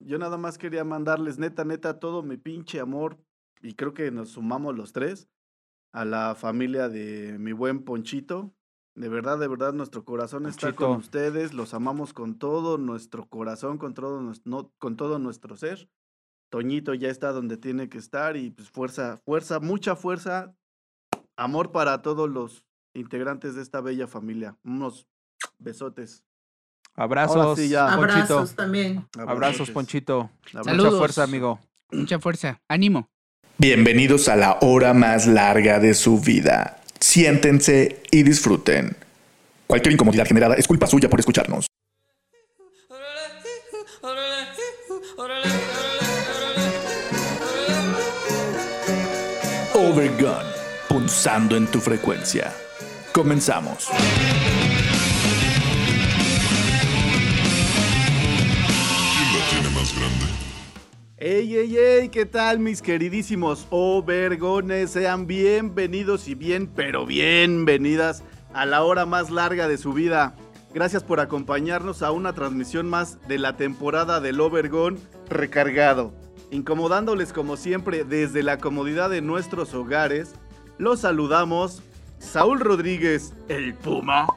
Yo 0.00 0.18
nada 0.18 0.36
más 0.38 0.58
quería 0.58 0.84
mandarles 0.84 1.38
neta, 1.38 1.64
neta, 1.64 1.98
todo 1.98 2.22
mi 2.22 2.36
pinche 2.36 2.80
amor, 2.80 3.18
y 3.60 3.74
creo 3.74 3.94
que 3.94 4.10
nos 4.10 4.30
sumamos 4.30 4.76
los 4.76 4.92
tres, 4.92 5.28
a 5.92 6.04
la 6.04 6.34
familia 6.34 6.88
de 6.88 7.36
mi 7.38 7.52
buen 7.52 7.84
Ponchito. 7.84 8.54
De 8.94 9.08
verdad, 9.08 9.38
de 9.38 9.48
verdad, 9.48 9.72
nuestro 9.72 10.04
corazón 10.04 10.46
está 10.46 10.72
con 10.74 10.96
ustedes, 10.98 11.54
los 11.54 11.72
amamos 11.74 12.12
con 12.12 12.38
todo 12.38 12.78
nuestro 12.78 13.28
corazón, 13.28 13.78
con 13.78 13.94
todo, 13.94 14.20
no- 14.44 14.72
con 14.78 14.96
todo 14.96 15.18
nuestro 15.18 15.56
ser. 15.56 15.88
Toñito 16.50 16.94
ya 16.94 17.08
está 17.08 17.32
donde 17.32 17.56
tiene 17.56 17.88
que 17.88 17.98
estar 17.98 18.36
y 18.36 18.50
pues 18.50 18.70
fuerza, 18.70 19.18
fuerza, 19.18 19.60
mucha 19.60 19.94
fuerza, 19.96 20.54
amor 21.36 21.72
para 21.72 22.02
todos 22.02 22.28
los 22.28 22.64
integrantes 22.94 23.54
de 23.54 23.62
esta 23.62 23.80
bella 23.80 24.06
familia. 24.06 24.58
Unos 24.64 25.06
besotes. 25.58 26.24
Abrazos, 26.98 27.56
sí, 27.56 27.68
ya. 27.68 27.94
Ponchito. 27.94 28.34
Abrazos 28.34 28.56
también. 28.56 29.06
Abrazos. 29.16 29.70
Ponchito. 29.70 30.30
Mucha 30.52 30.90
fuerza, 30.90 31.22
amigo. 31.22 31.60
Mucha 31.92 32.18
fuerza. 32.18 32.60
Ánimo. 32.68 33.08
Bienvenidos 33.56 34.28
a 34.28 34.34
la 34.34 34.58
hora 34.62 34.94
más 34.94 35.28
larga 35.28 35.78
de 35.78 35.94
su 35.94 36.20
vida. 36.20 36.80
Siéntense 36.98 38.02
y 38.10 38.24
disfruten. 38.24 38.96
Cualquier 39.68 39.92
incomodidad 39.92 40.26
generada 40.26 40.56
es 40.56 40.66
culpa 40.66 40.88
suya 40.88 41.08
por 41.08 41.20
escucharnos. 41.20 41.68
Overgun, 49.72 50.42
punzando 50.88 51.56
en 51.56 51.68
tu 51.68 51.78
frecuencia. 51.78 52.52
Comenzamos. 53.12 53.88
¡Ey, 61.20 61.56
ey, 61.56 61.76
ey! 61.76 62.08
¿Qué 62.10 62.26
tal, 62.26 62.60
mis 62.60 62.80
queridísimos 62.80 63.66
Obergones? 63.70 64.92
Sean 64.92 65.26
bienvenidos 65.26 66.28
y 66.28 66.36
bien, 66.36 66.68
pero 66.68 67.06
bienvenidas 67.06 68.22
a 68.54 68.64
la 68.66 68.84
hora 68.84 69.04
más 69.04 69.28
larga 69.28 69.66
de 69.66 69.78
su 69.78 69.92
vida. 69.92 70.36
Gracias 70.72 71.02
por 71.02 71.18
acompañarnos 71.18 72.04
a 72.04 72.12
una 72.12 72.34
transmisión 72.34 72.88
más 72.88 73.18
de 73.26 73.38
la 73.38 73.56
temporada 73.56 74.20
del 74.20 74.40
Obergón 74.40 74.96
recargado. 75.28 76.14
Incomodándoles 76.52 77.32
como 77.32 77.56
siempre 77.56 78.04
desde 78.04 78.44
la 78.44 78.58
comodidad 78.58 79.10
de 79.10 79.20
nuestros 79.20 79.74
hogares, 79.74 80.36
los 80.78 81.00
saludamos 81.00 81.82
Saúl 82.20 82.60
Rodríguez, 82.60 83.34
el 83.48 83.74
Puma. 83.74 84.28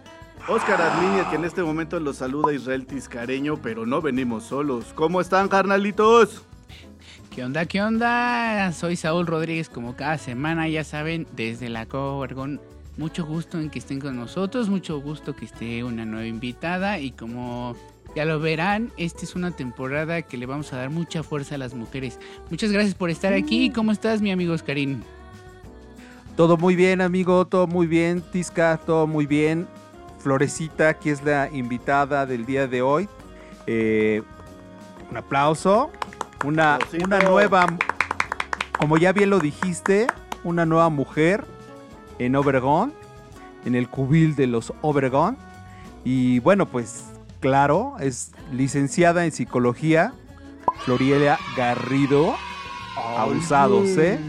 Oscar 0.48 0.82
Arminia, 0.82 1.30
que 1.30 1.36
en 1.36 1.46
este 1.46 1.62
momento 1.62 2.00
los 2.00 2.18
saluda 2.18 2.52
Israel 2.52 2.88
Tiscareño, 2.88 3.58
pero 3.62 3.86
no 3.86 4.02
venimos 4.02 4.46
solos. 4.46 4.94
¿Cómo 4.96 5.22
están, 5.22 5.48
carnalitos? 5.48 6.44
¿Qué 7.32 7.46
onda? 7.46 7.66
¿Qué 7.66 7.82
onda? 7.82 8.74
Soy 8.74 8.98
Saúl 8.98 9.26
Rodríguez, 9.26 9.70
como 9.70 9.96
cada 9.96 10.18
semana, 10.18 10.68
ya 10.68 10.84
saben, 10.84 11.26
desde 11.34 11.70
la 11.70 11.86
Covergón. 11.86 12.60
Mucho 12.98 13.26
gusto 13.26 13.58
en 13.58 13.70
que 13.70 13.80
estén 13.80 14.02
con 14.02 14.18
nosotros, 14.18 14.68
mucho 14.68 15.00
gusto 15.00 15.34
que 15.34 15.46
esté 15.46 15.86
una 15.86 16.04
nueva 16.04 16.28
invitada 16.28 17.00
y 17.00 17.12
como 17.12 17.78
ya 18.18 18.26
lo 18.26 18.42
verán, 18.42 18.92
esta 18.98 19.24
es 19.24 19.34
una 19.34 19.52
temporada 19.52 20.24
que 20.24 20.36
le 20.36 20.46
vamos 20.46 20.74
a 20.74 20.78
dar 20.78 20.90
mucha 20.90 21.24
fuerza 21.24 21.56
a 21.56 21.58
las 21.58 21.74
mujeres. 21.74 22.20
Muchas 22.50 22.74
gracias 22.74 22.96
por 22.96 23.10
estar 23.10 23.32
aquí. 23.32 23.70
¿Cómo 23.70 23.94
estás, 23.94 24.22
mi 24.22 24.30
amigo 24.30 24.54
Oscarín? 24.54 25.02
Todo 26.36 26.58
muy 26.58 26.76
bien, 26.76 27.00
amigo. 27.00 27.48
Todo 27.48 27.66
muy 27.66 27.88
bien. 27.88 28.22
Tisca, 28.34 28.78
todo 28.86 29.08
muy 29.08 29.26
bien. 29.26 29.68
Florecita, 30.20 30.96
que 30.96 31.12
es 31.12 31.24
la 31.24 31.50
invitada 31.50 32.26
del 32.26 32.46
día 32.46 32.68
de 32.68 32.82
hoy. 32.82 33.08
Eh, 33.68 34.22
un 35.10 35.16
aplauso. 35.16 35.92
Una, 36.44 36.80
una 37.04 37.20
nueva, 37.20 37.68
como 38.80 38.98
ya 38.98 39.14
bien 39.14 39.30
lo 39.30 39.40
dijiste, 39.40 40.08
una 40.44 40.66
nueva 40.66 40.90
mujer 40.90 41.46
en 42.18 42.36
Obregón, 42.36 42.94
en 43.66 43.76
el 43.76 43.88
cubil 43.88 44.36
de 44.36 44.48
los 44.48 44.74
Obregón. 44.82 45.38
Y 46.04 46.40
bueno, 46.40 46.66
pues 46.66 47.06
claro, 47.40 47.96
es 48.00 48.32
licenciada 48.52 49.26
en 49.26 49.32
psicología, 49.32 50.14
Florielia 50.86 51.38
Garrido. 51.56 52.36
Abusados, 53.18 53.88
¿eh? 53.98 54.20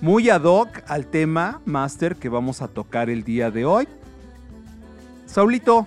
Muy 0.00 0.30
ad 0.30 0.44
hoc 0.44 0.68
al 0.86 1.06
tema 1.06 1.60
master 1.64 2.16
que 2.16 2.28
vamos 2.28 2.62
a 2.62 2.68
tocar 2.68 3.10
el 3.10 3.24
día 3.24 3.50
de 3.50 3.64
hoy. 3.64 3.88
Saulito, 5.26 5.86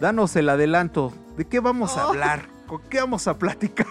danos 0.00 0.36
el 0.36 0.48
adelanto. 0.48 1.12
¿De 1.36 1.46
qué 1.46 1.60
vamos 1.60 1.96
a 1.96 2.04
hablar? 2.04 2.51
¿Con 2.72 2.80
qué 2.88 3.00
vamos 3.00 3.28
a 3.28 3.36
platicar? 3.36 3.86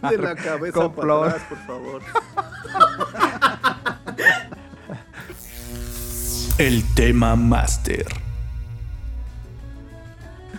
De 0.10 0.18
la 0.18 0.34
cabeza 0.34 0.72
Con 0.72 0.92
para 0.92 1.02
flor. 1.04 1.28
atrás, 1.28 1.42
por 1.48 1.58
favor. 1.58 2.02
El 6.58 6.82
tema 6.96 7.36
máster. 7.36 8.04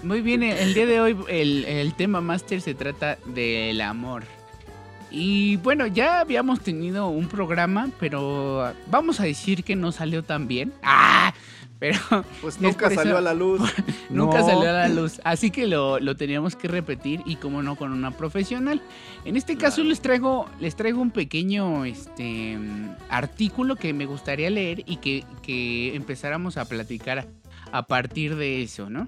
Muy 0.02 0.22
bien, 0.22 0.44
el 0.44 0.74
día 0.74 0.86
de 0.86 1.02
hoy 1.02 1.18
el, 1.28 1.66
el 1.66 1.94
tema 1.94 2.22
máster 2.22 2.62
se 2.62 2.74
trata 2.74 3.18
del 3.26 3.82
amor. 3.82 4.24
Y 5.12 5.58
bueno, 5.58 5.88
ya 5.88 6.22
habíamos 6.22 6.62
tenido 6.62 7.10
un 7.10 7.28
programa, 7.28 7.90
pero 8.00 8.72
vamos 8.90 9.20
a 9.20 9.24
decir 9.24 9.66
que 9.66 9.76
no 9.76 9.92
salió 9.92 10.24
tan 10.24 10.48
bien. 10.48 10.72
¡Ah! 10.84 11.34
Pero 11.80 12.00
Pues 12.42 12.56
Es 12.56 12.62
nunca 12.62 12.88
eso- 12.88 12.96
salió 12.96 13.18
a 13.18 13.22
la 13.22 13.34
luz. 13.34 13.62
nunca 14.10 14.40
No. 14.40 14.46
salió 14.46 14.70
a 14.70 14.74
la 14.74 14.90
luz. 14.90 15.22
Así 15.24 15.52
que 15.52 15.68
lo, 15.68 16.00
lo 16.00 16.16
teníamos 16.16 16.56
que 16.56 16.68
repetir 16.68 17.22
y 17.26 17.36
como 17.36 17.62
no 17.64 17.76
con 17.76 17.92
una 17.92 18.12
profesional. 18.12 18.82
En 19.26 19.36
este 19.38 19.56
caso 19.58 19.76
Claro. 19.78 19.90
les 19.90 20.02
traigo, 20.02 20.50
les 20.60 20.76
traigo 20.76 21.02
un 21.02 21.12
pequeño 21.12 21.86
este, 21.86 22.58
artículo 23.10 23.76
que 23.76 23.94
me 23.94 24.06
gustaría 24.06 24.50
leer 24.50 24.84
y 24.86 24.98
que, 24.98 25.24
que 25.44 25.96
empezáramos 25.96 26.58
a 26.58 26.66
platicar 26.66 27.20
a, 27.20 27.28
a 27.72 27.84
partir 27.88 28.36
de 28.36 28.64
eso, 28.64 28.90
¿no? 28.90 29.08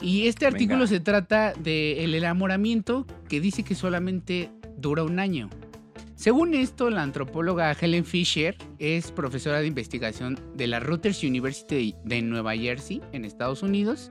Y 0.00 0.26
este 0.26 0.46
artículo 0.46 0.80
Venga. 0.80 0.88
se 0.88 1.00
trata 1.00 1.52
del 1.54 2.14
enamoramiento 2.14 3.06
que 3.28 3.40
dice 3.40 3.62
que 3.62 3.74
solamente 3.74 4.50
dura 4.76 5.04
un 5.04 5.18
año. 5.20 5.48
Según 6.22 6.54
esto, 6.54 6.88
la 6.88 7.02
antropóloga 7.02 7.72
Helen 7.72 8.04
Fisher 8.04 8.56
es 8.78 9.10
profesora 9.10 9.58
de 9.58 9.66
investigación 9.66 10.38
de 10.54 10.68
la 10.68 10.78
Rutgers 10.78 11.24
University 11.24 11.96
de 12.04 12.22
Nueva 12.22 12.54
Jersey, 12.54 13.02
en 13.10 13.24
Estados 13.24 13.64
Unidos. 13.64 14.08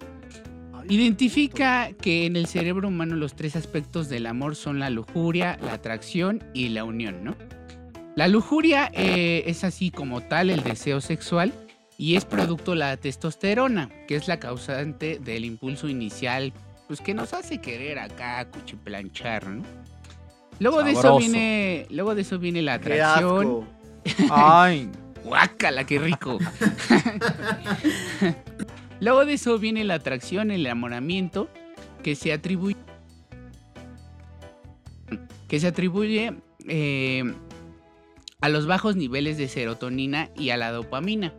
Identifica 0.89 1.93
que 1.93 2.25
en 2.25 2.35
el 2.35 2.47
cerebro 2.47 2.89
humano 2.89 3.15
los 3.15 3.33
tres 3.33 3.55
aspectos 3.55 4.09
del 4.09 4.25
amor 4.25 4.57
son 4.57 4.77
la 4.77 4.89
lujuria, 4.89 5.57
la 5.63 5.71
atracción 5.71 6.43
y 6.53 6.67
la 6.67 6.83
unión, 6.83 7.23
¿no? 7.23 7.37
La 8.17 8.27
lujuria 8.27 8.91
eh, 8.93 9.43
es 9.45 9.63
así 9.63 9.89
como 9.89 10.19
tal 10.19 10.49
el 10.49 10.63
deseo 10.63 10.99
sexual 10.99 11.53
y 11.97 12.17
es 12.17 12.25
producto 12.25 12.71
de 12.71 12.77
la 12.79 12.97
testosterona, 12.97 13.89
que 14.09 14.15
es 14.15 14.27
la 14.27 14.37
causante 14.37 15.17
del 15.17 15.45
impulso 15.45 15.87
inicial, 15.87 16.51
pues 16.87 16.99
que 16.99 17.13
nos 17.13 17.31
hace 17.31 17.61
querer 17.61 17.99
acá 17.99 18.45
cuchiplanchar, 18.51 19.47
¿no? 19.47 19.63
Luego 20.59 20.83
de 20.83 20.91
eso 20.91 21.17
viene, 21.17 21.87
luego 21.89 22.13
de 22.15 22.21
eso 22.21 22.37
viene 22.39 22.61
la 22.61 22.79
¡Qué 22.79 23.01
atracción. 23.01 23.67
asco! 24.05 24.25
Ay, 24.31 24.89
¡Guácala, 25.23 25.85
qué 25.85 25.99
rico! 25.99 26.37
Luego 28.99 29.25
de 29.25 29.33
eso 29.33 29.57
viene 29.57 29.83
la 29.83 29.95
atracción, 29.95 30.51
el 30.51 30.65
enamoramiento, 30.65 31.49
que 32.03 32.15
se 32.15 32.31
atribuye. 32.33 32.75
que 35.47 35.59
se 35.59 35.67
atribuye 35.67 36.33
eh, 36.67 37.23
a 38.39 38.49
los 38.49 38.67
bajos 38.67 38.95
niveles 38.95 39.37
de 39.37 39.47
serotonina 39.47 40.29
y 40.37 40.51
a 40.51 40.57
la 40.57 40.71
dopamina. 40.71 41.33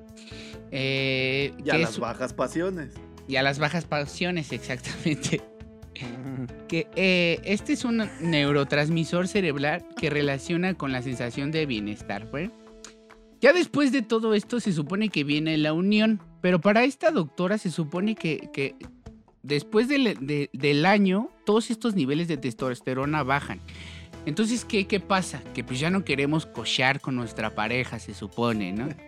Eh, 0.71 1.53
Y 1.65 1.71
a 1.71 1.73
que 1.75 1.79
las 1.79 1.91
es- 1.93 1.99
bajas 1.99 2.33
pasiones. 2.35 2.95
y 3.29 3.37
a 3.37 3.43
las 3.43 3.59
bajas 3.59 3.85
pasiones, 3.85 4.51
exactamente. 4.53 5.41
Que 6.69 6.87
eh, 6.97 7.41
este 7.45 7.73
es 7.75 7.85
un 7.85 8.03
neurotransmisor 8.21 9.29
cerebral 9.29 9.85
que 9.97 10.11
relaciona 10.11 10.75
con 10.75 10.93
la 10.93 11.03
sensación 11.03 11.51
de 11.51 11.67
bienestar. 11.67 12.31
¿pues? 12.31 12.51
Ya 13.41 13.53
después 13.53 13.93
de 13.93 14.03
todo 14.03 14.35
esto 14.35 14.61
se 14.61 14.73
supone 14.73 15.09
que 15.09 15.25
viene 15.25 15.57
la 15.59 15.73
unión, 15.73 16.21
pero 16.41 16.61
para 16.61 16.85
esta 16.85 17.11
doctora 17.11 17.59
se 17.59 17.71
supone 17.71 18.15
que, 18.15 18.49
que 18.53 18.75
después 19.43 19.89
del, 19.89 20.17
de- 20.27 20.51
del 20.53 20.87
año 20.87 21.29
todos 21.45 21.71
estos 21.71 21.95
niveles 21.95 22.29
de 22.29 22.37
testosterona 22.37 23.23
bajan. 23.23 23.61
Entonces, 24.27 24.65
¿qué, 24.65 24.87
¿qué 24.87 25.01
pasa? 25.01 25.43
Que 25.55 25.65
pues 25.65 25.81
ya 25.81 25.91
no 25.91 26.05
queremos 26.05 26.47
cochar 26.47 27.01
con 27.01 27.17
nuestra 27.17 27.55
pareja, 27.55 27.99
se 27.99 28.15
supone, 28.15 28.73
¿no? 28.73 28.89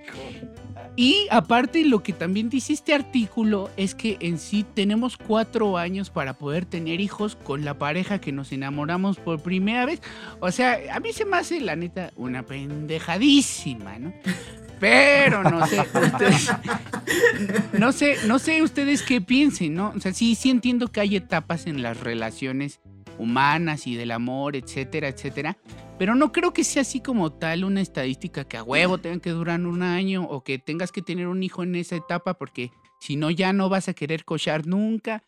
Y 0.97 1.27
aparte 1.31 1.85
lo 1.85 2.05
que 2.05 2.13
también 2.13 2.49
dice 2.49 2.73
este 2.73 2.95
artículo 2.95 3.69
es 3.77 3.97
que 3.97 4.17
en 4.21 4.39
sí 4.39 4.65
tenemos 4.75 5.17
cuatro 5.17 5.77
años 5.77 6.09
para 6.09 6.39
poder 6.39 6.67
tener 6.67 7.01
hijos 7.01 7.35
con 7.35 7.65
la 7.65 7.79
pareja 7.79 8.21
que 8.21 8.31
nos 8.31 8.53
enamoramos 8.53 9.17
por 9.17 9.41
primera 9.41 9.87
vez. 9.87 10.01
O 10.39 10.53
sea, 10.53 10.79
a 10.93 11.01
mí 11.01 11.13
se 11.13 11.25
me 11.25 11.37
hace 11.37 11.61
la 11.61 11.75
neta 11.75 12.13
una 12.15 12.45
pendejadísima, 12.45 13.99
¿no? 13.99 14.13
Pero 14.79 15.43
no 15.43 15.67
sé, 15.67 15.81
ustedes, 15.81 16.51
no 17.73 17.91
sé, 17.91 18.17
no 18.27 18.39
sé 18.39 18.63
ustedes 18.63 19.03
qué 19.03 19.21
piensen, 19.21 19.75
¿no? 19.75 19.93
O 19.97 20.01
sea, 20.01 20.13
sí, 20.13 20.35
sí 20.37 20.51
entiendo 20.51 20.89
que 20.89 21.01
hay 21.01 21.17
etapas 21.17 21.67
en 21.67 21.83
las 21.83 21.99
relaciones 22.01 22.81
humanas 23.19 23.87
y 23.87 23.97
del 23.97 24.11
amor, 24.11 24.57
etcétera, 24.57 25.09
etcétera. 25.09 25.57
Pero 25.99 26.15
no 26.15 26.33
creo 26.33 26.53
que 26.53 26.65
sea 26.65 26.83
así 26.83 27.01
como 27.01 27.33
tal 27.33 27.65
una 27.65 27.81
estadística 27.81 28.45
que 28.45 28.57
a 28.57 28.63
huevo 28.63 28.99
tenga 28.99 29.21
que 29.21 29.31
durar 29.31 29.61
un 29.61 29.83
año 29.83 30.25
o 30.25 30.43
que 30.43 30.59
tengas 30.59 30.91
que 30.93 31.03
tener 31.03 31.29
un 31.29 31.43
hijo 31.43 31.63
en 31.63 31.75
esa 31.77 31.97
etapa 31.97 32.35
porque 32.35 32.71
si 33.01 33.17
no 33.17 33.31
ya 33.31 33.53
no 33.53 33.69
vas 33.69 33.89
a 33.89 33.95
querer 33.95 34.25
cochar 34.25 34.67
nunca. 34.67 35.23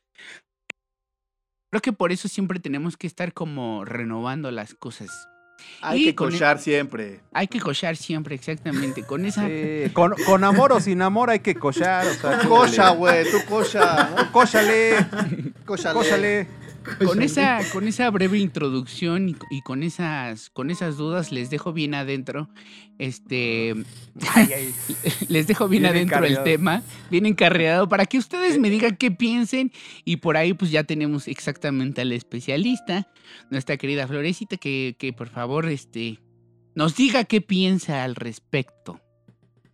Creo 1.71 1.83
que 1.83 1.93
por 1.93 2.13
eso 2.13 2.29
siempre 2.29 2.59
tenemos 2.61 2.97
que 2.97 3.07
estar 3.07 3.33
como 3.33 3.85
renovando 3.85 4.51
las 4.51 4.75
cosas. 4.75 5.11
Hay 5.81 6.01
Y 6.01 6.05
que 6.05 6.09
el- 6.11 6.15
cochar 6.17 6.59
siempre. 6.59 7.21
Hay 7.33 7.49
que 7.49 7.61
cochar 7.61 7.97
siempre, 7.97 8.35
exactamente. 8.35 9.03
Con 9.05 9.25
esa. 9.27 9.47
Sí, 9.47 9.91
con, 9.93 10.15
con 10.27 10.45
amor 10.45 10.73
o 10.73 10.81
sin 10.81 11.01
amor 11.03 11.31
hay 11.31 11.41
que 11.41 11.55
cochar. 11.55 12.07
O 12.07 12.15
sea, 12.15 12.41
Tú 12.41 12.49
cocha, 12.49 12.91
güey, 12.91 13.25
tú 13.31 13.39
cocha. 13.49 14.29
Cóchale, 14.33 15.07
Cóchale. 15.65 16.47
Con 17.05 17.23
esa, 17.23 17.61
con 17.73 17.89
esa 17.89 18.09
breve 18.11 18.39
introducción 18.39 19.29
y, 19.29 19.37
y 19.51 19.63
con 19.63 19.83
esas, 19.83 20.51
con 20.51 20.71
esas 20.71 20.97
dudas 20.97 21.33
les 21.33 21.51
dejo 21.51 21.73
bien 21.73 21.95
adentro. 21.95 22.49
Este. 22.99 23.75
les 25.29 25.47
dejo 25.47 25.69
bien, 25.69 25.83
Bien 25.83 25.95
adentro 25.95 26.25
el 26.25 26.43
tema, 26.43 26.83
bien 27.11 27.27
encarreado, 27.27 27.89
para 27.89 28.07
que 28.07 28.19
ustedes 28.19 28.59
me 28.59 28.71
digan 28.71 28.97
qué 28.97 29.11
piensen. 29.11 29.73
Y 30.05 30.17
por 30.19 30.37
ahí, 30.37 30.55
pues 30.55 30.71
ya 30.71 30.85
tenemos 30.85 31.29
exactamente 31.29 32.01
al 32.01 32.13
especialista, 32.13 33.09
nuestra 33.51 33.77
querida 33.77 34.07
Florecita, 34.07 34.57
que, 34.57 34.97
que 34.99 35.13
por 35.13 35.29
favor, 35.29 35.69
este. 35.69 36.21
Nos 36.75 36.95
diga 36.95 37.25
qué 37.25 37.41
piensa 37.41 38.05
al 38.05 38.15
respecto. 38.15 39.01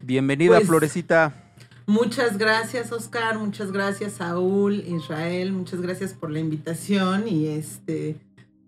Bienvenida, 0.00 0.56
Pues- 0.56 0.68
Florecita. 0.68 1.41
Muchas 1.86 2.38
gracias, 2.38 2.92
Oscar. 2.92 3.38
Muchas 3.38 3.72
gracias, 3.72 4.12
Saúl, 4.14 4.84
Israel. 4.86 5.52
Muchas 5.52 5.80
gracias 5.80 6.12
por 6.14 6.30
la 6.30 6.38
invitación. 6.38 7.26
Y 7.28 7.48
este, 7.48 8.16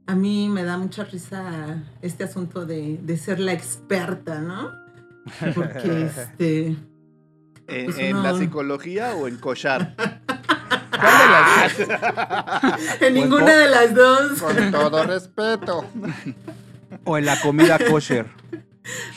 a 0.06 0.14
mí 0.14 0.48
me 0.48 0.64
da 0.64 0.76
mucha 0.78 1.04
risa 1.04 1.82
este 2.02 2.24
asunto 2.24 2.66
de, 2.66 2.98
de 3.02 3.16
ser 3.16 3.38
la 3.40 3.52
experta, 3.52 4.40
¿no? 4.40 4.70
Porque 5.54 6.04
este, 6.16 6.66
¿En, 7.66 7.84
Pues 7.86 7.98
en 7.98 8.16
uno- 8.16 8.32
la 8.32 8.38
psicología 8.38 9.14
o 9.14 9.26
en 9.28 9.36
cochar? 9.38 9.94
¿Cuál 11.00 11.18
de 11.18 11.28
las 11.28 11.78
dos? 11.78 13.00
en 13.02 13.14
ninguna 13.14 13.54
de 13.56 13.68
las 13.68 13.94
dos. 13.94 14.40
Con 14.42 14.70
todo 14.70 15.04
respeto. 15.04 15.84
O 17.04 17.16
en 17.18 17.26
la 17.26 17.40
comida 17.40 17.78
kosher. 17.90 18.26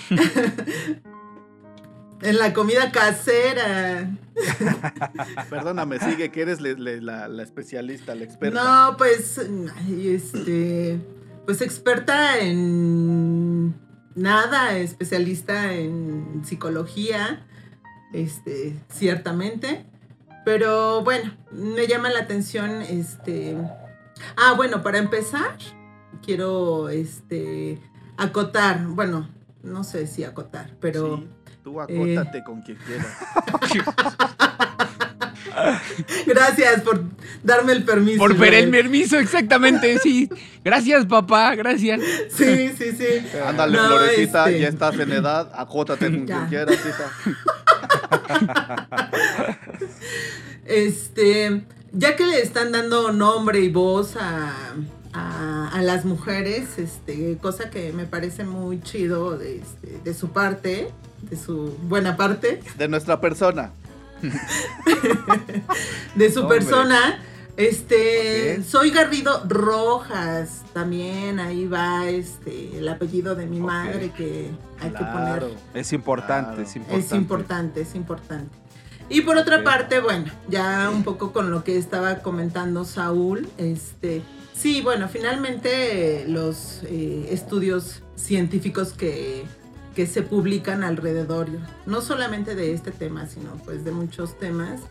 En 2.21 2.37
la 2.39 2.53
comida 2.53 2.91
casera. 2.91 4.09
Perdóname, 5.49 5.99
sigue 5.99 6.31
que 6.31 6.41
eres 6.41 6.61
le- 6.61 6.75
le- 6.75 7.01
la, 7.01 7.27
la 7.27 7.43
especialista, 7.43 8.15
la 8.15 8.23
experta. 8.23 8.63
No, 8.89 8.97
pues, 8.97 9.39
este, 9.89 10.99
pues 11.45 11.61
experta 11.61 12.39
en 12.39 13.75
nada, 14.15 14.75
especialista 14.77 15.73
en 15.73 16.41
psicología, 16.43 17.45
este, 18.13 18.75
ciertamente. 18.89 19.85
Pero 20.43 21.03
bueno, 21.03 21.35
me 21.51 21.87
llama 21.87 22.09
la 22.09 22.19
atención, 22.19 22.81
este, 22.81 23.57
ah, 24.37 24.53
bueno, 24.55 24.81
para 24.81 24.97
empezar, 24.97 25.57
quiero, 26.25 26.89
este, 26.89 27.79
acotar, 28.17 28.87
bueno, 28.87 29.29
no 29.61 29.83
sé 29.83 30.07
si 30.07 30.23
acotar, 30.23 30.71
pero... 30.79 31.17
Sí, 31.17 31.27
tú 31.67 31.81
acótate 31.81 32.43
con 32.45 32.61
quien 32.61 32.77
quieras. 32.77 33.07
Gracias 36.25 36.81
por 36.81 37.03
darme 37.43 37.73
el 37.73 37.83
permiso. 37.83 38.19
Por 38.19 38.37
ver 38.37 38.53
el 38.53 38.67
Israel. 38.67 38.83
permiso, 38.83 39.19
exactamente, 39.19 39.97
sí. 39.99 40.29
Gracias, 40.63 41.05
papá, 41.05 41.55
gracias. 41.55 41.99
Sí, 42.29 42.69
sí, 42.77 42.91
sí. 42.97 43.05
Ándale, 43.45 43.77
No, 43.77 43.87
Florecita, 43.87 44.45
este- 44.49 44.61
ya 44.61 44.67
estás 44.69 44.97
en 44.99 45.11
edad, 45.11 45.51
acótate 45.55 46.05
con 46.05 46.25
Ya. 46.25 46.37
quien 46.37 46.47
quieras, 46.49 46.77
hija. 46.87 47.11
Este, 50.65 51.61
ya 51.93 52.15
que 52.17 52.25
le 52.25 52.41
están 52.41 52.73
dando 52.73 53.13
nombre 53.13 53.61
y 53.61 53.69
voz 53.69 54.17
a, 54.17 54.51
a- 55.17 55.69
a 55.73 55.81
las 55.81 56.05
mujeres, 56.05 56.77
este, 56.77 57.37
cosa 57.41 57.69
que 57.69 57.91
me 57.93 58.05
parece 58.05 58.43
muy 58.43 58.81
chido 58.81 59.37
de, 59.37 59.57
este, 59.57 59.99
de 60.03 60.13
su 60.13 60.29
parte, 60.29 60.89
de 61.29 61.35
su 61.37 61.75
buena 61.83 62.15
parte, 62.17 62.61
De 62.77 62.87
nuestra 62.87 63.19
persona. 63.19 63.71
de 66.15 66.31
su 66.31 66.41
Hombre. 66.41 66.59
persona. 66.59 67.19
Este, 67.55 68.61
soy 68.63 68.91
Garrido 68.91 69.43
Rojas, 69.47 70.61
también 70.73 71.39
ahí 71.39 71.65
va 71.67 72.07
este 72.07 72.77
el 72.77 72.87
apellido 72.87 73.33
de 73.33 73.47
mi 73.47 73.59
madre 73.59 74.11
que 74.15 74.51
hay 74.79 74.91
que 74.91 75.03
poner 75.03 75.43
Es 75.73 75.91
importante, 75.91 76.49
Claro. 76.51 76.61
es 76.61 76.75
importante. 76.75 77.05
Es 77.07 77.11
importante, 77.13 77.81
es 77.81 77.95
importante. 77.95 78.55
Y 79.09 79.21
por 79.21 79.37
otra 79.37 79.63
parte, 79.63 79.99
bueno, 80.01 80.25
ya 80.49 80.91
un 80.93 81.03
poco 81.03 81.31
con 81.31 81.49
lo 81.49 81.63
que 81.63 81.77
estaba 81.79 82.19
comentando 82.19 82.85
Saúl, 82.85 83.47
este, 83.57 84.21
sí, 84.57 84.81
bueno, 84.81 85.07
finalmente 85.07 86.21
eh, 86.21 86.27
los 86.27 86.81
eh, 86.83 87.29
estudios 87.31 88.01
científicos 88.15 88.93
que, 88.93 89.45
que 89.95 90.07
se 90.07 90.21
publican 90.21 90.83
alrededor, 90.83 91.47
no 91.85 92.01
solamente 92.01 92.55
de 92.55 92.73
este 92.73 92.91
tema, 92.91 93.27
sino 93.27 93.51
pues 93.65 93.85
de 93.85 93.91
muchos 93.91 94.37
temas, 94.37 94.81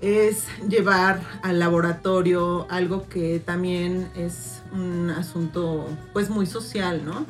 es 0.00 0.44
llevar 0.68 1.20
al 1.42 1.58
laboratorio 1.58 2.66
algo 2.70 3.08
que 3.08 3.40
también 3.40 4.08
es 4.14 4.62
un 4.72 5.10
asunto 5.10 5.88
pues 6.12 6.30
muy 6.30 6.46
social, 6.46 7.04
¿no? 7.04 7.26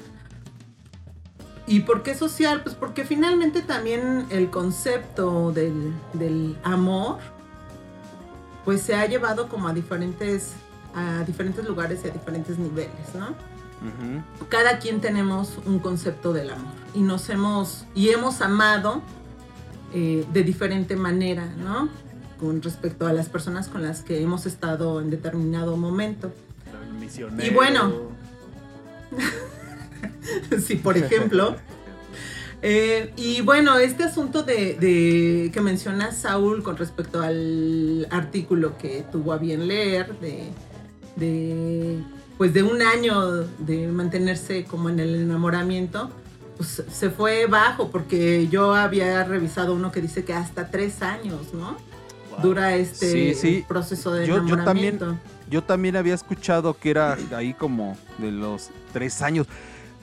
¿Y 1.67 1.81
por 1.81 2.03
qué 2.03 2.15
social? 2.15 2.62
Pues 2.62 2.75
porque 2.75 3.05
finalmente 3.05 3.61
también 3.61 4.26
el 4.31 4.50
concepto 4.50 5.53
del, 5.53 5.93
del 6.15 6.56
amor 6.62 7.19
pues 8.65 8.82
se 8.82 8.94
ha 8.94 9.06
llevado 9.06 9.49
como 9.49 9.69
a 9.69 9.73
diferentes, 9.73 10.53
a 10.94 11.25
diferentes 11.25 11.64
lugares 11.67 12.00
y 12.05 12.08
a 12.08 12.11
diferentes 12.11 12.58
niveles, 12.58 13.14
¿no? 13.14 13.35
Cada 14.49 14.79
quien 14.81 15.00
tenemos 15.00 15.58
un 15.64 15.79
concepto 15.79 16.32
del 16.32 16.50
amor 16.50 16.73
y 16.94 17.00
nos 17.00 17.29
hemos, 17.31 17.85
y 17.94 18.08
hemos 18.08 18.40
amado 18.40 19.02
eh, 19.94 20.25
de 20.32 20.43
diferente 20.43 20.96
manera, 20.96 21.46
¿no? 21.56 21.88
Con 22.40 22.61
respecto 22.61 23.06
a 23.06 23.12
las 23.12 23.29
personas 23.29 23.69
con 23.69 23.82
las 23.82 24.02
que 24.02 24.20
hemos 24.20 24.46
estado 24.46 25.00
en 25.00 25.11
determinado 25.11 25.76
momento. 25.76 26.32
Misionero. 27.00 27.46
Y 27.46 27.55
bueno. 27.55 27.93
si 30.64 30.76
por 30.76 30.96
ejemplo... 30.96 31.56
Eh, 32.60 33.12
y 33.17 33.41
bueno, 33.43 33.79
este 33.79 34.03
asunto 34.03 34.43
de, 34.43 34.74
de- 34.74 35.51
que 35.53 35.60
menciona 35.60 36.10
Saúl 36.10 36.65
con 36.65 36.77
respecto 36.77 37.20
al 37.22 38.08
artículo 38.10 38.77
que 38.79 39.05
tuvo 39.12 39.32
a 39.32 39.39
bien 39.39 39.69
leer, 39.69 40.19
de, 40.19 40.48
de, 41.19 41.98
pues 42.37 42.53
de 42.55 42.63
un 42.63 42.82
año 42.82 43.43
de 43.58 43.89
mantenerse 43.89 44.65
como 44.65 44.89
en 44.89 45.01
el 45.01 45.15
enamoramiento, 45.17 46.10
pues 46.56 46.82
se 46.91 47.10
fue 47.10 47.46
bajo 47.46 47.91
porque 47.91 48.48
yo 48.48 48.75
había 48.75 49.22
revisado 49.25 49.75
uno 49.75 49.93
que 49.93 50.01
dice 50.01 50.25
que 50.25 50.34
hasta 50.34 50.70
tres 50.70 51.03
años, 51.03 51.53
¿no? 51.55 51.77
Wow. 52.31 52.41
Dura 52.43 52.75
este 52.77 53.10
Sí, 53.10 53.34
sí. 53.34 53.65
proceso 53.67 54.13
de 54.13 54.27
Yo- 54.27 54.34
yo 54.46 54.56
también- 54.56 54.96
enamoramiento. 54.96 55.17
Yo 55.51 55.63
también 55.65 55.96
había 55.96 56.15
escuchado 56.15 56.77
que 56.77 56.91
era 56.91 57.17
ahí 57.34 57.55
como 57.55 57.96
de 58.19 58.31
los 58.31 58.69
tres 58.93 59.22
años. 59.22 59.46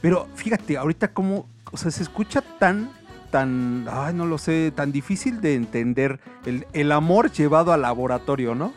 Pero 0.01 0.27
fíjate, 0.35 0.75
ahorita 0.77 1.09
como, 1.13 1.47
o 1.71 1.77
sea, 1.77 1.91
se 1.91 2.01
escucha 2.01 2.41
tan, 2.41 2.89
tan, 3.31 3.85
ay, 3.91 4.13
no 4.15 4.25
lo 4.25 4.37
sé, 4.39 4.71
tan 4.75 4.91
difícil 4.91 5.41
de 5.41 5.53
entender 5.55 6.19
el, 6.45 6.65
el 6.73 6.91
amor 6.91 7.31
llevado 7.31 7.73
al 7.73 7.83
laboratorio, 7.83 8.55
¿no? 8.55 8.73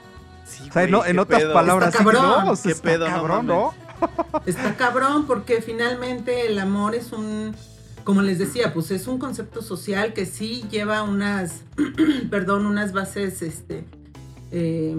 Sí, 0.49 0.69
O 0.69 0.73
sea, 0.73 0.83
güey, 0.83 0.93
no, 0.93 1.05
en 1.05 1.19
otras 1.19 1.43
pedo. 1.43 1.53
palabras, 1.53 1.89
Está 1.91 1.99
cabrón. 2.05 2.23
¿no? 2.23 2.51
O 2.53 2.57
sea, 2.57 2.63
Qué 2.65 2.71
está 2.77 2.83
pedo, 2.83 3.07
cabrón. 3.07 3.49
Está 4.47 4.77
cabrón 4.77 5.27
porque 5.27 5.61
finalmente 5.61 6.47
el 6.47 6.59
amor 6.59 6.95
es 6.95 7.13
un, 7.13 7.55
como 8.05 8.23
les 8.23 8.39
decía, 8.39 8.73
pues 8.73 8.91
es 8.91 9.07
un 9.07 9.19
concepto 9.19 9.61
social 9.63 10.13
que 10.15 10.25
sí 10.25 10.65
lleva 10.71 11.03
unas, 11.03 11.63
perdón, 12.31 12.65
unas 12.67 12.93
bases 12.93 13.43
este, 13.43 13.85
eh, 14.53 14.97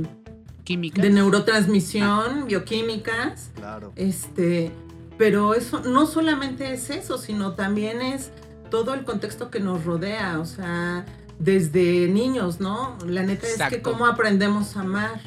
Química. 0.65 1.01
de 1.01 1.09
neurotransmisión, 1.09 2.45
bioquímicas, 2.47 3.51
Claro. 3.55 3.91
este, 3.95 4.71
pero 5.17 5.53
eso 5.55 5.79
no 5.81 6.05
solamente 6.05 6.73
es 6.73 6.89
eso, 6.89 7.17
sino 7.17 7.53
también 7.53 8.01
es 8.01 8.31
todo 8.69 8.93
el 8.93 9.03
contexto 9.05 9.49
que 9.49 9.59
nos 9.59 9.83
rodea, 9.85 10.39
o 10.39 10.45
sea, 10.45 11.05
desde 11.39 12.07
niños, 12.07 12.59
¿no? 12.59 12.97
La 13.05 13.23
neta 13.23 13.47
es 13.47 13.61
que 13.69 13.81
cómo 13.81 14.05
aprendemos 14.05 14.77
a 14.77 14.81
amar 14.81 15.19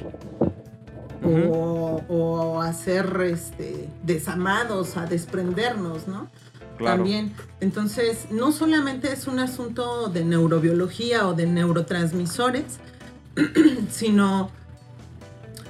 o, 1.25 2.03
o 2.09 2.61
a 2.61 2.73
ser 2.73 3.21
este, 3.23 3.89
desamados, 4.05 4.97
a 4.97 5.07
desprendernos, 5.07 6.07
¿no? 6.07 6.31
Claro. 6.77 6.99
También. 6.99 7.33
Entonces, 7.61 8.27
no 8.31 8.53
solamente 8.53 9.13
es 9.13 9.27
un 9.27 9.39
asunto 9.39 10.09
de 10.09 10.25
neurobiología 10.25 11.27
o 11.27 11.35
de 11.35 11.47
neurotransmisores, 11.47 12.79
sino 13.91 14.51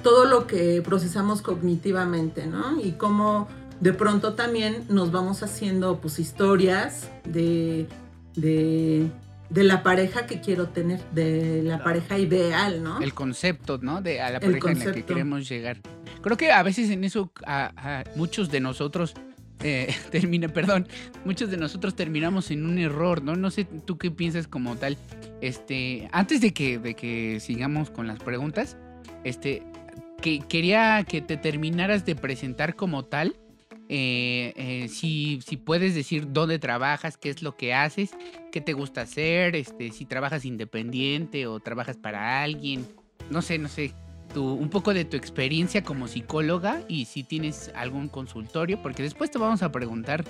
todo 0.01 0.25
lo 0.25 0.47
que 0.47 0.81
procesamos 0.81 1.41
cognitivamente, 1.41 2.45
¿no? 2.45 2.79
Y 2.79 2.93
cómo 2.93 3.47
de 3.79 3.93
pronto 3.93 4.33
también 4.33 4.85
nos 4.89 5.11
vamos 5.11 5.43
haciendo 5.43 5.99
pues 5.99 6.19
historias 6.19 7.09
de, 7.25 7.87
de, 8.35 9.09
de 9.53 9.63
la 9.63 9.83
pareja 9.83 10.25
que 10.25 10.41
quiero 10.41 10.69
tener, 10.69 10.99
de 11.11 11.61
la 11.63 11.75
Claro. 11.75 11.83
pareja 11.83 12.17
ideal, 12.19 12.81
¿no? 12.83 12.99
El 13.01 13.13
concepto, 13.13 13.77
¿no? 13.81 14.01
De 14.01 14.19
a 14.21 14.31
la 14.31 14.37
El 14.37 14.41
pareja 14.41 14.71
en 14.71 14.79
la 14.79 14.79
que 14.79 14.85
concepto. 14.85 15.07
queremos 15.13 15.47
llegar. 15.47 15.77
Creo 16.21 16.37
que 16.37 16.51
a 16.51 16.63
veces 16.63 16.89
en 16.89 17.03
eso 17.03 17.31
a, 17.45 17.71
a 17.99 18.03
muchos 18.15 18.49
de 18.49 18.59
nosotros 18.61 19.13
eh, 19.63 19.93
termina, 20.11 20.47
perdón, 20.49 20.87
muchos 21.23 21.49
de 21.51 21.57
nosotros 21.57 21.95
terminamos 21.95 22.49
en 22.51 22.65
un 22.65 22.79
error, 22.79 23.21
¿no? 23.23 23.35
No 23.35 23.51
sé 23.51 23.65
tú 23.65 23.97
qué 23.97 24.09
piensas 24.11 24.47
como 24.47 24.75
tal. 24.75 24.97
Este, 25.41 26.09
antes 26.11 26.41
de 26.41 26.51
que, 26.53 26.79
de 26.79 26.95
que 26.95 27.39
sigamos 27.39 27.89
con 27.89 28.07
las 28.07 28.19
preguntas, 28.19 28.75
este, 29.23 29.61
que 30.21 30.39
quería 30.39 31.03
que 31.07 31.21
te 31.21 31.37
terminaras 31.37 32.05
de 32.05 32.15
presentar 32.15 32.75
como 32.75 33.05
tal. 33.05 33.35
Eh, 33.89 34.53
eh, 34.55 34.87
si, 34.89 35.39
si 35.45 35.57
puedes 35.57 35.93
decir 35.95 36.27
dónde 36.31 36.59
trabajas, 36.59 37.17
qué 37.17 37.29
es 37.29 37.41
lo 37.43 37.55
que 37.57 37.73
haces, 37.73 38.11
qué 38.51 38.61
te 38.61 38.73
gusta 38.73 39.01
hacer, 39.01 39.55
este, 39.55 39.91
si 39.91 40.05
trabajas 40.05 40.45
independiente 40.45 41.47
o 41.47 41.59
trabajas 41.59 41.97
para 41.97 42.41
alguien, 42.43 42.87
no 43.29 43.41
sé, 43.41 43.57
no 43.57 43.67
sé, 43.69 43.93
tu, 44.33 44.53
un 44.53 44.69
poco 44.69 44.93
de 44.93 45.05
tu 45.05 45.15
experiencia 45.17 45.83
como 45.83 46.07
psicóloga 46.07 46.81
y 46.87 47.05
si 47.05 47.23
tienes 47.23 47.71
algún 47.75 48.07
consultorio, 48.07 48.81
porque 48.81 49.03
después 49.03 49.29
te 49.31 49.37
vamos 49.37 49.61
a 49.63 49.71
preguntar 49.71 50.23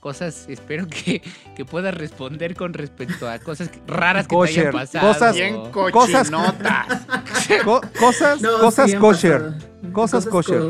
cosas, 0.00 0.46
espero 0.50 0.86
que, 0.86 1.22
que 1.56 1.64
puedas 1.64 1.94
responder 1.94 2.54
con 2.54 2.74
respecto 2.74 3.28
a 3.28 3.38
cosas 3.38 3.70
raras 3.86 4.24
que 4.26 4.30
te 4.30 4.34
Kosher, 4.36 4.58
hayan 4.60 4.72
pasado. 4.72 5.08
cosas- 5.12 5.34
Bien 5.34 5.70
Cosas-. 5.70 6.30
Co- 7.64 7.80
cosas 7.98 8.40
No, 8.42 8.58
cosas 8.60 8.90
sí 8.90 8.96
han 8.96 9.00
kosher. 9.00 9.52
Cosas 9.92 10.26
kosher. 10.26 10.60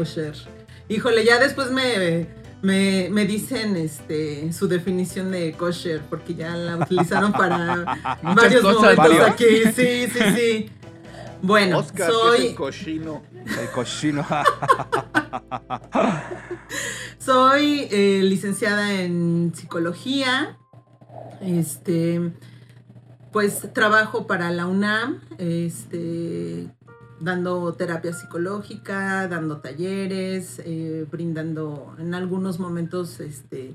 Híjole, 0.88 1.24
ya 1.24 1.38
después 1.38 1.70
me, 1.70 2.26
me, 2.62 3.08
me 3.10 3.26
dicen 3.26 3.76
este 3.76 4.52
su 4.52 4.68
definición 4.68 5.30
de 5.30 5.52
kosher, 5.52 6.02
porque 6.10 6.34
ya 6.34 6.54
la 6.56 6.76
utilizaron 6.76 7.32
para 7.32 8.18
varios 8.22 8.62
cosas, 8.62 8.96
momentos 8.96 8.96
varios. 8.96 9.28
aquí. 9.28 9.44
Sí, 9.74 10.08
sí, 10.12 10.20
sí. 10.36 10.70
Bueno, 11.42 11.78
Oscar, 11.78 11.96
que 11.96 12.02
es 12.02 12.08
el 12.08 12.14
soy, 12.14 12.54
cochino. 12.54 13.22
El 13.60 13.70
cochino. 13.70 14.26
soy 17.18 17.86
eh, 17.90 18.20
licenciada 18.24 18.94
en 18.94 19.52
psicología. 19.54 20.56
Este, 21.42 22.32
pues 23.30 23.72
trabajo 23.74 24.26
para 24.26 24.50
la 24.52 24.66
UNAM, 24.66 25.20
este, 25.38 26.68
dando 27.24 27.72
terapia 27.72 28.12
psicológica, 28.12 29.26
dando 29.28 29.58
talleres, 29.58 30.60
eh, 30.64 31.06
brindando 31.10 31.94
en 31.98 32.14
algunos 32.14 32.58
momentos, 32.58 33.20
este, 33.20 33.74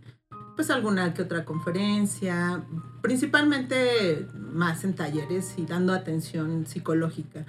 pues 0.55 0.69
alguna 0.69 1.13
que 1.13 1.21
otra 1.23 1.45
conferencia, 1.45 2.63
principalmente 3.01 4.27
más 4.53 4.83
en 4.83 4.93
talleres 4.93 5.53
y 5.57 5.65
dando 5.65 5.93
atención 5.93 6.65
psicológica. 6.65 7.45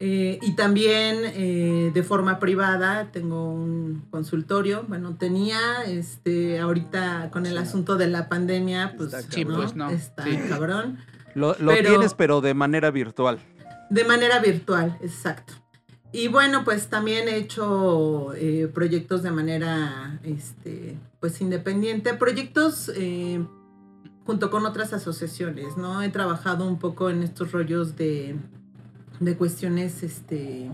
Eh, 0.00 0.38
y 0.42 0.54
también 0.54 1.16
eh, 1.24 1.90
de 1.92 2.02
forma 2.04 2.38
privada 2.38 3.10
tengo 3.10 3.52
un 3.52 4.04
consultorio. 4.10 4.84
Bueno, 4.86 5.16
tenía, 5.16 5.58
este, 5.86 6.60
ahorita 6.60 7.30
con 7.32 7.46
el 7.46 7.54
Sí. 7.54 7.58
asunto 7.58 7.96
de 7.96 8.06
la 8.06 8.28
pandemia, 8.28 8.94
pues, 8.96 9.12
Está 9.12 9.32
Sí, 9.34 9.44
pues, 9.44 9.74
no. 9.74 9.90
Está 9.90 10.22
Sí. 10.22 10.38
cabrón. 10.48 10.98
Lo, 11.34 11.56
lo 11.58 11.72
Pero- 11.72 11.88
tienes, 11.90 12.14
pero 12.14 12.40
de 12.40 12.54
manera 12.54 12.90
virtual. 12.92 13.40
De 13.90 14.04
manera 14.04 14.38
virtual, 14.40 14.98
exacto. 15.00 15.54
Y 16.12 16.28
bueno, 16.28 16.64
pues 16.64 16.88
también 16.88 17.28
he 17.28 17.36
hecho 17.36 18.32
eh, 18.34 18.70
proyectos 18.72 19.22
de 19.22 19.30
manera, 19.30 20.18
este, 20.22 20.98
pues 21.20 21.40
independiente, 21.40 22.14
proyectos 22.14 22.90
eh, 22.94 23.44
junto 24.24 24.50
con 24.50 24.64
otras 24.64 24.94
asociaciones, 24.94 25.76
¿no? 25.76 26.02
He 26.02 26.08
trabajado 26.08 26.66
un 26.66 26.78
poco 26.78 27.10
en 27.10 27.22
estos 27.22 27.52
rollos 27.52 27.96
de, 27.96 28.36
de 29.20 29.36
cuestiones, 29.36 30.02
este, 30.02 30.70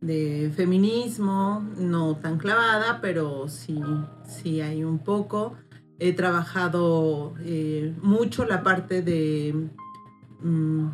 de 0.00 0.52
feminismo, 0.54 1.66
no 1.76 2.16
tan 2.16 2.38
clavada, 2.38 3.00
pero 3.02 3.48
sí, 3.48 3.82
sí 4.26 4.62
hay 4.62 4.82
un 4.82 4.98
poco. 4.98 5.54
He 5.98 6.12
trabajado 6.12 7.34
eh, 7.40 7.94
mucho 8.02 8.44
la 8.44 8.62
parte 8.62 9.02
de 9.02 9.68
mm, 10.42 10.86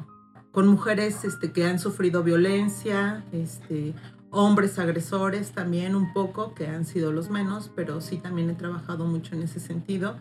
con 0.52 0.66
mujeres 0.68 1.24
este, 1.24 1.52
que 1.52 1.64
han 1.66 1.78
sufrido 1.78 2.22
violencia, 2.22 3.24
este, 3.32 3.94
hombres 4.30 4.78
agresores 4.78 5.52
también 5.52 5.94
un 5.94 6.12
poco, 6.12 6.54
que 6.54 6.66
han 6.66 6.84
sido 6.84 7.12
los 7.12 7.30
menos, 7.30 7.70
pero 7.74 8.00
sí 8.00 8.16
también 8.18 8.50
he 8.50 8.54
trabajado 8.54 9.04
mucho 9.04 9.34
en 9.34 9.42
ese 9.42 9.60
sentido. 9.60 10.16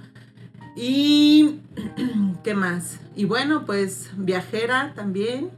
Y, 0.75 1.61
¿qué 2.43 2.53
más? 2.53 2.99
Y 3.15 3.25
bueno, 3.25 3.65
pues 3.65 4.09
viajera 4.17 4.93
también. 4.95 5.51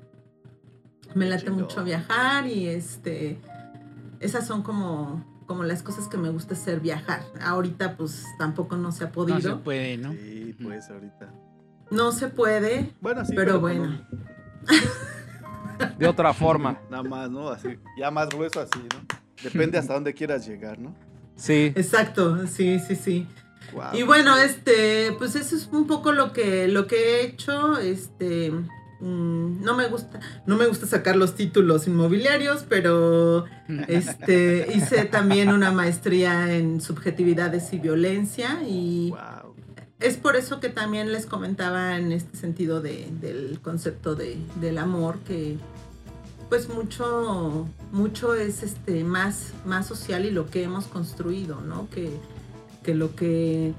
Me 1.13 1.28
late 1.28 1.50
mucho 1.51 1.84
viajar 1.84 2.48
y 2.48 2.68
este, 2.68 3.38
esas 4.22 4.48
son 4.48 4.63
como, 4.63 5.25
como 5.46 5.63
las 5.66 5.84
cosas 5.84 6.08
que 6.08 6.16
me 6.16 6.30
gusta 6.30 6.54
hacer, 6.54 6.80
viajar. 6.80 7.22
Ahorita 7.42 7.98
pues 7.98 8.25
tampoco 8.38 8.78
no 8.78 8.94
se 8.94 9.04
ha 9.04 9.08
No 9.08 9.13
podido. 9.13 9.42
se 9.42 9.56
puede, 9.58 9.98
¿no? 9.98 10.13
Sí, 10.13 10.56
pues 10.63 10.90
ahorita. 10.90 11.34
no 11.90 12.13
se 12.13 12.30
puede, 12.30 12.94
Bueno, 13.01 13.25
sí, 13.25 13.34
Pero 13.36 13.60
bueno. 13.60 13.84
un- 13.84 14.31
De 15.98 16.08
otra 16.08 16.34
forma. 16.34 16.80
Nada 16.89 17.03
más, 17.03 17.30
¿no? 17.30 17.50
Así, 17.50 17.70
ya 17.98 18.12
más 18.12 18.30
grueso 18.30 18.60
así, 18.60 18.80
¿no? 18.80 19.20
Depende 19.44 19.77
hasta 19.77 19.94
dónde 19.94 20.13
quieras 20.13 20.48
llegar, 20.48 20.77
¿no? 20.80 20.96
Sí. 21.36 21.74
Exacto, 21.75 22.46
sí, 22.48 22.80
sí, 22.80 22.96
sí. 22.96 23.27
Y 23.94 24.03
bueno, 24.03 24.38
este, 24.38 25.13
pues 25.18 25.36
eso 25.36 25.56
es 25.56 25.68
un 25.72 25.88
poco 25.88 26.12
lo 26.12 26.34
que, 26.34 26.68
lo 26.68 26.88
que 26.88 26.96
he 26.96 27.25
hecho. 27.25 27.77
Este, 27.77 28.51
mm, 28.51 29.63
no 29.63 29.75
me 29.75 29.88
gusta, 29.88 30.20
no 30.46 30.58
me 30.58 30.68
gusta 30.68 30.86
sacar 30.86 31.15
los 31.15 31.36
títulos 31.36 31.88
inmobiliarios, 31.88 32.65
pero 32.68 33.46
este, 33.88 34.68
hice 34.75 35.06
también 35.06 35.50
una 35.50 35.72
maestría 35.72 36.53
en 36.53 36.82
subjetividades 36.82 37.74
y 37.74 37.80
violencia 37.80 38.62
y 38.68 39.10
guau. 39.10 39.50
Es 40.01 40.17
por 40.17 40.36
eso 40.36 40.60
que 40.60 40.70
también 40.70 41.12
les 41.12 41.25
comentaba 41.25 41.98
en 41.98 42.12
este 42.12 42.38
sentido 42.38 42.81
de, 42.81 43.08
del 43.22 43.60
concepto 43.62 44.15
de, 44.15 44.38
del 44.60 44.77
amor 44.77 45.20
que 45.20 45.58
pues 46.50 46.67
mucho 46.67 47.67
mucho 47.91 48.34
es 48.34 48.62
este 48.63 49.03
más 49.03 49.53
más 49.65 49.86
social 49.88 50.25
y 50.25 50.31
lo 50.31 50.50
que 50.50 50.63
hemos 50.63 50.86
construido 50.86 51.62
no 51.62 51.88
que, 51.89 52.12
que 52.84 52.93
lo 52.93 53.15
que 53.15 53.74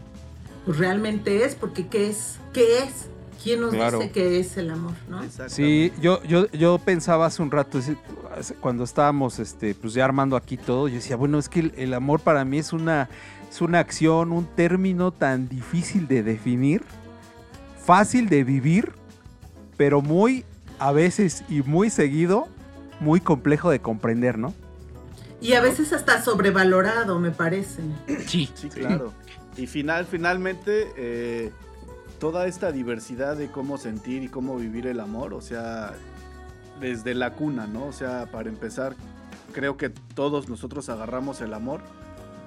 pues, 0.64 0.78
realmente 0.78 1.44
es 1.44 1.54
porque 1.54 1.88
qué 1.88 2.08
es 2.08 2.38
qué 2.54 2.78
es 2.78 3.08
quién 3.42 3.60
nos 3.60 3.74
Claro. 3.74 3.98
dice 3.98 4.10
qué 4.12 4.38
es 4.40 4.56
el 4.56 4.70
amor 4.70 4.92
no 5.08 5.22
Exactamente. 5.22 5.54
Sí, 5.54 5.92
yo, 6.00 6.22
yo, 6.22 6.50
yo 6.52 6.78
pensaba 6.78 7.26
hace 7.26 7.42
un 7.42 7.50
rato, 7.50 7.80
cuando 8.60 8.84
estábamos 8.84 9.38
este, 9.38 9.74
pues 9.74 9.92
ya 9.94 10.04
armando 10.04 10.36
aquí 10.36 10.56
todo, 10.56 10.88
yo 10.88 10.94
decía, 10.94 11.16
bueno, 11.16 11.38
es 11.38 11.48
que 11.48 11.60
el, 11.60 11.72
el 11.76 11.92
amor 11.92 12.20
para 12.20 12.44
mí 12.44 12.58
es 12.58 12.72
una, 12.72 13.08
es 13.52 13.60
una 13.60 13.80
acción, 13.80 14.32
un 14.32 14.46
término 14.46 15.12
tan 15.12 15.46
difícil 15.46 16.08
de 16.08 16.22
definir, 16.22 16.82
fácil 17.84 18.30
de 18.30 18.44
vivir, 18.44 18.92
pero 19.76 20.00
muy, 20.00 20.46
a 20.78 20.90
veces 20.90 21.44
y 21.50 21.60
muy 21.60 21.90
seguido, 21.90 22.48
muy 22.98 23.20
complejo 23.20 23.70
de 23.70 23.80
comprender, 23.80 24.38
¿no? 24.38 24.54
y 25.42 25.54
a 25.54 25.60
veces 25.60 25.92
hasta 25.92 26.22
sobrevalorado 26.22 27.18
me 27.18 27.32
parece 27.32 27.82
Sí, 28.26 28.48
Sí, 28.54 28.68
claro. 28.68 29.12
Y 29.56 29.66
final, 29.66 30.06
finalmente, 30.06 30.90
eh, 30.96 31.52
toda 32.20 32.46
esta 32.46 32.72
diversidad 32.72 33.36
de 33.36 33.50
cómo 33.50 33.76
sentir 33.76 34.22
y 34.22 34.28
cómo 34.28 34.56
vivir 34.56 34.86
el 34.86 34.98
amor, 34.98 35.34
o 35.34 35.42
sea, 35.42 35.92
desde 36.80 37.14
la 37.14 37.34
cuna, 37.34 37.66
¿no? 37.66 37.84
O 37.86 37.92
sea, 37.92 38.30
para 38.30 38.48
empezar, 38.48 38.94
creo 39.52 39.76
que 39.76 39.90
todos 39.90 40.48
nosotros 40.48 40.88
agarramos 40.88 41.42
el 41.42 41.52
amor 41.52 41.82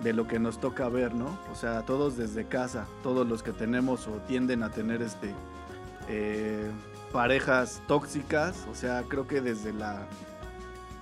de 0.03 0.13
lo 0.13 0.27
que 0.27 0.39
nos 0.39 0.59
toca 0.59 0.87
ver, 0.89 1.13
¿no? 1.15 1.37
O 1.51 1.55
sea, 1.55 1.81
todos 1.83 2.17
desde 2.17 2.45
casa, 2.45 2.85
todos 3.03 3.27
los 3.27 3.41
que 3.43 3.51
tenemos 3.53 4.07
o 4.07 4.11
tienden 4.27 4.61
a 4.63 4.69
tener 4.69 5.01
este 5.01 5.33
eh, 6.09 6.69
parejas 7.11 7.81
tóxicas, 7.87 8.65
o 8.71 8.75
sea, 8.75 9.03
creo 9.07 9.27
que 9.27 9.41
desde 9.41 9.73
la 9.73 10.05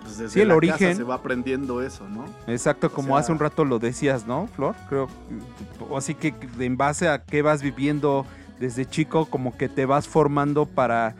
pues 0.01 0.17
desde 0.17 0.33
Sí, 0.33 0.41
el 0.41 0.49
la 0.49 0.55
origen. 0.55 0.77
casa 0.89 0.95
se 0.97 1.03
va 1.03 1.15
aprendiendo 1.15 1.81
eso, 1.81 2.07
¿no? 2.09 2.25
Exacto, 2.47 2.87
O 2.87 2.89
como 2.91 3.09
sea- 3.09 3.17
hace 3.19 3.31
un 3.31 3.39
rato 3.39 3.63
lo 3.65 3.79
decías, 3.79 4.27
¿no, 4.27 4.47
Flor? 4.47 4.75
Creo, 4.89 5.07
o 5.89 5.97
así 5.97 6.13
que 6.13 6.35
en 6.59 6.75
base 6.77 7.07
a 7.07 7.23
qué 7.23 7.41
vas 7.41 7.61
viviendo 7.61 8.25
desde 8.59 8.85
chico, 8.85 9.25
como 9.25 9.57
que 9.57 9.69
te 9.69 9.85
vas 9.85 10.07
formando 10.07 10.65
para 10.65 11.15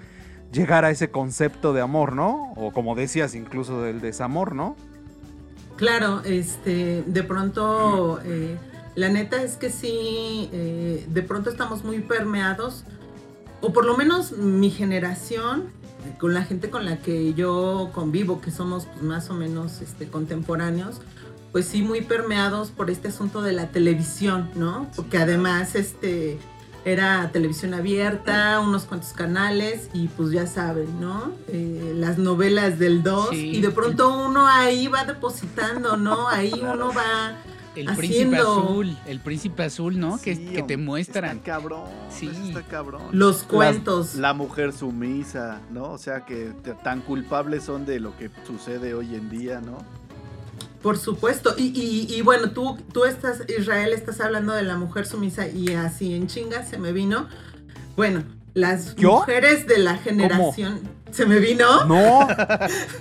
llegar 0.51 0.85
a 0.85 0.91
ese 0.91 1.09
concepto 1.11 1.73
de 1.73 1.81
amor, 1.81 2.13
¿no? 2.13 2.51
O 2.55 2.71
como 2.71 2.93
decías, 2.95 3.35
incluso 3.35 3.81
del 3.81 4.01
desamor, 4.01 4.53
¿no? 4.53 4.75
Claro, 5.75 6.21
este, 6.23 7.03
de 7.05 7.23
pronto, 7.23 8.19
eh, 8.23 8.57
la 8.95 9.09
neta 9.09 9.41
es 9.41 9.57
que 9.57 9.69
sí, 9.69 10.49
eh, 10.51 11.05
de 11.09 11.21
pronto 11.23 11.49
estamos 11.49 11.83
muy 11.83 11.99
permeados, 11.99 12.83
o 13.61 13.73
por 13.73 13.85
lo 13.85 13.97
menos 13.97 14.33
mi 14.33 14.69
generación, 14.69 15.69
con 16.19 16.33
la 16.33 16.43
gente 16.43 16.69
con 16.69 16.85
la 16.85 16.97
que 16.97 17.33
yo 17.33 17.91
convivo, 17.93 18.41
que 18.41 18.51
somos 18.51 18.85
pues, 18.85 19.01
más 19.03 19.29
o 19.29 19.33
menos 19.33 19.81
este, 19.81 20.07
contemporáneos, 20.07 21.01
pues 21.51 21.65
sí 21.65 21.81
muy 21.81 22.01
permeados 22.01 22.71
por 22.71 22.89
este 22.89 23.07
asunto 23.07 23.41
de 23.41 23.53
la 23.53 23.69
televisión, 23.69 24.49
¿no? 24.55 24.89
Porque 24.95 25.17
además 25.17 25.75
este 25.75 26.39
era 26.85 27.29
televisión 27.31 27.73
abierta, 27.73 28.59
unos 28.59 28.83
cuantos 28.85 29.13
canales 29.13 29.89
y 29.93 30.07
pues 30.09 30.31
ya 30.31 30.47
saben, 30.47 30.99
¿no? 30.99 31.31
Eh, 31.47 31.93
las 31.95 32.17
novelas 32.17 32.77
del 32.79 33.03
2 33.03 33.29
Sí. 33.31 33.51
y 33.57 33.61
de 33.61 33.71
pronto 33.71 34.15
uno 34.25 34.47
ahí 34.47 34.87
va 34.87 35.05
depositando, 35.05 35.95
¿no? 35.97 36.27
Ahí 36.27 36.51
uno 36.61 36.91
va 36.93 37.37
El 37.75 37.87
haciendo- 37.89 37.95
príncipe 37.97 38.37
azul, 38.37 38.97
el 39.07 39.19
príncipe 39.21 39.63
azul, 39.63 39.99
¿no? 39.99 40.19
que, 40.21 40.35
Sí, 40.35 40.45
que 40.47 40.61
te 40.63 40.77
muestran. 40.77 41.37
Está 41.37 41.53
cabrón. 41.53 41.83
Sí. 42.11 42.29
está 42.49 42.61
cabrón. 42.63 43.01
los 43.11 43.43
cuentos. 43.43 44.15
la 44.15 44.33
mujer 44.33 44.73
sumisa, 44.73 45.61
¿no? 45.71 45.85
O 45.91 45.97
sea, 45.97 46.25
que 46.25 46.51
te- 46.63 46.73
tan 46.73 47.01
culpables 47.01 47.63
son 47.63 47.85
de 47.85 47.99
lo 47.99 48.15
que 48.17 48.29
sucede 48.45 48.93
hoy 48.93 49.15
en 49.15 49.29
día, 49.29 49.59
¿no? 49.61 49.77
Por 50.83 50.97
supuesto. 50.97 51.55
Y, 51.57 51.67
y, 51.69 52.13
y 52.13 52.21
bueno, 52.21 52.51
tú, 52.51 52.77
tú 52.91 53.05
estás, 53.05 53.43
Israel, 53.57 53.93
estás 53.93 54.19
hablando 54.19 54.53
de 54.53 54.63
la 54.63 54.75
mujer 54.77 55.05
sumisa 55.07 55.47
y 55.47 55.73
así 55.73 56.13
en 56.13 56.27
chinga 56.27 56.63
se 56.65 56.77
me 56.77 56.91
vino. 56.91 57.29
Bueno, 57.95 58.23
las 58.53 58.95
¿Yo? 58.95 59.13
mujeres 59.13 59.65
de 59.65 59.79
la 59.79 59.97
generación. 59.97 60.81
¿Se 61.17 61.25
me 61.27 61.37
vino? 61.39 61.85
No, 61.85 62.27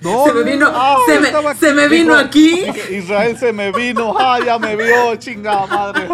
no. 0.03 0.25
se 0.27 0.33
me 0.35 0.43
vino, 0.43 0.71
no, 0.71 0.97
se, 1.07 1.19
me, 1.21 1.27
estaba- 1.29 1.55
se 1.55 1.73
me 1.73 1.89
vino 1.89 2.15
Dijo- 2.15 2.27
aquí. 2.27 2.65
Israel 2.91 3.37
se 3.39 3.53
me 3.53 3.73
vino, 3.73 4.15
ah, 4.19 4.39
ya 4.45 4.59
me 4.59 4.77
vio, 4.77 5.17
chingada 5.17 5.67
madre. 5.67 6.09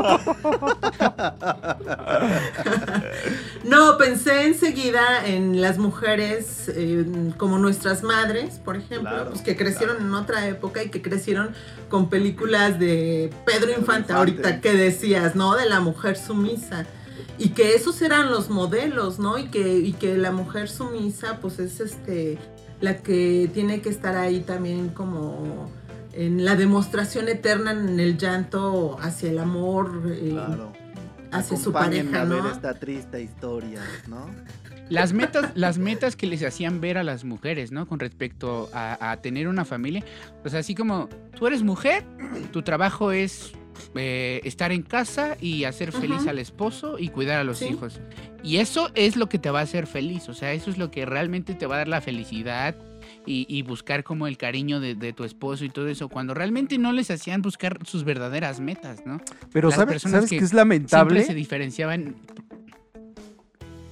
No, 3.64 3.98
pensé 3.98 4.46
enseguida 4.46 5.26
en 5.26 5.60
las 5.60 5.78
mujeres 5.78 6.70
eh, 6.74 7.04
como 7.36 7.58
nuestras 7.58 8.02
madres, 8.02 8.60
por 8.64 8.76
ejemplo, 8.76 9.10
Claro, 9.10 9.30
pues 9.30 9.42
que 9.42 9.56
crecieron 9.56 9.98
en 10.00 10.14
otra 10.14 10.46
época 10.46 10.82
y 10.82 10.88
que 10.90 11.02
crecieron 11.02 11.50
con 11.90 12.08
películas 12.08 12.78
de 12.78 13.30
Pedro 13.44 13.70
Infante, 13.70 13.80
Infante. 13.80 14.12
ahorita 14.14 14.60
que 14.60 14.72
decías, 14.72 15.34
¿no? 15.34 15.54
De 15.56 15.66
la 15.68 15.80
mujer 15.80 16.16
sumisa. 16.16 16.86
Y 17.38 17.50
que 17.50 17.74
esos 17.74 18.02
eran 18.02 18.30
los 18.30 18.50
modelos, 18.50 19.18
¿no? 19.18 19.38
Y 19.38 19.46
que, 19.48 19.78
y 19.78 19.92
que 19.92 20.16
la 20.18 20.32
mujer 20.32 20.68
sumisa, 20.68 21.38
pues 21.40 21.58
es 21.58 21.80
este 21.80 22.38
la 22.80 22.98
que 22.98 23.50
tiene 23.52 23.80
que 23.80 23.88
estar 23.88 24.16
ahí 24.16 24.40
también 24.40 24.88
como 24.90 25.70
en 26.12 26.44
la 26.44 26.54
demostración 26.56 27.28
eterna 27.28 27.72
en 27.72 27.98
el 28.00 28.16
llanto 28.18 28.96
hacia 29.00 29.30
el 29.30 29.38
amor, 29.38 30.02
eh, 30.14 30.30
Claro. 30.32 30.72
hacia 31.32 31.56
su 31.56 31.72
pareja, 31.72 32.22
a 32.22 32.24
ver 32.24 32.42
¿no? 32.42 32.50
esta 32.50 32.74
triste 32.74 33.22
historia, 33.22 33.80
¿no? 34.06 34.26
Las 34.88 35.12
metas, 35.12 35.50
las 35.54 35.76
metas 35.76 36.16
que 36.16 36.26
les 36.26 36.42
hacían 36.42 36.80
ver 36.80 36.96
a 36.98 37.04
las 37.04 37.22
mujeres, 37.24 37.72
¿no? 37.72 37.86
Con 37.86 37.98
respecto 38.00 38.70
a, 38.72 39.10
a 39.10 39.16
tener 39.18 39.46
una 39.46 39.64
familia. 39.66 40.02
Pues 40.42 40.54
así 40.54 40.74
como, 40.74 41.08
tú 41.36 41.46
eres 41.46 41.62
mujer, 41.62 42.04
tu 42.52 42.62
trabajo 42.62 43.12
es 43.12 43.52
eh, 43.94 44.40
estar 44.44 44.72
en 44.72 44.82
casa 44.82 45.36
y 45.40 45.64
hacer 45.64 45.92
feliz 45.92 46.26
al 46.26 46.38
esposo 46.38 46.98
y 46.98 47.08
cuidar 47.08 47.38
a 47.40 47.44
los 47.44 47.58
Sí. 47.58 47.66
hijos. 47.66 48.00
Y 48.42 48.58
eso 48.58 48.90
es 48.94 49.16
lo 49.16 49.28
que 49.28 49.38
te 49.38 49.50
va 49.50 49.60
a 49.60 49.62
hacer 49.62 49.86
feliz, 49.86 50.28
o 50.28 50.34
sea, 50.34 50.52
eso 50.52 50.70
es 50.70 50.78
lo 50.78 50.90
que 50.90 51.04
realmente 51.06 51.54
te 51.54 51.66
va 51.66 51.76
a 51.76 51.78
dar 51.78 51.88
la 51.88 52.00
felicidad 52.00 52.76
y, 53.26 53.46
y 53.48 53.62
buscar 53.62 54.04
como 54.04 54.26
el 54.26 54.36
cariño 54.38 54.80
de, 54.80 54.94
de 54.94 55.12
tu 55.12 55.24
esposo 55.24 55.64
y 55.64 55.68
todo 55.70 55.88
eso, 55.88 56.08
cuando 56.08 56.34
realmente 56.34 56.78
no 56.78 56.92
les 56.92 57.10
hacían 57.10 57.42
buscar 57.42 57.78
sus 57.84 58.04
verdaderas 58.04 58.60
metas, 58.60 59.04
¿no? 59.04 59.20
Pero 59.52 59.68
las 59.68 59.76
¿sabes, 59.78 59.94
personas 59.94 60.14
¿sabes 60.20 60.30
que 60.30 60.38
qué 60.38 60.44
es 60.44 60.50
Siempre 60.50 60.56
lamentable? 60.56 61.24
se 61.24 61.34
diferenciaban 61.34 62.16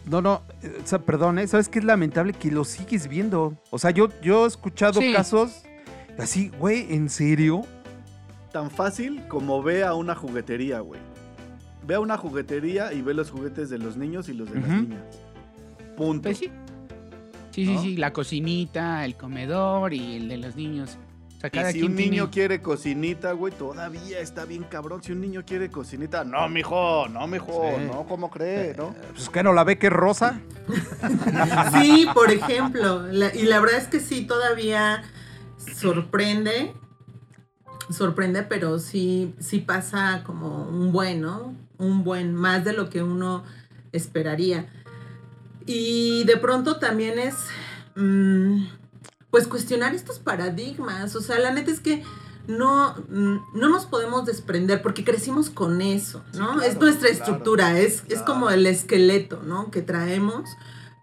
No, 0.06 0.22
no, 0.22 0.42
eh, 0.62 0.78
o 0.82 0.86
sea, 0.86 1.00
perdón, 1.00 1.38
¿eh? 1.40 1.48
¿sabes 1.48 1.68
qué 1.68 1.80
es 1.80 1.84
lamentable? 1.84 2.32
Que 2.32 2.50
lo 2.52 2.64
sigues 2.64 3.08
viendo. 3.08 3.60
O 3.70 3.78
sea, 3.78 3.90
yo, 3.90 4.08
yo 4.22 4.44
he 4.44 4.48
escuchado 4.48 5.00
Sí. 5.00 5.12
casos 5.12 5.62
así, 6.16 6.50
güey, 6.60 6.94
¿en 6.94 7.10
serio? 7.10 7.66
Tan 8.56 8.70
fácil 8.70 9.22
como 9.28 9.62
ve 9.62 9.84
a 9.84 9.92
una 9.92 10.14
juguetería, 10.14 10.80
güey. 10.80 10.98
Ve 11.86 11.96
a 11.96 12.00
una 12.00 12.16
juguetería 12.16 12.90
y 12.94 13.02
ve 13.02 13.12
los 13.12 13.30
juguetes 13.30 13.68
de 13.68 13.76
los 13.76 13.98
niños 13.98 14.30
y 14.30 14.32
los 14.32 14.50
de 14.50 14.60
las 14.60 14.68
niñas. 14.70 15.02
Punto. 15.94 16.22
Pues 16.22 16.38
sí. 16.38 16.50
Sí, 17.50 17.66
¿No? 17.66 17.82
sí, 17.82 17.88
sí, 17.90 17.96
la 17.98 18.14
cocinita, 18.14 19.04
el 19.04 19.14
comedor 19.14 19.92
y 19.92 20.16
el 20.16 20.28
de 20.30 20.38
los 20.38 20.56
niños. 20.56 20.96
O 21.36 21.38
sea, 21.40 21.50
cada 21.50 21.68
Y 21.68 21.74
si 21.74 21.78
quien 21.80 21.90
un 21.90 21.96
niño 21.98 22.10
tiene- 22.10 22.30
quiere 22.30 22.62
cocinita, 22.62 23.32
güey, 23.32 23.52
todavía 23.52 24.20
está 24.20 24.46
bien 24.46 24.64
cabrón. 24.64 25.02
Si 25.02 25.12
un 25.12 25.20
niño 25.20 25.42
quiere 25.46 25.68
cocinita, 25.70 26.24
no, 26.24 26.48
mijo, 26.48 27.08
no, 27.10 27.26
mijo, 27.26 27.52
Sí. 27.76 27.84
no, 27.92 28.06
¿cómo 28.06 28.30
cree, 28.30 28.74
no? 28.74 28.94
Pues 29.14 29.28
que 29.28 29.42
no 29.42 29.52
la 29.52 29.64
ve 29.64 29.76
que 29.76 29.88
es 29.88 29.92
rosa. 29.92 30.40
Sí, 31.82 32.06
por 32.14 32.30
ejemplo. 32.30 33.02
la- 33.12 33.34
y 33.34 33.42
la 33.42 33.60
verdad 33.60 33.76
es 33.76 33.88
que 33.88 34.00
sí, 34.00 34.26
todavía 34.26 35.02
sorprende. 35.74 36.72
Sorprende, 37.90 38.42
pero 38.42 38.78
sí, 38.78 39.34
sí 39.38 39.60
pasa 39.60 40.22
como 40.24 40.68
un 40.68 40.92
buen, 40.92 41.20
¿no? 41.20 41.54
Un 41.78 42.02
buen, 42.04 42.34
más 42.34 42.64
de 42.64 42.72
lo 42.72 42.90
que 42.90 43.02
uno 43.02 43.44
esperaría. 43.92 44.66
Y 45.66 46.24
de 46.24 46.36
pronto 46.36 46.78
también 46.78 47.18
es, 47.18 47.34
mm, 47.94 48.66
pues, 49.30 49.46
cuestionar 49.46 49.94
estos 49.94 50.18
paradigmas. 50.18 51.14
O 51.14 51.20
sea, 51.20 51.38
la 51.38 51.52
neta 51.52 51.70
es 51.70 51.80
que 51.80 52.02
no, 52.48 52.94
mm, 53.08 53.36
no 53.54 53.68
nos 53.68 53.86
podemos 53.86 54.24
desprender 54.24 54.82
porque 54.82 55.04
crecimos 55.04 55.50
con 55.50 55.80
eso, 55.80 56.24
¿no? 56.34 56.54
claro, 56.54 56.62
es 56.62 56.78
nuestra 56.78 57.08
claro, 57.08 57.14
estructura, 57.14 57.78
es, 57.78 58.04
es 58.08 58.22
como 58.22 58.50
el 58.50 58.66
esqueleto, 58.66 59.42
¿no? 59.42 59.70
Que 59.70 59.82
traemos, 59.82 60.48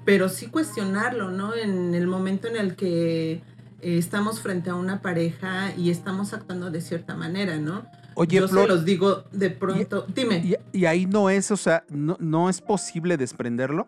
pero 0.05 0.29
sí 0.29 0.47
cuestionarlo, 0.47 1.31
¿no? 1.31 1.53
En 1.53 1.95
el 1.95 2.07
momento 2.07 2.47
en 2.47 2.55
el 2.55 2.75
que 2.75 3.41
eh, 3.83 3.97
estamos 3.97 4.39
frente 4.41 4.69
a 4.69 4.75
una 4.75 5.01
pareja 5.01 5.73
y 5.77 5.89
estamos 5.91 6.33
actuando 6.33 6.71
de 6.71 6.81
cierta 6.81 7.15
manera, 7.15 7.57
¿no? 7.57 7.85
Oye, 8.15 8.37
Yo 8.37 8.47
se 8.47 8.67
los 8.67 8.85
digo 8.85 9.23
de 9.31 9.49
pronto. 9.49 10.05
Dime. 10.13 10.37
y, 10.37 10.55
y 10.77 10.85
ahí 10.85 11.05
no 11.05 11.29
es, 11.29 11.49
o 11.51 11.57
sea, 11.57 11.83
no, 11.89 12.15
no 12.19 12.49
es 12.49 12.61
posible 12.61 13.17
desprenderlo. 13.17 13.87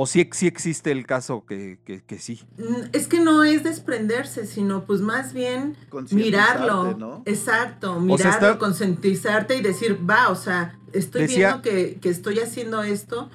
¿O 0.00 0.06
sí, 0.06 0.28
sí 0.32 0.46
existe 0.46 0.92
el 0.92 1.04
caso 1.06 1.44
que, 1.44 1.80
que, 1.84 2.04
que 2.04 2.20
sí? 2.20 2.40
Mm, 2.56 2.90
Es 2.92 3.08
que 3.08 3.18
no 3.18 3.42
es 3.42 3.64
desprenderse, 3.64 4.46
sino 4.46 4.84
pues 4.84 5.00
más 5.00 5.32
bien 5.32 5.76
mirarlo. 6.12 7.22
Exacto, 7.26 7.98
mirarlo, 8.00 8.18
sea, 8.18 8.30
está- 8.30 8.58
concientizarte 8.58 9.56
y 9.56 9.62
decir, 9.62 9.98
va, 10.08 10.28
o 10.28 10.36
sea, 10.36 10.78
estoy 10.92 11.22
Decía- 11.22 11.48
viendo 11.48 11.62
que, 11.62 11.98
que 12.00 12.10
estoy 12.10 12.38
haciendo 12.38 12.82
esto, 12.84 13.28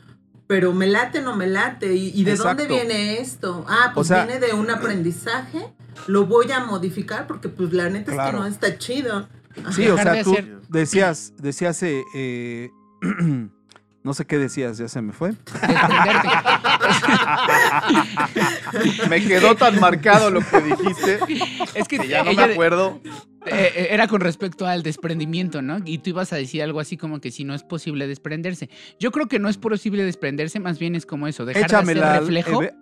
pero 0.53 0.71
me 0.71 0.85
late 0.85 1.17
o 1.17 1.21
no 1.23 1.35
me 1.35 1.47
late. 1.47 1.95
¿Y, 1.95 2.11
y 2.13 2.23
de 2.23 2.35
dónde 2.35 2.67
viene 2.67 3.19
esto? 3.19 3.65
Ah, 3.67 3.89
pues 3.95 4.09
sea- 4.09 4.23
viene 4.23 4.39
de 4.39 4.53
un 4.53 4.69
aprendizaje, 4.69 5.65
lo 6.05 6.27
voy 6.27 6.51
a 6.51 6.59
modificar 6.59 7.25
porque 7.25 7.49
pues 7.49 7.73
la 7.73 7.89
neta 7.89 8.11
es 8.11 8.19
que 8.31 8.37
no 8.37 8.45
está 8.45 8.77
chido. 8.77 9.27
Sí, 9.71 9.87
o 9.87 9.97
sea, 9.97 10.21
tú 10.23 10.37
decías, 10.69 11.33
decías, 11.37 11.81
eh, 11.81 12.03
eh, 12.13 12.69
no 14.03 14.13
sé 14.13 14.25
qué 14.27 14.37
decías, 14.37 14.77
ya 14.77 14.87
se 14.87 15.01
me 15.01 15.11
fue. 15.11 15.31
Me 19.09 19.25
quedó 19.25 19.55
tan 19.55 19.79
marcado 19.79 20.29
lo 20.29 20.41
que 20.41 20.61
dijiste 20.61 21.19
es 21.73 21.87
que 21.87 21.97
que 21.97 22.07
ya 22.07 22.23
no 22.23 22.29
ella- 22.31 22.45
me 22.47 22.53
acuerdo. 22.53 23.01
Eh, 23.45 23.71
eh, 23.75 23.87
era 23.91 24.07
con 24.07 24.21
respecto 24.21 24.65
al 24.65 24.83
desprendimiento, 24.83 25.61
¿no? 25.61 25.79
Y 25.85 25.97
tú 25.99 26.11
ibas 26.11 26.31
a 26.33 26.37
decir 26.37 26.61
algo 26.63 26.79
así 26.79 26.97
como 26.97 27.19
que 27.19 27.31
si 27.31 27.43
no 27.43 27.53
es 27.53 27.63
posible 27.63 28.07
desprenderse. 28.07 28.69
Yo 28.99 29.11
creo 29.11 29.27
que 29.27 29.39
no 29.39 29.49
es 29.49 29.57
posible 29.57 30.03
desprenderse, 30.03 30.59
más 30.59 30.79
bien 30.79 30.95
es 30.95 31.05
como 31.05 31.27
eso, 31.27 31.45
dejar 31.45 31.63
de 31.63 31.67
Échamela. 31.67 32.11
hacer 32.11 32.21
reflejo. 32.21 32.63
eh, 32.63 32.73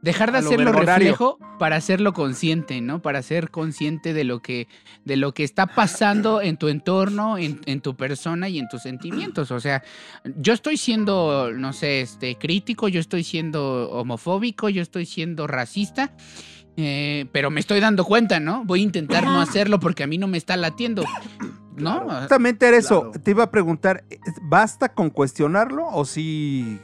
Dejar 0.00 0.30
de 0.30 0.38
hacerlo 0.38 0.70
reflejo 0.70 1.38
para 1.58 1.74
hacerlo 1.74 2.12
consciente, 2.12 2.80
¿no? 2.80 3.02
Para 3.02 3.20
ser 3.20 3.50
consciente 3.50 4.12
de 4.14 4.22
lo 4.22 4.40
que, 4.40 4.68
de 5.04 5.16
lo 5.16 5.34
que 5.34 5.42
está 5.42 5.66
pasando 5.66 6.40
en 6.40 6.56
tu 6.56 6.68
entorno, 6.68 7.36
en, 7.36 7.60
en 7.66 7.80
tu 7.80 7.96
persona 7.96 8.48
y 8.48 8.60
en 8.60 8.68
tus 8.68 8.82
sentimientos. 8.82 9.50
O 9.50 9.58
sea, 9.58 9.82
yo 10.36 10.52
estoy 10.52 10.76
siendo, 10.76 11.50
no 11.52 11.72
sé, 11.72 12.00
este, 12.02 12.36
crítico, 12.36 12.86
yo 12.86 13.00
estoy 13.00 13.24
siendo 13.24 13.90
homofóbico, 13.90 14.68
yo 14.68 14.82
estoy 14.82 15.04
siendo 15.04 15.48
racista. 15.48 16.12
Eh, 16.80 17.26
pero 17.32 17.50
me 17.50 17.58
estoy 17.58 17.80
dando 17.80 18.04
cuenta, 18.04 18.38
¿no? 18.38 18.64
Voy 18.64 18.78
a 18.78 18.82
intentar 18.84 19.24
no 19.24 19.40
hacerlo 19.40 19.80
porque 19.80 20.04
a 20.04 20.06
mí 20.06 20.16
no 20.16 20.28
me 20.28 20.38
está 20.38 20.56
latiendo, 20.56 21.02
¿no? 21.76 22.04
Claro. 22.04 22.20
Justamente 22.20 22.68
era 22.68 22.76
eso. 22.76 23.10
Claro. 23.10 23.20
Te 23.20 23.32
iba 23.32 23.42
a 23.42 23.50
preguntar, 23.50 24.04
¿eh, 24.10 24.20
¿basta 24.42 24.88
con 24.94 25.10
cuestionarlo 25.10 25.88
o 25.88 26.04
si, 26.04 26.78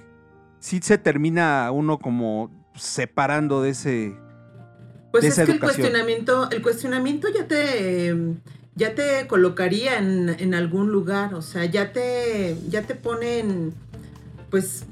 si 0.59 0.81
se 0.81 0.99
termina 0.99 1.71
uno 1.71 2.01
como 2.01 2.51
separando 2.75 3.63
de 3.63 3.71
ese... 3.71 4.17
Pues 5.13 5.23
de 5.23 5.29
es 5.29 5.35
esa 5.35 5.45
que 5.45 5.53
el 5.53 5.59
educación. 5.59 5.83
cuestionamiento, 5.83 6.51
el 6.51 6.61
cuestionamiento 6.63 7.29
ya 7.33 7.47
te 7.47 8.17
ya 8.75 8.97
te 8.97 9.29
colocaría 9.29 9.99
en, 9.99 10.35
en 10.41 10.55
algún 10.55 10.91
lugar, 10.91 11.35
o 11.35 11.43
sea, 11.43 11.67
ya 11.67 11.93
te 11.93 12.57
ya 12.69 12.83
te 12.83 12.97
pone 12.97 13.39
en 13.39 13.75
pues 14.51 14.87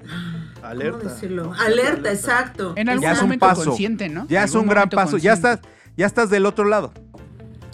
Alerta. 0.62 0.98
¿cómo 0.98 1.11
decirlo? 1.11 1.44
¿no? 1.44 1.55
Alerta, 1.55 2.12
exacto. 2.12 2.72
En 2.77 2.88
algún 2.88 3.03
Ya 3.03 3.12
es 3.12 3.18
un 3.18 3.25
momento 3.25 3.46
paso. 3.46 3.64
consciente, 3.64 4.09
¿no? 4.09 4.27
Ya 4.29 4.44
es 4.44 4.55
un 4.55 4.66
gran 4.66 4.83
momento 4.83 4.96
paso, 4.96 5.18
ya 5.18 5.33
estás, 5.33 5.61
ya 5.96 6.07
estás 6.07 6.31
del 6.31 6.46
otro 6.46 6.64
lado. 6.64 6.92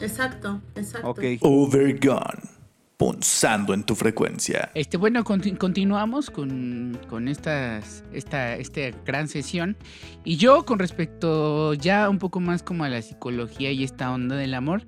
Exacto, 0.01 0.61
exacto. 0.75 1.09
Ok. 1.11 1.21
Overgone. 1.41 2.59
punzando 2.97 3.75
en 3.75 3.85
tu 3.85 3.95
frecuencia. 3.95 4.71
Este, 4.75 4.97
bueno, 4.97 5.23
conti- 5.23 5.57
continuamos 5.57 6.31
con, 6.31 6.99
con 7.09 7.29
estas, 7.29 8.03
esta, 8.13 8.57
esta 8.57 8.81
gran 9.07 9.29
sesión. 9.29 9.77
Y 10.25 10.37
yo, 10.37 10.65
con 10.65 10.81
respecto 10.81 11.75
ya 11.75 12.09
un 12.09 12.19
poco 12.19 12.41
más 12.41 12.65
como 12.65 12.83
a 12.83 12.89
la 12.89 13.01
psicología 13.01 13.71
y 13.71 13.85
esta 13.85 14.11
onda 14.11 14.35
del 14.35 14.53
amor, 14.53 14.83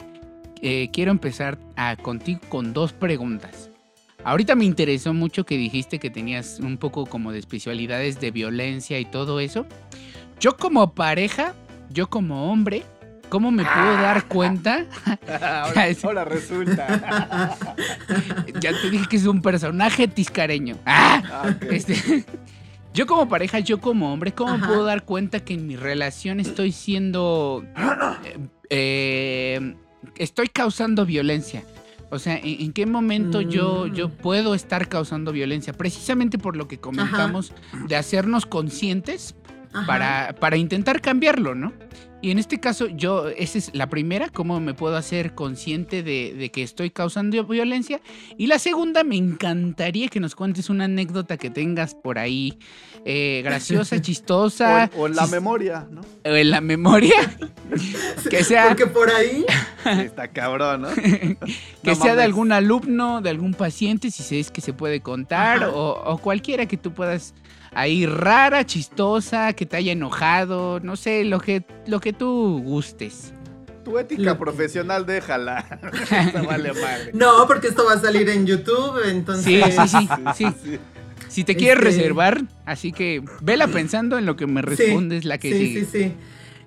eh, 0.60 0.90
quiero 0.92 1.12
empezar 1.12 1.58
a, 1.76 1.94
contigo 1.96 2.40
con 2.48 2.72
dos 2.72 2.92
preguntas. 2.92 3.69
Ahorita 4.24 4.54
me 4.54 4.64
interesó 4.64 5.14
mucho 5.14 5.44
que 5.44 5.56
dijiste 5.56 5.98
que 5.98 6.10
tenías 6.10 6.60
un 6.60 6.76
poco 6.76 7.06
como 7.06 7.32
de 7.32 7.38
especialidades 7.38 8.20
de 8.20 8.30
violencia 8.30 8.98
y 8.98 9.04
todo 9.04 9.40
eso. 9.40 9.66
Yo 10.40 10.56
como 10.56 10.94
pareja, 10.94 11.54
yo 11.90 12.08
como 12.10 12.50
hombre, 12.50 12.82
¿cómo 13.28 13.50
me 13.50 13.64
puedo 13.64 13.92
dar 13.94 14.24
cuenta? 14.28 14.86
ahora, 15.26 15.86
ahora 16.02 16.24
resulta. 16.24 17.56
ya 18.60 18.72
te 18.80 18.90
dije 18.90 19.06
que 19.08 19.16
es 19.16 19.26
un 19.26 19.40
personaje 19.40 20.06
tiscareño. 20.06 20.76
¡Ah! 20.84 21.22
Ah. 21.30 21.54
Este, 21.70 22.24
yo 22.92 23.06
como 23.06 23.28
pareja, 23.28 23.60
yo 23.60 23.80
como 23.80 24.12
hombre, 24.12 24.32
¿cómo 24.32 24.54
Ajá. 24.54 24.66
puedo 24.66 24.84
dar 24.84 25.04
cuenta 25.04 25.40
que 25.40 25.54
en 25.54 25.66
mi 25.66 25.76
relación 25.76 26.40
estoy 26.40 26.72
siendo... 26.72 27.64
eh, 28.24 28.38
eh, 28.70 29.74
estoy 30.16 30.48
causando 30.48 31.06
violencia? 31.06 31.62
O 32.10 32.18
sea, 32.18 32.36
¿en, 32.36 32.60
en 32.62 32.72
qué 32.72 32.86
momento 32.86 33.40
yo, 33.40 33.86
Mm. 33.88 33.94
yo 33.94 34.08
puedo 34.10 34.54
estar 34.54 34.88
causando 34.88 35.32
violencia? 35.32 35.72
Precisamente 35.72 36.38
por 36.38 36.56
lo 36.56 36.66
que 36.68 36.78
comentamos 36.78 37.52
de 37.86 37.96
hacernos 37.96 38.46
conscientes 38.46 39.34
para, 39.86 40.34
para 40.40 40.56
intentar 40.56 41.00
cambiarlo, 41.00 41.54
¿no? 41.54 41.72
Y 42.22 42.30
en 42.30 42.38
este 42.38 42.60
caso, 42.60 42.86
yo, 42.88 43.28
esa 43.28 43.58
es 43.58 43.70
la 43.74 43.88
primera, 43.88 44.28
cómo 44.28 44.60
me 44.60 44.74
puedo 44.74 44.96
hacer 44.96 45.34
consciente 45.34 46.02
de, 46.02 46.34
de 46.36 46.50
que 46.50 46.62
estoy 46.62 46.90
causando 46.90 47.44
violencia. 47.44 48.00
Y 48.36 48.46
la 48.46 48.58
segunda, 48.58 49.04
me 49.04 49.16
encantaría 49.16 50.08
que 50.08 50.20
nos 50.20 50.34
cuentes 50.34 50.68
una 50.68 50.84
anécdota 50.84 51.36
que 51.36 51.48
tengas 51.48 51.94
por 51.94 52.18
ahí, 52.18 52.58
eh, 53.04 53.40
graciosa, 53.42 54.00
chistosa. 54.02 54.90
O, 54.96 55.02
o 55.02 55.06
en 55.06 55.16
la 55.16 55.26
memoria, 55.26 55.86
¿no? 55.90 56.02
o 56.24 56.34
en 56.34 56.50
la 56.50 56.60
memoria. 56.60 57.36
que 58.30 58.44
sea, 58.44 58.68
Porque 58.68 58.86
por 58.86 59.10
ahí, 59.10 59.46
está 60.04 60.28
cabrón, 60.28 60.82
¿no? 60.82 60.88
que 60.94 61.36
No 61.84 61.94
sea 61.94 62.16
de 62.16 62.22
algún 62.22 62.52
alumno, 62.52 63.22
de 63.22 63.30
algún 63.30 63.54
paciente, 63.54 64.10
si 64.10 64.38
es 64.38 64.50
que 64.50 64.60
se 64.60 64.72
puede 64.72 65.00
contar, 65.00 65.64
o, 65.64 66.02
o 66.04 66.18
cualquiera 66.18 66.66
que 66.66 66.76
tú 66.76 66.92
puedas 66.92 67.34
ahí 67.72 68.06
rara, 68.06 68.64
chistosa, 68.66 69.52
que 69.52 69.66
te 69.66 69.76
haya 69.76 69.92
enojado, 69.92 70.80
no 70.80 70.96
sé, 70.96 71.24
lo 71.24 71.40
que, 71.40 71.64
lo 71.86 72.00
que 72.00 72.12
tú 72.12 72.62
gustes. 72.64 73.32
Tu 73.84 73.98
ética 73.98 74.22
Lo- 74.22 74.38
profesional, 74.38 75.06
déjala. 75.06 75.80
Vale 76.46 76.72
madre. 76.72 77.10
no, 77.14 77.46
porque 77.46 77.68
esto 77.68 77.84
va 77.84 77.94
a 77.94 78.00
salir 78.00 78.28
en 78.28 78.46
YouTube, 78.46 79.00
entonces. 79.08 79.44
Sí, 79.44 79.62
sí, 79.62 79.88
sí, 79.88 80.08
sí. 80.36 80.46
sí. 80.64 80.78
Si 81.28 81.44
te 81.44 81.54
quieres 81.54 81.76
Este- 81.84 81.90
reservar, 81.98 82.42
así 82.66 82.90
que 82.92 83.22
vela 83.40 83.68
pensando 83.68 84.18
en 84.18 84.26
lo 84.26 84.34
que 84.36 84.46
me 84.48 84.60
Sí, 84.62 84.66
respondes 84.66 85.24
la 85.24 85.38
que 85.38 85.52
sí, 85.52 85.58
sigue. 85.66 85.84
sí, 85.84 85.90
sí. 86.04 86.14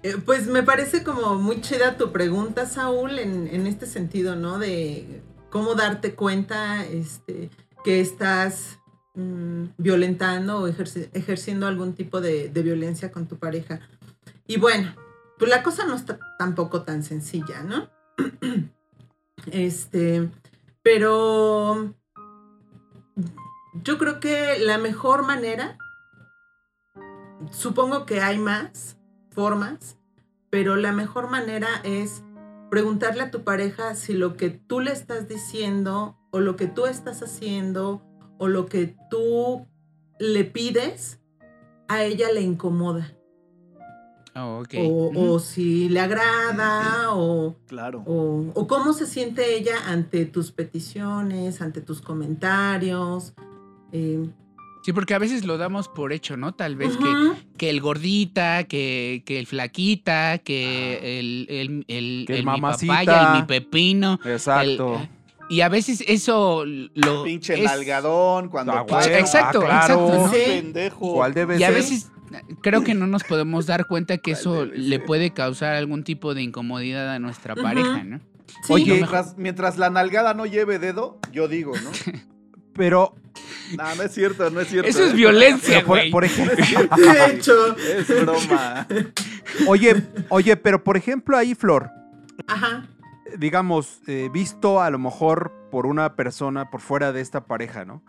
Eh, 0.03 0.15
pues 0.25 0.47
me 0.47 0.63
parece 0.63 1.03
como 1.03 1.35
muy 1.35 1.61
chida 1.61 1.97
tu 1.97 2.11
pregunta, 2.11 2.65
Saúl, 2.65 3.19
en, 3.19 3.47
en 3.47 3.67
este 3.67 3.85
sentido, 3.85 4.35
¿no? 4.35 4.59
De 4.59 5.21
cómo 5.49 5.75
darte 5.75 6.13
cuenta 6.15 6.83
este, 6.85 7.49
que 7.85 7.99
estás 8.01 8.79
mm, 9.15 9.65
violentando 9.77 10.59
o 10.59 10.67
ejerci- 10.67 11.09
ejerciendo 11.13 11.67
algún 11.67 11.93
tipo 11.93 12.21
de, 12.21 12.49
de 12.49 12.61
violencia 12.61 13.11
con 13.11 13.27
tu 13.27 13.37
pareja. 13.37 13.79
Y 14.47 14.57
bueno, 14.57 14.93
pues 15.37 15.49
la 15.49 15.63
cosa 15.63 15.85
no 15.85 15.95
está 15.95 16.19
tampoco 16.37 16.83
tan 16.83 17.03
sencilla, 17.03 17.63
¿no? 17.63 17.89
este, 19.51 20.29
pero 20.81 21.93
yo 23.83 23.97
creo 23.97 24.19
que 24.19 24.59
la 24.59 24.77
mejor 24.77 25.25
manera, 25.25 25.77
supongo 27.51 28.05
que 28.05 28.21
hay 28.21 28.37
más 28.37 28.97
formas, 29.31 29.97
pero 30.49 30.75
la 30.75 30.91
mejor 30.91 31.29
manera 31.29 31.67
es 31.83 32.23
preguntarle 32.69 33.23
a 33.23 33.31
tu 33.31 33.43
pareja 33.43 33.95
si 33.95 34.13
lo 34.13 34.37
que 34.37 34.49
tú 34.49 34.79
le 34.79 34.91
estás 34.91 35.27
diciendo 35.27 36.17
o 36.31 36.39
lo 36.39 36.55
que 36.55 36.67
tú 36.67 36.85
estás 36.85 37.21
haciendo 37.23 38.03
o 38.43 38.47
lo 38.49 38.65
que 38.65 38.95
tú 39.09 39.65
le 40.19 40.43
pides 40.43 41.19
a 41.87 42.03
ella 42.03 42.27
le 42.33 42.41
incomoda. 42.41 43.13
Oh, 44.35 44.61
ok. 44.63 44.73
O, 44.79 45.11
o 45.33 45.39
si 45.39 45.87
le 45.89 45.99
agrada 45.99 47.13
o, 47.13 47.55
Claro. 47.67 48.03
o, 48.05 48.51
o 48.53 48.67
cómo 48.67 48.91
se 48.93 49.05
siente 49.05 49.55
ella 49.55 49.75
ante 49.87 50.25
tus 50.25 50.51
peticiones, 50.51 51.61
ante 51.61 51.81
tus 51.81 52.01
comentarios. 52.01 53.33
Eh, 53.91 54.27
Sí, 54.85 54.91
porque 54.91 55.13
a 55.13 55.19
veces 55.19 55.45
lo 55.45 55.57
damos 55.57 55.87
por 55.87 56.11
hecho, 56.11 56.35
¿no? 56.35 56.55
Tal 56.55 56.75
vez 56.75 56.97
que, 56.97 57.31
que 57.57 57.69
el 57.69 57.79
gordita, 57.79 58.65
que, 58.65 59.23
que 59.25 59.39
el 59.39 59.47
flaquita, 59.47 60.39
que 60.39 61.19
el, 61.21 61.45
el, 61.49 61.85
el, 61.87 62.25
Que 62.27 62.33
el 62.33 62.39
el 62.39 62.45
mi 62.45 62.59
papaya, 62.59 63.31
el 63.33 63.39
mi 63.41 63.47
pepino. 63.47 64.19
Exacto. 64.25 64.95
el- 64.99 65.09
y 65.53 65.61
a 65.61 65.69
veces 65.69 66.03
eso 66.07 66.63
lo. 66.65 67.23
Pinche 67.23 67.53
es- 67.55 67.63
nalgadón 67.63 68.49
cuando 68.49 68.73
Ah, 68.73 68.81
bueno, 68.83 69.15
Exacto, 69.15 69.61
ah, 69.63 69.85
claro. 69.85 70.05
exacto, 70.07 70.15
¿no? 70.27 70.31
Sí. 70.33 70.39
pendejo. 70.45 71.13
¿Cuál 71.13 71.33
debe 71.33 71.57
Y 71.59 71.63
a 71.63 71.69
veces 71.71 72.09
creo 72.61 72.83
que 72.83 72.93
no 72.95 73.05
nos 73.07 73.23
podemos 73.23 73.65
dar 73.67 73.85
cuenta 73.85 74.17
que 74.17 74.31
eso 74.31 74.65
le 74.65 74.99
puede 74.99 75.31
causar 75.31 75.75
algún 75.75 76.03
tipo 76.03 76.33
de 76.33 76.41
incomodidad 76.41 77.09
a 77.13 77.19
nuestra 77.19 77.55
pareja, 77.55 78.03
¿no? 78.03 78.19
sí, 78.65 78.73
Oye, 78.73 78.93
Mientras, 78.93 79.37
mientras 79.37 79.77
la 79.77 79.89
nalgada 79.89 80.33
no 80.33 80.45
lleve 80.45 80.79
dedo, 80.79 81.19
yo 81.31 81.47
digo, 81.47 81.73
¿no? 81.83 81.91
Pero, 82.75 83.13
No, 83.77 83.95
no 83.95 84.01
es 84.03 84.11
cierto, 84.11 84.49
no 84.49 84.59
es 84.61 84.67
cierto. 84.67 84.89
Eso 84.89 85.03
es 85.05 85.13
violencia, 85.13 85.75
pero 85.75 85.85
por, 85.85 85.97
güey. 85.99 86.11
por 86.11 86.23
ejemplo, 86.25 86.55
de 86.97 87.25
hecho, 87.35 87.77
Es 87.77 88.07
broma. 88.07 88.87
oye, 89.67 90.01
oye, 90.29 90.57
pero 90.57 90.83
por 90.83 90.97
ejemplo 90.97 91.37
ahí, 91.37 91.53
Flor, 91.53 91.91
ajá, 92.47 92.87
digamos, 93.37 94.01
eh, 94.07 94.29
visto 94.31 94.81
a 94.81 94.89
lo 94.89 94.99
mejor 94.99 95.51
por 95.71 95.85
una 95.85 96.15
persona 96.15 96.69
por 96.69 96.81
fuera 96.81 97.11
de 97.11 97.21
esta 97.21 97.45
pareja, 97.45 97.85
¿no? 97.85 98.01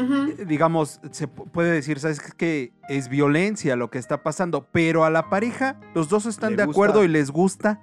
Eh, 0.00 0.44
Digamos, 0.46 1.00
se 1.10 1.28
pu- 1.28 1.50
puede 1.50 1.72
decir, 1.72 1.98
¿sabes 1.98 2.20
qué? 2.20 2.32
que 2.36 2.72
es 2.88 3.08
violencia 3.08 3.74
lo 3.74 3.90
que 3.90 3.98
está 3.98 4.22
pasando? 4.22 4.66
Pero 4.70 5.04
a 5.04 5.10
la 5.10 5.28
pareja, 5.28 5.80
los 5.94 6.08
dos 6.08 6.26
están 6.26 6.52
Le 6.52 6.58
de 6.58 6.64
gusta. 6.66 6.76
acuerdo 6.80 7.02
y 7.04 7.08
les 7.08 7.30
gusta. 7.32 7.80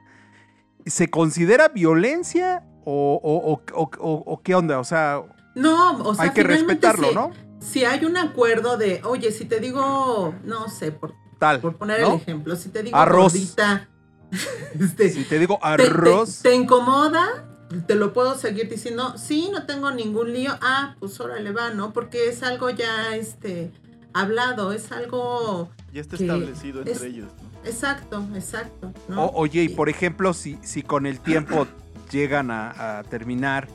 ¿Se 0.86 1.10
considera 1.10 1.68
violencia 1.70 2.64
o, 2.86 3.20
o- 3.22 3.52
o- 3.54 3.62
o- 3.74 3.90
o- 4.00 4.24
o 4.34 4.42
qué 4.44 4.56
onda? 4.56 4.80
O 4.80 4.84
sea, 4.86 5.24
No, 5.56 5.98
o 6.04 6.16
sea, 6.16 6.26
hay 6.26 6.30
que 6.32 6.44
respetarlo, 6.44 7.10
si- 7.10 7.16
¿no? 7.16 7.32
Si 7.60 7.84
hay 7.84 8.06
un 8.06 8.16
acuerdo 8.16 8.78
de, 8.78 9.02
oye, 9.04 9.32
si 9.32 9.46
te 9.46 9.60
digo, 9.60 10.36
no 10.44 10.70
sé, 10.70 10.92
por, 10.92 11.16
Tal. 11.40 11.60
por 11.62 11.76
poner 11.78 12.02
¿no? 12.02 12.10
el 12.14 12.16
ejemplo, 12.22 12.56
si 12.56 12.70
te 12.70 12.84
digo 12.84 12.96
Arroz. 12.96 13.34
gordita, 13.34 13.90
este, 14.80 15.10
Si 15.10 15.24
te 15.24 15.40
digo 15.40 15.60
te- 15.62 15.84
te- 15.84 15.90
arroz, 15.90 16.40
Te, 16.42 16.54
incomoda? 16.56 17.46
Te 17.88 17.96
lo 17.96 18.14
puedo 18.14 18.36
seguir 18.38 18.70
diciendo, 18.70 19.16
sí, 19.18 19.50
no 19.52 19.66
tengo 19.66 19.92
ningún 19.92 20.32
lío. 20.34 20.52
Ah, 20.62 20.96
pues 21.00 21.20
órale 21.20 21.52
va, 21.52 21.72
¿no? 21.72 21.94
Porque 21.94 22.30
es 22.30 22.44
algo 22.44 22.70
ya, 22.70 23.16
este, 23.16 23.72
hablado, 24.14 24.72
es 24.72 24.92
algo 24.92 25.70
Ya 25.94 26.02
está 26.02 26.16
Que 26.18 26.24
establecido 26.26 26.80
entre 26.80 26.94
es- 26.94 27.02
ellos. 27.02 27.28
¿no? 27.42 27.70
exacto, 27.70 28.24
exacto, 28.36 28.94
¿no? 29.08 29.26
O- 29.26 29.40
oye, 29.42 29.64
y 29.64 29.70
por 29.70 29.90
ejemplo, 29.90 30.34
si, 30.34 30.58
si 30.62 30.84
con 30.84 31.06
el 31.08 31.20
tiempo 31.20 31.66
llegan 32.12 32.52
a, 32.52 33.00
a 33.00 33.04
terminar 33.04 33.68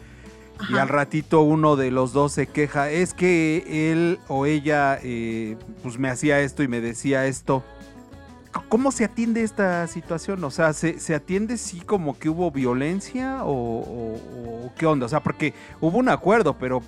y 0.68 0.76
al 0.76 0.88
ratito 0.88 1.40
uno 1.40 1.74
de 1.74 1.90
los 1.90 2.12
dos 2.12 2.32
se 2.32 2.46
queja, 2.46 2.90
es 2.90 3.14
que 3.14 3.90
él 3.90 4.18
o 4.28 4.44
ella 4.46 4.98
eh, 5.02 5.56
pues 5.82 5.98
me 5.98 6.08
hacía 6.10 6.40
esto 6.40 6.62
y 6.62 6.68
me 6.68 6.80
decía 6.80 7.26
esto. 7.26 7.64
¿Cómo 8.68 8.90
se 8.90 9.04
atiende 9.04 9.42
esta 9.42 9.86
situación? 9.86 10.42
O 10.44 10.50
sea, 10.50 10.72
¿se, 10.72 10.98
se 10.98 11.14
atiende 11.14 11.56
sí 11.56 11.80
como 11.80 12.18
que 12.18 12.28
hubo 12.28 12.50
violencia 12.50 13.44
o, 13.44 13.50
o- 13.52 14.66
o 14.66 14.72
qué 14.76 14.86
onda? 14.86 15.06
O 15.06 15.08
sea, 15.08 15.20
porque 15.22 15.54
hubo 15.80 15.98
un 15.98 16.08
acuerdo, 16.08 16.56
pero 16.58 16.82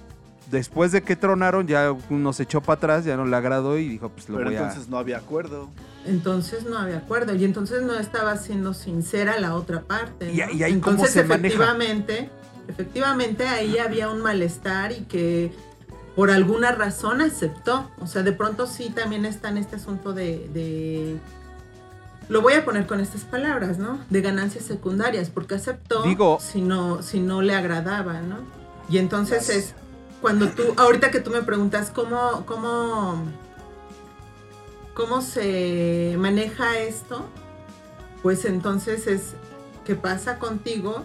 después 0.51 0.90
de 0.92 1.03
que 1.03 1.14
tronaron 1.16 1.66
ya 1.68 1.94
uno 2.11 2.33
se 2.33 2.42
echó 2.42 2.61
para 2.61 2.77
atrás, 2.79 3.05
ya 3.05 3.16
no 3.16 3.25
le 3.27 3.37
agradó 3.37 3.79
y 3.79 3.88
dijo, 3.88 4.09
pues 4.09 4.29
lo 4.29 4.38
Pero 4.38 4.51
voy 4.51 4.57
a... 4.57 4.62
entonces 4.62 4.88
no 4.88 4.98
había 4.98 5.18
acuerdo. 5.18 5.70
Entonces 6.05 6.64
no 6.64 6.79
había 6.79 6.98
acuerdo 6.98 7.35
y 7.37 7.44
entonces 7.44 7.83
no 7.83 7.94
estaba 7.94 8.37
siendo 8.37 8.75
sincera 8.75 9.38
la 9.38 9.55
otra 9.55 9.83
parte. 9.83 10.33
Y- 10.33 10.38
¿no? 10.38 10.51
y 10.53 10.62
ahí 10.64 10.81
cómo 10.81 10.96
entonces 10.96 11.11
se 11.12 11.25
maneja. 11.25 11.46
efectivamente, 11.55 12.29
efectivamente 12.66 13.46
ahí 13.46 13.79
había 13.79 14.09
un 14.09 14.20
malestar 14.20 14.90
y 14.92 15.03
que 15.05 15.53
por 16.16 16.31
alguna 16.31 16.72
razón 16.72 17.20
aceptó. 17.20 17.88
O 18.01 18.07
sea, 18.09 18.22
de 18.25 18.33
pronto 18.33 18.66
sí 18.66 18.90
también 18.90 19.25
está 19.25 19.48
en 19.48 19.59
este 19.59 19.77
asunto 19.77 20.12
de, 20.12 20.48
de- 20.53 21.18
lo 22.33 22.40
voy 22.40 22.55
a 22.55 22.64
poner 22.64 22.87
con 22.87 22.99
estas 23.01 23.23
palabras, 23.25 23.77
¿no? 23.79 23.99
De 24.09 24.23
ganancias 24.23 24.64
secundarias, 24.64 25.29
porque 25.29 25.55
aceptó 25.57 26.03
Digo- 26.03 26.38
si 26.40 26.62
no, 26.62 27.03
si 27.03 27.21
no 27.21 27.42
le 27.42 27.55
agradaba, 27.55 28.23
¿no? 28.23 28.38
Y 28.88 28.97
entonces 28.97 29.49
Las- 29.49 29.57
es 29.57 29.75
cuando 30.23 30.49
tú, 30.49 30.62
ahorita 30.79 31.11
que 31.11 31.21
tú 31.21 31.31
me 31.31 31.42
preguntas 31.42 31.90
cómo, 31.90 32.45
cómo, 32.47 33.23
cómo 34.95 35.21
se 35.21 36.14
maneja 36.18 36.79
esto, 36.79 37.27
pues 38.23 38.45
entonces 38.45 39.07
es 39.07 39.35
qué 39.85 39.95
pasa 39.95 40.38
contigo 40.38 41.05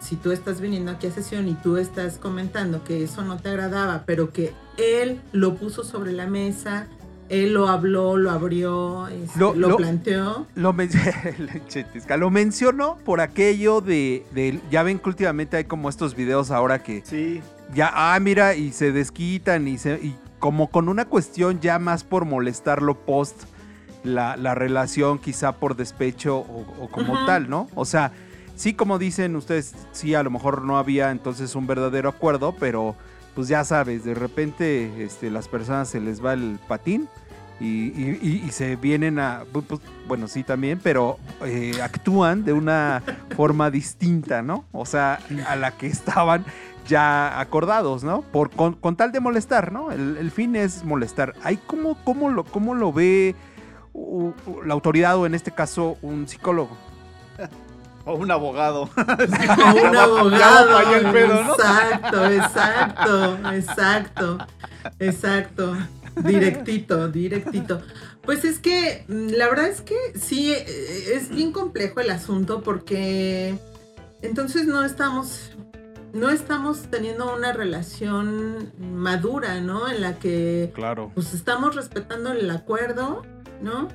si 0.00 0.16
tú 0.16 0.32
estás 0.32 0.60
viniendo 0.60 0.90
aquí 0.92 1.06
a 1.08 1.12
sesión 1.12 1.46
y 1.48 1.54
tú 1.54 1.76
estás 1.76 2.18
comentando 2.18 2.82
que 2.84 3.04
eso 3.04 3.22
no 3.22 3.36
te 3.36 3.48
agradaba, 3.50 4.04
pero 4.06 4.32
que 4.32 4.54
él 4.76 5.20
lo 5.32 5.54
puso 5.56 5.84
sobre 5.84 6.12
la 6.12 6.26
mesa, 6.26 6.86
él 7.28 7.52
lo 7.54 7.68
habló, 7.68 8.16
lo 8.16 8.30
abrió, 8.30 9.06
este, 9.08 9.38
Lo- 9.38 9.54
lo, 9.54 9.68
lo- 9.70 9.76
planteó. 9.76 10.46
Lo, 10.54 10.72
men- 10.72 10.90
Chetisca, 11.68 12.16
lo 12.16 12.30
menciono 12.30 12.96
por 13.04 13.20
aquello 13.20 13.80
de, 13.80 14.24
de- 14.32 14.60
Ya 14.70 14.82
ven 14.82 14.98
que 14.98 15.08
últimamente 15.08 15.56
hay 15.56 15.64
como 15.64 15.88
estos 15.88 16.14
videos 16.14 16.50
ahora 16.50 16.82
que 16.82 17.02
Sí, 17.04 17.40
ya, 17.74 17.90
ah, 17.94 18.18
mira, 18.20 18.54
y 18.54 18.72
se 18.72 18.92
desquitan 18.92 19.68
y, 19.68 19.78
se, 19.78 19.94
y 19.94 20.16
como 20.38 20.68
con 20.70 20.88
una 20.88 21.04
cuestión 21.04 21.60
ya 21.60 21.78
más 21.78 22.04
por 22.04 22.24
molestarlo 22.24 22.94
post 22.94 23.42
la, 24.04 24.36
la 24.36 24.54
relación, 24.54 25.18
quizá 25.18 25.52
por 25.52 25.76
despecho 25.76 26.38
o, 26.38 26.64
o 26.80 26.88
como 26.88 27.26
tal, 27.26 27.50
¿no? 27.50 27.68
O 27.74 27.84
sea, 27.84 28.12
sí, 28.54 28.72
como 28.72 28.98
dicen 28.98 29.34
ustedes, 29.36 29.74
sí, 29.92 30.14
a 30.14 30.22
lo 30.22 30.30
mejor 30.30 30.62
no 30.62 30.78
había 30.78 31.10
entonces 31.10 31.54
un 31.56 31.66
verdadero 31.66 32.08
acuerdo, 32.08 32.54
pero 32.58 32.94
pues 33.38 33.46
ya 33.46 33.62
sabes, 33.62 34.02
de 34.02 34.14
repente 34.14 35.04
este, 35.04 35.30
las 35.30 35.46
personas 35.46 35.88
se 35.88 36.00
les 36.00 36.24
va 36.24 36.32
el 36.32 36.58
patín. 36.66 37.08
Y, 37.60 38.48
se 38.50 38.74
vienen 38.74 39.20
a, 39.20 39.44
pu- 39.44 39.64
pu- 39.64 39.80
bueno, 40.08 40.26
sí 40.26 40.42
también, 40.42 40.80
pero 40.82 41.18
eh, 41.44 41.80
actúan 41.80 42.44
de 42.44 42.52
una 42.52 43.00
forma 43.36 43.70
distinta, 43.70 44.42
¿no? 44.42 44.64
O 44.72 44.84
sea, 44.84 45.20
a 45.46 45.54
la 45.54 45.70
que 45.70 45.86
estaban 45.86 46.44
ya 46.88 47.38
acordados, 47.38 48.02
¿no? 48.02 48.22
Por, 48.22 48.50
con, 48.50 48.96
tal 48.96 49.12
de 49.12 49.20
molestar, 49.20 49.70
¿no? 49.70 49.92
El, 49.92 50.32
fin 50.32 50.56
es 50.56 50.84
molestar. 50.84 51.34
Ahí, 51.44 51.60
¿cómo, 51.64 51.96
cómo, 52.02 52.30
lo, 52.30 52.42
cómo 52.42 52.74
lo 52.74 52.92
ve 52.92 53.36
la 54.64 54.74
autoridad 54.74 55.16
o 55.16 55.26
en 55.26 55.36
este 55.36 55.52
caso 55.52 55.96
un 56.02 56.26
psicólogo? 56.26 56.76
o 58.08 58.14
un 58.14 58.30
abogado. 58.30 58.82
O 58.82 58.90
un 59.88 59.96
abogado. 59.96 60.68
para 60.72 60.88
allá 60.88 60.96
el 60.98 61.12
pedo, 61.12 61.44
¿no? 61.44 61.52
Exacto, 61.54 62.26
exacto, 62.26 63.38
exacto, 63.52 64.38
exacto. 64.98 65.76
Directito, 66.24 67.08
directito. 67.08 67.80
Pues 68.22 68.44
es 68.44 68.58
que 68.58 69.04
mm, 69.08 69.28
la 69.36 69.48
verdad 69.48 69.68
es 69.68 69.80
que 69.82 69.96
sí, 70.18 70.52
eh, 70.52 71.12
es 71.14 71.30
bien 71.30 71.52
complejo 71.52 72.00
el 72.00 72.10
asunto 72.10 72.62
porque 72.62 73.56
entonces 74.22 74.66
no 74.66 74.84
estamos, 74.84 75.52
no 76.12 76.28
estamos 76.30 76.82
teniendo 76.90 77.34
una 77.34 77.52
relación 77.52 78.72
madura, 78.80 79.60
¿no? 79.60 79.88
En 79.88 80.00
la 80.00 80.18
que 80.18 80.72
Claro. 80.74 81.12
pues 81.14 81.34
estamos 81.34 81.76
respetando 81.76 82.32
el 82.32 82.50
acuerdo, 82.50 83.22
¿no? 83.62 83.88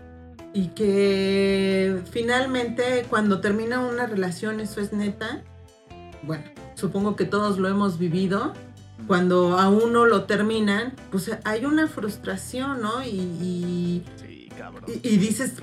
Y 0.53 0.67
que 0.67 1.99
finalmente 2.11 3.05
cuando 3.09 3.41
termina 3.41 3.79
una 3.79 4.05
relación, 4.05 4.59
eso 4.59 4.81
es 4.81 4.93
neta, 4.93 5.41
bueno, 6.21 6.43
supongo 6.75 7.15
que 7.15 7.25
todos 7.25 7.57
lo 7.57 7.67
hemos 7.67 7.97
vivido, 7.97 8.53
cuando 9.07 9.57
a 9.57 9.69
uno 9.69 10.05
lo 10.05 10.25
terminan, 10.25 10.93
pues 11.11 11.29
hay 11.43 11.65
una 11.65 11.87
frustración, 11.87 12.81
¿no? 12.81 13.03
Y, 13.03 13.09
y, 13.09 14.03
Sí, 14.21 14.49
cabrón. 14.57 14.83
y- 14.87 15.07
y 15.15 15.17
dices, 15.17 15.53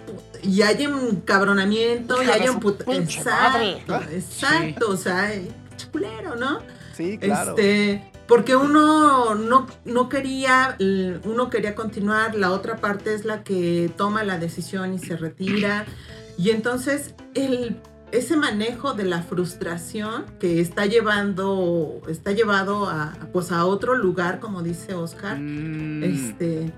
y 0.43 0.63
hay 0.63 0.87
un 0.87 1.21
cabronamiento, 1.21 2.21
y 2.21 2.25
Hija 2.27 2.35
de 2.37 2.43
hay 2.43 2.49
un 2.49 2.61
pinche 2.61 3.21
Exacto, 3.21 3.93
madre. 3.93 4.17
exacto, 4.17 4.91
o 4.91 4.97
sea, 4.97 5.33
eh, 5.33 5.49
culero, 5.93 6.35
¿no? 6.37 6.59
Sí, 6.95 7.17
claro. 7.17 7.51
Este, 7.57 8.11
porque 8.31 8.57
uno 8.57 9.35
no, 9.35 9.67
no 9.85 10.09
quería, 10.09 10.77
l- 10.79 11.21
uno 11.25 11.51
quería 11.51 11.75
continuar, 11.75 12.35
la 12.35 12.53
otra 12.53 12.77
parte 12.77 13.13
es 13.13 13.27
la 13.27 13.43
que 13.45 13.91
toma 13.97 14.25
la 14.25 14.39
decisión 14.39 14.95
y 14.95 14.99
se 14.99 15.17
retira. 15.17 15.85
Y 16.39 16.51
entonces 16.51 17.15
el, 17.35 17.77
ese 18.13 18.37
manejo 18.37 18.95
de 18.95 19.05
la 19.05 19.23
frustración 19.23 20.25
que 20.39 20.61
está 20.61 20.87
llevando, 20.87 22.01
está 22.09 22.33
llevado 22.33 22.89
a, 22.89 23.15
pues 23.33 23.53
a 23.53 23.67
otro 23.67 23.95
lugar, 23.97 24.39
como 24.41 24.63
dice 24.63 24.95
Oscar, 24.95 25.39
Mm, 25.39 26.03
este, 26.05 26.73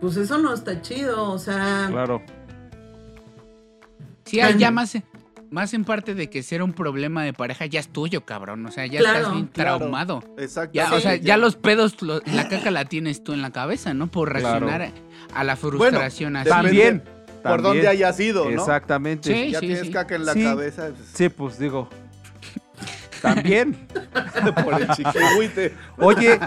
pues 0.00 0.16
eso 0.16 0.36
no 0.38 0.52
está 0.52 0.82
chido, 0.82 1.30
o 1.30 1.38
sea, 1.38 1.86
Claro. 1.90 2.20
sí, 4.24 4.40
hay 4.40 4.58
ya 4.58 4.70
más, 5.52 5.74
en 5.74 5.84
parte 5.84 6.14
de 6.14 6.28
que 6.30 6.42
ser 6.42 6.62
un 6.62 6.72
problema 6.72 7.22
de 7.24 7.32
pareja 7.32 7.66
ya 7.66 7.78
es 7.80 7.88
tuyo, 7.88 8.24
cabrón. 8.24 8.64
O 8.66 8.70
sea, 8.72 8.86
ya 8.86 8.98
Claro, 9.00 9.18
estás 9.18 9.32
bien 9.34 9.46
claro. 9.48 9.78
traumado. 9.78 10.24
Exacto. 10.38 10.72
Ya, 10.74 10.88
Sí. 10.88 10.94
o 10.94 11.00
sea, 11.00 11.16
ya 11.16 11.36
los 11.36 11.56
pedos, 11.56 12.00
lo- 12.02 12.20
la 12.26 12.48
caca 12.48 12.70
la 12.70 12.84
tienes 12.86 13.22
tú 13.22 13.32
en 13.32 13.42
la 13.42 13.50
cabeza, 13.52 13.94
¿no? 13.94 14.06
Por 14.10 14.30
Claro. 14.30 14.66
reaccionar 14.66 14.92
a 15.34 15.44
la 15.44 15.56
frustración 15.56 16.36
así. 16.36 16.48
También. 16.48 17.00
Por 17.00 17.42
también. 17.42 17.62
donde 17.62 17.88
haya 17.88 18.12
sido, 18.12 18.44
¿no? 18.50 18.60
Exactamente. 18.60 19.32
Sí. 19.32 19.50
Ya 19.52 19.60
tienes 19.60 19.90
caca 19.90 20.14
en 20.14 20.26
la 20.26 20.32
Sí. 20.32 20.42
cabeza 20.42 20.90
pues, 20.96 21.08
Sí, 21.14 21.28
pues 21.28 21.58
digo. 21.58 21.88
También. 23.20 23.76
por 24.64 24.80
el 24.80 24.88
chiquihuite. 24.88 25.74
Oye, 25.98 26.40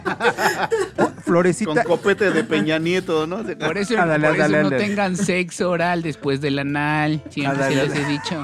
oh, 0.98 1.04
con 1.06 1.16
Florecita, 1.24 1.84
copete 1.86 2.32
de 2.32 2.44
Peña 2.44 2.80
Nieto, 2.80 3.26
¿no? 3.28 3.38
Por 3.38 3.50
eso, 3.52 3.58
por 3.68 3.78
eso 3.78 4.02
ándale, 4.02 4.64
no 4.64 4.70
tengan 4.72 5.16
sexo 5.16 5.70
oral 5.70 6.02
después 6.02 6.42
del 6.42 6.60
anal. 6.60 7.22
Siempre 7.30 7.64
se 7.70 7.76
les 7.76 7.96
he 7.96 8.06
dicho. 8.06 8.44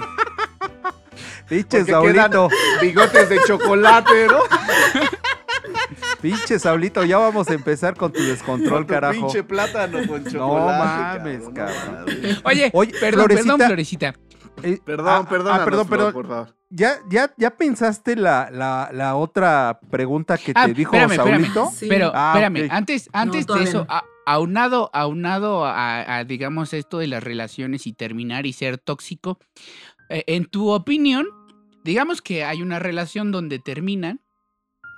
Pinche 1.48 1.84
Saulito, 1.86 2.50
bigotes 2.82 3.30
de 3.30 3.40
chocolate, 3.48 4.28
¿no? 4.28 4.40
pinche 6.22 6.60
Saulito, 6.60 7.04
ya 7.04 7.18
vamos 7.18 7.50
a 7.50 7.54
empezar 7.54 7.96
con 7.96 8.12
tu 8.12 8.22
descontrol, 8.22 8.80
Con 8.80 8.88
tu 8.88 8.94
carajo. 8.94 9.14
pinche 9.14 9.44
plátano 9.44 10.00
con 10.08 10.24
No 10.24 10.30
chocolate. 10.32 11.20
mames, 11.20 11.40
no 11.44 11.54
cabrón. 11.54 11.96
mames. 11.96 12.42
Oye, 12.44 12.70
Oye, 12.74 12.92
perdón, 13.00 13.26
Florecita. 13.26 13.52
perdón, 13.54 13.68
Florecita. 13.68 14.14
Eh, 14.64 14.80
Perdón, 14.86 15.08
ah, 15.08 15.26
perdón, 15.30 15.54
ah, 15.60 15.66
perdón, 15.66 15.88
perdón. 15.88 16.14
por 16.14 16.28
favor. 16.28 16.56
¿Ya, 16.70 16.98
ya, 17.10 17.34
¿Ya 17.38 17.52
pensaste 17.52 18.16
la, 18.16 18.50
la, 18.52 18.90
la 18.94 19.16
otra 19.16 19.80
pregunta 19.90 20.38
que 20.38 20.54
te 20.54 20.60
Ah, 20.60 20.68
dijo 20.68 20.94
espérame, 20.96 21.12
espérame. 21.14 21.42
Saulito? 21.54 21.72
Sí. 21.76 21.88
Pero, 21.90 22.12
Ah, 22.14 22.34
espérame, 22.36 22.70
antes, 22.72 23.10
antes 23.12 23.48
de 23.48 23.64
eso, 23.64 23.86
a- 23.90 24.04
aunado, 24.26 24.90
aunado 24.94 25.66
a, 25.66 26.18
a, 26.18 26.24
digamos, 26.26 26.74
esto 26.74 27.00
de 27.00 27.08
las 27.08 27.24
relaciones 27.24 27.88
y 27.88 27.94
terminar 27.94 28.46
y 28.46 28.54
ser 28.54 28.78
tóxico, 28.78 29.40
en 30.28 30.46
tu 30.46 30.70
opinión, 30.72 31.26
digamos 31.84 32.22
que 32.22 32.44
hay 32.44 32.62
una 32.62 32.80
relación 32.80 33.32
donde 33.32 33.60
terminan 33.60 34.22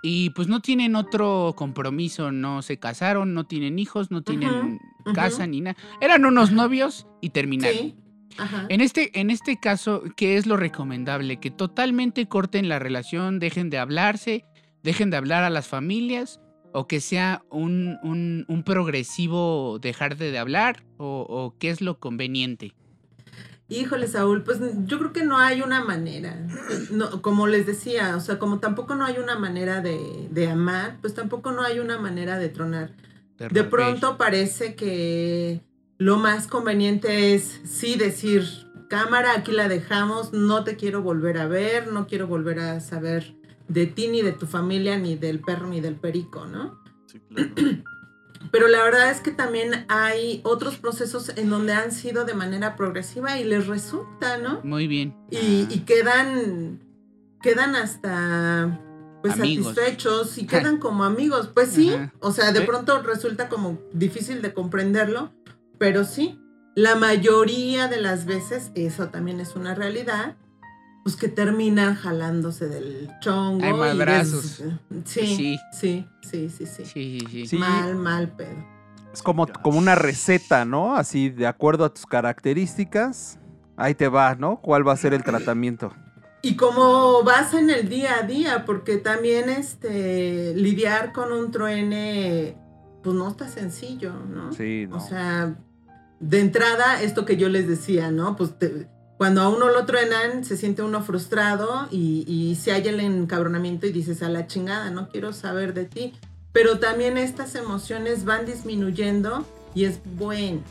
y 0.02 0.32
pues 0.32 0.48
no 0.48 0.60
tienen 0.62 0.96
otro 0.96 1.54
compromiso, 1.56 2.32
no 2.32 2.62
se 2.62 2.78
casaron, 2.78 3.34
no 3.34 3.46
tienen 3.46 3.80
hijos, 3.80 4.12
no 4.12 4.22
tienen 4.22 4.80
casa 5.14 5.48
ni 5.48 5.62
nada. 5.62 5.78
Eran 6.02 6.26
unos 6.26 6.52
novios 6.52 7.08
y 7.22 7.30
terminaron. 7.30 7.78
sí, 7.78 7.96
ajá. 8.38 8.66
En 8.70 8.82
este, 8.82 9.18
en 9.20 9.30
este 9.30 9.58
caso, 9.60 10.04
¿qué 10.18 10.36
es 10.38 10.46
lo 10.46 10.58
recomendable? 10.58 11.40
Que 11.40 11.52
totalmente 11.52 12.28
corten 12.28 12.68
la 12.68 12.80
relación, 12.80 13.40
dejen 13.40 13.70
de 13.70 13.78
hablarse, 13.78 14.44
dejen 14.82 15.10
de 15.10 15.18
hablar 15.18 15.44
a 15.46 15.50
las 15.50 15.68
familias, 15.68 16.42
o 16.74 16.88
que 16.88 17.00
sea 17.00 17.44
un, 17.52 17.98
un- 18.04 18.46
un 18.48 18.64
progresivo 18.64 19.78
dejar 19.80 20.18
de, 20.18 20.32
de 20.32 20.40
hablar, 20.40 20.84
o, 20.98 21.26
o 21.30 21.56
qué 21.60 21.70
es 21.70 21.82
lo 21.82 22.00
conveniente. 22.00 22.74
Híjole, 23.70 24.08
Saúl, 24.08 24.44
pues 24.44 24.60
yo 24.86 25.00
creo 25.00 25.14
que 25.14 25.24
no 25.24 25.38
hay 25.38 25.62
una 25.62 25.84
manera. 25.84 26.46
No, 26.92 27.22
como 27.22 27.48
les 27.48 27.66
decía, 27.66 28.16
o 28.18 28.20
sea, 28.20 28.38
como 28.38 28.60
tampoco 28.60 28.96
no 28.96 29.06
hay 29.06 29.18
una 29.18 29.38
manera 29.40 29.82
de, 29.82 30.28
de 30.32 30.50
amar, 30.50 30.98
pues 31.02 31.14
tampoco 31.14 31.52
no 31.52 31.62
hay 31.62 31.80
una 31.80 31.98
manera 31.98 32.38
de 32.38 32.50
tronar. 32.50 32.92
De, 33.38 33.64
pronto 33.64 34.18
parece 34.18 34.76
que 34.76 35.62
lo 35.98 36.18
más 36.18 36.48
conveniente 36.48 37.34
es 37.34 37.62
sí 37.64 37.96
decir, 37.96 38.44
cámara, 38.90 39.34
aquí 39.36 39.52
la 39.52 39.68
dejamos, 39.68 40.34
no 40.34 40.64
te 40.64 40.76
quiero 40.76 41.02
volver 41.02 41.38
a 41.38 41.48
ver, 41.48 41.92
no 41.92 42.06
quiero 42.08 42.28
volver 42.28 42.60
a 42.60 42.80
saber 42.80 43.36
de 43.68 43.88
ti, 43.88 44.08
ni 44.08 44.22
de 44.22 44.34
tu 44.34 44.46
familia, 44.46 44.98
ni 44.98 45.16
del 45.16 45.40
perro, 45.40 45.68
ni 45.68 45.82
del 45.82 45.96
perico, 45.96 46.46
¿no? 46.46 46.80
Sí, 47.08 47.20
claro. 47.20 47.50
Pero 48.52 48.68
la 48.68 48.84
verdad 48.84 49.10
es 49.10 49.20
que 49.20 49.32
también 49.32 49.86
hay 49.88 50.42
otros 50.44 50.78
procesos 50.78 51.32
en 51.36 51.50
donde 51.50 51.74
han 51.74 51.92
sido 51.92 52.26
de 52.26 52.34
manera 52.34 52.76
progresiva 52.76 53.40
y 53.40 53.44
les 53.44 53.68
resulta, 53.68 54.38
¿no? 54.38 54.60
Muy 54.64 54.88
bien. 54.88 55.16
Y, 55.32 55.68
y 55.70 55.80
quedan, 55.86 56.80
quedan 57.42 57.76
hasta 57.76 58.80
pues 59.24 59.36
Amigos. 59.36 59.74
satisfechos 59.74 60.38
y 60.38 60.46
quedan 60.46 60.78
como 60.80 61.04
amigos. 61.06 61.50
Pues 61.54 61.70
sí, 61.70 61.94
Ajá. 61.94 62.14
o 62.20 62.32
sea, 62.32 62.52
de 62.52 62.62
pronto 62.62 63.02
resulta 63.02 63.48
como 63.50 63.80
difícil 63.94 64.42
de 64.42 64.54
comprenderlo, 64.54 65.32
pero 65.78 66.04
sí, 66.04 66.40
la 66.76 66.96
mayoría 66.96 67.88
de 67.88 68.02
las 68.02 68.26
veces, 68.26 68.72
eso 68.76 69.08
también 69.10 69.40
es 69.40 69.56
una 69.56 69.76
realidad, 69.76 70.36
pues 71.04 71.16
que 71.16 71.28
terminan 71.28 71.96
jalándose 71.96 72.68
del 72.70 73.10
chongo. 73.20 73.64
Hay 73.64 73.70
y 73.72 73.74
des- 73.74 73.80
madrazos. 73.80 74.64
Sí, 75.06 75.26
Sí. 75.36 75.60
sí, 75.74 76.08
sí, 76.22 76.50
sí, 76.50 76.50
sí, 76.50 76.66
Sí, 76.68 76.86
sí, 76.86 77.28
sí. 77.30 77.48
Sí. 77.48 77.58
Mal, 77.58 77.96
mal 77.96 78.30
pedo. 78.32 78.74
Es 79.14 79.22
como, 79.22 79.46
como 79.48 79.78
una 79.78 79.96
receta, 79.96 80.66
¿no? 80.66 80.96
Así, 80.96 81.30
de 81.30 81.46
acuerdo 81.46 81.86
a 81.86 81.94
tus 81.94 82.06
características, 82.06 83.38
ahí 83.78 83.94
te 83.96 84.08
va, 84.08 84.36
¿no? 84.36 84.60
¿Cuál 84.62 84.88
va 84.88 84.94
a 84.94 84.98
ser 84.98 85.14
el 85.14 85.24
tratamiento? 85.24 85.94
Y 86.42 86.56
como 86.56 87.24
vas 87.24 87.54
en 87.54 87.70
el 87.70 87.90
día 87.90 88.16
a 88.22 88.24
día, 88.24 88.66
porque 88.66 88.98
también 88.98 89.50
este 89.50 90.54
lidiar 90.56 91.14
con 91.14 91.32
un 91.32 91.52
truene, 91.52 92.58
pues 93.04 93.16
no 93.16 93.30
está 93.30 93.48
sencillo, 93.48 94.14
¿no? 94.14 94.52
Sí, 94.52 94.88
no. 94.90 94.98
O 94.98 95.00
sea, 95.00 95.56
de 96.20 96.40
entrada, 96.40 97.02
esto 97.02 97.24
que 97.26 97.38
yo 97.38 97.50
les 97.50 97.68
decía, 97.68 98.12
¿no? 98.12 98.36
Pues 98.36 98.58
te- 98.58 98.88
cuando 99.18 99.42
a 99.42 99.50
uno 99.50 99.70
lo 99.70 99.86
truenan, 99.86 100.44
se 100.44 100.58
siente 100.58 100.82
uno 100.82 101.02
frustrado 101.04 101.88
y, 101.92 102.26
y 102.28 102.56
se 102.56 102.72
halla 102.72 102.90
el 102.92 103.00
encabronamiento 103.00 103.86
y 103.88 103.92
dices 103.92 104.22
a 104.24 104.30
la 104.30 104.48
chingada, 104.48 104.90
no 104.90 105.08
quiero 105.10 105.34
saber 105.34 105.74
de 105.74 105.86
ti. 105.86 106.14
Pero 106.52 106.80
también 106.80 107.18
estas 107.18 107.56
emociones 107.56 108.26
van 108.26 108.46
disminuyendo 108.46 109.46
y 109.74 109.86
es 109.86 110.00
bueno. 110.18 110.62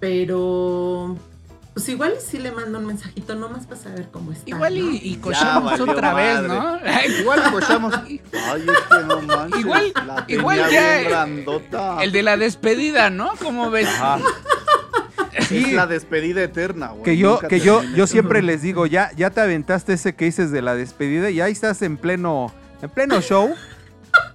Pero 0.00 1.16
pues 1.74 1.88
igual 1.88 2.14
sí 2.20 2.38
le 2.38 2.50
mando 2.50 2.78
un 2.78 2.86
mensajito 2.86 3.34
nomás 3.36 3.64
para 3.66 3.80
saber 3.80 4.08
cómo 4.10 4.32
está. 4.32 4.50
Igual 4.50 4.78
¿no? 4.78 4.90
y, 4.90 4.96
y 5.04 5.16
cochamos 5.16 5.78
valió 5.78 5.92
otra 5.92 6.14
vez, 6.14 6.42
madre. 6.42 6.48
¿no? 7.14 7.20
Igual 7.20 7.52
cochamos. 7.52 7.94
Ay, 7.94 8.20
es 8.32 8.98
que 8.98 9.04
no 9.06 9.22
manches. 9.22 9.60
Igual- 9.60 9.92
la 10.06 10.24
igual 10.26 10.70
ya- 10.70 11.00
grandota. 11.02 12.02
El 12.02 12.10
de 12.12 12.22
la 12.24 12.36
despedida, 12.36 13.10
¿no? 13.10 13.30
¿Cómo 13.40 13.70
ves? 13.70 13.86
Ajá. 13.88 14.18
Es 15.32 15.72
la 15.72 15.86
despedida 15.86 16.42
eterna, 16.42 16.88
güey. 16.88 17.02
Que 17.02 17.16
yo, 17.16 17.32
Nunca 17.34 17.48
que 17.48 17.60
yo, 17.60 17.82
yo 17.94 18.06
siempre 18.06 18.42
les 18.42 18.62
digo, 18.62 18.86
ya, 18.86 19.10
ya 19.16 19.30
te 19.30 19.40
aventaste 19.40 19.92
ese 19.94 20.14
que 20.14 20.24
dices 20.26 20.50
de 20.50 20.62
la 20.62 20.74
despedida 20.74 21.30
y 21.30 21.40
ahí 21.40 21.52
estás 21.52 21.82
en 21.82 21.96
pleno, 21.96 22.52
en 22.82 22.90
pleno 22.90 23.20
show. 23.20 23.54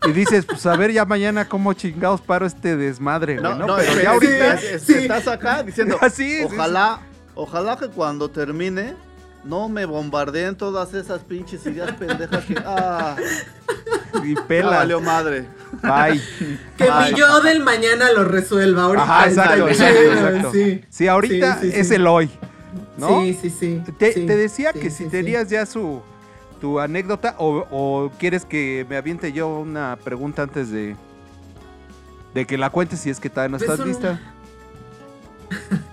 Y 0.07 0.11
dices, 0.13 0.45
pues 0.45 0.65
a 0.65 0.75
ver 0.77 0.91
ya 0.93 1.03
mañana 1.03 1.49
cómo 1.49 1.73
chingados 1.73 2.21
paro 2.21 2.45
este 2.45 2.77
desmadre, 2.77 3.35
No, 3.35 3.49
güey, 3.49 3.59
¿no? 3.59 3.67
no, 3.67 3.75
Pero 3.75 4.01
ya 4.01 4.11
ahorita. 4.11 4.57
sí, 4.57 4.67
es- 4.71 4.81
sí. 4.83 4.93
estás 4.93 5.27
acá 5.27 5.63
diciendo, 5.63 5.97
Así, 6.01 6.37
sí, 6.39 6.43
ojalá, 6.45 6.99
ojalá 7.33 7.75
que 7.77 7.89
cuando 7.89 8.29
termine 8.29 8.93
no 9.45 9.69
me 9.69 9.85
bombardeen 9.85 10.55
todas 10.55 10.93
esas 10.93 11.21
pinches 11.21 11.65
ideas 11.65 11.91
pendejas 11.93 12.43
que, 12.45 12.55
ah, 12.65 13.15
Y 14.23 14.35
pelas. 14.47 14.71
valió 14.79 14.99
madre. 15.01 15.45
Bye. 15.83 16.21
Que 16.77 16.89
Ay. 16.91 17.13
mi 17.13 17.19
yo 17.19 17.41
del 17.41 17.61
mañana 17.63 18.11
lo 18.11 18.23
resuelva. 18.23 18.83
Ahorita 18.83 19.03
Ajá, 19.03 19.27
exacto, 19.27 19.67
exacto, 19.67 20.01
exacto. 20.01 20.51
Sí, 20.51 20.83
Sí, 20.89 21.07
ahorita 21.07 21.59
Sí, 21.61 21.71
sí, 21.71 21.77
es 21.79 21.87
sí. 21.89 21.95
el 21.95 22.07
hoy. 22.07 22.29
¿no? 22.97 23.21
sí, 23.21 23.37
sí, 23.41 23.49
sí. 23.49 23.83
Te, 23.97 24.13
sí, 24.13 24.25
te 24.25 24.35
decía 24.37 24.71
sí, 24.73 24.79
que 24.79 24.89
sí, 24.89 24.97
si 24.97 25.03
sí. 25.05 25.09
tenías 25.09 25.49
ya 25.49 25.65
su 25.65 26.01
tu 26.61 26.79
anécdota 26.79 27.35
o, 27.37 27.65
o 27.69 28.11
quieres 28.17 28.45
que 28.45 28.85
me 28.89 28.95
aviente 28.95 29.33
yo 29.33 29.47
una 29.49 29.97
pregunta 30.01 30.43
antes 30.43 30.71
de 30.71 30.95
de 32.33 32.45
que 32.45 32.57
la 32.57 32.69
cuentes 32.69 32.99
si 33.01 33.09
es 33.09 33.19
que 33.19 33.29
todavía 33.29 33.51
no 33.51 33.57
Pues 33.57 33.69
estás 33.69 33.79
un- 33.85 33.87
lista. 33.91 34.19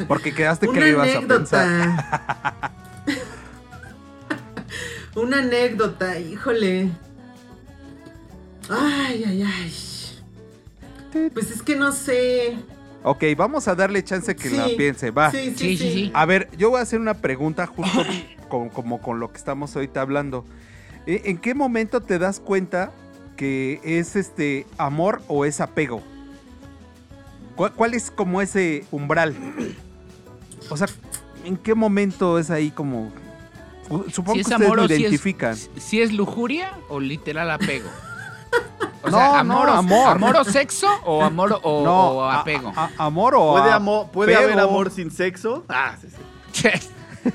Porque 0.09 0.33
quedaste 0.35 0.69
que 0.69 0.81
le 0.81 0.89
ibas 0.91 1.09
a 1.17 1.21
pensar. 1.21 2.73
Una 5.15 5.39
anécdota, 5.41 6.19
híjole. 6.19 6.91
Ay, 8.71 9.25
ay, 9.27 9.43
ay. 9.43 9.73
Pues 11.35 11.51
es 11.51 11.63
que 11.63 11.77
no 11.77 11.93
sé. 11.93 12.57
Ok, 13.05 13.25
vamos 13.37 13.69
a 13.69 13.75
darle 13.75 14.03
chance 14.05 14.35
que 14.37 14.49
la 14.51 14.69
piense, 14.77 15.11
va. 15.11 15.31
Sí, 15.31 15.51
sí, 15.51 15.55
Sí, 15.57 15.57
sí, 15.57 15.77
sí. 15.77 15.93
sí. 15.93 16.11
A 16.15 16.25
ver, 16.25 16.49
yo 16.57 16.71
voy 16.71 16.79
a 16.79 16.83
hacer 16.83 17.01
una 17.01 17.15
pregunta 17.15 17.67
justo 17.67 18.03
con- 18.49 18.69
como 18.71 19.01
con 19.03 19.21
lo 19.21 19.31
que 19.31 19.37
estamos 19.39 19.75
ahorita 19.77 20.01
hablando. 20.01 20.45
¿E- 21.07 21.23
¿En 21.27 21.39
qué 21.39 21.55
momento 21.55 22.01
te 22.01 22.19
das 22.19 22.39
cuenta 22.41 22.93
que 23.37 23.81
es 23.85 24.15
este 24.17 24.67
amor 24.79 25.21
o 25.29 25.45
es 25.45 25.61
apego? 25.61 26.01
¿Cuál, 27.57 27.73
cuál 27.73 27.95
es 27.95 28.11
como 28.11 28.41
ese 28.41 28.85
umbral? 28.93 29.35
O 30.71 30.77
sea, 30.77 30.87
¿en 31.45 31.57
qué 31.59 31.75
momento 31.75 32.39
es 32.39 32.51
ahí 32.51 32.71
como... 32.71 33.13
Supongo 33.89 34.35
Si 34.35 34.41
es 34.41 34.47
que 34.47 34.53
ustedes 34.53 34.53
amor 34.53 34.77
lo 34.79 34.85
o 34.85 34.89
si 34.89 34.95
es, 34.95 35.01
identifican. 35.01 35.57
si 35.57 36.01
es 36.03 36.13
lujuria 36.13 36.73
o 36.89 37.01
literal 37.01 37.51
apego. 37.51 37.89
O 39.05 39.11
No, 39.11 39.17
sea, 39.19 39.43
no, 39.43 39.59
amor, 39.63 39.69
o, 39.69 39.73
amor. 39.73 40.09
amor 40.09 40.37
o 40.37 40.45
sexo 40.45 40.89
o 41.05 41.23
amor 41.25 41.59
o, 41.63 41.85
no, 41.85 42.11
o 42.13 42.23
a- 42.25 42.41
apego. 42.41 42.73
a- 42.77 42.91
amor 42.99 43.35
o 43.37 43.53
¿Puede, 43.53 43.71
amor, 43.73 44.11
¿puede 44.13 44.37
haber 44.37 44.59
amor 44.61 44.91
sin 44.91 45.11
sexo? 45.11 45.65
Ah, 45.69 45.97
sí, 46.01 46.09
sí. 46.09 46.69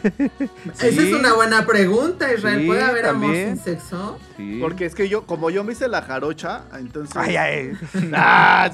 Esa 0.81 0.87
es 0.87 1.13
una 1.13 1.33
buena 1.33 1.65
pregunta, 1.65 2.33
Israel. 2.33 2.59
Sí, 2.61 2.67
¿Puede 2.67 2.83
haber 2.83 3.05
también. 3.05 3.45
amor 3.49 3.55
sin 3.55 3.63
sexo? 3.63 4.17
Sí. 4.35 4.57
Porque 4.61 4.85
es 4.85 4.93
que 4.95 5.07
yo, 5.07 5.25
como 5.25 5.49
yo 5.49 5.63
me 5.63 5.73
hice 5.73 5.87
la 5.87 6.01
jarocha, 6.01 6.63
entonces... 6.77 7.15
Ay, 7.15 7.35
ay. 7.37 7.71
Ah. 8.13 8.69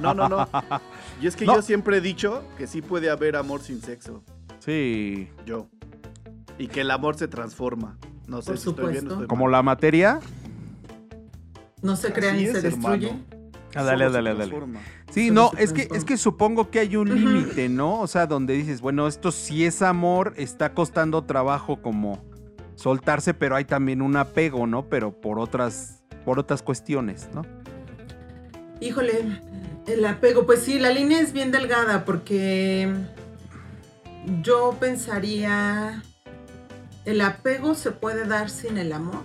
No, 0.00 0.12
no, 0.14 0.28
no. 0.28 0.48
Y 1.20 1.26
es 1.26 1.34
que 1.36 1.46
No. 1.46 1.56
yo 1.56 1.62
siempre 1.62 1.96
he 1.98 2.00
dicho 2.02 2.44
que 2.58 2.66
sí 2.66 2.82
puede 2.82 3.08
haber 3.10 3.36
amor 3.36 3.62
sin 3.62 3.80
sexo. 3.82 4.22
Sí. 4.58 5.30
Yo. 5.46 5.68
Y 6.58 6.68
que 6.68 6.82
el 6.82 6.90
amor 6.90 7.16
se 7.16 7.28
transforma. 7.28 7.98
No 8.26 8.40
sé 8.42 8.46
Por 8.52 8.58
si 8.58 8.68
estoy 8.70 8.84
bien 8.92 8.96
o 8.96 9.00
supuesto. 9.00 9.12
estoy 9.14 9.26
Como 9.28 9.44
mal. 9.44 9.52
la 9.52 9.62
materia. 9.62 10.20
No 11.82 11.96
se 11.96 12.12
crea 12.12 12.30
Así 12.30 12.38
ni 12.42 12.44
es, 12.46 12.52
se 12.52 12.62
destruye. 12.62 13.08
hermano. 13.08 13.24
Ah, 13.74 13.82
dale, 13.82 14.04
Solo 14.04 14.10
se 14.10 14.16
dale, 14.16 14.30
dale. 14.30 14.38
transforma. 14.50 14.80
Sí, 15.10 15.28
Solo 15.28 15.40
no, 15.42 15.50
se 15.50 15.64
es 15.64 15.72
que, 15.72 15.74
transforma. 15.76 15.98
es 15.98 16.04
que 16.04 16.16
supongo 16.16 16.70
que 16.70 16.78
hay 16.78 16.96
un 16.96 17.08
Ujú. 17.08 17.16
límite, 17.18 17.68
¿no? 17.68 18.00
O 18.00 18.06
sea, 18.06 18.26
donde 18.26 18.54
dices, 18.54 18.80
bueno, 18.80 19.08
esto 19.08 19.32
sí 19.32 19.64
es 19.64 19.82
amor, 19.82 20.34
está 20.36 20.74
costando 20.74 21.24
trabajo 21.24 21.80
como 21.82 22.22
soltarse, 22.76 23.34
pero 23.34 23.56
hay 23.56 23.64
también 23.64 24.02
un 24.02 24.16
apego, 24.16 24.66
¿no? 24.66 24.88
Pero 24.88 25.20
por 25.20 25.38
otras, 25.38 26.02
por 26.24 26.38
otras 26.38 26.62
cuestiones, 26.62 27.28
¿no? 27.34 27.42
Híjole, 28.80 29.40
el 29.86 30.04
apego, 30.04 30.44
pues 30.46 30.60
sí, 30.60 30.78
la 30.78 30.90
línea 30.90 31.20
es 31.20 31.32
bien 31.32 31.50
delgada 31.50 32.04
porque 32.04 32.92
yo 34.42 34.76
pensaría, 34.78 36.02
¿el 37.04 37.20
apego 37.20 37.74
se 37.74 37.90
puede 37.90 38.26
dar 38.26 38.50
sin 38.50 38.78
el 38.78 38.92
amor? 38.92 39.24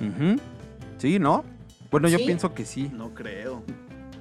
Ujú. 0.00 0.40
Sí, 0.98 1.18
¿no? 1.18 1.44
Bueno, 1.90 2.08
yo 2.08 2.18
pienso 2.18 2.54
que 2.54 2.64
sí. 2.64 2.90
No 2.92 3.14
creo. 3.14 3.62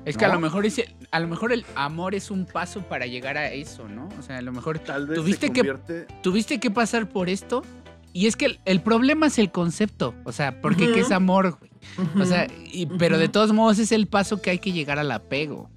Es 0.04 0.18
que 0.18 0.26
a 0.26 0.30
lo 0.34 0.40
mejor 0.40 0.66
ese, 0.66 0.96
a 1.12 1.20
lo 1.20 1.28
mejor 1.28 1.54
el 1.54 1.64
amor 1.76 2.16
es 2.16 2.32
un 2.32 2.46
paso 2.46 2.82
para 2.82 3.06
llegar 3.06 3.38
a 3.38 3.52
eso, 3.52 3.88
¿no? 3.88 4.10
O 4.18 4.22
sea, 4.24 4.38
a 4.40 4.42
lo 4.42 4.52
mejor 4.52 4.80
Tal 4.80 5.06
vez 5.06 5.18
¿Tuviste 5.20 5.48
se 5.48 5.54
que- 5.54 6.08
tuviste 6.24 6.60
que 6.60 6.72
pasar 6.72 7.08
por 7.08 7.30
esto 7.30 7.64
y 8.12 8.26
es 8.26 8.36
que 8.36 8.46
el, 8.48 8.60
el 8.66 8.82
problema 8.82 9.28
es 9.28 9.38
el 9.38 9.52
concepto, 9.52 10.16
o 10.26 10.32
sea, 10.32 10.60
porque 10.60 10.92
qué 10.92 11.02
es 11.02 11.12
amor, 11.12 11.58
güey? 11.60 11.72
O 12.20 12.26
sea, 12.26 12.48
y- 12.74 12.88
pero 12.88 13.18
de 13.20 13.30
todos 13.30 13.54
modos 13.54 13.78
es 13.80 13.92
el 13.92 14.08
paso 14.08 14.42
que 14.42 14.50
hay 14.50 14.60
que 14.60 14.72
llegar 14.72 14.98
al 15.00 15.12
apego. 15.12 15.70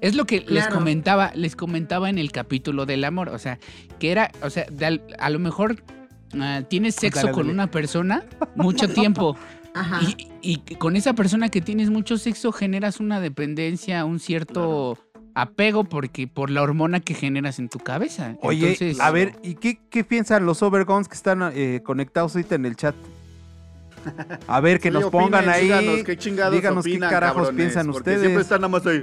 Es 0.00 0.14
lo 0.14 0.24
que 0.26 0.44
les 0.46 0.66
comentaba, 0.68 1.32
les 1.34 1.56
comentaba 1.56 2.08
en 2.10 2.18
el 2.18 2.32
capítulo 2.32 2.86
del 2.86 3.04
amor, 3.04 3.28
o 3.30 3.38
sea, 3.38 3.58
que 3.98 4.10
era, 4.10 4.30
o 4.42 4.50
sea, 4.50 4.66
de 4.70 4.86
al- 4.86 5.02
a 5.18 5.30
lo 5.30 5.38
mejor 5.38 5.82
ah, 6.40 6.62
tienes 6.68 6.94
sexo 6.94 7.20
Dale, 7.22 7.32
con 7.32 7.42
dale. 7.44 7.54
una 7.54 7.70
persona 7.70 8.24
mucho 8.54 8.88
tiempo 8.92 9.36
Ajá. 9.74 10.00
y, 10.02 10.28
y 10.42 10.74
con 10.76 10.96
esa 10.96 11.12
persona 11.14 11.48
que 11.48 11.60
tienes 11.60 11.90
mucho 11.90 12.18
sexo 12.18 12.52
generas 12.52 13.00
una 13.00 13.20
dependencia, 13.20 14.04
un 14.04 14.18
cierto 14.20 14.98
apego 15.34 15.84
porque 15.84 16.26
por 16.26 16.50
la 16.50 16.62
hormona 16.62 16.98
que 17.00 17.14
generas 17.14 17.58
en 17.60 17.68
tu 17.68 17.78
cabeza. 17.78 18.34
Oye, 18.42 18.72
Entonces, 18.72 18.98
a 19.00 19.10
ver, 19.12 19.34
¿y 19.44 19.54
qué, 19.54 19.78
qué 19.88 20.02
piensan 20.02 20.44
los 20.46 20.62
overguns 20.62 21.06
que 21.08 21.14
están 21.14 21.52
eh, 21.54 21.80
conectados 21.84 22.34
ahorita 22.34 22.56
en 22.56 22.66
el 22.66 22.74
chat? 22.74 22.94
A 24.46 24.60
ver, 24.60 24.80
que 24.80 24.88
Sí, 24.88 24.94
nos 24.94 25.04
opinen, 25.04 25.24
pongan 25.26 25.48
ahí. 25.48 25.64
Díganos 25.64 26.02
qué 26.04 26.16
chingados 26.16 26.54
díganos 26.54 26.84
qué 26.84 26.98
carajos 26.98 27.42
cabrones, 27.48 27.56
piensan 27.56 27.90
ustedes. 27.90 28.20
siempre 28.20 28.42
están 28.42 28.60
nada 28.62 28.68
más 28.70 28.86
ahí. 28.86 29.02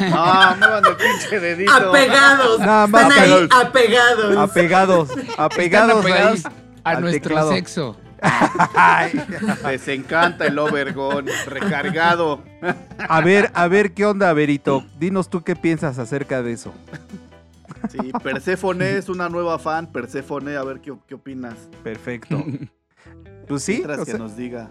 No, 0.00 0.56
muevan 0.56 0.84
el 0.86 0.96
pinche 0.96 1.40
dedito. 1.40 1.72
Apegados. 1.72 2.58
Nada 2.60 2.86
más 2.86 3.02
Están 3.02 3.18
ahí 3.22 3.48
apegados. 3.50 4.36
apegados. 4.36 5.10
Apegados, 5.10 5.10
están 5.10 5.90
apegados, 5.90 6.04
ahí. 6.06 6.42
a 6.84 6.90
al 6.90 7.00
nuestro 7.02 7.22
teclado. 7.22 7.52
sexo. 7.52 7.96
Ay. 8.74 9.12
Les 9.66 9.88
encanta 9.88 10.46
el 10.46 10.58
overgón, 10.58 11.26
recargado. 11.46 12.42
A 13.08 13.20
ver, 13.22 13.50
a 13.54 13.66
ver, 13.68 13.92
¿qué 13.94 14.04
onda, 14.06 14.32
Berito? 14.32 14.84
Dinos 14.98 15.30
tú 15.30 15.42
qué 15.42 15.56
piensas 15.56 15.98
acerca 15.98 16.42
de 16.42 16.52
eso. 16.52 16.72
Sí, 17.90 18.12
Perséfone 18.22 18.98
es 18.98 19.08
una 19.08 19.28
nueva 19.30 19.58
fan. 19.58 19.86
Perséfone, 19.86 20.56
a 20.56 20.62
ver 20.64 20.80
qué, 20.80 20.92
qué 21.06 21.14
opinas. 21.14 21.54
Perfecto. 21.82 22.44
Pues 23.48 23.62
sí, 23.64 23.72
Mientras 23.78 24.00
o 24.00 24.04
que 24.04 24.14
nos 24.18 24.36
diga. 24.36 24.70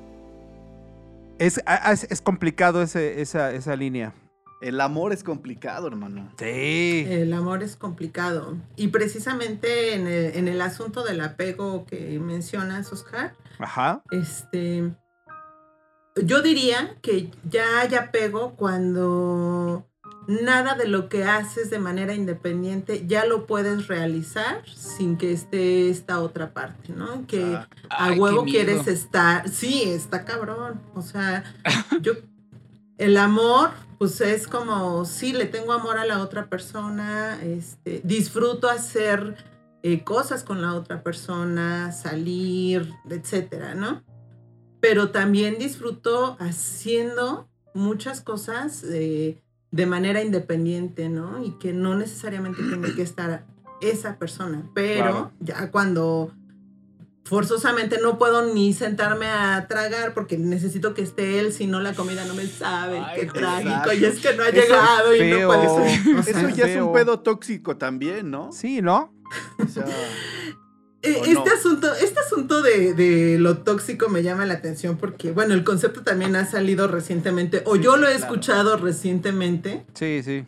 es, 1.40 1.60
a- 1.66 1.92
es, 1.92 2.04
es 2.10 2.22
complicado 2.22 2.82
ese, 2.84 3.20
esa, 3.22 3.52
esa 3.52 3.76
línea. 3.76 4.14
El 4.62 4.82
amor 4.82 5.14
es 5.14 5.24
complicado, 5.24 5.88
hermano. 5.88 6.30
Sí. 6.38 7.06
El 7.08 7.32
amor 7.34 7.64
es 7.64 7.76
complicado. 7.78 8.58
Y 8.76 8.90
precisamente 8.90 9.94
en 9.94 10.08
el, 10.08 10.36
en 10.36 10.48
el 10.48 10.62
asunto 10.62 11.04
del 11.04 11.22
apego 11.22 11.86
que 11.86 12.20
mencionas, 12.20 12.92
Oscar, 12.92 13.36
Ajá. 13.58 14.04
este. 14.12 14.92
Yo 16.22 16.42
diría 16.42 16.98
que 17.02 17.32
ya 17.50 17.80
hay 17.80 17.96
apego 17.96 18.56
cuando 18.58 19.86
nada 20.28 20.76
de 20.76 20.88
lo 20.88 21.08
que 21.10 21.24
haces 21.24 21.70
de 21.70 21.80
manera 21.80 22.14
independiente 22.14 23.08
ya 23.08 23.26
lo 23.26 23.48
puedes 23.48 23.88
realizar 23.88 24.62
sin 24.68 25.18
que 25.18 25.32
esté 25.32 25.90
esta 25.90 26.20
otra 26.20 26.54
parte, 26.54 26.92
¿no? 26.94 27.26
Que 27.26 27.56
Ah, 27.56 27.68
a 27.90 28.06
Ay, 28.08 28.20
huevo 28.20 28.44
quieres 28.44 28.88
estar. 28.88 29.48
Sí, 29.50 29.84
está 29.84 30.26
cabrón. 30.26 30.82
O 30.94 31.02
sea, 31.02 31.44
yo. 32.02 32.14
El 32.98 33.16
amor, 33.16 33.70
pues 34.00 34.22
es 34.22 34.48
como, 34.48 35.04
sí, 35.04 35.34
le 35.34 35.46
tengo 35.46 35.74
amor 35.74 35.98
a 35.98 36.06
la 36.06 36.22
otra 36.22 36.48
persona, 36.48 37.38
este, 37.44 38.02
disfruto 38.06 38.70
hacer 38.70 39.36
eh, 39.84 40.06
cosas 40.06 40.44
con 40.44 40.62
la 40.62 40.74
otra 40.74 41.04
persona, 41.04 41.92
salir, 41.92 42.94
etcétera, 43.10 43.76
¿no? 43.76 44.02
Pero 44.80 45.12
también 45.12 45.60
disfruto 45.60 46.38
haciendo 46.40 47.50
muchas 47.74 48.22
cosas 48.22 48.84
eh, 48.86 49.42
de 49.72 49.86
manera 49.86 50.24
independiente, 50.24 51.10
¿no? 51.10 51.44
Y 51.44 51.52
que 51.60 51.74
no 51.74 51.96
necesariamente 51.96 52.64
tiene 52.64 52.96
que 52.96 53.02
estar 53.02 53.46
esa 53.82 54.18
persona, 54.18 54.64
pero 54.74 55.04
Claro. 55.04 55.32
ya 55.42 55.72
cuando 55.72 56.32
forzosamente 57.30 58.00
no 58.02 58.18
puedo 58.18 58.54
ni 58.54 58.74
sentarme 58.74 59.28
a 59.28 59.68
tragar 59.70 60.14
porque 60.14 60.38
necesito 60.38 60.94
que 60.94 61.04
esté 61.04 61.40
él, 61.40 61.54
si 61.54 61.68
no 61.68 61.80
la 61.80 61.94
comida 61.94 62.26
no 62.26 62.34
me 62.34 62.48
sabe, 62.48 63.00
Ay, 63.00 63.22
qué 63.22 63.26
trágico, 63.28 63.94
y 63.94 64.04
es 64.06 64.20
que 64.20 64.34
no 64.36 64.44
ha 64.44 64.50
Eso 64.50 64.62
llegado 64.62 65.16
y 65.16 65.30
no 65.30 65.48
puede 65.48 65.70
ser. 65.70 66.16
O 66.18 66.24
sea, 66.24 66.40
Eso 66.42 66.50
ya 66.56 66.66
es 66.66 66.82
un 66.82 66.92
pedo 66.92 67.20
tóxico 67.20 67.78
también, 67.78 68.32
¿no? 68.32 68.52
Sí, 68.52 68.82
¿no? 68.82 69.14
O 69.64 69.68
sea, 69.68 69.86
Eh, 71.02 71.16
¿O 71.22 71.24
Este 71.24 71.34
no? 71.50 71.56
asunto, 71.56 71.94
este 71.94 72.20
asunto 72.20 72.62
de, 72.62 72.94
de 72.94 73.38
lo 73.40 73.60
tóxico 73.60 74.10
me 74.10 74.22
llama 74.22 74.46
la 74.46 74.56
atención 74.56 74.98
porque, 74.98 75.32
bueno, 75.32 75.54
el 75.54 75.64
concepto 75.64 76.04
también 76.04 76.36
ha 76.36 76.46
salido 76.46 76.90
recientemente, 76.90 77.64
o 77.66 77.76
Sí, 77.78 77.84
yo 77.84 77.96
lo 77.96 78.06
he 78.10 78.16
claro. 78.18 78.24
escuchado 78.34 78.76
recientemente, 78.76 79.86
Sí, 79.94 80.22
sí. 80.26 80.46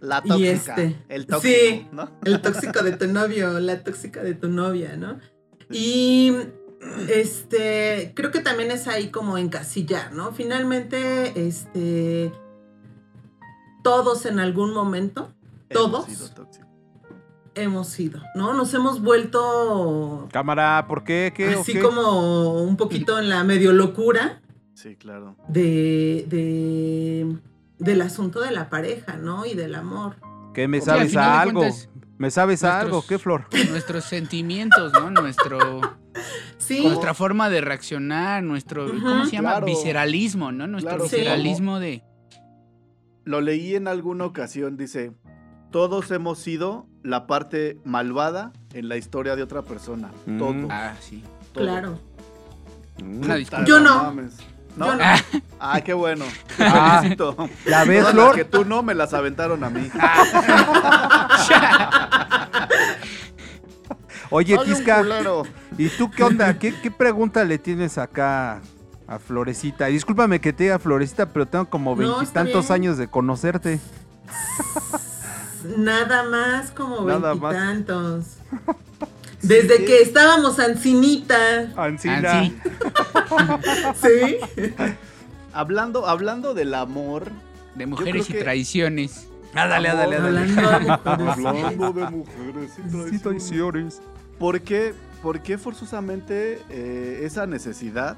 la 0.00 0.20
Y 0.22 0.28
tóxica. 0.28 0.52
este, 0.74 0.96
El 1.08 1.26
tóxico, 1.26 1.54
sí. 1.56 1.86
¿no? 1.92 2.10
el 2.26 2.42
tóxico 2.42 2.82
de 2.82 2.92
tu 2.92 3.06
novio, 3.06 3.58
la 3.58 3.82
tóxica 3.82 4.22
de 4.22 4.34
tu 4.34 4.48
novia, 4.48 4.96
¿no? 4.98 5.18
Y 5.70 6.32
este, 7.08 8.12
creo 8.14 8.30
que 8.30 8.40
también 8.40 8.70
es 8.70 8.86
ahí 8.88 9.10
como 9.10 9.38
encasillar, 9.38 10.12
¿no? 10.12 10.32
Finalmente, 10.32 11.46
este, 11.46 12.32
todos 13.82 14.26
en 14.26 14.38
algún 14.40 14.72
momento 14.72 15.32
Hemos 15.68 15.90
¿Todos? 15.92 16.04
sido 16.06 16.46
hemos 17.56 17.88
sido, 17.88 18.20
¿no? 18.34 18.52
Nos 18.52 18.72
hemos 18.74 19.00
vuelto 19.02 20.28
Cámara, 20.30 20.84
¿por 20.86 21.04
qué? 21.04 21.32
¿Qué? 21.34 21.56
¿O 21.56 21.60
así 21.62 21.80
como 21.80 22.62
un 22.62 22.76
poquito 22.76 23.18
en 23.18 23.28
la 23.30 23.42
medio 23.44 23.72
locura 23.72 24.42
Sí, 24.74 24.94
claro. 24.96 25.36
de, 25.48 26.26
de 26.28 27.36
del 27.78 28.02
asunto 28.02 28.40
de 28.40 28.50
la 28.50 28.68
pareja, 28.68 29.16
¿no? 29.16 29.46
Y 29.46 29.54
del 29.54 29.74
amor. 29.74 30.16
¿Qué 30.54 30.68
me 30.68 30.80
sabes 30.82 31.12
de 31.12 31.18
algo? 31.18 31.60
cuentas, 31.60 31.88
¿Me 32.18 32.30
sabes 32.30 32.62
nuestros- 32.62 32.82
algo? 32.84 33.04
¿Qué, 33.06 33.18
Flor? 33.18 33.46
Nuestros 33.70 34.04
sentimientos, 34.04 34.92
¿no? 34.92 35.10
Nuestro, 35.10 35.80
Sí, 36.58 36.82
nuestra 36.82 37.14
forma 37.14 37.50
de 37.50 37.60
reaccionar, 37.60 38.42
nuestro, 38.42 38.86
¿cómo 38.88 39.26
se 39.26 39.32
llama? 39.32 39.50
Claro. 39.50 39.66
Visceralismo, 39.66 40.52
¿no? 40.52 40.66
Nuestro 40.66 40.90
Claro, 40.96 41.08
sí. 41.08 41.16
visceralismo 41.16 41.78
de... 41.78 42.02
Lo 43.24 43.40
leí 43.40 43.74
en 43.74 43.88
alguna 43.88 44.24
ocasión, 44.24 44.76
dice, 44.76 45.12
todos 45.70 46.10
hemos 46.10 46.38
sido 46.38 46.86
la 47.02 47.26
parte 47.26 47.78
malvada 47.84 48.52
en 48.72 48.88
la 48.88 48.96
historia 48.96 49.36
de 49.36 49.42
otra 49.42 49.62
persona. 49.62 50.10
Mm. 50.26 50.38
Todo. 50.38 50.68
Ah, 50.70 50.94
sí. 51.00 51.22
todo. 51.52 51.64
claro. 51.64 51.98
Mm. 53.02 53.64
Yo 53.66 53.80
no. 53.80 53.96
mames. 54.04 54.38
¿No? 54.76 54.94
No. 54.94 55.04
Ah, 55.58 55.80
qué 55.80 55.94
bueno. 55.94 56.26
Ah. 56.58 56.98
Felicito. 57.00 57.34
¿La 57.64 57.84
ves, 57.84 58.00
Todas 58.00 58.14
las 58.14 58.24
Flor? 58.24 58.34
que 58.36 58.44
tú 58.44 58.64
no 58.66 58.82
me 58.82 58.94
las 58.94 59.14
aventaron 59.14 59.64
a 59.64 59.70
mí. 59.70 59.90
Oye, 64.30 64.56
Soy 64.56 64.68
un 64.68 64.74
Tisca. 64.74 65.02
¿y 65.78 65.88
tú 65.88 66.10
qué 66.10 66.24
onda? 66.24 66.58
¿Qué, 66.58 66.74
qué 66.80 66.90
pregunta 66.90 67.44
le 67.44 67.58
tienes 67.58 67.96
acá 67.96 68.60
a 69.06 69.18
Florecita? 69.18 69.86
Discúlpame 69.86 70.40
que 70.40 70.52
te 70.52 70.64
diga 70.64 70.78
Florecita, 70.78 71.26
pero 71.26 71.46
tengo 71.46 71.66
como 71.66 71.94
veintitantos 71.96 72.70
años 72.70 72.98
de 72.98 73.08
conocerte. 73.08 73.80
Nada 75.78 76.24
más 76.24 76.70
como 76.70 77.04
veintitantos. 77.04 78.36
Desde 79.46 79.78
Sí. 79.78 79.84
que 79.84 80.00
estábamos 80.02 80.58
Ancinita. 80.58 81.72
Ancina. 81.76 82.50
Ah, 83.14 83.94
sí. 84.02 84.36
Hablando, 85.52 86.06
hablando 86.06 86.54
del 86.54 86.74
amor. 86.74 87.30
De 87.74 87.86
mujeres 87.86 88.28
y 88.30 88.32
que- 88.34 88.38
traiciones. 88.40 89.28
Ándale, 89.54 89.88
ándale, 89.88 90.16
ándale. 90.16 90.40
Hablando 90.60 91.16
de 91.16 91.24
mujeres. 91.24 91.46
Hablando 91.46 91.92
de 91.92 92.10
mujeres 92.10 92.72
y 92.78 92.82
Sí, 92.82 92.88
traiciones. 92.90 93.22
traiciones. 93.22 94.02
¿Por 94.38 94.60
qué, 94.60 94.94
por 95.22 95.40
qué 95.40 95.56
forzosamente 95.58 96.60
eh, 96.68 97.20
esa 97.22 97.46
necesidad 97.46 98.16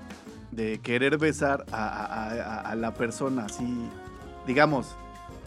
de 0.51 0.81
querer 0.81 1.19
besar 1.19 1.65
a, 1.71 1.87
a- 1.89 2.31
a- 2.33 2.61
a 2.71 2.75
la 2.75 2.95
persona 2.95 3.45
así? 3.45 3.65
Digamos, 4.47 4.97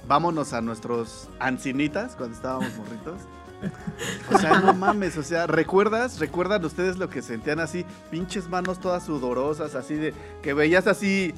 vámonos 0.08 0.54
a 0.54 0.62
nuestros 0.62 1.28
ancinitas 1.40 2.16
cuando 2.16 2.36
estábamos 2.36 2.70
morritos. 2.78 3.22
O 4.34 4.38
sea, 4.38 4.59
no 4.59 4.74
mames, 4.74 5.18
o 5.18 5.24
sea, 5.24 5.45
¿recuerdas? 5.47 6.20
¿Recuerdan 6.20 6.64
ustedes 6.66 6.97
lo 6.97 7.09
que 7.09 7.22
sentían 7.22 7.59
así? 7.59 7.86
Pinches 8.09 8.49
manos 8.49 8.80
todas 8.80 9.05
sudorosas, 9.05 9.76
así 9.76 9.95
de 9.95 10.14
que 10.41 10.53
veías 10.53 10.88
así 10.88 11.34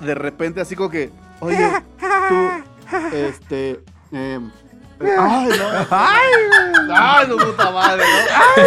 de 0.00 0.14
repente 0.14 0.60
así 0.60 0.76
como 0.76 0.90
que, 0.90 1.10
oye, 1.40 1.70
tú, 1.98 2.48
este, 3.14 3.80
em, 4.12 4.50
eh, 5.00 5.16
ay, 5.18 5.48
no, 5.58 5.86
ay, 6.90 7.26
no, 7.28 7.36
puta 7.38 7.70
madre, 7.70 8.02
¿no? 8.04 8.62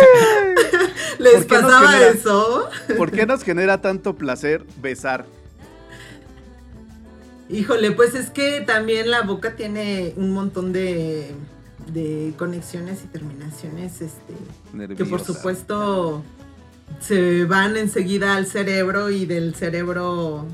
¿Les 1.19 1.34
¿Por 1.36 1.47
qué 1.47 1.55
nos 1.61 1.63
pasaba 1.71 1.91
genera- 1.91 2.09
eso? 2.11 2.69
¿Por 2.97 3.11
qué 3.11 3.26
nos 3.26 3.43
genera 3.43 3.82
tanto 3.82 4.15
placer 4.15 4.65
besar? 4.82 5.26
Híjole, 7.49 7.91
pues 7.91 8.15
es 8.15 8.30
que 8.30 8.61
también 8.61 9.11
la 9.11 9.21
boca 9.21 9.55
tiene 9.55 10.13
un 10.17 10.32
montón 10.32 10.74
de, 10.74 11.32
de 11.88 12.34
conexiones 12.38 13.03
y 13.03 13.07
terminaciones, 13.07 14.01
este, 14.01 14.34
que 14.95 15.03
por 15.09 15.19
supuesto 15.36 16.23
se 16.99 17.45
van 17.45 17.75
enseguida 17.77 18.36
al 18.36 18.45
cerebro 18.45 19.09
y 19.09 19.25
del 19.25 19.55
cerebro 19.55 20.45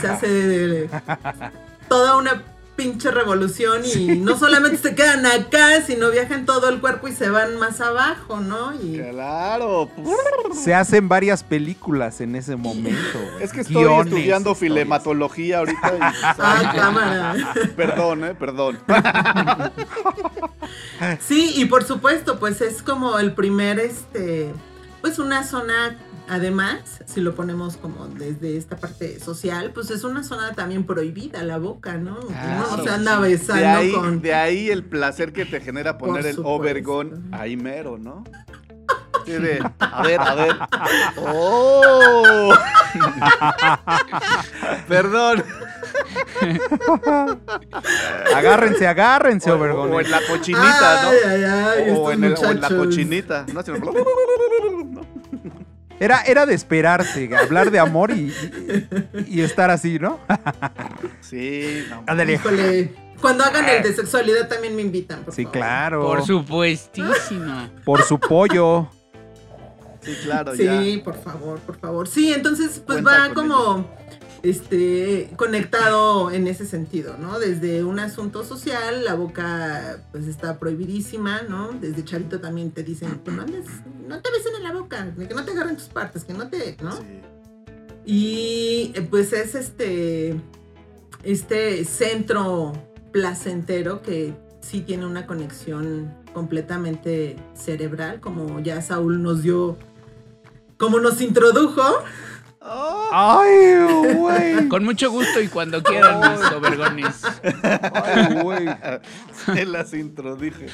se 0.00 0.06
hace 0.08 0.28
de- 0.28 0.58
de- 0.68 0.90
toda 1.88 2.16
una 2.16 2.42
pinche 2.76 3.10
revolución 3.10 3.82
y 3.84 4.18
no 4.18 4.36
solamente 4.38 4.76
se 4.78 4.94
quedan 4.94 5.24
acá, 5.26 5.82
sino 5.86 6.10
viajan 6.10 6.44
todo 6.44 6.68
el 6.68 6.80
cuerpo 6.80 7.08
y 7.08 7.12
se 7.12 7.30
van 7.30 7.56
más 7.58 7.80
abajo, 7.80 8.40
¿no? 8.40 8.72
Y 8.74 8.98
Claro, 8.98 9.88
pues, 9.94 10.08
Se 10.62 10.74
hacen 10.74 11.08
varias 11.08 11.42
películas 11.44 12.20
en 12.20 12.34
ese 12.36 12.56
momento. 12.56 13.18
es 13.40 13.52
que 13.52 13.60
estoy 13.60 13.76
Guiones, 13.76 14.06
estudiando 14.06 14.50
historias. 14.52 14.58
filematología 14.58 15.58
ahorita. 15.58 15.94
y, 15.94 15.98
ah, 16.22 16.72
cámara. 16.74 17.54
Perdón, 17.76 18.24
eh, 18.24 18.34
perdón. 18.34 18.78
Sí, 21.20 21.52
y 21.56 21.66
por 21.66 21.84
supuesto, 21.84 22.38
pues 22.38 22.60
es 22.60 22.82
como 22.82 23.18
el 23.18 23.34
primer, 23.34 23.78
este, 23.78 24.52
pues 25.00 25.18
una 25.18 25.44
zona, 25.44 25.96
además, 26.28 27.02
si 27.06 27.20
lo 27.20 27.34
ponemos 27.34 27.76
como 27.76 28.06
desde 28.06 28.56
esta 28.56 28.76
parte 28.76 29.18
social, 29.20 29.72
pues 29.72 29.90
es 29.90 30.04
una 30.04 30.22
zona 30.22 30.52
también 30.54 30.84
prohibida, 30.84 31.42
la 31.42 31.58
boca, 31.58 31.96
¿no? 31.96 32.18
Uno 32.20 32.76
no 32.76 32.82
se 32.84 32.90
anda 32.90 33.20
De 33.20 33.28
besando 33.28 33.68
ahí, 33.68 33.92
con... 33.92 34.20
de 34.22 34.34
ahí 34.34 34.70
el 34.70 34.84
placer 34.84 35.32
que 35.32 35.44
te 35.44 35.60
genera 35.60 35.98
poner 35.98 36.26
el 36.26 36.36
overgón 36.42 37.28
ahí 37.32 37.56
mero, 37.56 37.98
¿no? 37.98 38.24
Sí, 39.24 39.32
de, 39.32 39.58
a 39.78 40.02
ver, 40.02 40.20
a 40.20 40.34
ver. 40.34 40.56
¡Oh! 41.16 42.52
Perdón. 44.88 45.42
Agárrense, 48.34 48.86
agárrense, 48.86 49.50
O, 49.50 49.56
o 49.56 50.00
en 50.00 50.10
la 50.10 50.20
cochinita, 50.28 51.02
¿no? 51.04 51.08
Ay, 51.08 51.16
ay, 51.26 51.44
ay, 51.44 51.94
o, 51.96 52.12
en 52.12 52.24
el- 52.24 52.34
o 52.34 52.50
en 52.50 52.60
la 52.60 52.68
cochinita. 52.68 53.46
¿no? 53.52 53.62
Era, 56.00 56.22
era 56.22 56.44
de 56.46 56.54
esperarse, 56.54 57.30
hablar 57.36 57.70
de 57.70 57.78
amor 57.78 58.10
y, 58.10 58.32
y- 58.32 59.38
y 59.38 59.40
estar 59.42 59.70
así, 59.70 59.98
¿no? 59.98 60.18
Sí, 61.20 61.84
no. 61.88 62.02
Ándale. 62.06 62.34
Híjole, 62.34 62.94
cuando 63.20 63.44
hagan 63.44 63.68
el 63.68 63.82
de 63.82 63.94
sexualidad 63.94 64.48
también 64.48 64.74
me 64.76 64.82
invitan, 64.82 65.22
por 65.24 65.32
Sí, 65.34 65.44
favor. 65.44 65.52
claro. 65.58 66.02
Por 66.02 66.26
supuestísimo. 66.26 67.68
Por 67.84 68.02
su 68.02 68.18
pollo. 68.18 68.88
Sí, 70.02 70.14
claro, 70.24 70.54
Sí, 70.54 70.64
ya. 70.98 71.04
por 71.04 71.14
favor, 71.22 71.58
por 71.60 71.78
favor. 71.78 72.06
Sí, 72.08 72.32
entonces 72.34 72.82
pues 72.84 73.00
Cuenta 73.00 73.28
va 73.28 73.34
como 73.34 73.90
este 74.44 75.30
conectado 75.36 76.30
en 76.30 76.46
ese 76.46 76.66
sentido, 76.66 77.16
¿no? 77.18 77.38
Desde 77.38 77.82
un 77.82 77.98
asunto 77.98 78.44
social, 78.44 79.04
la 79.04 79.14
boca 79.14 79.98
pues 80.12 80.26
está 80.26 80.58
prohibidísima, 80.58 81.42
¿no? 81.42 81.72
Desde 81.72 82.04
chavito 82.04 82.40
también 82.40 82.70
te 82.70 82.82
dicen, 82.82 83.20
pues 83.24 83.34
no 83.34 83.42
andes, 83.42 83.66
no 84.06 84.20
te 84.20 84.30
besen 84.30 84.54
en 84.56 84.62
la 84.62 84.72
boca, 84.72 85.12
que 85.16 85.34
no 85.34 85.44
te 85.44 85.52
agarren 85.52 85.76
tus 85.76 85.86
partes, 85.86 86.24
que 86.24 86.34
no 86.34 86.48
te, 86.48 86.76
¿no? 86.82 86.92
Sí. 86.92 87.20
Y 88.06 88.92
eh, 88.94 89.06
pues 89.08 89.32
es 89.32 89.54
este 89.54 90.38
este 91.22 91.84
centro 91.86 92.72
placentero 93.12 94.02
que 94.02 94.34
sí 94.60 94.82
tiene 94.82 95.06
una 95.06 95.26
conexión 95.26 96.12
completamente 96.32 97.36
cerebral, 97.54 98.20
como 98.20 98.60
ya 98.60 98.82
Saúl 98.82 99.22
nos 99.22 99.42
dio, 99.42 99.78
como 100.76 101.00
nos 101.00 101.20
introdujo. 101.20 101.82
Oh, 102.66 103.08
Ay, 103.12 104.14
güey. 104.14 104.68
Con 104.68 104.84
mucho 104.84 105.10
gusto 105.10 105.40
y 105.40 105.48
cuando 105.48 105.82
quieran, 105.82 106.20
mis 106.32 106.50
overgones. 106.50 107.22
Ay, 107.62 108.40
güey. 108.42 108.68
se 109.44 109.66
las 109.66 109.92
introduje. 109.92 110.66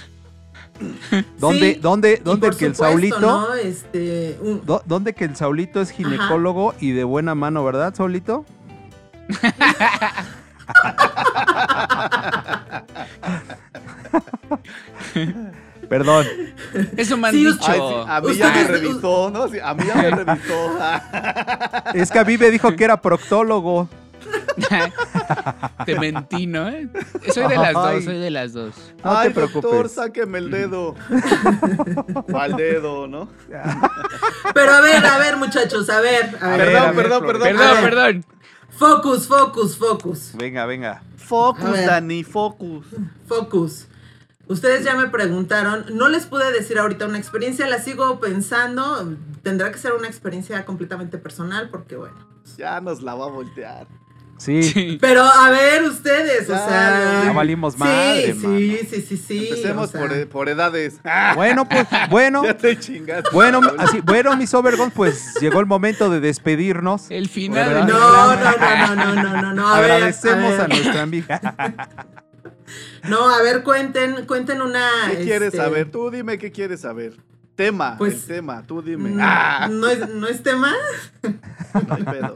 ¿Dónde, 1.38 1.74
Sí, 1.74 1.80
dónde, 1.80 2.20
dónde 2.24 2.50
que 2.50 2.66
el 2.66 2.76
Saulito? 2.76 3.20
¿no? 3.20 3.54
Este, 3.54 4.38
un- 4.40 4.62
¿Dónde 4.86 5.14
que 5.14 5.24
el 5.24 5.36
Saulito 5.36 5.80
es 5.80 5.90
ginecólogo 5.90 6.74
y 6.80 6.92
de 6.92 7.04
buena 7.04 7.34
mano, 7.34 7.64
verdad, 7.64 7.94
Saulito? 7.94 8.44
Perdón. 15.90 16.24
Eso 16.96 17.16
me 17.16 17.28
han 17.28 17.34
Sí, 17.34 17.44
dicho. 17.44 17.58
Ay, 17.66 17.80
sí, 17.80 17.94
a 18.06 18.20
mí 18.20 18.34
ya 18.36 18.50
me 18.54 18.64
revisó, 18.64 19.30
¿no? 19.30 19.48
Sí, 19.48 19.58
a 19.62 19.74
mí 19.74 19.84
ya 19.84 19.94
me 19.96 20.10
revisó. 20.10 20.78
Es 21.94 22.10
que 22.12 22.18
a 22.20 22.24
mí 22.24 22.38
me 22.38 22.48
dijo 22.50 22.74
que 22.76 22.84
era 22.84 23.00
proctólogo. 23.02 23.88
Te 25.86 25.98
mentí, 25.98 26.46
¿no? 26.46 26.70
Soy 27.34 27.48
de 27.48 27.56
las 27.56 27.74
Ay. 27.74 27.96
dos, 27.96 28.04
soy 28.04 28.18
de 28.18 28.30
las 28.30 28.52
dos. 28.52 28.74
No 29.02 29.18
Ay, 29.18 29.28
te 29.28 29.34
preocupes. 29.34 29.62
doctor, 29.62 29.88
sáqueme 29.88 30.38
el 30.38 30.50
dedo. 30.52 30.94
¿Cuál 32.30 32.56
dedo, 32.56 33.08
no? 33.08 33.28
Pero 34.54 34.72
a 34.72 34.80
ver, 34.80 35.04
a 35.04 35.18
ver, 35.18 35.36
muchachos, 35.38 35.90
a 35.90 36.00
ver. 36.00 36.36
A 36.40 36.48
ver. 36.50 36.58
ver, 36.58 36.66
Perdón, 36.68 36.82
a 36.82 36.92
ver, 36.92 36.94
perdón, 36.96 37.26
perdón. 37.26 37.42
Perdón, 37.48 37.74
ver. 37.74 37.82
perdón. 37.82 38.24
Focus, 38.70 39.26
focus, 39.26 39.76
focus. 39.76 40.30
Venga, 40.34 40.66
venga. 40.66 41.02
Focus. 41.16 41.84
Dani, 41.84 42.22
focus. 42.22 42.86
Focus. 43.26 43.86
Ustedes 44.50 44.84
ya 44.84 44.96
me 44.96 45.06
preguntaron, 45.06 45.84
no 45.92 46.08
les 46.08 46.26
pude 46.26 46.50
decir 46.50 46.76
ahorita 46.78 47.06
una 47.06 47.18
experiencia, 47.18 47.68
la 47.68 47.78
sigo 47.78 48.18
pensando, 48.18 49.14
tendrá 49.44 49.70
que 49.70 49.78
ser 49.78 49.92
una 49.92 50.08
experiencia 50.08 50.64
completamente 50.64 51.18
personal 51.18 51.68
porque 51.70 51.94
bueno. 51.94 52.16
Ya 52.58 52.80
nos 52.80 53.00
la 53.00 53.14
va 53.14 53.26
a 53.26 53.28
voltear. 53.28 53.86
Sí. 54.38 54.62
Sí. 54.64 54.98
Pero 55.00 55.22
a 55.22 55.50
ver 55.50 55.84
ustedes, 55.84 56.48
o 56.48 56.52
Ya, 56.54 56.66
sea... 56.66 57.22
Ya 57.26 57.32
valimos 57.32 57.78
madre, 57.78 58.32
sí, 58.32 58.38
mano. 58.38 58.58
sí, 58.58 58.78
sí, 58.90 59.02
sí, 59.02 59.16
sí. 59.18 59.48
Empecemos 59.50 59.88
o 59.90 59.92
sea, 59.92 60.00
por, 60.00 60.12
e- 60.14 60.26
por 60.26 60.48
edades. 60.48 60.98
Bueno, 61.36 61.68
pues, 61.68 61.86
bueno. 62.08 62.42
Ya 62.44 62.56
te 62.56 62.76
chingaste. 62.78 63.28
Bueno, 63.32 63.60
así, 63.78 64.00
bueno, 64.00 64.34
mis 64.36 64.52
Overgons, 64.54 64.92
pues 64.94 65.34
llegó 65.40 65.60
el 65.60 65.66
momento 65.66 66.10
de 66.10 66.18
despedirnos. 66.20 67.08
El 67.10 67.28
final. 67.28 67.86
No, 67.86 67.94
programa. 67.96 68.94
no, 68.96 68.96
no, 68.96 69.14
no, 69.14 69.22
no, 69.22 69.42
no, 69.42 69.52
no. 69.54 69.68
A 69.68 69.80
ver, 69.80 69.90
Agradecemos 69.92 70.54
a, 70.58 70.66
ver. 70.66 70.68
nuestra 70.70 71.02
amiga. 71.02 71.40
No, 73.08 73.28
a 73.28 73.42
ver, 73.42 73.62
cuenten, 73.62 74.26
cuenten 74.26 74.60
una... 74.62 74.88
¿Qué 75.10 75.24
quieres 75.24 75.48
este, 75.48 75.58
saber? 75.58 75.90
Tú 75.90 76.10
dime 76.10 76.38
qué 76.38 76.50
quieres 76.52 76.80
saber. 76.80 77.16
Tema, 77.56 77.96
Pues, 77.98 78.14
el 78.14 78.24
tema, 78.36 78.62
tú 78.66 78.80
dime. 78.82 79.10
mm, 79.10 79.18
Ah, 79.20 79.68
¿No 79.70 79.88
es, 79.88 80.08
¿No 80.08 80.26
es 80.28 80.42
tema? 80.42 80.72
no 81.22 81.94
hay 81.94 82.04
pedo. 82.04 82.34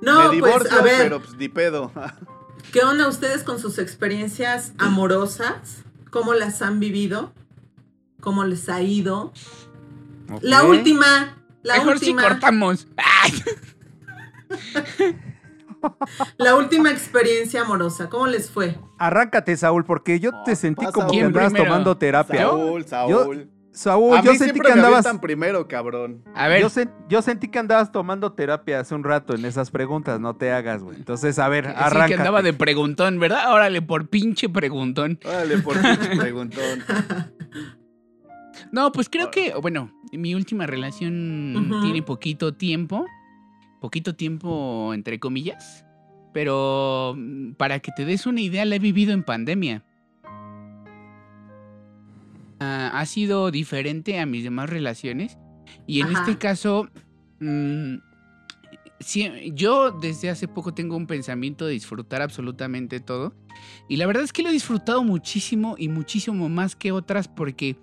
No, 0.00 0.18
Me 0.18 0.24
pues 0.26 0.30
divorcio, 0.32 0.78
a 0.78 0.82
ver, 0.82 1.02
pero 1.02 1.20
pues 1.20 1.36
ni 1.36 1.48
pedo. 1.48 1.92
¿qué 2.72 2.80
onda 2.80 3.06
ustedes 3.08 3.42
con 3.44 3.58
sus 3.60 3.78
experiencias 3.78 4.72
amorosas? 4.78 5.84
¿Cómo 6.10 6.34
las 6.34 6.60
han 6.62 6.80
vivido? 6.80 7.32
¿Cómo 8.20 8.44
les 8.44 8.68
ha 8.68 8.80
ido? 8.82 9.32
La 10.40 10.64
última, 10.64 11.36
la 11.62 11.74
Mejor 11.74 11.94
última, 11.94 12.22
si 12.22 12.28
cortamos. 12.28 12.86
Ay. 12.96 13.44
la 16.38 16.54
última 16.56 16.90
experiencia 16.90 17.62
amorosa, 17.62 18.08
¿cómo 18.08 18.26
les 18.26 18.50
fue? 18.50 18.78
Arráncate, 18.98 19.56
Saúl, 19.56 19.84
porque 19.84 20.20
yo 20.20 20.30
te 20.44 20.54
sentí 20.56 20.84
como 20.86 21.06
que 21.08 21.12
¿quién 21.14 21.26
andabas 21.26 21.50
primero? 21.52 21.70
tomando 21.70 21.96
terapia. 21.96 22.40
Saúl, 22.42 22.84
Saúl. 22.84 23.50
Saúl, 23.72 24.16
a 24.16 24.22
yo 24.22 24.30
mí 24.30 24.38
sentí 24.38 24.52
siempre 24.52 24.68
que 24.68 24.74
me 24.76 24.80
andabas. 24.82 25.04
avientan 25.04 25.20
primero, 25.20 25.66
cabrón. 25.66 26.22
A 26.36 26.46
ver, 26.46 26.60
Yo, 26.60 26.68
sen- 26.70 26.92
yo 27.08 27.22
sentí 27.22 27.48
que 27.48 27.58
andabas 27.58 27.90
tomando 27.90 28.32
terapia 28.32 28.78
hace 28.78 28.94
un 28.94 29.02
rato 29.02 29.34
en 29.34 29.44
esas 29.44 29.72
preguntas, 29.72 30.20
no 30.20 30.36
te 30.36 30.52
hagas, 30.52 30.80
güey. 30.84 30.96
Entonces, 30.96 31.40
a 31.40 31.48
ver, 31.48 31.64
sí 31.66 31.72
arranca. 31.74 32.06
que 32.06 32.14
andaba 32.14 32.40
de 32.42 32.52
preguntón, 32.52 33.18
¿verdad? 33.18 33.52
Órale, 33.52 33.82
por 33.82 34.06
pinche 34.08 34.48
preguntón. 34.48 35.18
Órale, 35.24 35.58
por 35.58 35.74
pinche 35.80 36.16
preguntón. 36.20 36.84
No, 38.70 38.92
pues 38.92 39.08
creo 39.08 39.30
que, 39.32 39.54
bueno, 39.60 39.90
mi 40.12 40.36
última 40.36 40.66
relación 40.66 41.68
tiene 41.82 42.02
poquito 42.02 42.54
tiempo. 42.54 43.06
Poquito 43.80 44.14
tiempo, 44.14 44.92
entre 44.94 45.18
comillas. 45.18 45.83
Pero 46.34 47.14
mm, 47.16 47.52
para 47.52 47.78
que 47.80 47.90
te 47.96 48.04
des 48.04 48.26
una 48.26 48.42
idea, 48.42 48.66
la 48.66 48.74
he 48.76 48.78
vivido 48.80 49.12
en 49.14 49.22
pandemia. 49.22 49.82
Ah, 52.60 52.90
ha 52.94 53.06
sido 53.06 53.50
diferente 53.50 54.18
a 54.20 54.26
mis 54.26 54.44
demás 54.44 54.68
relaciones. 54.68 55.38
Y 55.86 56.00
en 56.00 56.08
Ajá. 56.08 56.20
este 56.20 56.38
caso, 56.38 56.88
mm, 57.40 57.94
sí, 59.00 59.30
yo 59.54 59.90
desde 59.92 60.30
hace 60.30 60.48
poco 60.48 60.72
tengo 60.74 60.96
un 60.96 61.06
pensamiento 61.06 61.66
de 61.66 61.72
disfrutar 61.72 62.20
absolutamente 62.22 63.00
todo. 63.00 63.34
Y 63.88 63.96
la 63.96 64.06
verdad 64.06 64.22
es 64.24 64.32
que 64.32 64.42
lo 64.42 64.48
he 64.50 64.52
disfrutado 64.52 65.02
muchísimo 65.04 65.74
y 65.78 65.88
muchísimo 65.88 66.48
más 66.48 66.76
que 66.76 66.92
otras 66.92 67.28
porque 67.28 67.76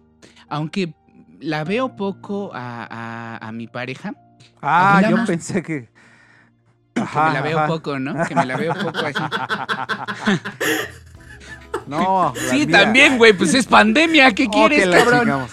aunque 0.47 0.93
la 1.39 1.64
veo 1.64 1.95
poco 1.95 2.52
a, 2.54 2.86
a- 2.89 3.47
a 3.47 3.52
mi 3.52 3.68
pareja, 3.68 4.14
Ah, 4.62 5.02
yo 5.10 5.18
más. 5.18 5.28
pensé 5.28 5.64
que. 5.64 5.89
que 7.14 7.20
me 7.20 7.34
la 7.34 7.41
veo 7.41 7.58
ajá. 7.60 7.68
poco, 7.68 7.99
¿no? 7.99 8.26
Que 8.28 8.36
me 8.36 8.45
la 8.45 8.58
veo 8.58 8.74
poco 8.74 8.99
así. 8.99 9.20
No, 11.88 12.34
Sí, 12.52 12.68
también, 12.68 13.18
güey, 13.18 13.34
pues 13.34 13.54
es 13.54 13.66
pandemia, 13.66 14.32
¿qué 14.34 14.45
Oh, 14.47 14.52
quieres, 14.52 14.86
que 14.88 14.91
cabrón? 14.91 15.47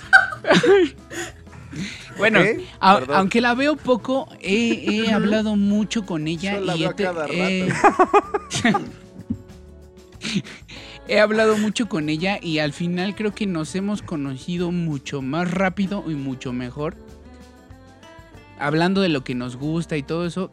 Bueno, 2.17 2.41
a- 2.81 3.01
aunque 3.15 3.41
la 3.41 3.55
veo 3.55 3.77
poco, 3.77 4.29
he, 4.41 5.05
he 5.07 5.13
hablado 5.13 5.57
mucho 5.57 6.05
con 6.05 6.27
ella 6.29 6.55
Yo 6.57 6.61
la 6.65 6.77
y 6.77 6.81
veo 6.81 6.91
he, 6.91 6.95
cada 6.95 7.27
he 11.09 11.21
hablado 11.21 11.57
mucho 11.57 11.89
con 11.89 12.09
ella 12.09 12.39
y 12.43 12.59
al 12.59 12.73
final 12.73 13.15
creo 13.15 13.35
que 13.35 13.47
nos 13.47 13.75
hemos 13.75 14.03
conocido 14.03 14.71
mucho 14.73 15.23
más 15.23 15.51
rápido 15.51 16.05
y 16.09 16.15
mucho 16.15 16.53
mejor. 16.53 16.97
Hablando 18.59 19.01
de 19.01 19.09
lo 19.09 19.23
que 19.25 19.35
nos 19.35 19.57
gusta 19.57 19.97
y 19.97 20.03
todo 20.03 20.27
eso, 20.27 20.51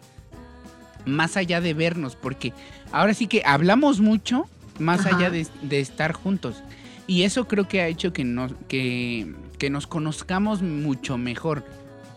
más 1.06 1.38
allá 1.38 1.62
de 1.62 1.74
vernos, 1.74 2.16
porque 2.16 2.53
ahora 2.91 3.14
sí 3.14 3.28
que 3.28 3.43
hablamos 3.45 3.99
mucho 3.99 4.47
más 4.80 5.06
Ajá. 5.06 5.18
allá 5.18 5.30
de, 5.30 5.47
de 5.62 5.80
estar 5.80 6.14
juntos. 6.14 6.64
Y 7.08 7.24
eso 7.24 7.47
creo 7.47 7.68
que 7.68 7.82
ha 7.82 7.88
hecho 7.88 8.14
que 8.14 8.24
nos, 8.24 8.53
que, 8.68 9.34
que 9.60 9.70
nos 9.70 9.88
conozcamos 9.88 10.62
mucho 10.62 11.18
mejor. 11.18 11.64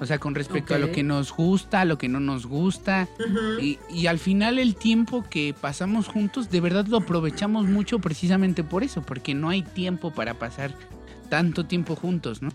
O 0.00 0.06
sea, 0.06 0.18
con 0.18 0.36
respecto 0.36 0.76
a 0.76 0.78
lo 0.78 0.92
que 0.92 1.02
nos 1.02 1.32
gusta, 1.32 1.80
a 1.80 1.84
lo 1.84 1.98
que 1.98 2.08
no 2.08 2.20
nos 2.20 2.46
gusta. 2.46 3.08
Y, 3.60 3.78
y 3.90 4.06
al 4.06 4.20
final 4.20 4.60
el 4.60 4.76
tiempo 4.76 5.24
que 5.28 5.54
pasamos 5.60 6.06
juntos, 6.06 6.50
de 6.50 6.60
verdad 6.60 6.86
lo 6.86 6.98
aprovechamos 6.98 7.66
mucho 7.66 7.98
precisamente 7.98 8.62
por 8.62 8.84
eso, 8.84 9.02
porque 9.02 9.34
no 9.34 9.48
hay 9.48 9.62
tiempo 9.62 10.12
para 10.12 10.34
pasar 10.34 10.72
tanto 11.28 11.66
tiempo 11.66 11.96
juntos, 11.96 12.42
¿no? 12.42 12.50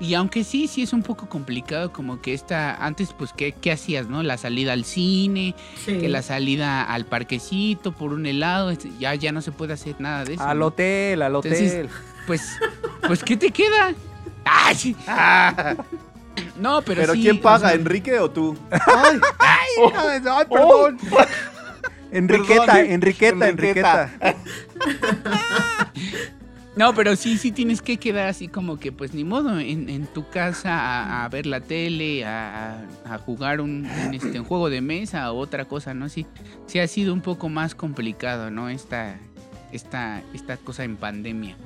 Y 0.00 0.14
aunque 0.14 0.42
sí, 0.42 0.66
sí 0.66 0.82
es 0.82 0.92
un 0.92 1.02
poco 1.02 1.28
complicado 1.28 1.92
como 1.92 2.20
que 2.20 2.34
esta, 2.34 2.74
antes 2.84 3.12
pues, 3.16 3.32
¿qué, 3.32 3.52
qué 3.52 3.70
hacías, 3.72 4.08
no? 4.08 4.22
La 4.24 4.36
salida 4.36 4.72
al 4.72 4.84
cine, 4.84 5.54
Sí. 5.84 5.98
que 5.98 6.08
la 6.08 6.22
salida 6.22 6.82
al 6.82 7.06
parquecito 7.06 7.92
por 7.92 8.12
un 8.12 8.26
helado, 8.26 8.72
ya, 8.98 9.14
ya 9.14 9.30
no 9.30 9.40
se 9.40 9.52
puede 9.52 9.74
hacer 9.74 9.94
nada 10.00 10.24
de 10.24 10.34
eso. 10.34 10.42
Al 10.42 10.58
¿no? 10.58 10.66
hotel, 10.66 11.22
al 11.22 11.34
Entonces, 11.36 11.72
hotel. 11.72 11.88
Pues, 12.26 12.42
pues, 13.06 13.22
¿qué 13.22 13.36
te 13.36 13.50
queda? 13.50 13.94
¡Ay, 14.44 14.74
sí! 14.74 14.96
No, 16.56 16.82
pero, 16.82 17.00
¿Pero 17.02 17.12
sí, 17.14 17.22
quién 17.22 17.38
o 17.38 17.40
paga, 17.40 17.68
sea, 17.68 17.72
Enrique 17.74 18.18
o 18.20 18.30
tú? 18.30 18.56
Ay, 18.70 19.20
Ay, 19.38 20.22
ay, 20.24 20.44
perdón. 20.50 20.98
Enriqueta, 22.12 22.66
Perdón. 22.66 22.90
Enriqueta, 22.90 23.48
Enriqueta. 23.48 24.10
Enriqueta. 24.20 24.36
No, 26.78 26.94
pero 26.94 27.16
sí, 27.16 27.38
sí 27.38 27.50
tienes 27.50 27.82
que 27.82 27.96
quedar 27.96 28.28
así 28.28 28.46
como 28.46 28.78
que, 28.78 28.92
pues 28.92 29.12
ni 29.12 29.24
modo, 29.24 29.58
en, 29.58 29.88
en 29.88 30.06
tu 30.06 30.28
casa 30.28 30.78
a, 30.78 31.24
a 31.24 31.28
ver 31.28 31.44
la 31.44 31.60
tele, 31.60 32.24
a, 32.24 32.86
jugar 33.26 33.60
un, 33.60 33.84
un, 34.06 34.14
este, 34.14 34.38
un 34.38 34.46
juego 34.46 34.70
de 34.70 34.80
mesa 34.80 35.32
o 35.32 35.38
otra 35.38 35.64
cosa, 35.64 35.92
¿no? 35.92 36.08
Sí, 36.08 36.24
sí 36.68 36.78
ha 36.78 36.86
sido 36.86 37.12
un 37.12 37.20
poco 37.20 37.48
más 37.48 37.74
complicado, 37.74 38.52
¿no? 38.52 38.68
Esta, 38.68 39.16
esta, 39.72 40.22
esta 40.32 40.56
cosa 40.56 40.84
en 40.84 40.96
pandemia. 40.96 41.56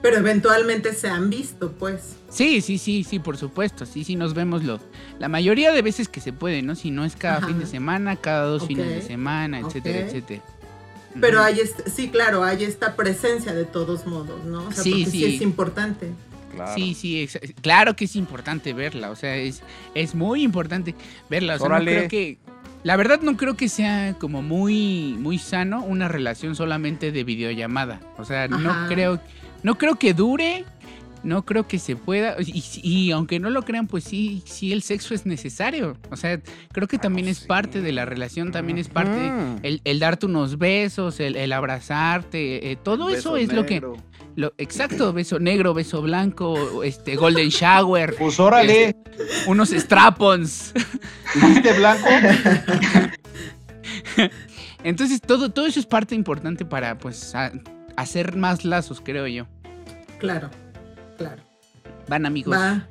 Pero 0.00 0.18
eventualmente 0.18 0.92
se 0.94 1.08
han 1.08 1.28
visto, 1.28 1.72
pues. 1.72 2.16
Sí, 2.28 2.60
sí, 2.60 2.78
sí, 2.78 3.02
sí, 3.02 3.18
por 3.18 3.36
supuesto. 3.36 3.84
Sí, 3.84 4.04
sí, 4.04 4.14
nos 4.14 4.32
vemos 4.32 4.62
lo, 4.62 4.78
la 5.18 5.28
mayoría 5.28 5.72
de 5.72 5.82
veces 5.82 6.08
que 6.08 6.20
se 6.20 6.32
puede, 6.32 6.62
¿no? 6.62 6.76
Si 6.76 6.92
no 6.92 7.04
es 7.04 7.16
cada 7.16 7.38
Ajá. 7.38 7.48
fin 7.48 7.58
de 7.58 7.66
semana, 7.66 8.14
cada 8.14 8.44
dos 8.44 8.68
fines 8.68 8.86
de 8.86 9.02
semana, 9.02 9.58
etcétera, 9.58 10.06
etcétera. 10.06 10.42
Pero 11.20 11.42
hay, 11.42 11.60
sí, 11.94 12.08
claro, 12.08 12.42
hay 12.44 12.64
esta 12.64 12.96
presencia 12.96 13.52
de 13.52 13.64
todos 13.64 14.06
modos, 14.06 14.44
¿no? 14.44 14.66
O 14.68 14.72
sea, 14.72 14.82
Sí, 14.82 14.90
porque 15.04 15.10
sí. 15.10 15.18
sí. 15.18 15.34
es 15.36 15.42
importante. 15.42 16.10
Claro. 16.54 16.74
Sí, 16.74 16.94
sí, 16.94 17.22
exa- 17.26 17.54
claro 17.62 17.96
que 17.96 18.04
es 18.04 18.14
importante 18.16 18.72
verla, 18.74 19.10
o 19.10 19.16
sea, 19.16 19.36
es, 19.36 19.62
es 19.94 20.14
muy 20.14 20.42
importante 20.42 20.94
verla, 21.30 21.56
o 21.56 21.58
sea, 21.58 21.68
no 21.68 21.84
creo 21.84 22.08
que, 22.08 22.36
la 22.84 22.96
verdad 22.96 23.20
no 23.22 23.38
creo 23.38 23.56
que 23.56 23.70
sea 23.70 24.16
como 24.18 24.42
muy, 24.42 25.16
muy 25.18 25.38
sano 25.38 25.82
una 25.82 26.08
relación 26.08 26.54
solamente 26.54 27.10
de 27.10 27.24
videollamada, 27.24 28.00
o 28.18 28.26
sea, 28.26 28.48
no 28.48 28.86
creo, 28.88 29.18
no 29.62 29.78
creo 29.78 29.94
que 29.98 30.12
dure, 30.12 30.66
no 31.22 31.44
creo 31.44 31.66
que 31.68 31.78
se 31.78 31.94
pueda, 31.96 32.36
y, 32.40 32.62
y 32.82 33.10
aunque 33.12 33.38
no 33.38 33.50
lo 33.50 33.62
crean, 33.62 33.86
pues 33.86 34.04
sí, 34.04 34.42
sí 34.44 34.72
el 34.72 34.82
sexo 34.82 35.14
es 35.14 35.24
necesario, 35.26 35.96
o 36.10 36.16
sea, 36.16 36.40
creo 36.72 36.88
que 36.88 36.98
también 36.98 37.28
es 37.28 37.40
parte 37.40 37.80
de 37.80 37.92
la 37.92 38.04
relación, 38.04 38.50
también 38.50 38.78
es 38.78 38.88
parte, 38.88 39.30
Ujú. 39.30 39.60
el, 39.62 39.80
el 39.84 39.98
darte 40.00 40.26
unos 40.26 40.58
besos, 40.58 41.20
el, 41.20 41.36
el 41.36 41.52
abrazarte, 41.52 42.72
eh, 42.72 42.76
todo 42.76 43.08
eso 43.10 43.36
es 43.36 43.52
lo 43.52 43.64
que... 43.66 43.74
negro. 43.74 43.96
Lo, 44.34 44.54
exacto, 44.56 45.12
beso 45.12 45.38
negro, 45.38 45.74
beso 45.74 46.00
blanco, 46.00 46.82
este 46.82 47.16
golden 47.16 47.50
shower, 47.50 48.14
Pues 48.18 48.40
órale, 48.40 48.96
unos 49.46 49.68
strapons. 49.68 50.72
¿dijiste 51.34 51.72
blanco? 51.74 52.08
Entonces, 54.84 55.20
todo, 55.20 55.50
todo 55.50 55.66
eso 55.66 55.78
es 55.80 55.86
parte 55.86 56.14
importante 56.14 56.64
para, 56.64 56.98
pues, 56.98 57.34
a- 57.34 57.52
hacer 57.96 58.36
más 58.36 58.64
lazos, 58.64 59.00
creo 59.04 59.26
yo. 59.26 59.46
Claro, 60.18 60.50
claro. 61.22 61.42
Van, 62.08 62.26
amigos. 62.26 62.56
Va. 62.56 62.86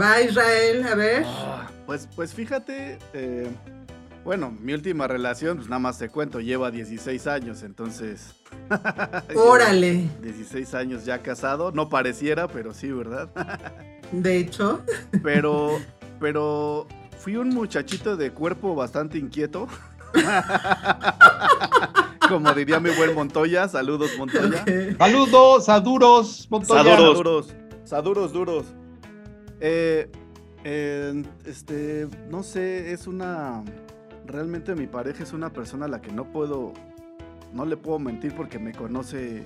Va 0.00 0.20
Israel, 0.20 0.86
a 0.86 0.94
ver. 0.94 1.24
Ah, 1.26 1.68
Pues, 1.86 2.08
pues 2.14 2.32
fíjate, 2.34 2.98
eh, 3.12 3.48
bueno, 4.24 4.50
mi 4.60 4.72
última 4.74 5.08
relación, 5.08 5.56
pues 5.56 5.68
nada 5.68 5.80
más 5.80 5.98
te 5.98 6.08
cuento, 6.08 6.40
lleva 6.40 6.70
16 6.70 7.26
años, 7.26 7.62
entonces... 7.62 8.34
Órale. 9.34 10.08
16 10.22 10.74
años 10.74 11.04
ya 11.04 11.18
casado, 11.18 11.72
no 11.72 11.88
pareciera, 11.88 12.46
pero 12.46 12.72
sí, 12.74 12.90
¿verdad? 12.92 13.28
De 14.12 14.38
hecho, 14.38 14.82
Pero, 15.22 15.78
pero 16.20 16.86
fui 17.18 17.36
un 17.36 17.48
muchachito 17.50 18.16
de 18.16 18.32
cuerpo 18.32 18.74
bastante 18.74 19.18
inquieto. 19.18 19.68
Como 22.30 22.52
diría 22.54 22.80
mi 22.80 22.90
buen 22.90 23.14
Montoya, 23.14 23.68
saludos 23.68 24.12
Montoya. 24.18 24.64
Saludos 24.98 25.68
a 25.68 25.80
duros, 25.80 26.46
Montoya. 26.50 26.82
Saduros. 26.84 27.16
Saduros, 27.16 27.54
saduros 27.84 28.32
duros. 28.32 28.64
Eh, 29.60 30.10
eh, 30.64 31.22
este, 31.44 32.08
no 32.30 32.42
sé, 32.42 32.92
es 32.92 33.06
una. 33.06 33.62
Realmente 34.26 34.74
mi 34.74 34.86
pareja 34.86 35.22
es 35.24 35.32
una 35.32 35.52
persona 35.52 35.86
a 35.86 35.88
la 35.88 36.00
que 36.00 36.12
no 36.12 36.24
puedo. 36.32 36.72
No 37.52 37.64
le 37.66 37.76
puedo 37.76 37.98
mentir 37.98 38.32
porque 38.34 38.58
me 38.58 38.72
conoce 38.72 39.44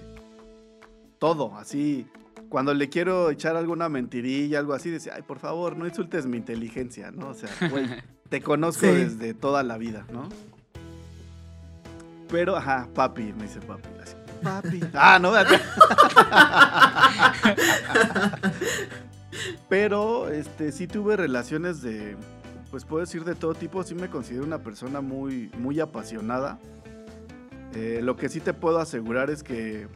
todo. 1.19 1.57
Así, 1.57 2.07
cuando 2.51 2.75
le 2.75 2.91
quiero 2.91 3.31
echar 3.31 3.57
alguna 3.57 3.89
mentirilla, 3.89 4.59
algo 4.59 4.75
así, 4.75 4.91
dice, 4.91 5.11
ay, 5.11 5.23
por 5.23 5.39
favor, 5.39 5.77
no 5.77 5.87
insultes 5.87 6.27
mi 6.27 6.37
inteligencia, 6.37 7.11
¿no? 7.11 7.29
O 7.29 7.35
sea, 7.35 7.49
güey, 7.71 7.87
te 8.29 8.43
conozco 8.43 8.87
Sí. 8.87 8.93
desde 8.93 9.33
toda 9.33 9.63
la 9.63 9.79
vida, 9.79 10.07
¿no? 10.13 10.29
Pero, 12.35 12.57
ajá, 12.57 12.89
papi, 12.93 13.33
me 13.33 13.45
dice 13.45 13.61
papi. 13.61 13.89
Así, 14.03 14.17
papi. 14.43 14.81
Ah, 14.93 15.21
no, 15.21 15.33
Pero, 19.69 20.29
este, 20.31 20.73
sí 20.73 20.89
tuve 20.89 21.17
relaciones 21.17 21.81
de, 21.81 22.17
pues 22.73 22.85
puedo 22.85 23.03
decir 23.03 23.23
de 23.23 23.37
todo 23.37 23.55
tipo, 23.55 23.85
sí 23.85 23.95
me 23.95 24.11
considero 24.11 24.45
una 24.45 24.59
persona 24.59 25.01
muy, 25.01 25.53
muy 25.59 25.79
apasionada. 25.79 26.59
Eh, 27.73 28.01
lo 28.03 28.17
que 28.17 28.29
sí 28.29 28.41
te 28.41 28.53
puedo 28.53 28.81
asegurar 28.81 29.31
es 29.31 29.45
que 29.45 29.87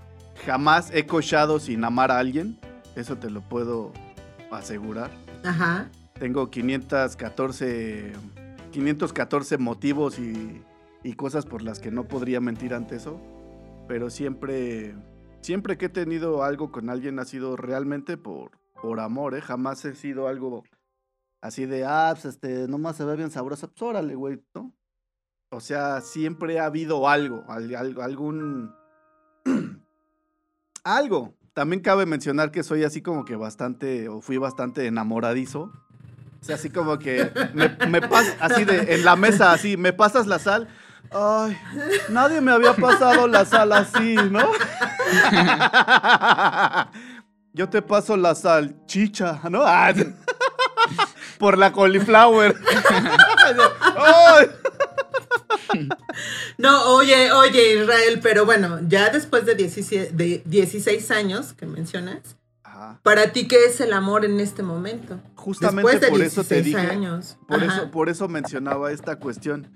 jamás 0.46 0.92
he 0.94 1.06
cochado 1.06 1.58
sin 1.58 1.82
amar 1.82 2.12
a 2.12 2.20
alguien, 2.20 2.56
eso 2.94 3.16
te 3.16 3.30
lo 3.30 3.40
puedo 3.40 3.92
asegurar. 4.52 5.10
Ajá. 5.42 5.88
Tengo 6.20 6.50
514, 6.50 8.12
514 8.70 9.58
motivos 9.58 10.20
y, 10.20 10.62
y 11.04 11.14
cosas 11.14 11.46
por 11.46 11.62
las 11.62 11.78
que 11.80 11.90
no 11.90 12.04
podría 12.08 12.40
mentir 12.40 12.74
ante 12.74 12.96
eso, 12.96 13.20
pero 13.86 14.10
siempre, 14.10 14.94
siempre 15.40 15.78
que 15.78 15.86
he 15.86 15.90
tenido 15.90 16.42
algo 16.42 16.70
con 16.72 16.90
alguien 16.90 17.18
ha 17.18 17.24
sido 17.24 17.56
realmente 17.56 18.16
por, 18.16 18.50
por 18.82 19.00
amor, 19.00 19.34
¿eh? 19.34 19.40
Jamás 19.40 19.84
he 19.84 19.94
sido 19.94 20.28
algo 20.28 20.64
así 21.40 21.66
de, 21.66 21.84
ah, 21.84 22.10
pues 22.12 22.24
este, 22.24 22.66
nomás 22.68 22.96
se 22.96 23.04
ve 23.04 23.16
bien 23.16 23.30
sabrosa, 23.30 23.68
pues 23.68 23.80
órale, 23.82 24.14
güey, 24.14 24.42
¿no? 24.54 24.74
O 25.50 25.60
sea, 25.60 26.00
siempre 26.02 26.58
ha 26.60 26.66
habido 26.66 27.08
algo, 27.08 27.44
al- 27.48 27.74
al- 27.74 28.00
algún... 28.00 28.74
algo. 30.84 31.34
También 31.54 31.80
cabe 31.82 32.06
mencionar 32.06 32.50
que 32.52 32.62
soy 32.62 32.84
así 32.84 33.02
como 33.02 33.24
que 33.24 33.34
bastante, 33.34 34.08
o 34.08 34.20
fui 34.20 34.36
bastante 34.36 34.86
enamoradizo. 34.86 35.72
O 36.40 36.44
sea, 36.44 36.54
así 36.54 36.70
como 36.70 36.98
que 37.00 37.32
me, 37.54 37.68
me 37.88 38.00
así 38.40 38.64
de, 38.64 38.94
en 38.94 39.04
la 39.04 39.16
mesa, 39.16 39.52
así, 39.52 39.76
me 39.76 39.92
pasas 39.92 40.28
la 40.28 40.38
sal. 40.38 40.68
Ay, 41.10 41.56
nadie 42.10 42.40
me 42.40 42.52
había 42.52 42.74
pasado 42.74 43.26
la 43.26 43.44
sal 43.44 43.72
así, 43.72 44.14
¿no? 44.30 44.46
Yo 47.52 47.68
te 47.68 47.82
paso 47.82 48.16
la 48.16 48.34
salchicha, 48.34 49.40
¿no? 49.50 49.62
Ah, 49.64 49.92
por 51.38 51.58
la 51.58 51.72
cauliflower. 51.72 52.54
Ay. 53.96 54.50
No, 56.58 56.94
oye, 56.94 57.32
oye, 57.32 57.80
Israel, 57.82 58.20
pero 58.22 58.44
bueno, 58.44 58.78
ya 58.86 59.10
después 59.10 59.46
de 59.46 59.54
17, 59.54 60.12
de 60.12 60.42
16 60.44 61.10
años 61.10 61.52
que 61.54 61.66
mencionas, 61.66 62.36
Ajá. 62.62 63.00
¿para 63.02 63.32
ti 63.32 63.48
qué 63.48 63.64
es 63.66 63.80
el 63.80 63.92
amor 63.92 64.24
en 64.24 64.40
este 64.40 64.62
momento? 64.62 65.18
Justamente 65.34 65.90
después 65.92 66.00
de 66.00 66.08
por 66.08 66.22
eso 66.22 66.44
te 66.44 66.62
16 66.62 66.64
dije. 66.64 66.92
años. 66.92 67.38
Por 67.48 67.62
Ajá. 67.62 67.76
eso, 67.76 67.90
por 67.90 68.08
eso 68.08 68.28
mencionaba 68.28 68.92
esta 68.92 69.16
cuestión. 69.16 69.68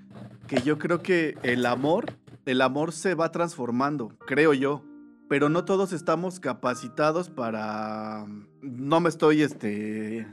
Que 0.53 0.61
yo 0.61 0.77
creo 0.77 1.01
que 1.01 1.35
el 1.41 1.65
amor, 1.65 2.13
el 2.45 2.61
amor 2.61 2.91
se 2.91 3.15
va 3.15 3.31
transformando, 3.31 4.09
creo 4.27 4.53
yo. 4.53 4.83
Pero 5.27 5.49
no 5.49 5.65
todos 5.65 5.93
estamos 5.93 6.39
capacitados 6.39 7.31
para. 7.31 8.27
No 8.61 8.99
me 8.99 9.09
estoy 9.09 9.41
este. 9.41 10.27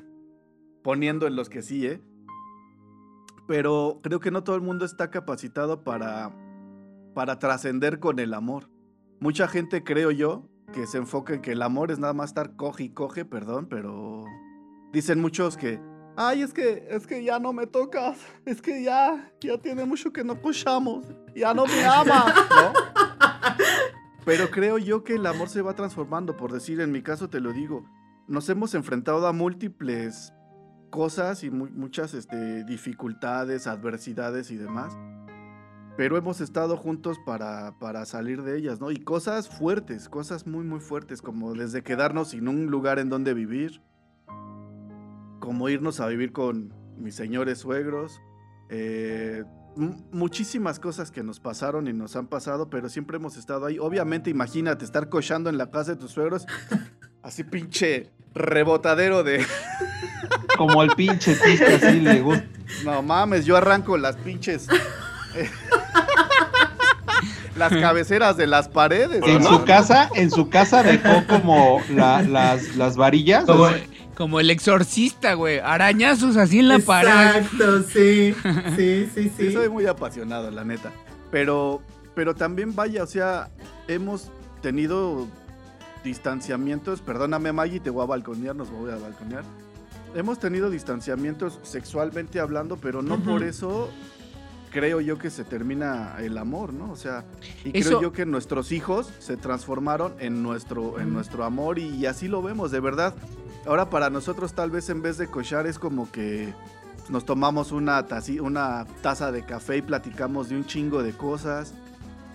poniendo 0.82 1.26
en 1.26 1.36
los 1.36 1.48
que 1.48 1.62
sí, 1.62 1.86
¿eh? 1.86 2.02
Pero 3.48 4.00
creo 4.02 4.20
que 4.20 4.30
no 4.30 4.44
todo 4.44 4.56
el 4.56 4.60
mundo 4.60 4.84
está 4.84 5.10
capacitado 5.10 5.84
para. 5.84 6.30
para 7.14 7.38
trascender 7.38 7.98
con 7.98 8.18
el 8.18 8.34
amor. 8.34 8.68
Mucha 9.20 9.48
gente, 9.48 9.82
creo 9.82 10.10
yo, 10.10 10.44
que 10.74 10.86
se 10.86 10.98
enfoca 10.98 11.32
en 11.32 11.40
que 11.40 11.52
el 11.52 11.62
amor 11.62 11.90
es 11.90 11.98
nada 11.98 12.12
más 12.12 12.28
estar 12.28 12.56
coge 12.56 12.84
y 12.84 12.90
coge, 12.90 13.24
perdón, 13.24 13.68
pero. 13.70 14.26
Dicen 14.92 15.18
muchos 15.18 15.56
que 15.56 15.80
Ay, 16.16 16.42
es 16.42 16.52
que, 16.52 16.86
es 16.90 17.06
que 17.06 17.22
ya 17.24 17.38
no 17.38 17.52
me 17.52 17.66
tocas. 17.66 18.18
Es 18.44 18.60
que 18.60 18.82
ya, 18.82 19.30
ya 19.40 19.58
tiene 19.58 19.84
mucho 19.84 20.12
que 20.12 20.22
no 20.24 20.34
escuchamos. 20.34 21.04
Ya 21.34 21.54
no 21.54 21.64
me 21.66 21.84
ama, 21.86 22.26
¿no? 22.50 22.72
Pero 24.24 24.50
creo 24.50 24.78
yo 24.78 25.02
que 25.02 25.14
el 25.14 25.26
amor 25.26 25.48
se 25.48 25.62
va 25.62 25.74
transformando. 25.74 26.36
Por 26.36 26.52
decir, 26.52 26.80
en 26.80 26.92
mi 26.92 27.02
caso 27.02 27.28
te 27.30 27.40
lo 27.40 27.52
digo. 27.52 27.84
Nos 28.28 28.48
hemos 28.48 28.74
enfrentado 28.74 29.26
a 29.26 29.32
múltiples 29.32 30.32
cosas 30.90 31.42
y 31.44 31.50
mu- 31.50 31.70
muchas 31.70 32.14
este, 32.14 32.64
dificultades, 32.64 33.66
adversidades 33.66 34.50
y 34.50 34.56
demás. 34.56 34.96
Pero 35.96 36.16
hemos 36.16 36.40
estado 36.40 36.76
juntos 36.76 37.18
para, 37.26 37.78
para 37.78 38.04
salir 38.04 38.42
de 38.42 38.56
ellas, 38.58 38.80
¿no? 38.80 38.90
Y 38.90 38.98
cosas 38.98 39.48
fuertes, 39.48 40.08
cosas 40.08 40.46
muy, 40.46 40.64
muy 40.64 40.80
fuertes, 40.80 41.22
como 41.22 41.52
desde 41.54 41.82
quedarnos 41.82 42.28
sin 42.28 42.46
un 42.48 42.66
lugar 42.66 42.98
en 42.98 43.08
donde 43.08 43.34
vivir, 43.34 43.82
como 45.40 45.68
irnos 45.68 45.98
a 46.00 46.06
vivir 46.06 46.32
con 46.32 46.72
mis 46.96 47.14
señores 47.16 47.58
suegros, 47.58 48.20
eh, 48.68 49.42
mu- 49.76 49.96
muchísimas 50.12 50.78
cosas 50.78 51.10
que 51.10 51.22
nos 51.24 51.40
pasaron 51.40 51.88
y 51.88 51.92
nos 51.92 52.14
han 52.14 52.26
pasado, 52.28 52.70
pero 52.70 52.88
siempre 52.88 53.16
hemos 53.16 53.36
estado 53.36 53.66
ahí. 53.66 53.78
Obviamente, 53.78 54.30
imagínate 54.30 54.84
estar 54.84 55.08
cochando 55.08 55.50
en 55.50 55.58
la 55.58 55.70
casa 55.70 55.92
de 55.92 55.96
tus 55.96 56.12
suegros, 56.12 56.46
así 57.22 57.42
pinche 57.44 58.10
rebotadero 58.34 59.24
de... 59.24 59.44
Como 60.56 60.82
el 60.82 60.90
pinche 60.90 61.34
tiste 61.36 61.74
así 61.74 62.00
le 62.00 62.20
gusta. 62.20 62.44
No 62.84 63.02
mames, 63.02 63.46
yo 63.46 63.56
arranco 63.56 63.96
las 63.96 64.16
pinches... 64.16 64.68
eh, 65.34 65.48
las 67.56 67.72
cabeceras 67.72 68.36
de 68.36 68.46
las 68.46 68.68
paredes. 68.68 69.22
En 69.26 69.42
¿no? 69.42 69.50
su 69.58 69.64
casa, 69.64 70.08
en 70.14 70.30
su 70.30 70.48
casa 70.48 70.82
dejó 70.82 71.26
como 71.28 71.80
la- 71.90 72.22
las, 72.22 72.76
las 72.76 72.96
varillas. 72.96 73.44
Como, 73.44 73.66
como 74.20 74.38
el 74.38 74.50
exorcista, 74.50 75.32
güey. 75.32 75.60
Arañazos 75.60 76.36
así 76.36 76.58
en 76.58 76.68
la 76.68 76.78
pared. 76.78 77.08
Exacto, 77.38 77.82
sí. 77.84 78.34
Sí, 78.76 79.08
sí, 79.14 79.30
Sí, 79.38 79.46
sí. 79.46 79.52
soy 79.54 79.70
muy 79.70 79.86
apasionado, 79.86 80.50
la 80.50 80.62
neta. 80.62 80.92
Pero, 81.30 81.80
pero 82.14 82.34
también 82.34 82.76
vaya, 82.76 83.02
o 83.02 83.06
sea, 83.06 83.48
hemos 83.88 84.30
tenido 84.60 85.26
distanciamientos, 86.04 87.00
perdóname 87.00 87.50
Maggie, 87.54 87.80
te 87.80 87.88
voy 87.88 88.02
a 88.02 88.06
balconear, 88.08 88.54
nos 88.54 88.70
voy 88.70 88.90
a 88.90 88.96
balconear. 88.96 89.42
Hemos 90.14 90.38
tenido 90.38 90.68
distanciamientos 90.68 91.58
sexualmente 91.62 92.40
hablando, 92.40 92.76
pero 92.76 93.00
no 93.00 93.18
por 93.20 93.42
eso 93.42 93.88
creo 94.70 95.00
yo 95.00 95.16
que 95.16 95.30
se 95.30 95.44
termina 95.44 96.16
el 96.20 96.36
amor, 96.36 96.74
¿no? 96.74 96.92
O 96.92 96.96
sea, 96.96 97.24
y 97.64 97.70
Eso- 97.78 97.88
creo 97.88 98.02
yo 98.02 98.12
que 98.12 98.26
nuestros 98.26 98.70
hijos 98.70 99.10
se 99.18 99.38
transformaron 99.38 100.12
en 100.18 100.42
nuestro, 100.42 101.00
en 101.00 101.10
nuestro 101.14 101.42
amor 101.44 101.78
y, 101.78 101.88
y 101.88 102.04
así 102.04 102.28
lo 102.28 102.42
vemos, 102.42 102.70
de 102.70 102.80
verdad. 102.80 103.14
Ahora 103.66 103.90
para 103.90 104.10
nosotros 104.10 104.54
tal 104.54 104.70
vez 104.70 104.88
en 104.90 105.02
vez 105.02 105.18
de 105.18 105.26
cochar 105.28 105.66
es 105.66 105.78
como 105.78 106.10
que 106.10 106.52
nos 107.08 107.24
tomamos 107.24 107.72
una, 107.72 108.06
tazi- 108.06 108.40
una 108.40 108.86
taza 109.02 109.32
de 109.32 109.44
café 109.44 109.78
y 109.78 109.82
platicamos 109.82 110.48
de 110.48 110.56
un 110.56 110.64
chingo 110.64 111.02
de 111.02 111.12
cosas. 111.12 111.74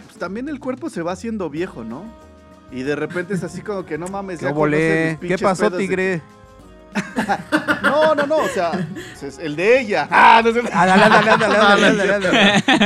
Pues 0.05 0.17
también 0.17 0.49
el 0.49 0.59
cuerpo 0.59 0.89
se 0.89 1.01
va 1.01 1.13
haciendo 1.13 1.49
viejo, 1.49 1.83
¿no? 1.83 2.03
Y 2.71 2.83
de 2.83 2.95
repente 2.95 3.33
es 3.33 3.43
así 3.43 3.61
como 3.61 3.85
que 3.85 3.97
no 3.97 4.07
mames, 4.07 4.39
¿Qué 4.39 4.45
ya 4.45 4.51
mis 5.21 5.29
¿Qué 5.29 5.37
pasó, 5.43 5.69
de- 5.69 5.77
tigre? 5.77 6.21
No, 7.81 8.15
no, 8.15 8.25
no, 8.25 8.37
o 8.37 8.47
sea, 8.47 8.71
es 9.21 9.37
el 9.37 9.55
de 9.55 9.79
ella. 9.81 10.07
Ah, 10.11 10.41
no 10.43 10.51
dale. 10.51 10.63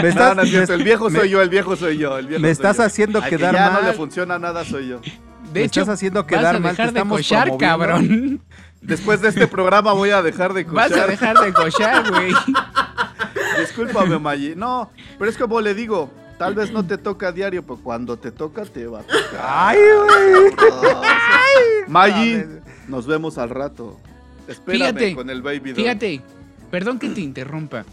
Me 0.02 0.10
estás, 0.10 0.70
el 0.70 0.84
viejo 0.84 1.10
soy 1.10 1.30
yo, 1.30 1.42
el 1.42 1.50
viejo 1.50 1.76
soy 1.76 1.98
yo, 1.98 2.18
el 2.18 2.28
viejo 2.28 2.42
me 2.42 2.52
estás 2.52 2.80
haciendo 2.80 3.22
quedar 3.22 3.54
ya 3.54 3.68
no 3.68 3.74
mal. 3.74 3.86
le 3.86 3.94
funciona 3.94 4.40
nada 4.40 4.66
soy 4.66 4.88
yo. 4.90 5.02
De 5.54 5.60
Me 5.62 5.66
hecho, 5.66 5.82
estás 5.82 5.95
haciendo 5.95 6.22
vas 6.22 6.28
quedar 6.30 6.56
a 6.56 6.60
mal, 6.60 6.76
te 6.76 6.82
dejar 6.82 6.93
de 6.93 7.00
estamos 7.00 7.18
cochar, 7.18 7.58
cabrón. 7.58 8.41
Después 8.82 9.22
de 9.22 9.30
este 9.30 9.47
programa 9.47 9.93
voy 9.93 10.12
a 10.12 10.22
dejar 10.22 10.54
de 10.54 10.64
Vas 10.64 10.86
a 10.86 10.89
cochar. 10.89 11.10
dejar 11.10 11.38
de 11.39 11.54
cochar, 11.54 12.12
güey. 12.12 12.34
Discúlpame, 13.60 14.20
Maggi. 14.20 14.54
No, 14.56 14.89
pero 15.18 15.30
es 15.30 15.38
como 15.38 15.60
le 15.60 15.74
digo, 15.74 16.10
tal 16.38 16.56
vez 16.56 16.72
no 16.72 16.86
te 16.86 16.97
toca 16.97 17.28
a 17.28 17.32
diario, 17.32 17.64
pero 17.64 17.78
cuando 17.78 18.18
te 18.18 18.32
toca, 18.32 18.64
te 18.64 18.88
va 18.88 19.00
a 19.00 19.04
tocar. 19.04 19.41
Ay, 19.41 19.80
güey. 20.06 20.54
Maggi, 21.88 22.43
nos 22.88 23.06
vemos 23.06 23.38
al 23.38 23.50
rato. 23.50 24.00
Espérame 24.47 24.80
Fíjate, 24.80 25.16
con 25.16 25.30
el 25.30 25.41
baby 25.41 25.72
doll. 25.72 25.76
Fíjate, 25.76 26.22
perdón 26.72 27.00
que 27.00 27.10
te 27.10 27.22
interrumpa, 27.22 27.86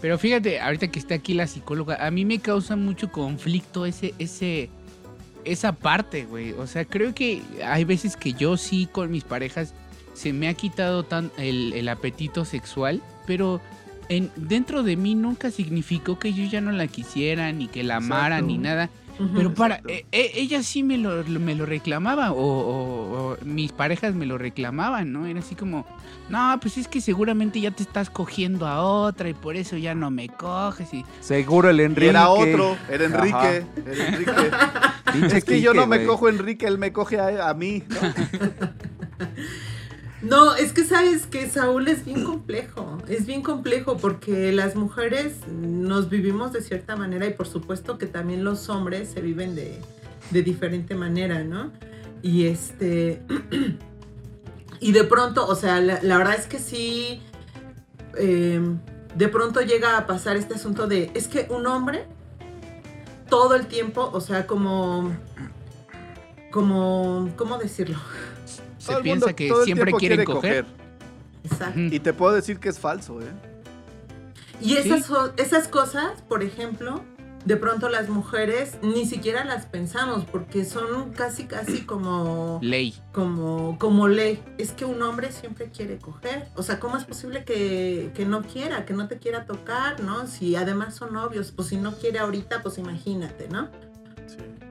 pero 0.00 0.18
fíjate, 0.18 0.60
ahorita 0.60 0.88
que 0.88 0.98
está 0.98 1.14
aquí 1.14 1.32
la 1.34 1.46
psicóloga, 1.46 2.04
a 2.04 2.10
mí 2.10 2.24
me 2.24 2.40
causa 2.40 2.74
mucho 2.76 3.10
conflicto 3.12 3.86
ese, 3.86 4.12
ese, 4.18 4.68
esa 5.44 5.72
parte, 5.72 6.24
güey. 6.24 6.52
O 6.52 6.66
sea, 6.66 6.84
creo 6.84 7.14
que 7.14 7.42
hay 7.64 7.84
veces 7.84 8.16
que 8.16 8.32
yo 8.32 8.56
sí 8.56 8.88
con 8.90 9.10
mis 9.10 9.24
parejas 9.24 9.74
se 10.14 10.32
me 10.32 10.48
ha 10.48 10.54
quitado 10.54 11.04
tan 11.04 11.30
el, 11.38 11.72
el 11.72 11.88
apetito 11.88 12.44
sexual, 12.44 13.02
pero 13.26 13.60
en, 14.08 14.30
dentro 14.36 14.82
de 14.82 14.96
mí 14.96 15.14
nunca 15.14 15.50
significó 15.50 16.18
que 16.18 16.32
yo 16.32 16.44
ya 16.44 16.60
no 16.60 16.72
la 16.72 16.86
quisiera, 16.86 17.50
ni 17.52 17.68
que 17.68 17.82
la 17.82 17.96
amara, 17.96 18.36
Exacto. 18.36 18.46
ni 18.46 18.58
nada. 18.58 18.90
Pero 19.34 19.54
para, 19.54 19.76
eh, 19.88 20.04
eh, 20.12 20.30
ella 20.34 20.62
sí 20.62 20.82
me 20.82 20.98
lo, 20.98 21.22
me 21.24 21.54
lo 21.54 21.66
reclamaba, 21.66 22.32
o, 22.32 22.36
o- 22.40 23.32
o 23.32 23.36
mis 23.44 23.72
parejas 23.72 24.14
me 24.14 24.26
lo 24.26 24.38
reclamaban, 24.38 25.12
¿no? 25.12 25.26
Era 25.26 25.40
así 25.40 25.54
como, 25.54 25.86
no, 26.28 26.58
pues 26.60 26.78
es 26.78 26.88
que 26.88 27.00
seguramente 27.00 27.60
ya 27.60 27.70
te 27.70 27.82
estás 27.82 28.10
cogiendo 28.10 28.66
a 28.66 28.82
otra 28.82 29.28
y 29.28 29.34
por 29.34 29.56
eso 29.56 29.76
ya 29.76 29.94
no 29.94 30.10
me 30.10 30.28
coges. 30.28 30.92
Y, 30.94 31.04
Seguro 31.20 31.70
el 31.70 31.80
Enrique. 31.80 32.08
era 32.10 32.28
otro, 32.30 32.76
era. 32.90 33.04
Enrique. 33.04 33.64
Era 33.86 34.08
Enrique. 34.08 35.36
Es 35.36 35.44
que 35.44 35.60
yo 35.60 35.74
no 35.74 35.86
me 35.86 36.04
cojo 36.04 36.26
a 36.26 36.30
Enrique, 36.30 36.66
él 36.66 36.78
me 36.78 36.92
coge 36.92 37.18
a, 37.20 37.48
a 37.48 37.54
mí. 37.54 37.82
¿no? 37.88 37.96
No, 40.22 40.54
es 40.54 40.72
que 40.72 40.84
sabes 40.84 41.26
que 41.26 41.48
Saúl 41.50 41.88
es 41.88 42.04
bien 42.04 42.24
complejo, 42.24 42.98
es 43.08 43.26
bien 43.26 43.42
complejo 43.42 43.96
porque 43.96 44.52
las 44.52 44.76
mujeres 44.76 45.34
nos 45.48 46.08
vivimos 46.08 46.52
de 46.52 46.62
cierta 46.62 46.94
manera 46.94 47.26
y 47.26 47.32
por 47.32 47.48
supuesto 47.48 47.98
que 47.98 48.06
también 48.06 48.44
los 48.44 48.68
hombres 48.68 49.10
se 49.10 49.20
viven 49.20 49.56
de, 49.56 49.80
de 50.30 50.42
diferente 50.42 50.94
manera, 50.94 51.42
¿no? 51.42 51.72
Y 52.22 52.46
este, 52.46 53.20
y 54.80 54.92
de 54.92 55.04
pronto, 55.04 55.44
o 55.44 55.56
sea, 55.56 55.80
la, 55.80 56.00
la 56.02 56.18
verdad 56.18 56.36
es 56.38 56.46
que 56.46 56.60
sí, 56.60 57.20
eh, 58.16 58.60
de 59.16 59.28
pronto 59.28 59.60
llega 59.60 59.98
a 59.98 60.06
pasar 60.06 60.36
este 60.36 60.54
asunto 60.54 60.86
de, 60.86 61.10
es 61.14 61.26
que 61.26 61.48
un 61.50 61.66
hombre 61.66 62.06
todo 63.28 63.56
el 63.56 63.66
tiempo, 63.66 64.08
o 64.12 64.20
sea, 64.20 64.46
como, 64.46 65.10
como, 66.52 67.28
¿cómo 67.36 67.58
decirlo? 67.58 67.98
Se 68.82 68.88
Todo 68.88 68.96
el 68.98 69.02
piensa 69.04 69.26
mundo 69.26 69.36
que 69.36 69.52
siempre 69.64 69.92
quieren 69.92 70.16
quiere 70.18 70.24
coger. 70.24 70.66
Exacto. 71.44 71.80
Y 71.80 72.00
te 72.00 72.12
puedo 72.12 72.34
decir 72.34 72.58
que 72.58 72.68
es 72.68 72.78
falso, 72.78 73.20
¿eh? 73.20 73.24
Y 74.60 74.74
esas, 74.76 75.06
Sí. 75.06 75.12
esas 75.36 75.68
cosas, 75.68 76.20
por 76.28 76.42
ejemplo, 76.42 77.02
de 77.44 77.56
pronto 77.56 77.88
las 77.88 78.08
mujeres 78.08 78.78
ni 78.82 79.04
siquiera 79.06 79.44
las 79.44 79.66
pensamos 79.66 80.24
porque 80.24 80.64
son 80.64 81.12
casi, 81.12 81.44
casi 81.46 81.80
como, 81.86 82.58
Ley. 82.62 82.94
como, 83.12 83.76
como 83.78 84.06
ley. 84.08 84.40
Es 84.58 84.72
que 84.72 84.84
un 84.84 85.02
hombre 85.02 85.32
siempre 85.32 85.70
quiere 85.70 85.98
coger. 85.98 86.48
O 86.54 86.62
sea, 86.62 86.78
¿cómo 86.80 86.96
es 86.96 87.04
posible 87.04 87.44
que, 87.44 88.10
que 88.14 88.24
no 88.24 88.42
quiera, 88.42 88.84
que 88.84 88.94
no 88.94 89.08
te 89.08 89.18
quiera 89.18 89.46
tocar, 89.46 90.00
no? 90.02 90.26
Si 90.28 90.54
además 90.56 90.94
son 90.94 91.12
novios, 91.12 91.52
pues 91.52 91.68
si 91.68 91.76
no 91.76 91.96
quiere 91.96 92.18
ahorita, 92.20 92.62
pues 92.62 92.78
imagínate, 92.78 93.48
¿no? 93.48 93.68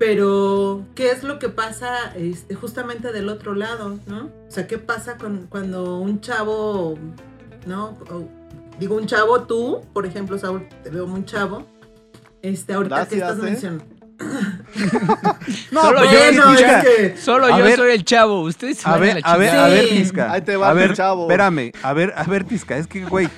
Pero, 0.02 0.84
¿qué 0.96 1.12
es 1.12 1.22
lo 1.24 1.38
que 1.38 1.48
pasa 1.50 2.12
este, 2.16 2.56
justamente 2.56 3.12
del 3.14 3.30
otro 3.30 3.54
lado, 3.54 4.00
no? 4.08 4.32
O 4.48 4.50
sea, 4.52 4.66
¿qué 4.66 4.80
pasa 4.80 5.16
con, 5.16 5.46
cuando 5.46 6.00
un 6.00 6.22
chavo, 6.22 6.98
¿no? 7.68 8.00
O, 8.10 8.28
digo, 8.80 8.96
un 8.96 9.06
chavo, 9.06 9.44
tú, 9.44 9.82
por 9.94 10.08
ejemplo, 10.08 10.40
Saúl, 10.40 10.68
te 10.84 10.90
veo 10.90 11.06
muy 11.06 11.24
chavo. 11.24 11.68
Este, 12.42 12.74
ahorita 12.74 13.08
que 13.08 13.18
Gracias, 13.18 13.30
estás 13.30 13.38
¿eh? 13.38 13.52
mencionando. 13.52 13.86
No, 15.72 15.82
Solo 15.84 16.04
yo 16.06 16.10
que, 16.10 16.18
Bueno, 16.18 16.54
es 16.54 16.84
que- 16.86 17.18
Solo 17.18 17.50
yo 17.50 17.64
ver- 17.64 17.76
soy 17.76 17.92
el 17.92 18.04
chavo. 18.04 18.42
Ustedes 18.42 18.80
se 18.80 18.90
A 18.90 18.98
ver, 18.98 19.22
la 19.22 19.32
a 19.32 19.38
ver, 19.38 19.56
a 19.56 19.68
ver, 19.68 19.84
Sí. 19.88 19.98
Tisca. 19.98 20.32
Ahí 20.32 20.42
te 20.42 20.56
va 20.58 20.70
a 20.72 20.74
ver, 20.74 20.96
chavo. 20.96 21.24
Espérame, 21.30 21.72
a 21.84 21.94
ver, 21.94 22.12
a 22.16 22.24
ver, 22.24 22.44
Tisca, 22.44 22.76
es 22.76 22.88
que, 22.88 23.06
güey, 23.06 23.30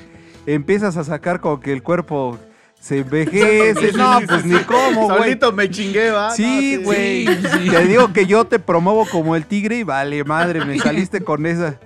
empiezas 0.46 0.96
a 0.96 1.04
sacar 1.04 1.42
como 1.42 1.60
que 1.60 1.74
el 1.74 1.84
cuerpo 1.84 2.40
se 2.84 2.98
envejece. 2.98 3.94
no, 3.94 4.20
pues 4.28 4.44
ni 4.44 4.60
cómo, 4.64 5.06
güey. 5.06 5.18
Solito 5.20 5.54
me 5.54 5.70
chingué, 5.70 6.12
¿va? 6.12 6.32
Sí, 6.32 6.76
No, 6.80 6.84
güey. 6.84 7.26
Sí, 7.28 7.36
sí. 7.42 7.70
Te 7.70 7.86
digo 7.88 8.12
que 8.12 8.26
yo 8.26 8.44
te 8.44 8.60
promuevo 8.60 9.08
como 9.10 9.38
el 9.38 9.46
tigre 9.46 9.78
y 9.78 9.84
vale, 9.84 10.22
madre, 10.26 10.66
me 10.66 10.78
saliste 10.78 11.24
con 11.24 11.46
esa. 11.46 11.80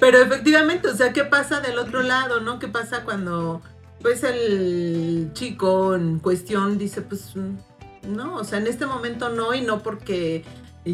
Pero 0.00 0.18
efectivamente, 0.18 0.88
o 0.88 0.94
sea, 0.94 1.14
¿qué 1.14 1.24
pasa 1.24 1.60
del 1.60 1.78
otro 1.78 2.02
lado, 2.02 2.40
no? 2.40 2.58
¿Qué 2.58 2.68
pasa 2.68 3.04
cuando, 3.04 3.62
pues, 4.02 4.22
el 4.22 5.30
chico 5.32 5.94
en 5.94 6.18
cuestión 6.18 6.76
dice, 6.76 7.00
pues, 7.00 7.36
mm, 7.36 8.14
no, 8.14 8.34
o 8.34 8.44
sea, 8.44 8.58
en 8.58 8.66
este 8.66 8.84
momento 8.84 9.30
no, 9.30 9.54
y 9.54 9.62
no 9.62 9.82
porque 9.82 10.44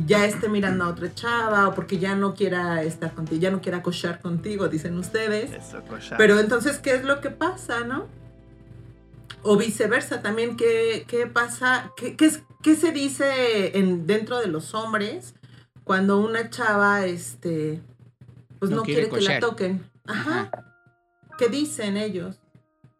ya 0.07 0.25
esté 0.25 0.49
mirando 0.49 0.85
a 0.85 0.89
otra 0.89 1.15
chava 1.15 1.69
o 1.69 1.75
porque 1.75 1.99
ya 1.99 2.15
no 2.17 2.35
quiera 2.35 2.83
estar 2.83 3.13
contigo, 3.15 3.41
ya 3.41 3.51
no 3.51 3.61
quiera 3.61 3.83
cochar 3.83 4.21
contigo, 4.21 4.69
dicen 4.69 4.97
ustedes. 4.99 5.53
Eso. 5.53 5.83
Pero 6.17 6.39
entonces, 6.41 6.79
¿qué 6.79 6.95
es 6.95 7.05
lo 7.05 7.21
que 7.21 7.31
pasa, 7.31 7.85
no? 7.85 8.07
O 9.43 9.57
viceversa, 9.57 10.23
también, 10.23 10.57
¿qué, 10.57 11.05
qué 11.07 11.27
pasa? 11.27 11.93
¿Qué, 11.97 12.17
qué 12.17 12.27
es- 12.27 12.43
qué 12.63 12.75
se 12.77 12.93
dice 12.93 13.79
en, 13.79 14.07
dentro 14.07 14.41
de 14.41 14.49
los 14.49 14.73
hombres 14.75 15.35
cuando 15.85 16.19
una 16.19 16.49
chava, 16.49 17.05
este, 17.05 17.81
pues 18.59 18.71
No 18.71 18.79
no, 18.79 18.83
quiere 18.85 19.09
quiere, 19.09 19.27
que 19.27 19.33
la 19.35 19.41
toquen? 19.41 19.85
Ajá. 20.07 20.51
¿Qué 21.37 21.49
dicen 21.49 21.97
ellos? 21.99 22.41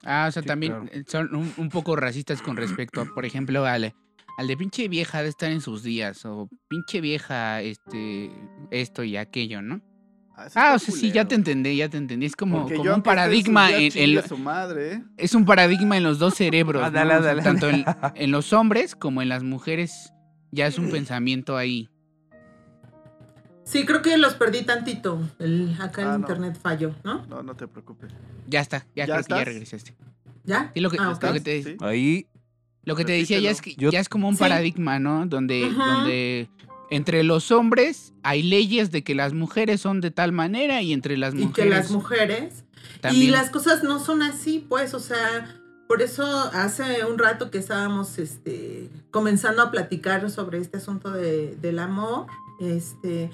Ah, 0.05 0.27
o 0.29 0.33
sea, 0.33 0.43
Sí, 0.43 0.49
también 0.49 0.87
claro. 0.87 1.05
son 1.07 1.35
un, 1.35 1.55
un 1.57 1.71
poco 1.71 1.97
racistas 1.97 2.43
con 2.43 2.57
respecto, 2.57 3.01
a, 3.01 3.07
por 3.07 3.25
ejemplo, 3.25 3.65
al, 3.65 3.95
al 4.37 4.47
de 4.49 4.57
pinche 4.57 4.89
vieja 4.89 5.23
de 5.23 5.29
estar 5.29 5.51
en 5.51 5.61
sus 5.61 5.83
días, 5.83 6.25
o 6.25 6.49
pinche 6.69 7.01
vieja, 7.01 7.61
este, 7.63 8.31
esto 8.71 9.03
y 9.05 9.17
aquello, 9.17 9.63
¿no? 9.63 9.81
Ah, 10.37 10.47
está 10.47 10.75
o 10.75 10.79
sea, 10.81 10.95
sí, 10.95 11.13
ya 11.13 11.25
te 11.27 11.37
entendí, 11.37 11.77
ya 11.77 11.89
te 11.89 11.97
entendí. 11.97 12.27
Es 12.27 12.35
como, 12.35 12.65
como 12.69 12.83
un 12.83 12.95
en 12.97 13.03
paradigma 13.03 13.71
en, 13.71 13.83
en 13.85 13.91
chingue 13.91 14.15
lo- 14.15 14.21
a 14.21 14.27
su 14.29 14.37
madre, 14.37 14.93
¿eh? 14.95 15.05
es 15.17 15.35
un 15.35 15.45
paradigma 15.45 15.97
en 15.97 16.03
los 16.03 16.19
dos 16.19 16.35
cerebros, 16.35 16.83
O 16.89 16.91
sea, 16.91 17.03
ándale, 17.03 17.43
tanto 17.43 17.69
en, 17.71 17.85
en 18.17 18.31
los 18.33 18.53
hombres 18.53 18.97
como 18.97 19.23
en 19.23 19.29
las 19.29 19.45
mujeres, 19.45 20.13
ya 20.51 20.67
es 20.67 20.77
un 20.79 20.91
pensamiento 20.91 21.57
ahí. 21.57 21.89
Sí, 23.65 23.87
creo 23.87 24.03
que 24.03 24.17
los 24.19 24.35
perdí 24.35 24.63
tantito. 24.63 25.21
El, 25.39 25.75
acá 25.81 26.03
Ah, 26.03 26.05
en 26.07 26.11
no. 26.13 26.17
internet 26.29 26.59
falló, 26.61 26.95
¿no? 27.03 27.25
No, 27.27 27.43
no 27.43 27.55
te 27.57 27.67
preocupes. 27.67 28.13
Ya 28.47 28.61
está, 28.61 28.87
¿Ya 28.95 29.07
ya, 29.07 29.15
creo 29.15 29.25
que 29.25 29.35
ya 29.35 29.45
regresaste. 29.45 29.95
¿Ya? 30.45 30.71
Sí, 30.75 30.81
lo 30.81 30.91
que, 30.91 30.99
Ah, 30.99 31.09
lo 31.09 31.13
ok. 31.17 31.33
que 31.33 31.41
te, 31.41 31.63
¿Sí? 31.63 31.77
Ahí, 31.81 32.27
Lo 32.87 32.97
que 32.97 33.05
te 33.05 33.13
decía 33.13 33.39
ya 33.41 33.51
es 33.51 33.61
que 33.63 33.75
Yo- 33.77 33.91
ya 33.91 34.01
es 34.01 34.09
como 34.09 34.29
un 34.29 34.35
Sí. 34.37 34.41
paradigma, 34.41 34.99
¿no? 34.99 35.27
Donde, 35.27 35.71
donde 35.71 36.49
entre 36.91 37.23
los 37.25 37.51
hombres 37.51 38.13
hay 38.23 38.43
leyes 38.43 38.91
de 38.91 39.03
que 39.03 39.15
las 39.15 39.33
mujeres 39.33 39.81
son 39.81 40.01
de 40.01 40.11
tal 40.11 40.33
manera 40.33 40.83
y 40.83 40.93
entre 40.93 41.17
las 41.17 41.35
Y 41.35 41.39
mujeres 41.39 41.55
que 41.55 41.71
las 41.71 41.91
mujeres 41.91 42.65
también. 43.01 43.23
Y 43.25 43.31
las 43.31 43.51
cosas 43.51 43.83
no 43.83 43.99
son 44.01 44.23
así, 44.23 44.65
pues, 44.69 44.95
o 44.95 45.01
sea, 45.01 45.61
por 45.89 46.03
eso 46.03 46.25
hace 46.53 47.05
un 47.05 47.19
rato 47.19 47.51
que 47.51 47.59
estábamos 47.59 48.19
este, 48.19 48.89
comenzando 49.11 49.63
a 49.63 49.71
platicar 49.71 50.31
sobre 50.31 50.59
este 50.59 50.77
asunto 50.79 51.11
de- 51.11 51.57
del 51.57 51.79
amor, 51.79 52.27
este, 52.61 53.31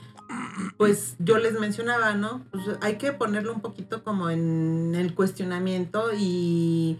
pues 0.76 1.16
yo 1.18 1.38
les 1.38 1.58
mencionaba, 1.58 2.14
¿no? 2.14 2.44
Pues 2.52 2.64
hay 2.80 2.96
que 2.96 3.12
ponerlo 3.12 3.52
un 3.52 3.60
poquito 3.60 4.02
como 4.04 4.30
en 4.30 4.94
el 4.94 5.14
cuestionamiento 5.14 6.10
y... 6.18 6.98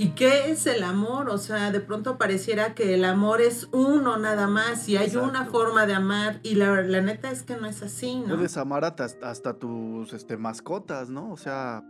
¿Y 0.00 0.10
qué 0.10 0.50
es 0.52 0.66
el 0.68 0.84
amor? 0.84 1.28
O 1.28 1.38
sea, 1.38 1.72
de 1.72 1.80
pronto 1.80 2.18
pareciera 2.18 2.72
que 2.74 2.94
el 2.94 3.04
amor 3.04 3.40
es 3.40 3.68
uno 3.72 4.16
nada 4.16 4.46
más 4.46 4.88
y 4.88 4.96
hay 4.96 5.06
Exacto. 5.08 5.28
una 5.28 5.44
forma 5.46 5.86
de 5.86 5.94
amar 5.94 6.38
y 6.44 6.54
la, 6.54 6.82
la 6.82 7.00
neta 7.00 7.32
es 7.32 7.42
que 7.42 7.56
no 7.56 7.66
es 7.66 7.82
así, 7.82 8.20
¿no? 8.20 8.36
Puedes 8.36 8.56
amar 8.56 8.84
hasta, 8.84 9.08
hasta 9.22 9.58
tus 9.58 10.12
este, 10.12 10.36
mascotas, 10.36 11.10
¿no? 11.10 11.32
O 11.32 11.36
sea, 11.36 11.82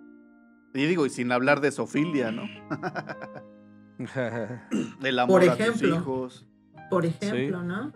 y 0.73 0.87
digo, 0.87 1.05
y 1.05 1.11
sin 1.11 1.31
hablar 1.33 1.61
de 1.61 1.71
sofilia, 1.71 2.33
¿no? 2.33 2.45
El 5.03 5.19
amor 5.19 5.43
Por 5.43 5.51
a 5.51 5.57
tus 5.57 5.61
ejemplo. 5.61 5.97
hijos. 5.97 6.47
Por 6.89 7.05
ejemplo, 7.05 7.63
¿no? 7.63 7.93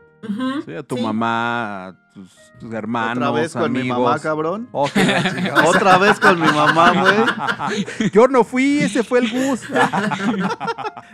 Sí, 0.65 0.75
a 0.75 0.83
tu 0.83 0.97
sí. 0.97 1.03
mamá, 1.03 1.87
a 1.87 2.02
tus, 2.13 2.31
tus 2.61 2.73
hermanos, 2.75 3.29
Otra 3.29 3.41
vez 3.41 3.53
con 3.53 3.73
mi 3.73 3.85
mamá, 3.85 4.19
cabrón. 4.19 4.69
Oh. 4.73 4.89
Otra 5.67 5.99
vez 5.99 6.21
con 6.21 6.41
mi 6.41 6.47
mamá, 6.47 6.93
güey. 7.01 8.11
Yo 8.13 8.29
no 8.29 8.45
fui, 8.45 8.81
ese 8.81 9.03
fue 9.03 9.21
el 9.21 9.29
bus. 9.31 9.61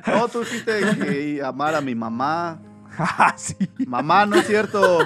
No, 0.06 0.26
tú 0.28 0.40
dijiste 0.40 0.80
que 0.80 1.42
amar 1.44 1.74
a 1.74 1.80
mi 1.80 1.94
mamá. 1.94 2.58
Sí. 3.36 3.54
Mamá, 3.86 4.26
no 4.26 4.36
es 4.36 4.46
cierto. 4.46 4.98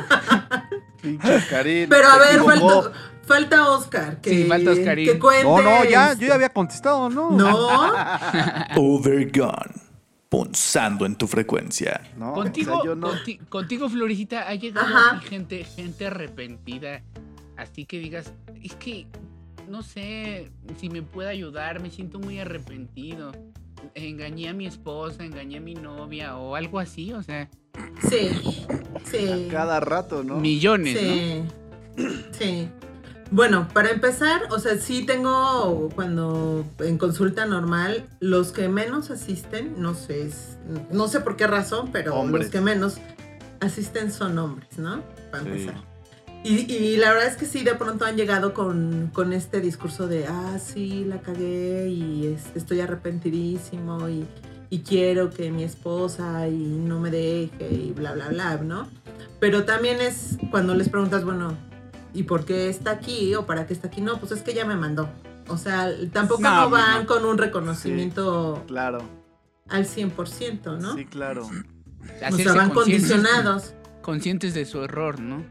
Pinche 1.03 1.47
Karin. 1.51 1.88
Pero 1.90 2.09
a 2.09 2.16
ver, 2.16 2.36
equivocó. 2.36 2.82
falta, 2.84 2.99
falta 3.26 3.68
Oscar. 3.70 4.20
Que, 4.22 4.30
Sí, 4.30 4.45
falta 4.45 4.70
Oscarín. 4.70 5.07
Que 5.07 5.18
cuente. 5.18 5.45
No, 5.45 5.61
no, 5.61 5.84
ya, 5.84 6.14
yo 6.14 6.28
ya 6.28 6.34
había 6.34 6.49
contestado, 6.49 7.11
¿no? 7.11 7.32
No, 7.32 7.93
Overgone. 8.76 9.91
Punzando 10.32 11.04
en 11.04 11.14
tu 11.16 11.26
frecuencia. 11.28 12.00
No, 12.16 12.32
Contigo, 12.32 12.72
o 12.72 12.76
sea, 12.76 12.84
yo 12.86 12.94
no. 12.96 13.08
conti- 13.12 13.38
contigo, 13.50 13.90
ha 14.48 14.54
llegado 14.54 14.86
así 14.96 15.26
gente, 15.28 15.62
gente 15.62 16.06
arrepentida. 16.06 17.02
Así 17.58 17.84
que 17.84 17.98
digas, 17.98 18.32
es 18.62 18.74
que 18.76 19.06
no 19.68 19.82
sé 19.82 20.50
si 20.80 20.88
me 20.88 21.02
puede 21.02 21.28
ayudar, 21.28 21.80
me 21.82 21.90
siento 21.90 22.18
muy 22.18 22.38
arrepentido. 22.38 23.30
Engañé 23.94 24.48
a 24.48 24.54
mi 24.54 24.64
esposa, 24.66 25.22
engañé 25.22 25.58
a 25.58 25.60
mi 25.60 25.74
novia 25.74 26.38
o 26.38 26.54
algo 26.56 26.78
así, 26.78 27.12
o 27.12 27.22
sea, 27.22 27.50
Sí, 28.08 28.30
sí. 29.04 29.48
Cada 29.50 29.80
rato, 29.80 30.24
¿no? 30.24 30.38
millones, 30.38 30.98
Sí. 30.98 31.42
Sí. 32.32 32.68
Bueno, 33.34 33.66
para 33.72 33.90
empezar, 33.90 34.42
o 34.50 34.58
sea, 34.58 34.76
sí 34.76 35.06
tengo 35.06 35.88
cuando 35.94 36.66
en 36.80 36.98
consulta 36.98 37.46
normal, 37.46 38.04
los 38.20 38.52
que 38.52 38.68
menos 38.68 39.10
asisten, 39.10 39.74
no 39.80 39.94
sé, 39.94 40.28
no 40.90 41.08
sé 41.08 41.20
por 41.20 41.36
qué 41.36 41.46
razón, 41.46 41.88
pero 41.92 42.14
Hombres. 42.14 42.44
los 42.44 42.52
que 42.52 42.60
menos 42.60 42.98
asisten 43.60 44.12
son 44.12 44.36
hombres, 44.38 44.76
¿no? 44.76 45.00
Para 45.30 45.44
Sí. 45.44 45.48
empezar. 45.50 45.74
Y, 46.44 46.70
y 46.70 46.96
la 46.98 47.10
verdad 47.14 47.28
es 47.28 47.36
que 47.36 47.46
sí, 47.46 47.62
de 47.64 47.74
pronto 47.74 48.04
han 48.04 48.16
llegado 48.16 48.52
con, 48.52 49.10
con 49.14 49.32
este 49.32 49.60
discurso 49.62 50.08
de, 50.08 50.26
ah, 50.26 50.58
sí, 50.58 51.04
la 51.06 51.22
cagué 51.22 51.88
y 51.88 52.26
es- 52.26 52.54
estoy 52.54 52.80
arrepentidísimo 52.80 54.10
y, 54.10 54.26
y 54.68 54.80
quiero 54.80 55.30
que 55.30 55.50
mi 55.50 55.62
esposa 55.64 56.48
y 56.48 56.56
no 56.58 57.00
me 57.00 57.10
deje 57.10 57.70
y 57.72 57.92
bla, 57.96 58.12
bla, 58.12 58.28
bla, 58.28 58.56
¿no? 58.58 58.88
Pero 59.40 59.64
también 59.64 60.02
es 60.02 60.36
cuando 60.50 60.74
les 60.74 60.88
preguntas, 60.90 61.24
bueno, 61.24 61.56
¿y 62.14 62.22
por 62.24 62.44
qué 62.44 62.68
está 62.68 62.90
aquí 62.92 63.34
o 63.34 63.46
para 63.46 63.66
qué 63.66 63.72
está 63.74 63.88
aquí? 63.88 64.00
No, 64.00 64.18
pues 64.20 64.32
es 64.32 64.42
que 64.42 64.52
ella 64.52 64.64
me 64.64 64.76
mandó. 64.76 65.08
O 65.48 65.56
sea, 65.58 65.90
tampoco 66.12 66.42
No, 66.42 66.62
no, 66.62 66.70
van 66.70 67.00
no. 67.02 67.06
con 67.06 67.24
un 67.24 67.36
reconocimiento 67.38 68.62
Claro. 68.66 69.00
al 69.68 69.86
100%, 69.86 70.78
¿no? 70.78 70.94
Sí, 70.96 71.04
claro. 71.04 71.42
o 71.46 71.48
sea, 72.18 72.30
van 72.54 72.70
conscientes- 72.70 72.74
condicionados. 72.74 73.74
Conscientes 74.02 74.54
de 74.54 74.64
su 74.64 74.82
error, 74.82 75.20
¿no? 75.20 75.44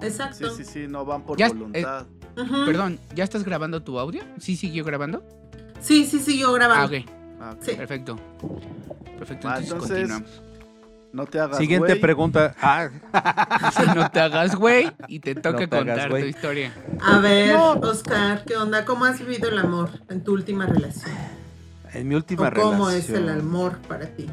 Sí, 0.00 0.06
Exacto. 0.06 0.50
sí, 0.54 0.64
sí, 0.64 0.86
no 0.88 1.04
van 1.04 1.24
por 1.24 1.36
Ya- 1.38 1.48
voluntad. 1.48 2.06
Perdón, 2.66 3.00
¿ya 3.16 3.24
estás 3.24 3.42
grabando 3.44 3.82
tu 3.82 3.98
audio? 3.98 4.22
¿Sí 4.38 4.54
siguió 4.56 4.84
grabando? 4.84 5.24
Sí, 5.80 6.04
sí, 6.06 6.20
siguió 6.20 6.52
grabando. 6.52 6.96
Ah, 6.96 7.00
ok, 7.00 7.10
Ah. 7.40 7.56
Sí. 7.60 7.72
perfecto. 7.74 8.16
Perfecto, 9.18 9.48
Ah, 9.48 9.58
entonces, 9.58 9.72
entonces- 9.72 10.08
continuamos. 10.08 10.42
No 11.12 11.26
te 11.26 11.40
hagas 11.40 11.56
Siguiente 11.58 11.96
pregunta. 11.96 12.54
Ah, 12.60 12.88
no 13.96 14.10
te 14.10 14.20
hagas 14.20 14.54
güey 14.54 14.90
y 15.08 15.20
te 15.20 15.34
toca 15.34 15.60
No 15.60 15.68
te 15.68 15.76
hagas 15.78 15.98
contar 16.06 16.20
tu 16.20 16.26
historia. 16.26 16.72
A 17.02 17.18
ver, 17.18 17.56
Oscar, 17.56 18.44
¿qué 18.44 18.56
onda? 18.56 18.84
¿Cómo 18.84 19.04
has 19.06 19.18
vivido 19.18 19.48
el 19.48 19.58
amor 19.58 19.90
en 20.10 20.22
tu 20.22 20.32
última 20.32 20.66
relación? 20.66 21.14
en 21.94 22.06
mi 22.06 22.14
última 22.14 22.48
¿O 22.48 22.52
cómo 22.52 22.88
relación. 22.90 23.16
es 23.16 23.22
el 23.22 23.28
amor 23.30 23.78
para 23.88 24.06
ti? 24.08 24.26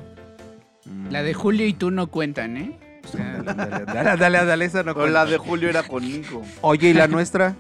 Mm. 0.86 1.10
La 1.12 1.24
de 1.24 1.34
Julio 1.34 1.66
y 1.66 1.74
tú 1.74 1.90
no 1.92 2.08
cuentan, 2.08 2.58
¿eh? 2.58 2.78
O 3.06 3.08
sea, 3.08 3.42
Dale, 3.44 3.86
dale, 3.86 4.18
dale, 4.18 4.46
dale, 4.46 4.66
esa 4.66 4.84
no 4.84 4.94
cuenta. 4.94 5.12
la 5.12 5.26
de 5.26 5.38
Julio 5.38 5.70
era 5.70 5.84
conmigo. 5.84 6.44
Oye, 6.62 6.90
¿y 6.90 6.94
la 6.94 7.08
nuestra? 7.08 7.56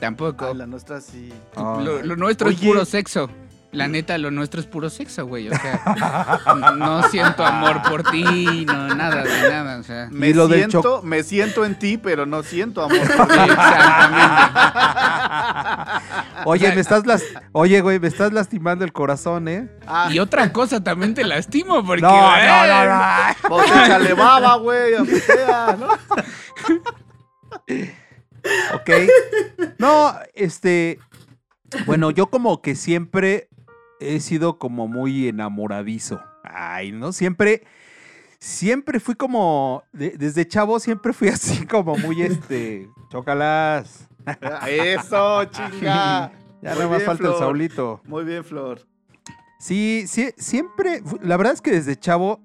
tampoco. 0.00 0.46
Ah, 0.46 0.54
la 0.54 0.66
nuestra 0.66 1.02
sí. 1.02 1.30
Lo, 1.56 2.02
lo 2.02 2.16
nuestro 2.16 2.48
es 2.48 2.58
puro 2.58 2.86
sexo. 2.86 3.28
La 3.72 3.86
neta, 3.86 4.18
lo 4.18 4.32
nuestro 4.32 4.60
es 4.60 4.66
puro 4.66 4.90
sexo, 4.90 5.26
güey. 5.26 5.48
O 5.48 5.52
sea, 5.54 6.40
no 6.76 7.04
siento 7.04 7.44
amor 7.44 7.82
por 7.82 8.02
ti, 8.10 8.64
no, 8.66 8.88
nada 8.94 9.22
de 9.22 9.48
nada. 9.48 9.78
O 9.78 9.82
sea, 9.84 10.08
Me 10.10 10.34
lo 10.34 10.48
siento, 10.48 11.02
me 11.02 11.22
siento 11.22 11.64
en 11.64 11.78
ti, 11.78 11.96
pero 11.96 12.26
no 12.26 12.42
siento 12.42 12.82
amor. 12.82 12.98
por 13.16 13.28
ti. 13.28 13.38
exactamente. 13.38 14.50
Oye, 16.46 16.72
me 16.74 16.80
estás 16.80 17.06
las... 17.06 17.22
Oye, 17.52 17.80
güey, 17.80 18.00
me 18.00 18.08
estás 18.08 18.32
lastimando 18.32 18.84
el 18.84 18.92
corazón, 18.92 19.46
¿eh? 19.46 19.68
Ah, 19.86 20.08
Y 20.10 20.18
otra 20.18 20.52
cosa 20.52 20.82
también 20.82 21.14
te 21.14 21.22
lastimo, 21.24 21.84
porque. 21.84 22.02
No, 22.02 22.10
no, 22.10 22.36
eh, 22.36 22.66
no, 22.66 22.84
no. 22.86 23.00
pues 23.48 23.70
échale 23.70 24.14
baba, 24.14 24.56
güey, 24.56 24.94
aunque 24.94 25.20
sea, 25.20 25.76
¿no? 25.78 25.88
Ok. 28.74 28.90
No, 29.78 30.14
este. 30.34 30.98
Bueno, 31.86 32.10
yo 32.10 32.28
como 32.30 32.62
que 32.62 32.74
siempre 32.74 33.48
he 34.00 34.20
sido 34.20 34.58
como 34.58 34.88
muy 34.88 35.28
enamoradizo. 35.28 36.20
Ay, 36.44 36.92
¿no? 36.92 37.12
Siempre. 37.12 37.62
Siempre 38.38 39.00
fui 39.00 39.14
como. 39.14 39.82
de- 39.92 40.16
desde 40.16 40.46
chavo 40.48 40.80
siempre 40.80 41.12
fui 41.12 41.28
así 41.28 41.66
como 41.66 41.96
muy 41.96 42.22
este. 42.22 42.88
Chócalas. 43.10 44.08
Eso, 44.66 45.44
chinga. 45.46 46.32
Ya 46.62 46.74
nada 46.74 46.88
más 46.88 47.02
falta 47.04 47.26
el. 47.28 47.34
Saulito. 47.38 48.02
Muy 48.04 48.22
bien, 48.22 48.44
Flor. 48.44 48.86
Sí, 49.58 50.04
sí, 50.06 50.28
siempre. 50.36 51.02
La 51.22 51.38
verdad 51.38 51.54
es 51.54 51.62
que 51.62 51.70
desde 51.70 51.96
chavo. 51.96 52.38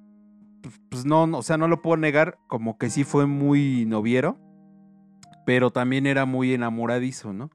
pues, 0.89 1.03
no, 1.03 1.24
o 1.24 1.41
sea, 1.41 1.58
no 1.58 1.68
lo 1.68 1.82
puedo 1.82 1.97
negar. 1.97 2.38
Como 2.47 2.78
que 2.78 2.89
sí 2.89 3.03
fue 3.03 3.26
muy 3.26 3.86
noviero. 3.86 4.38
Pero 5.45 5.70
también 5.72 6.08
era 6.08 6.24
muy 6.26 6.53
enamoradizo, 6.53 7.34
¿no? 7.34 7.49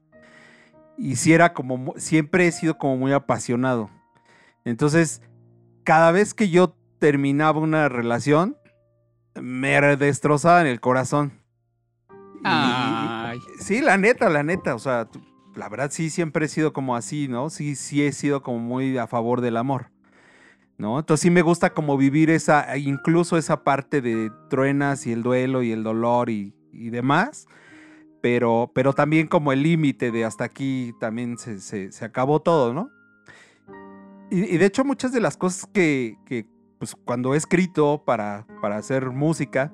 Y 0.97 1.15
sí 1.15 1.33
era 1.33 1.53
como. 1.53 1.93
Siempre 1.97 2.47
he 2.47 2.51
sido 2.51 2.77
como 2.77 2.97
muy 2.97 3.11
apasionado. 3.11 3.89
Entonces, 4.65 5.21
cada 5.83 6.11
vez 6.11 6.33
que 6.33 6.49
yo 6.49 6.75
terminaba 6.99 7.59
una 7.59 7.89
relación, 7.89 8.57
me 9.35 9.79
destrozaba 9.97 10.61
en 10.61 10.67
el 10.67 10.79
corazón. 10.79 11.41
Y- 12.35 12.41
Ay. 12.43 13.39
Sí, 13.59 13.81
la 13.81 13.97
neta, 13.97 14.29
la 14.29 14.43
neta. 14.43 14.75
O 14.75 14.79
sea, 14.79 15.07
la 15.55 15.69
verdad 15.69 15.89
sí 15.91 16.09
siempre 16.09 16.45
he 16.45 16.49
sido 16.49 16.73
como 16.73 16.95
así, 16.95 17.27
¿no? 17.27 17.49
Sí, 17.49 17.75
sí 17.75 18.03
he 18.03 18.11
sido 18.11 18.41
como 18.43 18.59
muy 18.59 18.97
a 18.97 19.07
favor 19.07 19.41
del 19.41 19.57
amor. 19.57 19.87
¿No? 20.77 20.97
Entonces 20.97 21.21
sí 21.21 21.29
me 21.29 21.43
gusta 21.43 21.71
como 21.75 21.95
vivir 21.95 22.31
esa, 22.31 22.75
incluso 22.75 23.37
esa 23.37 23.63
parte 23.63 24.01
de 24.01 24.31
truenas 24.49 25.05
y 25.05 25.11
el 25.11 25.21
duelo 25.21 25.61
y 25.61 25.71
el 25.71 25.83
dolor 25.83 26.31
y, 26.31 26.55
y 26.73 26.89
demás. 26.89 27.45
Pero, 28.21 28.71
pero 28.75 28.93
también 28.93 29.27
como 29.27 29.51
el 29.51 29.63
límite 29.63 30.11
de 30.11 30.25
hasta 30.25 30.43
aquí 30.43 30.93
también 30.99 31.37
se, 31.37 31.59
se- 31.59 31.91
se 31.91 32.05
acabó 32.05 32.39
todo, 32.41 32.73
¿no? 32.73 32.89
Y, 34.29 34.43
y 34.55 34.57
de 34.57 34.65
hecho 34.65 34.85
muchas 34.85 35.11
de 35.11 35.19
las 35.19 35.37
cosas 35.37 35.67
que, 35.73 36.15
que, 36.25 36.45
pues 36.77 36.95
cuando 36.95 37.33
he 37.33 37.37
escrito 37.37 38.03
para, 38.05 38.45
para 38.61 38.77
hacer 38.77 39.09
música, 39.11 39.73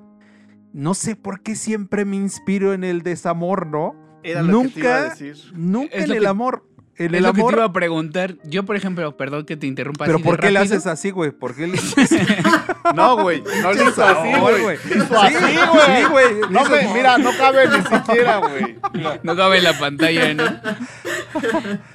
no 0.72 0.94
sé 0.94 1.14
por 1.16 1.42
qué 1.42 1.54
siempre 1.54 2.04
me 2.04 2.16
inspiro 2.16 2.72
en 2.72 2.84
el 2.84 3.02
desamor, 3.02 3.66
¿no? 3.66 3.94
Era 4.22 4.42
lo 4.42 4.62
que 4.62 4.68
te 4.68 4.80
iba 4.80 4.96
a 4.96 5.00
Nunca, 5.00 5.14
decir. 5.14 5.52
nunca 5.54 5.96
Es 5.96 6.04
en 6.06 6.12
el 6.12 6.20
que- 6.22 6.26
amor. 6.26 6.67
En 6.98 7.14
Es 7.14 7.18
el 7.18 7.22
lo 7.22 7.32
que 7.32 7.36
te 7.36 7.40
amor. 7.42 7.52
iba 7.54 7.64
a 7.64 7.72
preguntar. 7.72 8.34
Yo, 8.44 8.64
por 8.64 8.74
ejemplo, 8.74 9.16
perdón 9.16 9.44
que 9.44 9.56
te 9.56 9.66
interrumpa 9.68 10.04
Pero 10.04 10.16
así 10.16 10.24
de 10.24 10.28
¿por 10.30 10.40
qué 10.40 10.50
le 10.50 10.58
rápido. 10.58 10.74
haces 10.74 10.86
así, 10.88 11.10
güey? 11.10 11.30
¿Por 11.30 11.54
qué 11.54 11.68
le 11.68 11.78
No, 12.94 13.16
güey. 13.22 13.42
No 13.62 13.72
le 13.72 13.84
hizo 13.84 14.04
así, 14.04 14.40
güey. 14.40 14.76
Sí, 14.78 14.88
Le 14.88 14.96
hizo 15.04 15.18
así, 15.20 15.34
güey. 15.34 15.56
Sí, 16.02 16.04
güey. 16.10 16.26
No 16.50 16.64
le 16.64 16.70
me, 16.70 16.82
hizo- 16.82 16.94
mira, 16.94 17.18
no 17.18 17.30
cabe 17.38 17.68
ni 17.68 17.82
siquiera, 17.84 18.36
güey. 18.38 18.76
No 19.22 19.36
cabe 19.36 19.58
en 19.58 19.64
la 19.64 19.78
pantalla, 19.78 20.34
¿no? 20.34 20.44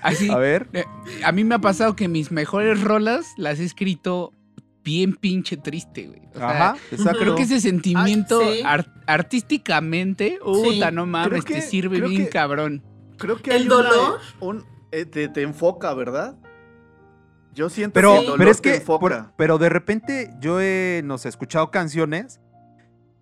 Así. 0.01 0.29
A 0.29 0.37
ver. 0.37 0.67
eh, 0.73 0.85
A 1.23 1.31
mí 1.31 1.43
me 1.43 1.55
ha 1.55 1.59
pasado 1.59 1.95
que 1.95 2.07
mis 2.07 2.31
mejores 2.31 2.81
rolas 2.81 3.25
las 3.37 3.59
he 3.59 3.65
escrito 3.65 4.33
bien 4.83 5.15
pinche 5.15 5.57
triste, 5.57 6.07
güey. 6.07 6.21
O 6.33 6.37
sea, 6.37 6.49
Ajá, 6.49 6.75
exacto. 6.91 7.19
Creo 7.19 7.35
que 7.35 7.43
ese 7.43 7.59
sentimiento 7.61 8.41
Ay, 8.41 8.57
sí. 8.57 8.63
ar- 8.65 8.93
artísticamente, 9.07 10.39
puta, 10.43 10.91
no 10.91 11.05
mames, 11.05 11.45
te 11.45 11.61
sirve 11.61 11.99
bien 12.01 12.23
que- 12.25 12.29
cabrón. 12.29 12.83
Creo 13.17 13.37
que 13.37 13.51
¿El 13.51 13.61
hay 13.61 13.67
una- 13.67 13.75
dolor? 13.75 14.19
un, 14.39 14.65
eh, 14.93 15.05
te, 15.05 15.27
te 15.27 15.41
enfoca, 15.41 15.93
¿verdad? 15.93 16.35
Yo 17.53 17.69
siento 17.69 17.93
Pero, 17.93 18.13
que 18.13 18.19
el 18.19 18.25
dolor 18.25 18.37
pero 18.39 18.51
es 18.51 18.61
te 18.61 18.69
que, 18.71 18.75
enfoca. 18.77 18.99
por- 18.99 19.31
pero 19.35 19.57
de 19.57 19.69
repente 19.69 20.33
yo 20.39 20.59
he, 20.59 21.01
no 21.03 21.17
sé, 21.17 21.29
escuchado 21.29 21.69
canciones, 21.69 22.39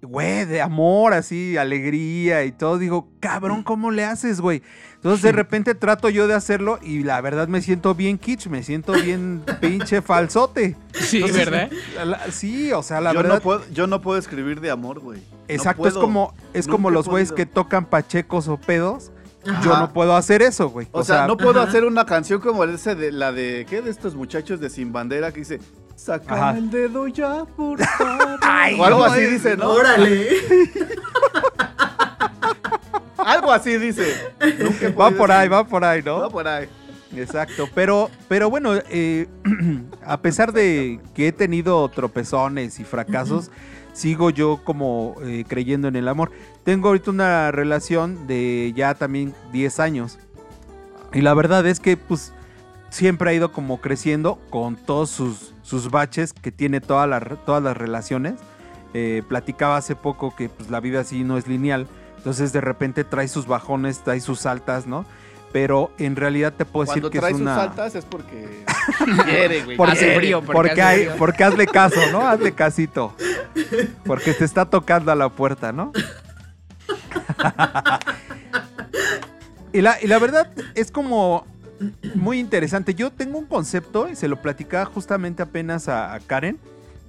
güey, 0.01 0.45
de 0.45 0.61
amor, 0.61 1.13
así, 1.13 1.57
alegría 1.57 2.43
y 2.45 2.51
todo. 2.53 2.78
Digo, 2.78 3.09
cabrón, 3.19 3.61
¿cómo 3.63 3.91
le 3.91 4.05
haces, 4.05 4.39
güey? 4.39 4.63
Entonces 4.95 5.22
de 5.22 5.32
repente 5.34 5.76
trato 5.76 6.07
yo 6.09 6.28
de 6.28 6.34
hacerlo 6.34 6.80
y 6.82 7.03
la 7.03 7.19
verdad 7.22 7.47
me 7.49 7.61
siento 7.61 7.93
bien 7.93 8.17
kitsch, 8.17 8.47
me 8.47 8.63
siento 8.63 8.93
bien 8.93 9.43
pinche 9.59 10.01
falsote. 10.01 10.78
Sí, 10.93 11.17
Entonces, 11.17 11.45
¿verdad? 11.49 11.72
la- 11.97 12.05
la- 12.05 12.32
sí, 12.32 12.72
o 12.72 12.84
sea, 12.84 13.01
la 13.01 13.11
yo, 13.11 13.17
verdad. 13.19 13.36
no 13.36 13.41
puedo, 13.41 13.61
yo 13.72 13.86
no 13.88 14.01
puedo 14.01 14.17
escribir 14.17 14.61
de 14.61 14.72
amor, 14.72 14.99
güey. 15.01 15.19
No 15.19 15.36
exacto, 15.49 15.88
es 15.89 15.93
como, 15.95 16.34
es 16.53 16.67
como 16.69 16.89
los 16.89 17.07
güeyes 17.09 17.32
que 17.34 17.45
tocan 17.45 17.86
pachecos 17.86 18.47
o 18.47 18.55
pedos. 18.57 19.11
Ajá. 19.48 19.62
Yo 19.64 19.78
no 19.78 19.92
puedo 19.92 20.16
hacer 20.16 20.42
eso, 20.42 20.70
güey. 20.70 20.88
O, 20.92 21.04
sea, 21.04 21.26
no 21.26 21.36
puedo 21.38 21.62
Ajá. 21.62 21.70
hacer 21.70 21.84
una 21.86 22.06
canción 22.06 22.39
como 22.39 22.64
esa 22.64 22.94
de 22.96 23.12
la 23.12 23.32
de 23.32 23.66
¿qué? 23.70 23.82
De 23.82 23.89
estos 23.89 24.14
muchachos 24.16 24.60
de 24.60 24.70
Sin 24.70 24.94
Bandera 24.94 25.32
que 25.32 25.39
dice 25.39 25.60
Saca 25.96 26.36
Ajá. 26.50 26.58
el 26.58 26.70
dedo 26.70 27.08
ya, 27.08 27.46
por 27.46 27.84
favor. 27.98 28.39
Ay, 28.42 28.80
o 28.80 28.86
algo 28.86 29.00
no, 29.00 29.06
así 29.06 29.22
eh, 29.22 29.28
dice, 29.28 29.58
¿no? 29.58 29.70
Órale. 29.72 30.30
Algo 33.18 33.52
así 33.52 33.78
dice. 33.78 34.16
Nunca 34.60 34.89
Va 35.00 35.12
por 35.12 35.32
ahí, 35.32 35.48
va 35.48 35.64
por 35.64 35.86
ahí, 35.86 36.02
¿no? 36.02 36.22
Va 36.22 36.30
por 36.30 36.48
ahí. 36.48 36.68
Exacto, 37.16 37.68
pero, 37.76 38.09
pero 38.28 38.49
bueno, 38.49 38.74
eh, 38.89 39.28
a 40.05 40.22
pesar 40.22 40.53
de 40.53 40.99
que 41.14 41.28
he 41.28 41.32
tenido 41.32 41.88
tropezones 41.89 42.80
y 42.80 42.84
fracasos, 42.84 43.51
sigo 43.93 44.30
yo 44.30 44.62
como 44.64 45.16
eh, 45.24 45.43
creyendo 45.47 45.88
en 45.88 45.95
el 45.97 46.07
amor. 46.07 46.32
Tengo 46.64 46.88
ahorita 46.89 47.12
una 47.12 47.51
relación 47.51 48.28
de 48.28 48.72
ya 48.76 48.93
también 48.95 49.34
10 49.51 49.80
años. 49.80 50.20
Y 51.14 51.22
la 51.22 51.34
verdad 51.34 51.66
es 51.68 51.80
que 51.82 51.97
pues 51.97 52.32
siempre 52.89 53.30
ha 53.30 53.34
ido 53.34 53.51
como 53.51 53.82
creciendo 53.82 54.39
con 54.49 54.78
todos 54.78 55.09
sus, 55.09 55.53
sus 55.64 55.91
baches 55.91 56.32
que 56.34 56.51
tiene 56.51 56.80
toda 56.80 57.07
la- 57.07 57.20
todas 57.20 57.62
las 57.62 57.76
relaciones. 57.76 58.36
Eh, 58.93 59.24
platicaba 59.28 59.78
hace 59.78 59.95
poco 59.95 60.36
que 60.36 60.47
pues 60.49 60.70
la 60.70 60.80
vida 60.80 61.01
así 61.01 61.24
no 61.24 61.38
es 61.38 61.47
lineal. 61.47 61.88
Entonces 62.18 62.53
de 62.53 62.62
repente 62.62 63.03
trae 63.03 63.28
sus 63.28 63.47
bajones, 63.47 63.99
trae 63.99 64.22
sus 64.22 64.45
altas, 64.45 64.88
¿no? 64.88 65.05
Pero 65.52 65.91
en 65.97 66.16
realidad 66.16 66.54
te 66.54 66.66
puedo 66.66 66.86
Cuando 66.86 67.10
decir 67.10 67.22
que 67.22 67.28
es 67.28 67.32
sus 67.34 67.41
una... 67.41 67.62
altas 67.62 67.95
es 67.95 68.06
porque 68.06 68.64
quiere, 69.26 69.64
güey. 69.64 69.78
Porque, 69.78 69.91
Hace 69.93 70.16
frío, 70.16 70.39
porque 70.41 70.54
porque, 70.54 70.82
hace 70.82 71.10
hay, 71.10 71.18
porque 71.18 71.43
hazle 71.43 71.68
caso, 71.68 71.99
¿no? 72.12 72.28
Hazle 72.28 72.54
casito. 72.54 73.14
Porque 74.06 74.34
te 74.34 74.45
está 74.45 74.66
tocando 74.66 75.12
a 75.12 75.16
la 75.16 75.30
puerta, 75.30 75.72
¿no? 75.72 75.91
y, 79.74 79.82
la, 79.82 79.97
y 80.02 80.08
la 80.08 80.20
verdad 80.20 80.49
es 80.76 80.91
como 80.91 81.45
muy 82.16 82.39
interesante. 82.39 82.93
Yo 82.93 83.12
tengo 83.12 83.38
un 83.39 83.45
concepto 83.45 84.10
y 84.10 84.16
se 84.16 84.28
lo 84.28 84.41
platicaba 84.41 84.86
justamente 84.86 85.41
apenas 85.43 85.88
a, 85.88 86.14
a 86.14 86.20
Karen, 86.20 86.60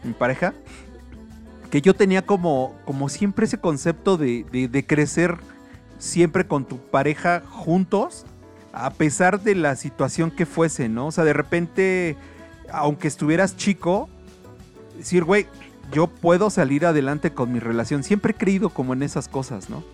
mi 0.03 0.13
pareja, 0.13 0.55
que 1.71 1.81
yo 1.81 1.95
tenía 1.95 2.23
como, 2.23 2.77
como 2.85 3.09
siempre 3.09 3.47
ese 3.47 3.59
concepto 3.59 4.17
de, 4.17 4.45
de- 4.51 4.69
de 4.69 4.87
crecer 4.87 5.37
siempre 5.99 6.47
con 6.47 6.65
tu 6.65 6.79
pareja 6.79 7.43
juntos, 7.49 8.27
a 8.73 8.91
pesar 8.91 9.43
de 9.43 9.55
la 9.55 9.77
situación 9.77 10.31
que 10.31 10.47
fuese, 10.47 10.89
¿no? 10.89 11.09
O 11.09 11.13
sea, 11.13 11.25
de 11.25 11.33
repente, 11.33 12.17
aunque 12.71 13.09
estuvieras 13.09 13.57
chico, 13.57 14.09
decir, 14.97 15.25
güey, 15.25 15.47
yo 15.93 16.07
puedo 16.07 16.49
salir 16.49 16.87
adelante 16.87 17.33
con 17.33 17.53
mi 17.53 17.59
relación. 17.59 18.03
Siempre 18.03 18.33
he 18.33 18.35
creído 18.35 18.71
como 18.71 18.95
en 18.95 19.03
esas 19.03 19.29
cosas, 19.29 19.69
¿no? 19.69 19.85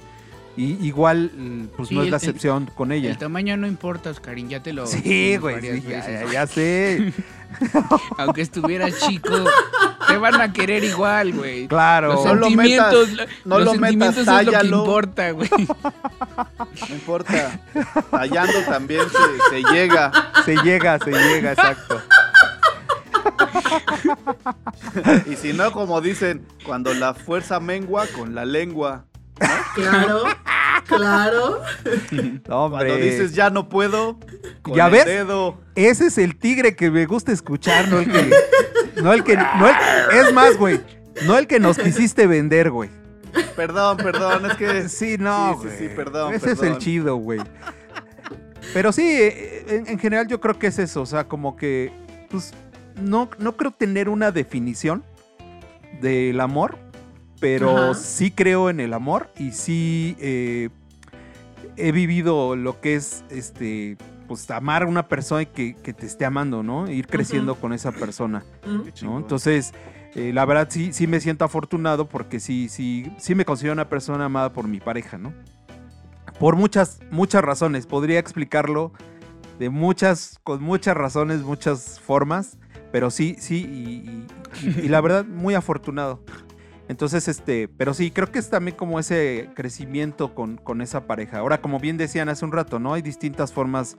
Y 0.58 0.76
igual, 0.84 1.30
mm, 1.36 1.66
pues 1.76 1.88
Sí, 1.88 1.94
no 1.94 2.00
es 2.00 2.06
el- 2.06 2.10
la 2.10 2.16
el- 2.16 2.22
excepción 2.22 2.66
con 2.74 2.90
ella. 2.90 3.10
El 3.10 3.16
tamaño 3.18 3.56
no 3.56 3.68
importa, 3.68 4.10
Oscarín, 4.10 4.48
ya 4.48 4.60
te 4.60 4.72
lo. 4.72 4.86
Sí, 4.88 5.36
güey, 5.36 5.60
sí, 5.60 5.82
ya, 5.88 6.04
ya- 6.04 6.32
ya 6.32 6.46
sé. 6.48 7.12
Aunque 8.18 8.42
estuvieras 8.42 8.98
chico, 8.98 9.30
te 10.08 10.16
van 10.18 10.40
a 10.40 10.52
querer 10.52 10.82
igual, 10.82 11.32
güey. 11.32 11.68
Claro. 11.68 12.08
Los 12.14 12.24
No 12.24 12.34
lo 12.34 12.46
sentimientos, 12.48 13.10
metas, 13.12 13.28
no 13.44 13.58
los 13.60 13.64
lo 13.66 13.72
metas, 13.80 14.14
sentimientos 14.16 14.18
es 14.18 14.26
lo 14.26 14.38
que 14.38 14.44
tállalo. 14.58 14.78
importa, 14.80 15.30
güey. 15.30 15.50
No 16.88 16.94
importa. 16.94 17.60
Tallando 18.10 18.60
también 18.68 19.02
se, 19.08 19.62
se 19.62 19.72
llega. 19.72 20.10
Se 20.44 20.56
llega, 20.56 20.98
se 20.98 21.10
llega, 21.12 21.52
exacto. 21.52 22.02
Y 25.30 25.36
si 25.36 25.52
no, 25.52 25.70
como 25.72 26.00
dicen, 26.00 26.44
cuando 26.64 26.92
la 26.94 27.14
fuerza 27.14 27.60
mengua 27.60 28.06
con 28.16 28.34
la 28.34 28.44
lengua. 28.44 29.04
Claro, 29.74 30.24
claro. 30.86 31.62
No, 32.48 32.64
hombre. 32.64 32.86
Cuando 32.88 32.96
dices 32.96 33.32
ya 33.34 33.50
no 33.50 33.68
puedo, 33.68 34.18
con 34.62 34.74
¿Ya 34.74 34.86
el 34.86 34.92
ves? 34.92 35.04
dedo. 35.06 35.58
Ese 35.74 36.06
es 36.06 36.18
el 36.18 36.36
tigre 36.38 36.74
que 36.74 36.90
me 36.90 37.06
gusta 37.06 37.32
escuchar, 37.32 37.88
no 37.88 37.98
el 38.00 38.10
que. 38.10 38.30
No 39.02 39.12
el 39.12 39.22
que. 39.24 39.36
No 39.36 39.68
el, 39.68 39.74
es 40.26 40.32
más, 40.32 40.56
güey. 40.56 40.80
No 41.26 41.38
el 41.38 41.46
que 41.46 41.60
nos 41.60 41.78
quisiste 41.78 42.26
vender, 42.26 42.70
güey. 42.70 42.90
Perdón, 43.54 43.96
perdón, 43.98 44.46
es 44.50 44.56
que. 44.56 44.88
Sí, 44.88 45.16
no, 45.18 45.58
Sí, 45.60 45.66
güey. 45.66 45.78
sí, 45.78 45.88
perdón, 45.94 46.34
Ese 46.34 46.52
es 46.52 46.62
el 46.62 46.78
chido, 46.78 47.16
güey. 47.16 47.40
Pero 48.74 48.92
sí, 48.92 49.02
eh, 49.02 49.64
en, 49.68 49.86
en 49.88 49.98
general 49.98 50.26
yo 50.26 50.40
creo 50.40 50.58
que 50.58 50.66
es 50.68 50.78
eso. 50.78 51.02
O 51.02 51.06
sea, 51.06 51.24
como 51.24 51.56
que. 51.56 51.92
Pues 52.30 52.52
no, 53.00 53.30
no 53.38 53.56
creo 53.56 53.70
tener 53.70 54.08
una 54.08 54.30
definición 54.32 55.04
del 56.00 56.40
amor. 56.40 56.76
Pero 57.40 57.90
Ajá. 57.92 57.94
sí 57.94 58.30
creo 58.30 58.70
en 58.70 58.80
el 58.80 58.92
amor. 58.94 59.30
Y 59.38 59.52
sí 59.52 60.16
eh, 60.20 60.70
he 61.76 61.92
vivido 61.92 62.56
lo 62.56 62.80
que 62.80 62.94
es 62.96 63.24
este. 63.30 63.96
Pues 64.26 64.50
amar 64.50 64.82
a 64.82 64.86
una 64.86 65.08
persona 65.08 65.40
y 65.42 65.46
que, 65.46 65.74
que 65.74 65.94
te 65.94 66.04
esté 66.04 66.26
amando, 66.26 66.62
¿no? 66.62 66.90
Ir 66.90 67.06
creciendo 67.06 67.54
con 67.54 67.72
esa 67.72 67.92
persona. 67.92 68.44
¿no? 69.02 69.16
Entonces, 69.18 69.72
eh, 70.14 70.32
la 70.34 70.44
verdad 70.44 70.68
sí, 70.70 70.92
sí 70.92 71.06
me 71.06 71.18
siento 71.20 71.46
afortunado 71.46 72.10
porque 72.10 72.38
sí, 72.38 72.68
sí, 72.68 73.10
sí 73.16 73.34
me 73.34 73.46
considero 73.46 73.72
una 73.72 73.88
persona 73.88 74.26
amada 74.26 74.52
por 74.52 74.68
mi 74.68 74.80
pareja, 74.80 75.16
¿no? 75.16 75.32
Por 76.38 76.56
muchas, 76.56 77.00
muchas 77.10 77.42
razones. 77.42 77.86
Podría 77.86 78.18
explicarlo 78.18 78.92
de 79.58 79.70
muchas, 79.70 80.38
con 80.44 80.62
muchas 80.62 80.94
razones, 80.94 81.40
muchas 81.40 81.98
formas, 81.98 82.58
pero 82.92 83.10
sí, 83.10 83.34
sí, 83.38 83.64
y, 83.66 84.66
y- 84.68 84.80
y 84.84 84.88
la 84.88 85.00
verdad, 85.00 85.24
muy 85.24 85.54
afortunado. 85.54 86.22
Entonces, 86.88 87.28
este, 87.28 87.68
pero 87.68 87.92
sí, 87.92 88.10
creo 88.10 88.32
que 88.32 88.38
es 88.38 88.48
también 88.48 88.76
como 88.76 88.98
ese 88.98 89.50
crecimiento 89.54 90.34
con, 90.34 90.56
con 90.56 90.80
esa 90.80 91.06
pareja. 91.06 91.38
Ahora, 91.38 91.60
como 91.60 91.78
bien 91.78 91.98
decían 91.98 92.30
hace 92.30 92.44
un 92.44 92.52
rato, 92.52 92.78
¿no? 92.78 92.94
Hay 92.94 93.02
distintas 93.02 93.52
formas 93.52 93.98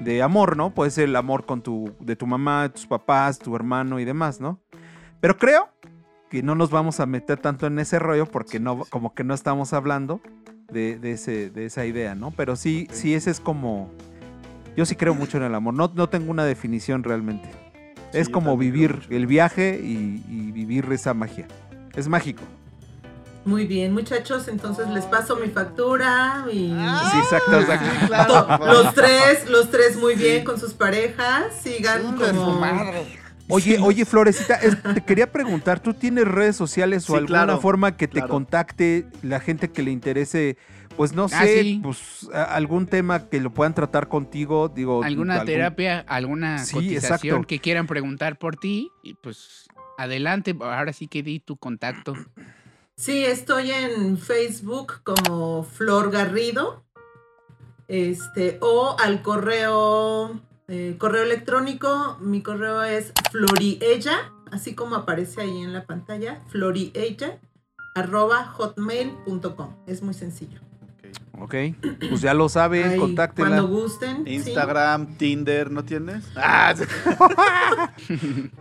de 0.00 0.22
amor, 0.22 0.56
¿no? 0.56 0.70
Puede 0.70 0.90
ser 0.90 1.04
el 1.04 1.16
amor 1.16 1.44
con 1.44 1.62
tu, 1.62 1.94
de 2.00 2.16
tu 2.16 2.26
mamá, 2.26 2.70
tus 2.70 2.86
papás, 2.86 3.38
tu 3.38 3.54
hermano 3.54 4.00
y 4.00 4.06
demás, 4.06 4.40
¿no? 4.40 4.60
Pero 5.20 5.36
creo 5.36 5.68
que 6.30 6.42
no 6.42 6.54
nos 6.54 6.70
vamos 6.70 7.00
a 7.00 7.06
meter 7.06 7.38
tanto 7.38 7.66
en 7.66 7.78
ese 7.78 7.98
rollo 7.98 8.24
porque 8.24 8.58
no, 8.58 8.86
como 8.86 9.14
que 9.14 9.24
no 9.24 9.34
estamos 9.34 9.74
hablando 9.74 10.22
de, 10.72 10.98
de 10.98 11.12
ese, 11.12 11.50
de 11.50 11.66
esa 11.66 11.84
idea, 11.84 12.14
¿no? 12.14 12.30
Pero 12.30 12.56
sí, 12.56 12.88
sí, 12.92 13.14
ese 13.14 13.30
es 13.30 13.40
como. 13.40 13.90
Yo 14.74 14.86
sí 14.86 14.96
creo 14.96 15.14
mucho 15.14 15.36
en 15.36 15.42
el 15.42 15.54
amor. 15.54 15.74
No, 15.74 15.92
no 15.94 16.08
tengo 16.08 16.30
una 16.30 16.46
definición 16.46 17.04
realmente. 17.04 17.50
es 18.14 18.30
como 18.30 18.56
vivir 18.56 19.00
el 19.10 19.26
viaje 19.26 19.78
y, 19.84 20.24
y 20.28 20.50
vivir 20.50 20.90
esa 20.90 21.12
magia. 21.12 21.46
Es 21.94 22.08
mágico. 22.08 22.42
Muy 23.44 23.66
bien, 23.66 23.92
muchachos, 23.92 24.46
entonces 24.46 24.88
les 24.90 25.04
paso 25.04 25.34
mi 25.36 25.48
factura 25.48 26.44
y 26.50 26.68
Sí, 26.68 27.18
exacto, 27.18 27.58
exacto. 27.60 27.86
Sí, 28.00 28.06
claro. 28.06 28.46
To- 28.46 28.66
los 28.66 28.94
tres, 28.94 29.48
los 29.50 29.68
tres 29.70 29.96
muy 29.96 30.14
bien 30.14 30.44
con 30.44 30.60
sus 30.60 30.74
parejas, 30.74 31.46
sigan 31.60 32.16
como 32.16 32.52
madre. 32.60 33.18
Oye, 33.48 33.78
oye, 33.82 34.04
Florecita, 34.04 34.54
es- 34.54 34.80
te 34.94 35.00
quería 35.04 35.30
preguntar, 35.32 35.80
¿tú 35.80 35.92
tienes 35.92 36.24
redes 36.26 36.54
sociales 36.54 37.02
o 37.10 37.14
Sí, 37.14 37.18
alguna 37.18 37.44
claro, 37.44 37.60
forma 37.60 37.96
que 37.96 38.06
te 38.06 38.12
claro. 38.20 38.28
contacte 38.28 39.06
la 39.22 39.40
gente 39.40 39.70
que 39.72 39.82
le 39.82 39.90
interese, 39.90 40.56
pues 40.96 41.12
no 41.12 41.28
sé, 41.28 41.34
Ah, 41.36 41.44
sí. 41.46 41.80
pues 41.82 42.28
a- 42.32 42.44
algún 42.44 42.86
tema 42.86 43.28
que 43.28 43.40
lo 43.40 43.52
puedan 43.52 43.74
tratar 43.74 44.08
contigo, 44.08 44.68
digo, 44.68 45.02
alguna 45.02 45.34
algún- 45.40 45.46
terapia, 45.46 45.98
alguna 46.06 46.58
Sí, 46.64 46.74
cotización 46.74 47.34
exacto. 47.38 47.46
que 47.48 47.58
quieran 47.58 47.88
preguntar 47.88 48.38
por 48.38 48.54
ti, 48.56 48.88
y 49.02 49.14
pues 49.14 49.66
adelante, 50.02 50.56
ahora 50.60 50.92
sí 50.92 51.08
que 51.08 51.22
di 51.22 51.40
tu 51.40 51.56
contacto. 51.56 52.14
Sí, 52.96 53.24
estoy 53.24 53.70
en 53.70 54.18
Facebook 54.18 55.02
como 55.02 55.64
Flor 55.64 56.10
Garrido. 56.10 56.84
Este, 57.88 58.58
o 58.60 58.96
al 58.98 59.22
correo, 59.22 60.40
eh, 60.68 60.96
correo 60.98 61.24
electrónico, 61.24 62.16
mi 62.20 62.42
correo 62.42 62.82
es 62.82 63.12
floriella, 63.30 64.32
así 64.50 64.74
como 64.74 64.96
aparece 64.96 65.42
ahí 65.42 65.60
en 65.60 65.72
la 65.72 65.84
pantalla, 65.84 66.40
floriella, 66.48 67.38
arroba 67.94 68.46
hotmail.com. 68.46 69.76
Es 69.86 70.02
muy 70.02 70.14
sencillo. 70.14 70.60
Ok, 71.42 71.54
pues 72.08 72.20
ya 72.20 72.34
lo 72.34 72.48
saben, 72.48 72.96
contáctenla. 72.96 73.56
Cuando 73.62 73.66
gusten. 73.68 74.24
sí. 74.24 74.34
Instagram, 74.34 75.16
Tinder, 75.16 75.72
¿no 75.72 75.84
tienes? 75.84 76.24
Ah. 76.36 76.72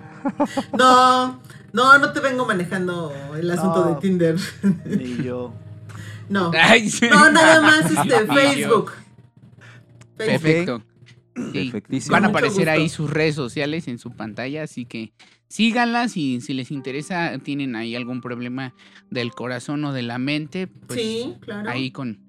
No, 0.78 1.42
no, 1.74 1.98
no 1.98 2.14
te 2.14 2.20
vengo 2.20 2.46
manejando 2.46 3.14
el 3.38 3.50
asunto 3.52 3.86
No. 3.86 3.96
de 3.96 4.02
Tinder. 4.02 4.36
ni 4.86 5.24
yo. 5.24 5.54
No. 6.30 6.50
Ay, 6.58 6.90
sí. 6.90 7.08
No, 7.10 7.30
nada 7.30 7.62
más 7.62 7.92
este. 7.92 8.26
Facebook. 8.26 8.34
Facebook. 8.34 8.92
Perfecto. 10.16 10.82
Sí, 11.36 11.52
Perfectísimo. 11.52 12.14
Van 12.14 12.24
a 12.26 12.28
aparecer 12.30 12.70
ahí 12.70 12.88
sus 12.88 13.10
redes 13.10 13.36
sociales 13.36 13.90
en 13.90 14.00
su 14.00 14.12
pantalla, 14.12 14.64
así 14.64 14.86
que 14.86 15.12
síganlas 15.50 16.16
y 16.16 16.40
si 16.40 16.54
les 16.54 16.72
interesa, 16.72 17.38
tienen 17.44 17.76
ahí 17.76 17.98
algún 17.98 18.22
problema 18.22 18.74
del 19.10 19.34
corazón 19.34 19.84
o 19.84 19.92
de 19.92 20.04
la 20.04 20.20
mente, 20.20 20.68
pues 20.68 21.02
sí, 21.02 21.36
claro. 21.42 21.70
ahí 21.70 21.92
con, 21.92 22.20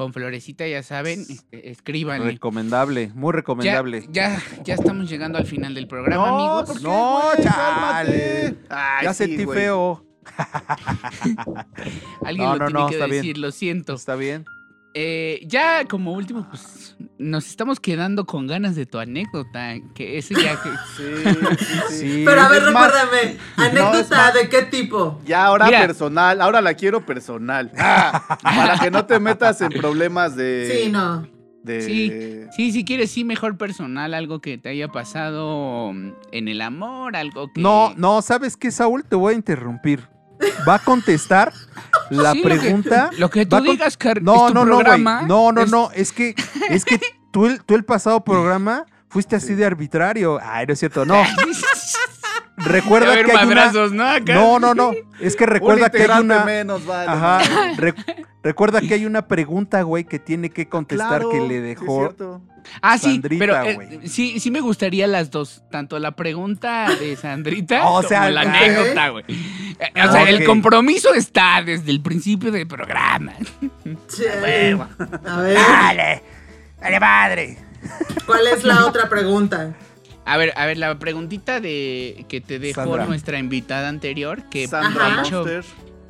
con 0.00 0.14
Florecita, 0.14 0.66
ya 0.66 0.82
saben, 0.82 1.20
este, 1.28 1.70
escríbanle. 1.70 2.24
Recomendable, 2.32 3.10
muy 3.14 3.34
recomendable. 3.34 4.06
ya, 4.10 4.40
ya 4.64 4.72
estamos 4.72 5.10
llegando 5.10 5.36
al 5.36 5.44
final 5.44 5.74
del 5.74 5.86
programa, 5.88 6.26
No, 6.26 6.36
amigos. 6.36 6.64
¿por 6.70 6.78
qué, 6.78 6.82
No, 6.84 7.20
güey? 7.34 7.44
chale. 7.46 8.54
Ay, 8.70 9.04
ya 9.04 9.12
sí, 9.12 9.24
sentí 9.26 9.44
güey. 9.44 9.58
feo. 9.58 10.02
Alguien 12.24 12.48
No, 12.48 12.56
lo 12.56 12.58
no, 12.60 12.66
tiene 12.66 12.80
no, 12.80 12.86
que 12.88 12.94
está 12.94 13.04
bien. 13.04 13.16
decir, 13.22 13.36
lo 13.36 13.50
siento. 13.50 13.92
Está 13.92 14.14
bien. 14.16 14.46
Eh, 14.92 15.40
ya 15.46 15.84
como 15.86 16.12
último, 16.12 16.46
pues 16.50 16.96
nos 17.18 17.46
estamos 17.46 17.78
quedando 17.78 18.26
con 18.26 18.46
ganas 18.48 18.74
de 18.74 18.86
tu 18.86 18.98
anécdota, 18.98 19.74
que 19.94 20.18
ese 20.18 20.34
ya 20.34 20.60
que... 20.60 20.68
Sí, 20.96 21.96
sí. 21.96 22.22
Pero 22.24 22.40
a 22.40 22.48
ver, 22.48 22.62
Es 22.64 22.72
más- 22.72 22.92
recuérdame, 22.92 23.36
anécdota 23.56 24.16
más- 24.16 24.34
de 24.34 24.48
qué 24.48 24.62
tipo. 24.62 25.20
Ya 25.24 25.44
ahora 25.46 25.66
Mira. 25.66 25.80
personal, 25.86 26.40
ahora 26.40 26.60
la 26.60 26.74
quiero 26.74 27.06
personal. 27.06 27.70
Ah, 27.78 28.38
para 28.42 28.78
que 28.80 28.90
no 28.90 29.04
te 29.06 29.20
metas 29.20 29.60
en 29.60 29.68
problemas 29.70 30.34
de. 30.34 30.82
Sí, 30.84 30.90
no. 30.90 31.22
de- 31.62 31.82
Sí. 31.82 32.56
Sí, 32.56 32.72
si 32.72 32.84
quieres, 32.84 33.12
sí, 33.12 33.22
mejor 33.22 33.56
personal, 33.56 34.12
algo 34.12 34.40
que 34.40 34.58
te 34.58 34.70
haya 34.70 34.88
pasado 34.88 35.90
en 35.92 36.48
el 36.48 36.60
amor, 36.62 37.14
algo 37.14 37.46
que... 37.52 37.60
No, 37.60 37.94
no, 37.96 38.22
¿sabes 38.22 38.56
qué, 38.56 38.72
Saúl? 38.72 39.04
Te 39.04 39.14
voy 39.14 39.34
a 39.34 39.36
interrumpir. 39.36 40.08
Va 40.68 40.76
a 40.76 40.78
contestar 40.80 41.52
la 42.10 42.32
Sí, 42.32 42.38
lo 42.42 42.48
que- 42.48 42.58
pregunta. 42.58 43.10
Lo 43.18 43.30
que 43.30 43.46
tú 43.46 43.56
con- 43.56 43.64
digas, 43.64 43.96
Car, 43.96 44.18
es 44.18 44.24
No, 44.24 44.48
tu 44.48 44.54
no, 44.54 44.64
no, 44.64 44.76
programa. 44.76 45.22
No, 45.22 45.52
no, 45.52 45.62
es- 45.62 45.70
no. 45.70 45.90
Es 45.94 46.12
que, 46.12 46.34
es 46.68 46.84
que 46.84 46.98
tú 47.30 47.46
el, 47.46 47.62
tú 47.62 47.74
el 47.74 47.84
pasado 47.84 48.22
programa 48.24 48.84
fuiste 49.08 49.36
así 49.36 49.54
de 49.54 49.64
arbitrario. 49.64 50.38
Ay, 50.42 50.66
no 50.66 50.72
es 50.72 50.78
cierto. 50.78 51.04
No, 51.04 51.22
recuerda 52.56 53.14
que 53.14 53.30
hay 53.32 53.36
una... 53.36 53.44
madrazos, 53.44 53.92
¿no? 53.92 54.04
Acá. 54.08 54.34
No, 54.34 54.58
no, 54.58 54.74
no. 54.74 54.92
Es 55.20 55.36
que 55.36 55.44
Un 55.44 55.50
recuerda 55.50 55.90
que 55.90 56.02
hay 56.02 56.20
una... 56.20 56.44
menos, 56.44 56.84
vale. 56.86 57.10
Ajá. 57.10 57.40
Re- 57.76 57.94
recuerda 58.42 58.80
que 58.80 58.94
hay 58.94 59.06
una 59.06 59.26
pregunta, 59.26 59.82
güey, 59.82 60.04
que 60.04 60.18
tiene 60.18 60.50
que 60.50 60.68
contestar 60.68 61.08
Claro, 61.08 61.30
que 61.30 61.40
sí 61.40 61.48
le 61.48 61.56
es 61.58 61.62
dejó. 61.80 62.14
Ah, 62.82 62.98
sí, 62.98 63.12
Sandrita, 63.14 63.38
pero 63.38 63.62
eh, 63.64 63.74
güey. 63.74 64.08
sí, 64.08 64.40
sí 64.40 64.50
me 64.50 64.60
gustaría 64.60 65.06
las 65.06 65.30
dos. 65.30 65.62
Tanto 65.70 65.98
la 65.98 66.12
pregunta 66.12 66.88
de 66.98 67.16
Sandrita 67.16 67.86
O 67.88 68.02
sea, 68.02 68.20
como 68.20 68.30
la 68.32 68.42
ok. 68.42 68.48
anécdota, 68.48 69.08
güey. 69.10 69.24
Eh, 69.28 70.02
O 70.08 70.12
sea, 70.12 70.22
el 70.28 70.44
compromiso 70.44 71.14
está 71.14 71.62
desde 71.62 71.90
el 71.90 72.00
principio 72.00 72.50
del 72.52 72.66
programa. 72.66 73.32
Sí. 74.08 74.24
A 74.26 75.40
ver, 75.40 75.54
¡Dale! 75.56 76.22
¡Dale 76.80 77.00
madre! 77.00 77.58
¿cuál 78.26 78.46
es 78.46 78.62
la 78.64 78.84
otra 78.86 79.08
pregunta? 79.08 79.74
A 80.26 80.36
ver, 80.36 80.52
a 80.54 80.66
ver, 80.66 80.76
la 80.76 80.98
preguntita 80.98 81.60
de 81.60 82.24
que 82.28 82.40
te 82.40 82.58
dejó 82.58 82.82
Sandra. 82.84 83.06
nuestra 83.06 83.38
invitada 83.38 83.88
anterior, 83.88 84.42
que 84.50 84.68
Sandra 84.68 85.22
hecho, 85.22 85.36
Monster. 85.38 85.64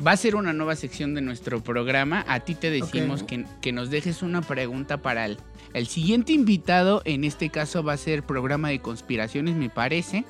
Va 0.04 0.12
a 0.12 0.16
ser 0.16 0.34
una 0.36 0.52
nueva 0.52 0.76
sección 0.76 1.14
de 1.14 1.20
nuestro 1.20 1.62
programa. 1.62 2.24
A 2.28 2.40
ti 2.40 2.54
te 2.54 2.70
decimos 2.70 3.22
que, 3.22 3.44
que 3.60 3.72
nos 3.72 3.90
dejes 3.90 4.22
una 4.22 4.40
pregunta 4.40 4.98
para 4.98 5.26
el, 5.26 5.38
el 5.74 5.86
siguiente 5.86 6.32
invitado. 6.32 7.02
En 7.04 7.24
este 7.24 7.50
caso 7.50 7.82
va 7.82 7.92
a 7.94 7.96
ser 7.96 8.22
programa 8.22 8.68
de 8.70 8.80
conspiraciones, 8.80 9.56
me 9.56 9.68
parece. 9.70 10.24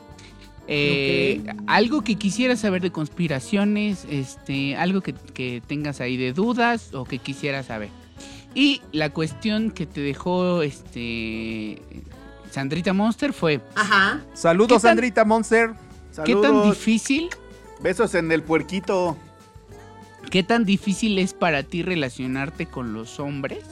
Eh. 0.67 1.43
Algo 1.67 2.03
que 2.03 2.15
quisieras 2.17 2.61
saber 2.61 2.83
de 2.83 2.93
conspiraciones, 2.93 4.07
este, 4.11 4.77
algo 4.77 5.01
que, 5.01 5.15
que 5.15 5.63
tengas 5.67 6.01
ahí 6.01 6.17
de 6.17 6.33
dudas 6.33 6.95
o 6.95 7.05
que 7.05 7.19
quisieras 7.19 7.67
saber. 7.67 7.89
Y 8.55 8.83
la 8.93 9.11
cuestión 9.11 9.71
que 9.71 9.87
te 9.87 10.01
dejó 10.01 10.63
este 10.63 11.81
Sandrita 12.51 12.93
Monster 12.93 13.33
fue 13.33 13.61
Ajá. 13.77 14.21
Saludos, 14.35 14.69
¿Qué 14.69 14.75
tan- 14.75 14.91
Sandrita 14.91 15.25
Monster. 15.25 15.71
¿qué 16.25 16.35
tan 16.35 16.65
difícil 16.65 17.29
Besos 17.81 18.15
en 18.15 18.31
el 18.33 18.43
puerquito. 18.43 19.17
¿Qué 20.29 20.43
tan 20.43 20.65
difícil 20.65 21.19
es 21.19 21.35
para 21.35 21.63
ti 21.63 21.83
relacionarte 21.83 22.67
con 22.67 22.93
los 22.93 23.19
hombres? 23.21 23.65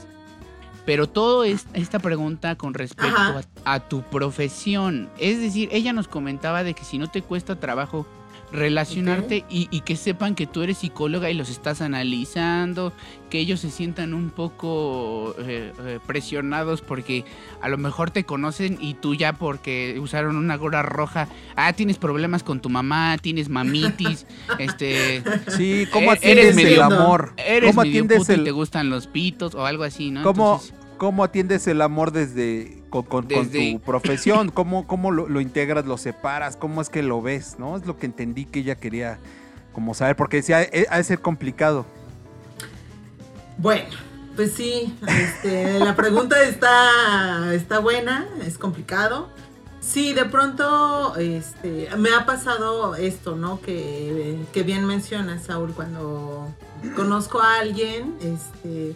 Pero 0.85 1.07
todo 1.07 1.43
es 1.43 1.67
esta 1.73 1.99
pregunta 1.99 2.55
con 2.55 2.73
respecto 2.73 3.15
a, 3.15 3.43
a 3.65 3.79
tu 3.87 4.01
profesión. 4.01 5.09
Es 5.19 5.39
decir, 5.39 5.69
ella 5.71 5.93
nos 5.93 6.07
comentaba 6.07 6.63
de 6.63 6.73
que 6.73 6.83
si 6.83 6.97
no 6.97 7.07
te 7.07 7.21
cuesta 7.21 7.59
trabajo 7.59 8.07
relacionarte 8.51 9.45
y, 9.49 9.67
y 9.71 9.81
que 9.81 9.95
sepan 9.95 10.35
que 10.35 10.47
tú 10.47 10.61
eres 10.63 10.79
psicóloga 10.79 11.29
y 11.29 11.33
los 11.33 11.49
estás 11.49 11.81
analizando, 11.81 12.93
que 13.29 13.39
ellos 13.39 13.59
se 13.59 13.69
sientan 13.69 14.13
un 14.13 14.29
poco 14.31 15.35
eh, 15.39 15.71
eh, 15.85 15.99
presionados 16.05 16.81
porque 16.81 17.25
a 17.61 17.69
lo 17.69 17.77
mejor 17.77 18.11
te 18.11 18.23
conocen 18.25 18.77
y 18.81 18.95
tú 18.95 19.13
ya 19.15 19.33
porque 19.33 19.97
usaron 20.01 20.35
una 20.35 20.55
gorra 20.57 20.81
roja, 20.81 21.27
ah, 21.55 21.73
tienes 21.73 21.97
problemas 21.97 22.43
con 22.43 22.59
tu 22.59 22.69
mamá, 22.69 23.17
tienes 23.21 23.49
mamitis, 23.49 24.25
este... 24.59 25.23
Sí, 25.49 25.85
¿cómo 25.91 26.11
Eh, 26.13 26.15
atiendes 26.17 26.45
eres 26.45 26.57
el 26.57 26.63
medio- 26.63 26.83
amor? 26.83 27.33
Eres 27.37 27.69
¿Cómo 27.71 27.81
medio 27.81 27.91
atiendes 27.91 28.17
puto 28.19 28.31
y 28.31 28.35
el, 28.35 28.43
te 28.43 28.51
gustan 28.51 28.89
los 28.89 29.07
pitos 29.07 29.55
o 29.55 29.65
algo 29.65 29.83
así, 29.83 30.11
¿no? 30.11 30.23
¿Cómo, 30.23 30.53
Entonces, 30.61 30.73
cómo 30.99 31.23
atiendes 31.23 31.65
el 31.65 31.81
amor 31.81 32.11
desde 32.11 32.83
con, 32.91 33.01
con- 33.03 33.23
con 33.25 33.49
Desde- 33.49 33.71
tu 33.73 33.79
profesión? 33.85 34.49
¿Cómo, 34.49 34.85
cómo 34.85 35.09
lo, 35.09 35.27
lo 35.27 35.41
integras, 35.41 35.85
lo 35.87 35.97
separas? 35.97 36.55
¿Cómo 36.55 36.79
es 36.81 36.89
que 36.89 37.01
lo 37.01 37.23
ves? 37.23 37.55
¿No? 37.57 37.75
Es 37.77 37.87
lo 37.87 37.97
que 37.97 38.05
entendí 38.05 38.45
que 38.45 38.59
ella 38.59 38.75
quería 38.75 39.17
como 39.73 39.95
saber, 39.95 40.15
porque 40.15 40.37
decía, 40.37 40.61
"Eh, 40.61 40.85
ha 40.91 40.97
de 40.97 41.03
ser 41.03 41.19
complicado. 41.21 41.85
Bueno, 43.57 43.89
pues 44.35 44.53
sí, 44.53 44.95
este, 45.07 45.79
la 45.79 45.95
pregunta 45.95 46.41
está, 46.43 47.53
está 47.53 47.79
buena, 47.79 48.27
es 48.45 48.57
complicado. 48.57 49.29
Sí, 49.81 50.13
de 50.13 50.25
pronto 50.25 51.15
este, 51.17 51.89
me 51.97 52.09
ha 52.11 52.25
pasado 52.25 52.95
esto, 52.95 53.35
¿no? 53.35 53.61
Que, 53.61 54.37
que 54.53 54.63
bien 54.63 54.85
mencionas, 54.85 55.43
Saúl, 55.45 55.73
cuando 55.73 56.53
conozco 56.95 57.41
a 57.41 57.59
alguien 57.59 58.15
este, 58.21 58.95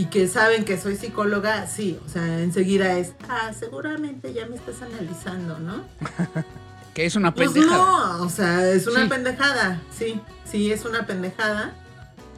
y 0.00 0.06
que 0.06 0.26
saben 0.28 0.64
que 0.64 0.78
soy 0.78 0.96
psicóloga, 0.96 1.66
sí, 1.66 1.98
o 2.06 2.08
sea, 2.08 2.40
enseguida 2.40 2.96
es, 2.96 3.12
ah, 3.28 3.52
seguramente 3.52 4.32
ya 4.32 4.46
me 4.46 4.56
estás 4.56 4.80
analizando, 4.80 5.58
¿no? 5.58 5.84
que 6.94 7.04
es 7.04 7.16
una 7.16 7.34
Pues 7.34 7.50
pendejada. 7.52 7.76
no, 8.18 8.22
o 8.24 8.28
sea, 8.30 8.66
es 8.70 8.86
una 8.86 9.02
Sí. 9.02 9.08
pendejada, 9.10 9.82
sí, 9.94 10.18
sí, 10.50 10.72
es 10.72 10.86
una 10.86 11.04
pendejada, 11.06 11.74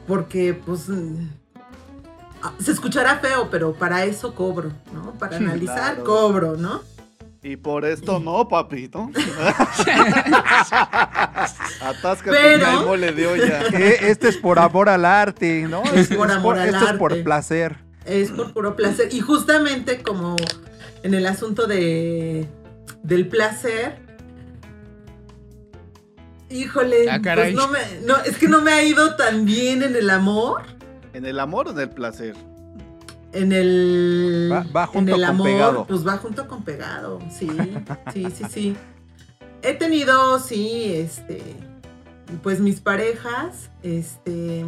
porque 0.07 0.53
pues 0.53 0.89
mm, 0.89 1.29
ah, 2.41 2.51
se 2.59 2.71
escuchará 2.73 3.19
feo, 3.19 3.47
pero 3.49 3.73
para 3.73 4.03
eso 4.03 4.35
cobro, 4.35 4.73
¿no? 4.93 5.13
Para 5.13 5.37
Sí, 5.37 5.43
analizar 5.45 5.93
claro. 5.95 6.03
cobro, 6.03 6.57
¿no? 6.57 6.81
Y 7.43 7.57
por 7.57 7.83
esto 7.83 8.19
no, 8.21 8.47
papito. 8.47 9.09
Atáscate 11.81 12.31
Pero- 12.31 12.67
en 12.67 12.73
el 12.79 12.85
mole 12.85 13.11
de 13.11 13.27
olla. 13.27 13.63
Este 13.67 14.29
es 14.29 14.37
por 14.37 14.59
amor 14.59 14.87
al 14.89 15.03
arte, 15.05 15.63
¿no? 15.69 15.83
Es 15.93 16.07
por 16.07 16.31
amor 16.31 16.57
al 16.57 16.69
Esto 16.69 16.85
es 16.87 16.93
por 16.93 17.11
arte. 17.11 17.23
placer. 17.23 17.75
Es 18.05 18.31
por 18.31 18.53
puro 18.53 18.75
placer. 18.75 19.09
Y 19.13 19.19
justamente 19.21 20.01
como 20.01 20.35
en 21.03 21.13
el 21.13 21.25
asunto 21.25 21.67
de 21.67 22.47
del 23.03 23.27
placer. 23.27 23.97
Híjole, 26.49 27.09
Ah, 27.09 27.19
caray. 27.21 27.53
pues 27.53 27.65
no 27.65 27.71
me, 27.71 27.79
no, 28.05 28.15
es 28.23 28.37
que 28.37 28.47
no 28.47 28.61
me 28.61 28.71
ha 28.71 28.83
ido 28.83 29.15
tan 29.15 29.43
bien 29.43 29.81
en 29.83 29.95
el 29.95 30.09
amor. 30.09 30.61
¿En 31.13 31.25
el 31.25 31.39
amor 31.39 31.67
o 31.67 31.71
en 31.71 31.79
el 31.79 31.89
placer? 31.89 32.35
En 33.33 33.51
el. 33.51 34.49
Va- 34.51 34.63
va 34.75 34.87
junto 34.87 35.11
en 35.15 35.19
el 35.19 35.25
con 35.25 35.35
amor, 35.35 35.47
pegado. 35.47 35.85
Pues 35.87 36.07
va 36.07 36.17
junto 36.17 36.47
con 36.47 36.63
pegado. 36.63 37.19
Sí, 37.31 37.49
sí, 38.13 38.27
sí, 38.33 38.43
sí. 38.49 38.77
He 39.61 39.73
tenido, 39.73 40.39
sí, 40.39 40.93
este. 40.93 41.41
Pues 42.41 42.59
mis 42.59 42.79
parejas, 42.79 43.69
este. 43.81 44.65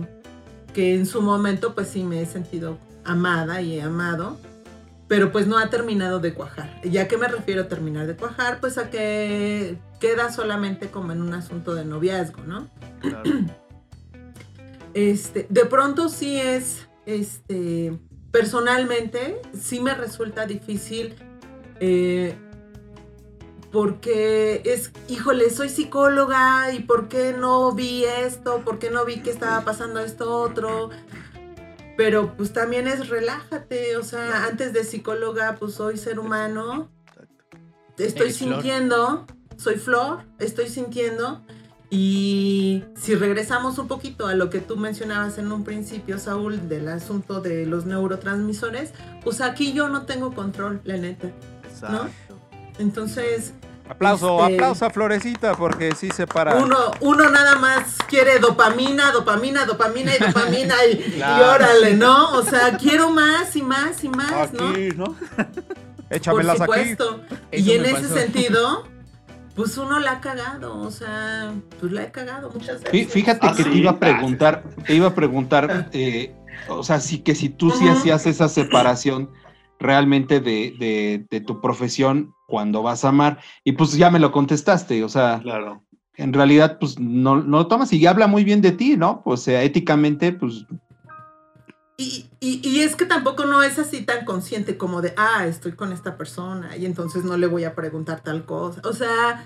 Que 0.74 0.96
en 0.96 1.06
su 1.06 1.22
momento, 1.22 1.74
pues 1.76 1.88
sí 1.90 2.04
me 2.04 2.22
he 2.22 2.26
sentido 2.26 2.78
amada 3.06 3.62
y 3.62 3.78
he 3.78 3.82
amado. 3.82 4.38
Pero 5.08 5.32
pues 5.32 5.46
no 5.46 5.60
ha 5.60 5.70
terminado 5.70 6.20
de 6.20 6.34
cuajar. 6.34 6.82
¿Y 6.84 6.98
a 6.98 7.08
qué 7.08 7.18
me 7.18 7.28
refiero 7.28 7.62
a 7.62 7.68
terminar 7.68 8.08
de 8.08 8.16
cuajar? 8.16 8.60
Pues 8.60 8.80
a 8.80 8.90
que 8.90 9.78
queda 10.00 10.32
solamente 10.34 10.90
como 10.90 11.12
en 11.12 11.22
un 11.22 11.34
asunto 11.36 11.76
de 11.76 11.86
noviazgo, 11.86 12.42
¿no? 12.44 12.68
Claro. 13.02 13.22
Este, 14.96 15.46
de 15.50 15.66
pronto 15.66 16.10
sí 16.10 16.38
es, 16.40 16.88
este, 17.06 18.00
personalmente 18.36 19.42
sí 19.58 19.80
me 19.80 19.96
resulta 19.96 20.46
difícil 20.46 21.16
eh, 21.80 22.36
porque 23.72 24.62
es, 24.66 24.92
híjole, 25.08 25.50
soy 25.50 25.70
psicóloga 25.70 26.74
y 26.74 26.80
por 26.80 27.08
qué 27.08 27.32
no 27.32 27.72
vi 27.72 28.04
esto, 28.04 28.62
por 28.66 28.78
qué 28.78 28.90
no 28.92 29.06
vi 29.06 29.22
que 29.22 29.30
estaba 29.30 29.62
pasando 29.64 30.02
esto 30.02 30.38
otro. 30.42 30.90
Pero 31.96 32.36
pues 32.36 32.52
también 32.52 32.90
es 32.90 33.08
relájate, 33.08 33.96
o 33.96 34.04
sea, 34.04 34.44
antes 34.44 34.74
de 34.74 34.84
psicóloga 34.84 35.56
pues 35.58 35.76
soy 35.76 35.98
ser 35.98 36.20
humano, 36.20 36.92
estoy 37.98 38.24
Eres 38.24 38.38
Flor. 38.38 38.54
sintiendo, 38.56 39.28
soy 39.56 39.76
Flor, 39.76 40.24
estoy 40.40 40.68
sintiendo. 40.68 41.42
Y 41.90 42.84
si 42.96 43.16
regresamos 43.16 43.78
un 43.78 43.88
poquito 43.88 44.28
a 44.28 44.34
lo 44.34 44.50
que 44.50 44.60
tú 44.60 44.76
mencionabas 44.76 45.38
en 45.38 45.52
un 45.52 45.64
principio, 45.64 46.18
Saúl, 46.20 46.68
del 46.68 46.88
asunto 46.88 47.42
de 47.42 47.66
los 47.66 47.86
neurotransmisores, 47.86 48.92
pues 49.24 49.42
aquí 49.42 49.74
yo 49.74 49.88
no 49.88 50.04
tengo 50.04 50.34
control, 50.34 50.82
la 50.84 50.98
neta. 50.98 51.28
Exacto. 51.70 52.40
Entonces, 52.80 53.54
Aplauso, 53.88 54.40
Este- 54.42 54.56
aplauso 54.56 54.86
a 54.86 54.90
Florecita, 54.90 55.56
porque 55.56 55.94
sí 55.94 56.10
se 56.10 56.26
para. 56.26 56.56
uno, 56.56 56.76
uno 57.02 57.30
nada 57.30 57.56
más 57.60 57.98
quiere 58.08 58.40
dopamina, 58.40 59.12
dopamina, 59.12 59.64
dopamina 59.66 60.12
y 60.16 60.24
dopamina 60.26 60.74
y, 60.92 61.18
y 61.20 61.22
órale, 61.22 61.94
¿no? 61.94 62.32
O 62.32 62.44
sea, 62.44 62.78
quiero 62.78 63.12
más 63.12 63.56
y 63.56 63.62
más 63.62 64.04
y 64.04 64.10
más, 64.10 64.52
¿no? 64.54 64.70
Aquí, 64.70 64.90
¿no? 64.96 65.16
Échamelas 66.10 66.58
Por 66.58 66.66
supuesto. 66.66 67.22
Eso 67.52 67.72
Y 67.72 67.74
en 67.76 67.86
ese 67.86 68.08
sentido, 68.08 68.88
pues 69.56 69.78
uno 69.78 70.00
la 70.00 70.14
ha 70.14 70.22
cagado, 70.22 70.78
o 70.80 70.92
sea, 70.92 71.54
pues 71.80 71.92
la 71.92 72.04
he 72.04 72.12
cagado 72.12 72.50
muchas 72.52 72.84
veces. 72.84 73.12
Fíjate 73.12 73.48
Ah, 73.48 73.54
que 73.56 73.64
sí. 73.64 73.70
te 73.72 73.78
iba 73.78 73.92
a 73.92 74.00
preguntar, 74.00 74.64
te 74.86 74.96
iba 74.96 75.08
a 75.08 75.16
preguntar, 75.16 75.90
eh, 75.94 76.36
o 76.68 76.84
sea, 76.84 77.00
sí 77.00 77.20
que 77.20 77.36
si 77.36 77.50
tú 77.50 77.72
sí 77.72 77.88
hacías 77.88 78.26
esa 78.28 78.50
separación 78.50 79.30
realmente 79.80 80.40
de, 80.40 80.76
de- 80.80 81.26
de 81.30 81.42
tu 81.42 81.62
profesión 81.62 82.34
cuando 82.48 82.82
vas 82.84 83.04
a 83.06 83.10
amar, 83.10 83.40
y 83.64 83.74
pues 83.74 83.94
ya 83.94 84.10
me 84.12 84.20
lo 84.20 84.32
contestaste, 84.32 85.04
o 85.04 85.10
sea, 85.10 85.40
Claro. 85.42 85.84
en 86.18 86.32
realidad 86.34 86.78
pues 86.80 87.00
no, 87.00 87.38
no 87.42 87.58
lo 87.60 87.68
tomas 87.68 87.92
y 87.94 88.06
habla 88.06 88.28
muy 88.28 88.44
bien 88.44 88.62
de 88.62 88.72
ti, 88.72 88.96
¿no? 88.98 89.22
O 89.26 89.36
sea, 89.38 89.64
éticamente 89.64 90.32
pues 90.32 90.66
Y, 91.98 92.30
y- 92.42 92.60
y 92.68 92.82
es 92.82 92.96
que 92.96 93.06
tampoco 93.06 93.46
no 93.46 93.64
es 93.64 93.80
así 93.80 94.02
tan 94.04 94.26
consciente 94.26 94.78
como 94.78 95.02
de, 95.02 95.14
ah, 95.18 95.46
estoy 95.48 95.72
con 95.74 95.94
esta 95.94 96.18
persona 96.18 96.76
y 96.76 96.86
entonces 96.86 97.24
no 97.24 97.38
le 97.38 97.48
voy 97.48 97.64
a 97.64 97.74
preguntar 97.74 98.22
tal 98.22 98.46
cosa. 98.46 98.82
O 98.84 98.92
sea, 98.92 99.46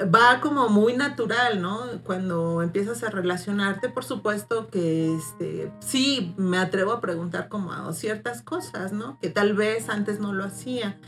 va 0.00 0.40
como 0.40 0.68
muy 0.68 0.96
natural, 0.96 1.60
¿no? 1.60 1.80
Cuando 2.04 2.62
empiezas 2.62 3.02
a 3.02 3.10
relacionarte, 3.10 3.88
por 3.88 4.04
supuesto 4.04 4.68
que 4.68 5.14
este, 5.16 5.72
sí, 5.80 6.34
me 6.36 6.56
atrevo 6.58 6.92
a 6.92 7.00
preguntar 7.00 7.48
como 7.48 7.92
ciertas 7.92 8.42
cosas, 8.42 8.92
¿no? 8.92 9.18
Que 9.20 9.28
tal 9.28 9.54
vez 9.54 9.88
antes 9.88 10.20
no 10.20 10.32
lo 10.32 10.44
hacía. 10.44 10.98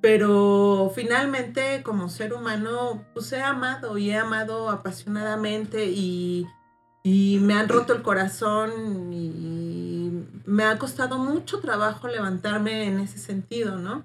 Pero 0.00 0.92
finalmente, 0.94 1.82
como 1.82 2.08
ser 2.08 2.32
humano, 2.32 3.04
pues 3.14 3.32
he 3.32 3.42
amado 3.42 3.98
y 3.98 4.10
he 4.10 4.16
amado 4.16 4.70
apasionadamente 4.70 5.86
y, 5.86 6.46
y 7.02 7.38
me 7.40 7.54
han 7.54 7.68
roto 7.68 7.92
el 7.94 8.02
corazón 8.02 9.12
y 9.12 10.10
me 10.46 10.64
ha 10.64 10.78
costado 10.78 11.18
mucho 11.18 11.60
trabajo 11.60 12.08
levantarme 12.08 12.84
en 12.86 12.98
ese 13.00 13.18
sentido, 13.18 13.76
¿no? 13.78 14.04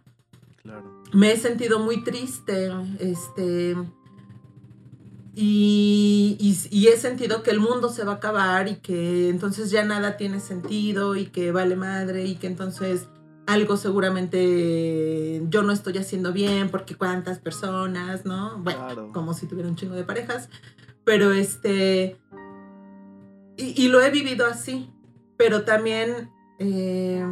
Claro. 0.61 1.03
me 1.11 1.31
he 1.33 1.37
sentido 1.37 1.79
muy 1.79 2.03
triste, 2.03 2.71
este, 2.99 3.75
y, 5.35 6.37
y- 6.39 6.67
y 6.77 6.87
he 6.87 6.97
sentido 6.97 7.41
que 7.43 7.51
el 7.51 7.59
mundo 7.59 7.89
se 7.89 8.03
va 8.03 8.13
a 8.13 8.15
acabar 8.15 8.67
y 8.67 8.75
que 8.75 9.29
entonces 9.29 9.71
ya 9.71 9.83
nada 9.83 10.15
tiene 10.15 10.39
sentido 10.39 11.15
y 11.15 11.25
que 11.25 11.51
vale 11.51 11.75
madre 11.75 12.25
y 12.25 12.35
que 12.35 12.47
entonces 12.47 13.07
algo 13.47 13.75
seguramente 13.75 15.41
yo 15.49 15.63
no 15.63 15.73
estoy 15.73 15.97
haciendo 15.97 16.31
bien 16.33 16.69
porque 16.69 16.95
cuántas 16.95 17.39
personas, 17.39 18.25
¿no? 18.25 18.57
Bueno, 18.59 18.79
Claro. 18.85 19.11
como 19.11 19.33
si 19.33 19.47
tuviera 19.47 19.67
un 19.67 19.75
chingo 19.75 19.95
de 19.95 20.03
parejas, 20.03 20.49
pero 21.03 21.31
este, 21.33 22.15
y, 23.57 23.87
lo 23.87 24.01
he 24.01 24.09
vivido 24.11 24.45
así, 24.45 24.89
pero 25.37 25.63
también... 25.63 26.29
eh, 26.59 27.25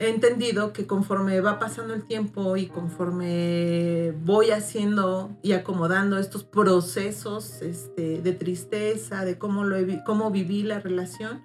he 0.00 0.10
entendido 0.10 0.72
que 0.72 0.86
conforme 0.86 1.40
va 1.40 1.58
pasando 1.58 1.92
el 1.92 2.04
tiempo 2.04 2.56
y 2.56 2.68
conforme 2.68 4.12
voy 4.24 4.50
haciendo 4.50 5.36
y 5.42 5.52
acomodando 5.52 6.18
estos 6.18 6.44
procesos 6.44 7.62
este, 7.62 8.22
de 8.22 8.32
tristeza, 8.32 9.24
de 9.24 9.38
cómo, 9.38 9.64
lo 9.64 9.76
cómo 10.06 10.30
viví 10.30 10.62
la 10.62 10.78
relación, 10.78 11.42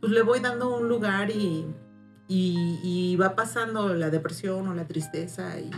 pues 0.00 0.10
le 0.10 0.22
voy 0.22 0.40
dando 0.40 0.76
un 0.76 0.88
lugar 0.88 1.30
y, 1.30 1.64
y- 2.26 2.80
y 2.82 3.14
va 3.16 3.36
pasando 3.36 3.94
la 3.94 4.10
depresión 4.10 4.66
o 4.66 4.74
la 4.74 4.88
tristeza 4.88 5.56
y- 5.60 5.70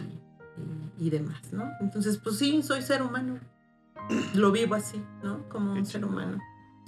y 0.99 1.11
demás, 1.11 1.53
¿no? 1.53 1.71
Entonces, 1.81 2.17
pues 2.17 2.39
sí, 2.39 2.63
soy 2.63 2.81
ser 2.81 3.03
humano. 3.03 3.39
Lo 4.35 4.53
vivo 4.53 4.75
así, 4.75 5.05
¿no? 5.23 5.49
Como 5.49 5.73
un 5.73 5.87
ser 5.87 6.05
humano. 6.05 6.39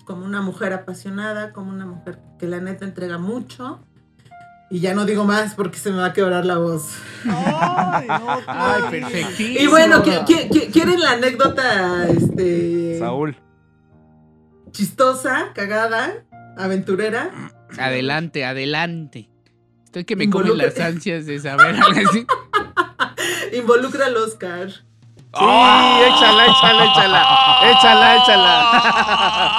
Como 0.04 0.24
una 0.24 0.40
mujer 0.40 0.72
apasionada, 0.72 1.52
como 1.52 1.70
una 1.70 1.86
mujer 1.86 2.18
que 2.38 2.46
la 2.46 2.60
neta 2.60 2.84
entrega 2.84 3.18
mucho. 3.18 3.84
Y 4.72 4.78
ya 4.80 4.94
no 4.94 5.04
digo 5.04 5.24
más 5.24 5.54
porque 5.54 5.78
se 5.78 5.90
me 5.90 5.96
va 5.98 6.06
a 6.06 6.12
quebrar 6.12 6.44
la 6.46 6.58
voz. 6.58 6.94
Ay, 7.24 8.06
no, 8.08 8.38
Ay, 8.46 8.82
perfectísimo. 8.90 9.60
Y 9.60 9.66
bueno, 9.66 10.02
¿qui- 10.04 10.24
qui- 10.24 10.48
qui- 10.48 10.72
¿quieren 10.72 11.00
la 11.00 11.12
anécdota 11.12 12.06
este, 12.08 12.98
Saúl. 12.98 13.36
chistosa, 14.70 15.52
cagada, 15.54 16.24
aventurera? 16.56 17.30
Adelante, 17.78 18.44
adelante. 18.44 19.28
Estoy 19.84 20.04
que 20.04 20.14
me 20.16 20.24
Involucra- 20.24 20.50
comen 20.52 20.66
las 20.66 20.78
ansias 20.78 21.26
de 21.26 21.40
saber 21.40 21.74
algo 21.74 22.08
así. 22.08 22.26
Involucra 23.56 24.06
al 24.06 24.16
Oscar. 24.16 24.70
Sí, 25.32 25.44
échala, 25.44 26.46
échala, 26.46 26.84
échala. 26.86 27.22
Échala, 27.70 28.16
échala. 28.16 28.70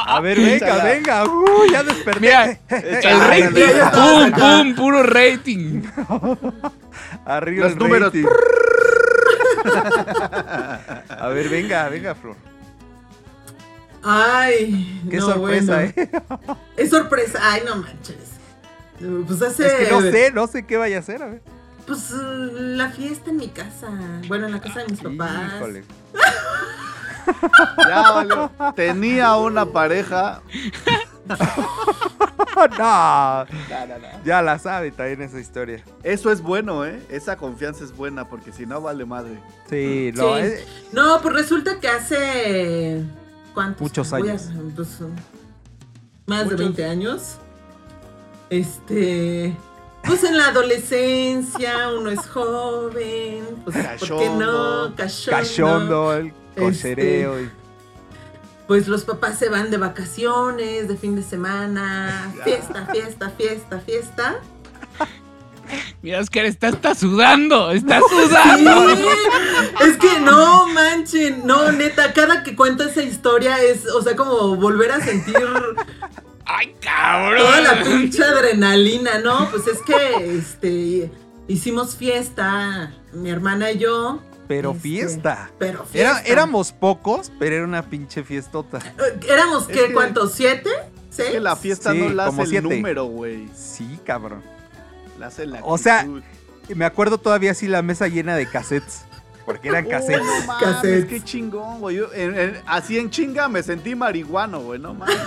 A 0.03 0.19
ver, 0.19 0.37
venga, 0.37 0.55
Échala. 0.55 0.83
venga. 0.83 1.23
Uh, 1.25 1.71
ya 1.71 1.83
desperté. 1.83 2.19
Mira, 2.19 2.59
el 2.69 3.19
rating. 3.21 3.71
Pum, 3.93 4.31
pum, 4.33 4.75
puro 4.75 5.03
rating. 5.03 5.81
Arriba 7.25 7.63
Los 7.65 7.73
el 7.73 7.79
números. 7.79 8.11
rating. 8.13 8.25
A 11.09 11.27
ver, 11.29 11.47
venga, 11.49 11.87
venga, 11.89 12.15
Flor. 12.15 12.35
Ay, 14.03 15.01
Qué 15.09 15.17
no, 15.17 15.25
sorpresa, 15.27 15.73
bueno. 15.75 15.91
¿eh? 15.95 16.11
Es 16.75 16.89
sorpresa. 16.89 17.39
Ay, 17.41 17.61
no 17.65 17.75
manches. 17.77 18.17
Pues 19.27 19.41
hace. 19.41 19.67
Es 19.67 19.73
que 19.73 19.89
no 19.91 20.01
sé, 20.01 20.31
no 20.33 20.47
sé 20.47 20.65
qué 20.65 20.77
vaya 20.77 20.97
a 20.97 20.99
hacer, 20.99 21.21
a 21.23 21.27
ver. 21.27 21.41
Pues 21.91 22.11
la 22.11 22.89
fiesta 22.89 23.29
en 23.31 23.35
mi 23.37 23.49
casa. 23.49 23.89
Bueno, 24.29 24.45
en 24.45 24.53
la 24.53 24.61
casa 24.61 24.79
de 24.79 24.87
mis 24.87 25.01
papás. 25.01 25.53
Híjole. 25.57 25.83
Ya, 27.87 28.11
valió. 28.11 28.51
Tenía 28.75 29.35
una 29.35 29.65
pareja. 29.65 30.41
no, 32.79 33.45
ya 34.25 34.41
la 34.41 34.57
sabe 34.59 34.91
también 34.91 35.21
esa 35.21 35.39
historia. 35.39 35.83
Eso 36.03 36.31
es 36.31 36.41
bueno, 36.41 36.83
¿eh? 36.85 36.99
Esa 37.09 37.37
confianza 37.37 37.83
es 37.83 37.95
buena 37.95 38.27
porque 38.27 38.51
si 38.51 38.65
no 38.65 38.81
vale 38.81 39.05
madre. 39.05 39.39
Sí, 39.69 40.11
no, 40.15 40.35
Sí. 40.35 40.41
eh, 40.43 40.65
No, 40.93 41.21
pues 41.21 41.33
resulta 41.35 41.79
que 41.79 41.87
hace. 41.89 43.03
¿Cuántos? 43.53 43.81
Muchos 43.81 44.13
a- 44.13 44.17
años. 44.17 44.49
más 46.25 46.43
Muchos. 46.45 46.49
de 46.49 46.55
20 46.55 46.85
años. 46.85 47.37
Este. 48.49 49.55
Pues 50.05 50.23
en 50.23 50.37
la 50.37 50.47
adolescencia 50.47 51.89
uno 51.97 52.09
es 52.09 52.19
joven. 52.27 53.45
Pues, 53.63 53.75
¿por 53.77 53.83
qué 53.85 53.99
Cachondo. 53.99 54.89
no? 54.89 54.95
Cachondo. 54.95 55.37
cachondo, 55.37 56.13
el 56.13 56.27
Este, 56.27 56.61
cochereo. 56.61 57.41
y- 57.41 57.49
Pues 58.67 58.87
los 58.87 59.03
papás 59.03 59.37
se 59.37 59.49
van 59.49 59.69
de 59.69 59.77
vacaciones, 59.77 60.87
de 60.87 60.95
fin 60.97 61.15
de 61.15 61.23
semana. 61.23 62.31
Fiesta, 62.43 62.87
fiesta, 62.91 63.29
fiesta, 63.31 63.79
fiesta. 63.79 64.35
Mira, 66.01 66.19
Oscar, 66.19 66.45
está, 66.45 66.69
está 66.69 66.95
sudando. 66.95 67.71
Está 67.71 67.99
Sí, 68.09 68.15
sudando. 68.27 68.89
es 69.81 69.97
que 69.97 70.19
no 70.19 70.67
manchen, 70.67 71.45
no, 71.45 71.71
neta, 71.71 72.11
cada 72.13 72.43
que 72.43 72.55
cuento 72.55 72.83
esa 72.83 73.03
historia 73.03 73.61
es, 73.61 73.85
o 73.87 74.01
sea, 74.01 74.15
como 74.15 74.55
volver 74.57 74.91
a 74.91 74.99
sentir 74.99 75.37
Ay, 76.53 76.75
cabrón. 76.81 77.37
toda 77.39 77.61
la 77.61 77.83
pinche 77.83 78.23
adrenalina, 78.23 79.19
¿no? 79.19 79.49
Pues 79.51 79.67
es 79.67 79.79
que, 79.81 80.37
este, 80.37 81.11
hicimos 81.47 81.95
fiesta, 81.95 82.93
mi 83.13 83.29
hermana 83.29 83.71
y 83.71 83.77
yo. 83.79 84.19
Pero 84.47 84.71
Este, 84.71 84.81
fiesta. 84.81 85.49
Pero 85.59 85.85
Era- 85.93 86.15
fiesta. 86.15 86.21
éramos 86.31 86.71
pocos, 86.73 87.31
pero 87.39 87.55
era 87.55 87.63
una 87.65 87.83
pinche 87.89 88.23
fiestota. 88.23 88.79
Éramos, 89.29 89.69
Es 89.69 89.75
¿qué? 89.77 89.87
que- 89.87 89.93
¿Cuántos? 89.93 90.33
¿Siete? 90.33 90.69
¿Seis? 91.09 91.29
Es 91.29 91.35
que 91.35 91.39
la 91.39 91.55
fiesta 91.55 91.91
Sí, 91.93 91.99
no 91.99 92.09
la 92.09 92.25
hace 92.27 92.41
el 92.41 92.47
siete. 92.47 92.67
número, 92.75 93.05
güey. 93.05 93.47
Sí, 93.55 93.99
cabrón. 94.05 94.43
La 95.19 95.27
hace 95.27 95.45
la 95.45 95.59
O 95.63 95.77
sea, 95.77 95.99
actitud. 96.01 96.21
Me 96.75 96.85
acuerdo 96.85 97.17
todavía 97.17 97.51
así 97.51 97.67
la 97.67 97.81
mesa 97.81 98.07
llena 98.07 98.35
de 98.35 98.45
cassettes. 98.47 99.03
Porque 99.51 99.69
eran 99.69 99.85
cassettes. 99.87 100.21
Oh, 100.21 100.39
no 100.39 100.45
mames, 100.47 100.63
Cassettes. 100.75 101.05
qué 101.05 101.23
chingón, 101.23 101.79
güey. 101.79 101.97
Yo, 101.97 102.13
en- 102.13 102.37
en- 102.37 102.61
así 102.65 102.97
en 102.97 103.09
chinga 103.09 103.47
me 103.47 103.61
sentí 103.63 103.95
marihuano, 103.95 104.59
güey, 104.61 104.79
no 104.79 104.93
mames. 104.93 105.17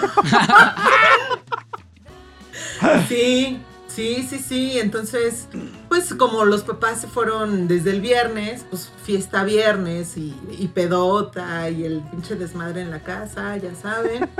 Sí, 3.09 3.61
sí, 3.89 4.27
sí, 4.29 4.39
sí. 4.39 4.79
Entonces, 4.79 5.49
pues 5.89 6.15
como 6.15 6.45
los 6.45 6.63
papás 6.63 7.01
se 7.01 7.07
fueron 7.09 7.67
desde 7.69 7.91
el 7.91 8.01
viernes, 8.01 8.65
pues 8.69 8.91
fiesta 9.05 9.45
viernes 9.45 10.17
y, 10.17 10.37
y 10.59 10.69
pedota 10.69 11.69
y 11.71 11.85
el 11.85 12.01
pinche 12.11 12.37
desmadre 12.37 12.83
en 12.83 12.91
la 12.91 13.01
casa, 13.03 13.57
ya 13.57 13.75
saben. 13.75 14.29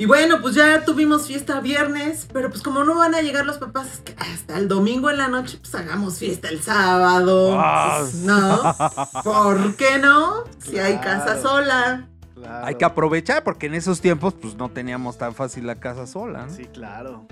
Y 0.00 0.06
bueno, 0.06 0.40
pues 0.40 0.54
ya 0.54 0.84
tuvimos 0.84 1.26
fiesta 1.26 1.60
viernes, 1.60 2.28
pero 2.32 2.50
pues 2.50 2.62
como 2.62 2.84
no 2.84 2.94
van 2.94 3.16
a 3.16 3.20
llegar 3.20 3.44
los 3.44 3.58
papás 3.58 4.00
hasta 4.16 4.56
el 4.56 4.68
domingo 4.68 5.10
en 5.10 5.18
la 5.18 5.26
noche, 5.26 5.58
pues 5.60 5.74
hagamos 5.74 6.18
fiesta 6.18 6.48
el 6.48 6.62
sábado. 6.62 7.58
Ah. 7.58 7.98
Pues, 7.98 8.14
no, 8.14 8.76
¿por 9.24 9.74
qué 9.74 9.98
no? 9.98 10.44
Si 10.58 10.78
hay 10.78 10.98
casa 10.98 11.42
sola. 11.42 12.06
Claro. 12.36 12.66
Hay 12.66 12.76
que 12.76 12.84
aprovechar 12.84 13.42
porque 13.42 13.66
en 13.66 13.74
esos 13.74 14.00
tiempos 14.00 14.34
pues 14.34 14.54
no 14.54 14.70
teníamos 14.70 15.18
tan 15.18 15.34
fácil 15.34 15.66
la 15.66 15.74
casa 15.74 16.06
sola. 16.06 16.46
¿no? 16.46 16.54
Sí, 16.54 16.66
claro. 16.66 17.26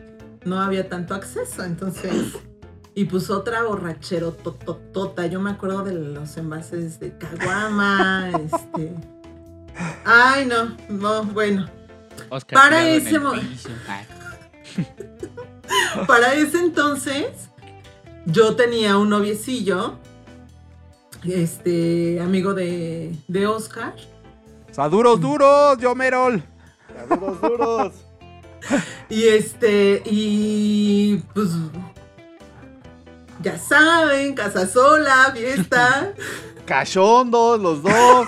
no 0.44 0.60
había 0.60 0.88
tanto 0.88 1.14
acceso, 1.14 1.62
entonces. 1.62 2.32
Y 2.96 3.04
pues 3.04 3.30
otra 3.30 3.62
borrachero 3.62 4.32
tototota. 4.32 5.26
Yo 5.26 5.38
me 5.40 5.50
acuerdo 5.50 5.84
de 5.84 5.92
los 5.92 6.36
envases 6.36 6.98
de 6.98 7.16
caguama, 7.16 8.30
este. 8.44 8.92
Ay, 10.04 10.46
no, 10.46 10.76
no, 10.88 11.22
bueno. 11.22 11.75
Oscar 12.28 12.58
Para 12.58 12.88
ese. 12.88 13.20
Para 16.06 16.34
ese 16.34 16.58
entonces, 16.58 17.48
yo 18.24 18.56
tenía 18.56 18.98
un 18.98 19.08
noviecillo, 19.08 19.98
este, 21.24 22.20
amigo 22.20 22.54
de, 22.54 23.14
de 23.28 23.46
Oscar. 23.46 23.94
O 24.70 24.74
sea, 24.74 24.88
duros, 24.88 25.20
duros, 25.20 25.78
yo 25.78 25.94
Merol. 25.94 26.42
Duros, 27.08 27.40
duros. 27.40 27.92
Y 29.08 29.28
este, 29.28 30.02
y 30.06 31.18
pues. 31.32 31.50
Ya 33.40 33.56
saben, 33.58 34.34
casa 34.34 34.66
sola, 34.66 35.30
fiesta, 35.32 36.12
Cachondos, 36.66 37.60
los 37.60 37.80
dos. 37.80 38.26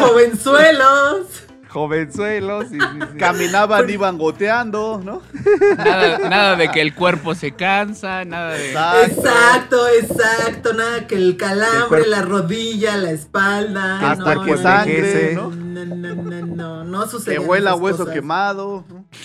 jovenzuelos. 0.00 1.43
Jovenzuelos. 1.74 2.68
Sí, 2.70 2.78
sí, 2.80 2.98
sí. 3.12 3.18
Caminaban, 3.18 3.90
iban 3.90 4.16
goteando, 4.16 5.02
¿no? 5.04 5.20
Nada, 5.76 6.18
nada 6.28 6.56
de 6.56 6.70
que 6.70 6.80
el 6.80 6.94
cuerpo 6.94 7.34
se 7.34 7.50
cansa, 7.52 8.24
nada 8.24 8.52
de. 8.52 8.70
Exacto, 9.04 9.88
exacto. 9.88 10.72
Nada 10.72 11.06
que 11.08 11.16
el 11.16 11.30
El 11.30 11.36
calambre, 11.36 11.88
cuerpo- 11.88 12.08
la 12.10 12.22
rodilla, 12.22 12.96
la 12.96 13.10
espalda. 13.10 14.10
Hasta 14.12 14.34
no, 14.36 14.44
que 14.44 14.56
sangre. 14.56 15.34
¿no? 15.34 15.63
No, 15.86 15.94
no, 15.96 16.14
no, 16.14 16.46
no, 16.46 16.46
no, 16.46 16.84
no 16.84 17.02
Que 17.04 17.08
sucede. 17.10 17.38
huela 17.38 17.74
hueso 17.74 18.06
quemado. 18.06 18.84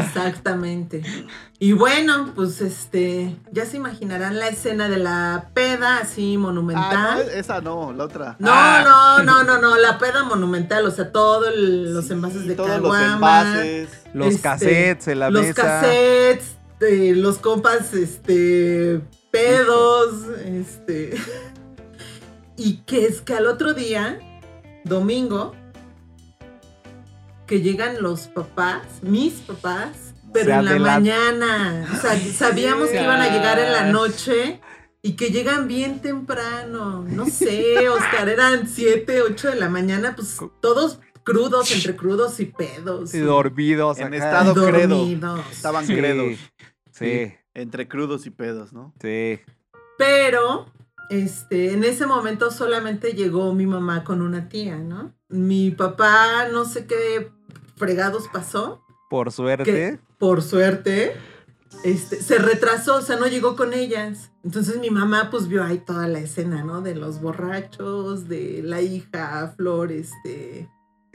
Exactamente. 0.00 1.02
Y 1.58 1.72
bueno, 1.72 2.32
pues 2.34 2.60
este, 2.60 3.36
ya 3.52 3.66
se 3.66 3.76
imaginarán 3.76 4.38
la 4.38 4.48
escena 4.48 4.88
de 4.88 4.98
la 4.98 5.50
peda 5.54 5.98
así 5.98 6.34
Ah, 6.34 6.38
no, 6.38 6.40
monumental. 6.40 7.20
esa 7.34 7.60
no, 7.60 7.92
la 7.92 8.04
otra. 8.04 8.36
No, 8.38 8.50
Ah. 8.52 8.82
no, 8.84 9.24
no, 9.24 9.44
no, 9.44 9.58
no, 9.60 9.76
la 9.76 9.98
peda 9.98 10.24
monumental, 10.24 10.86
o 10.86 10.90
sea, 10.90 11.10
todos 11.12 11.52
los 11.56 12.06
Sí, 12.06 12.12
envases 12.12 12.46
de 12.46 12.54
todos 12.54 12.68
los 12.68 12.76
caguama, 12.80 13.14
envases. 13.14 13.88
Los 14.14 14.28
Este, 14.28 14.40
cassettes 14.42 15.08
en 15.08 15.18
la 15.20 15.30
los 15.30 15.42
mesa. 15.42 15.62
cassettes, 15.62 16.56
eh, 16.80 17.12
los 17.16 17.38
compas, 17.38 17.92
este, 17.94 19.00
pedos, 19.30 20.14
este, 20.44 21.14
y 22.56 22.78
que 22.86 23.06
es 23.06 23.20
que 23.20 23.34
al 23.34 23.46
otro 23.46 23.74
día, 23.74 24.18
domingo, 24.88 25.54
que 27.46 27.60
llegan 27.60 28.02
los 28.02 28.28
papás, 28.28 28.82
mis 29.02 29.34
papás, 29.34 30.14
pero 30.32 30.46
Se 30.46 30.52
en 30.52 30.64
la 30.64 30.78
mañana, 30.78 31.88
o 31.92 31.96
sea, 31.96 32.18
sabíamos 32.18 32.90
que 32.90 33.02
iban 33.02 33.20
a 33.20 33.28
llegar 33.30 33.58
en 33.58 33.72
la 33.72 33.84
noche. 33.92 34.60
Y 35.00 35.12
que 35.12 35.30
llegan 35.30 35.68
bien 35.68 36.00
temprano, 36.00 37.04
no 37.08 37.26
sé, 37.26 37.88
Oscar, 37.88 38.28
eran 38.28 38.66
7, 38.68 39.22
8 39.22 39.50
de 39.50 39.54
la 39.54 39.68
mañana, 39.68 40.16
pues 40.16 40.36
todos 40.60 40.98
crudos, 41.22 41.70
entre 41.70 41.94
crudos 41.94 42.40
y 42.40 42.46
pedos. 42.46 43.14
Y 43.14 43.20
dormidos. 43.20 44.00
En 44.00 44.08
acá. 44.08 44.16
estado 44.16 44.54
credo. 44.66 44.96
dormidos. 44.98 45.40
Estaban 45.52 45.86
Sí, 45.86 45.94
credos. 45.94 46.38
Sí, 46.90 47.32
Entre 47.54 47.86
crudos 47.86 48.26
y 48.26 48.30
pedos, 48.30 48.72
¿no? 48.72 48.92
sí. 49.00 49.38
Pero, 49.96 50.66
este, 51.10 51.72
en 51.72 51.84
ese 51.84 52.06
momento 52.06 52.50
solamente 52.50 53.12
llegó 53.12 53.54
mi 53.54 53.66
mamá 53.66 54.04
con 54.04 54.22
una 54.22 54.48
tía, 54.48 54.76
¿no? 54.78 55.14
Mi 55.28 55.70
papá, 55.70 56.48
no 56.52 56.64
sé 56.64 56.86
qué 56.86 57.30
fregados 57.76 58.28
pasó, 58.32 58.82
Por 59.08 59.26
que 59.28 59.32
suerte. 59.32 60.00
por 60.18 60.42
suerte, 60.42 61.14
este, 61.84 62.20
se 62.22 62.38
retrasó, 62.38 62.96
o 62.96 63.02
sea, 63.02 63.16
no 63.16 63.26
llegó 63.26 63.56
con 63.56 63.72
ellas. 63.72 64.32
Entonces 64.42 64.78
mi 64.80 64.90
mamá, 64.90 65.30
pues, 65.30 65.48
vio 65.48 65.62
ahí 65.64 65.78
toda 65.78 66.08
la 66.08 66.18
escena, 66.18 66.64
¿no? 66.64 66.80
De 66.82 66.94
los 66.94 67.20
borrachos, 67.20 68.28
de 68.28 68.62
la 68.64 68.80
hija, 68.80 69.52
Flor, 69.56 69.92
este, 69.92 70.68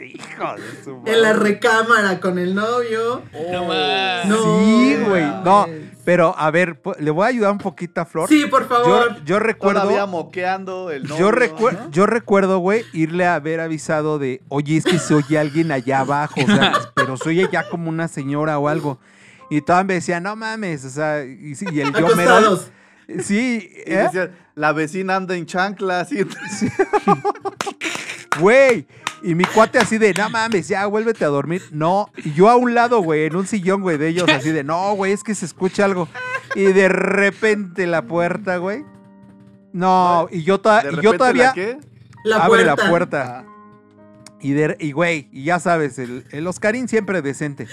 Hijo 0.03 0.55
de 0.55 0.83
su 0.83 0.91
en 1.05 1.21
la 1.21 1.33
madre. 1.33 1.49
recámara 1.49 2.19
con 2.19 2.39
el 2.39 2.55
novio. 2.55 3.23
No 3.51 3.65
más. 3.65 4.25
No, 4.25 4.59
Sí, 4.59 4.97
güey. 5.07 5.25
No, 5.43 5.67
pero 6.05 6.35
a 6.37 6.51
ver, 6.51 6.81
le 6.99 7.11
voy 7.11 7.25
a 7.25 7.29
ayudar 7.29 7.51
un 7.51 7.57
poquito 7.59 8.01
a 8.01 8.05
Flor. 8.05 8.27
Sí, 8.27 8.45
por 8.45 8.67
favor. 8.67 9.15
Yo, 9.19 9.23
yo 9.25 9.39
recuerdo. 9.39 9.81
Todavía 9.81 10.05
moqueando 10.05 10.91
el 10.91 11.03
novio, 11.03 11.31
Yo, 11.31 11.71
¿no? 11.71 11.91
yo 11.91 12.05
recuerdo, 12.05 12.57
güey, 12.59 12.83
irle 12.93 13.25
a 13.25 13.35
haber 13.35 13.61
avisado 13.61 14.19
de, 14.19 14.41
oye, 14.49 14.77
es 14.77 14.83
que 14.83 14.99
se 14.99 15.13
oye 15.13 15.39
alguien 15.39 15.71
allá 15.71 15.99
abajo, 15.99 16.41
o 16.41 16.45
sea, 16.45 16.73
pero 16.93 17.15
se 17.17 17.29
oye 17.29 17.47
ya 17.51 17.69
como 17.69 17.89
una 17.89 18.07
señora 18.09 18.59
o 18.59 18.67
algo. 18.67 18.99
Y 19.49 19.61
todavía 19.61 19.83
me 19.85 19.93
decía, 19.95 20.19
no 20.19 20.35
mames, 20.35 20.83
o 20.83 20.89
sea, 20.89 21.23
y, 21.23 21.55
sí, 21.55 21.65
y 21.71 21.79
el 21.81 21.93
yo 21.93 22.15
mero. 22.15 22.59
Sí, 23.21 23.69
Y 23.85 23.91
¿eh? 23.91 23.97
decía, 24.03 24.31
la 24.55 24.71
vecina 24.71 25.17
anda 25.17 25.35
en 25.35 25.45
chanclas. 25.45 26.11
Y... 26.11 26.23
güey. 28.39 28.87
Y 29.23 29.35
mi 29.35 29.45
cuate 29.45 29.79
así 29.79 29.97
de, 29.97 30.13
no 30.13 30.29
mames, 30.29 30.67
ya 30.67 30.85
vuélvete 30.85 31.23
a 31.23 31.29
dormir. 31.29 31.61
No, 31.71 32.09
y 32.17 32.33
yo 32.33 32.49
a 32.49 32.57
un 32.57 32.73
lado, 32.73 32.99
güey, 33.01 33.25
en 33.25 33.35
un 33.37 33.47
sillón, 33.47 33.81
güey, 33.81 33.97
de 33.97 34.09
ellos, 34.09 34.27
así 34.29 34.51
de, 34.51 34.63
no, 34.65 34.93
güey, 34.95 35.13
es 35.13 35.23
que 35.23 35.33
se 35.33 35.45
escucha 35.45 35.85
algo. 35.85 36.09
Y 36.55 36.65
de 36.65 36.89
repente 36.89 37.87
la 37.87 38.01
puerta, 38.01 38.57
güey. 38.57 38.83
No, 39.71 40.27
y 40.29 40.43
yo, 40.43 40.59
ta- 40.59 40.83
De 40.83 40.91
y 40.93 41.01
yo 41.01 41.13
todavía 41.17 41.45
¿la 41.47 41.53
qué? 41.53 41.77
La 42.25 42.35
abre 42.37 42.63
puerta. 42.65 42.83
la 42.83 42.89
puerta. 42.89 43.45
Y, 44.41 44.51
de, 44.51 44.75
y 44.79 44.91
güey, 44.91 45.29
y 45.31 45.45
ya 45.45 45.59
sabes, 45.59 45.97
el, 45.99 46.25
el 46.31 46.45
Oscarín 46.45 46.87
siempre 46.89 47.21
decente. 47.21 47.67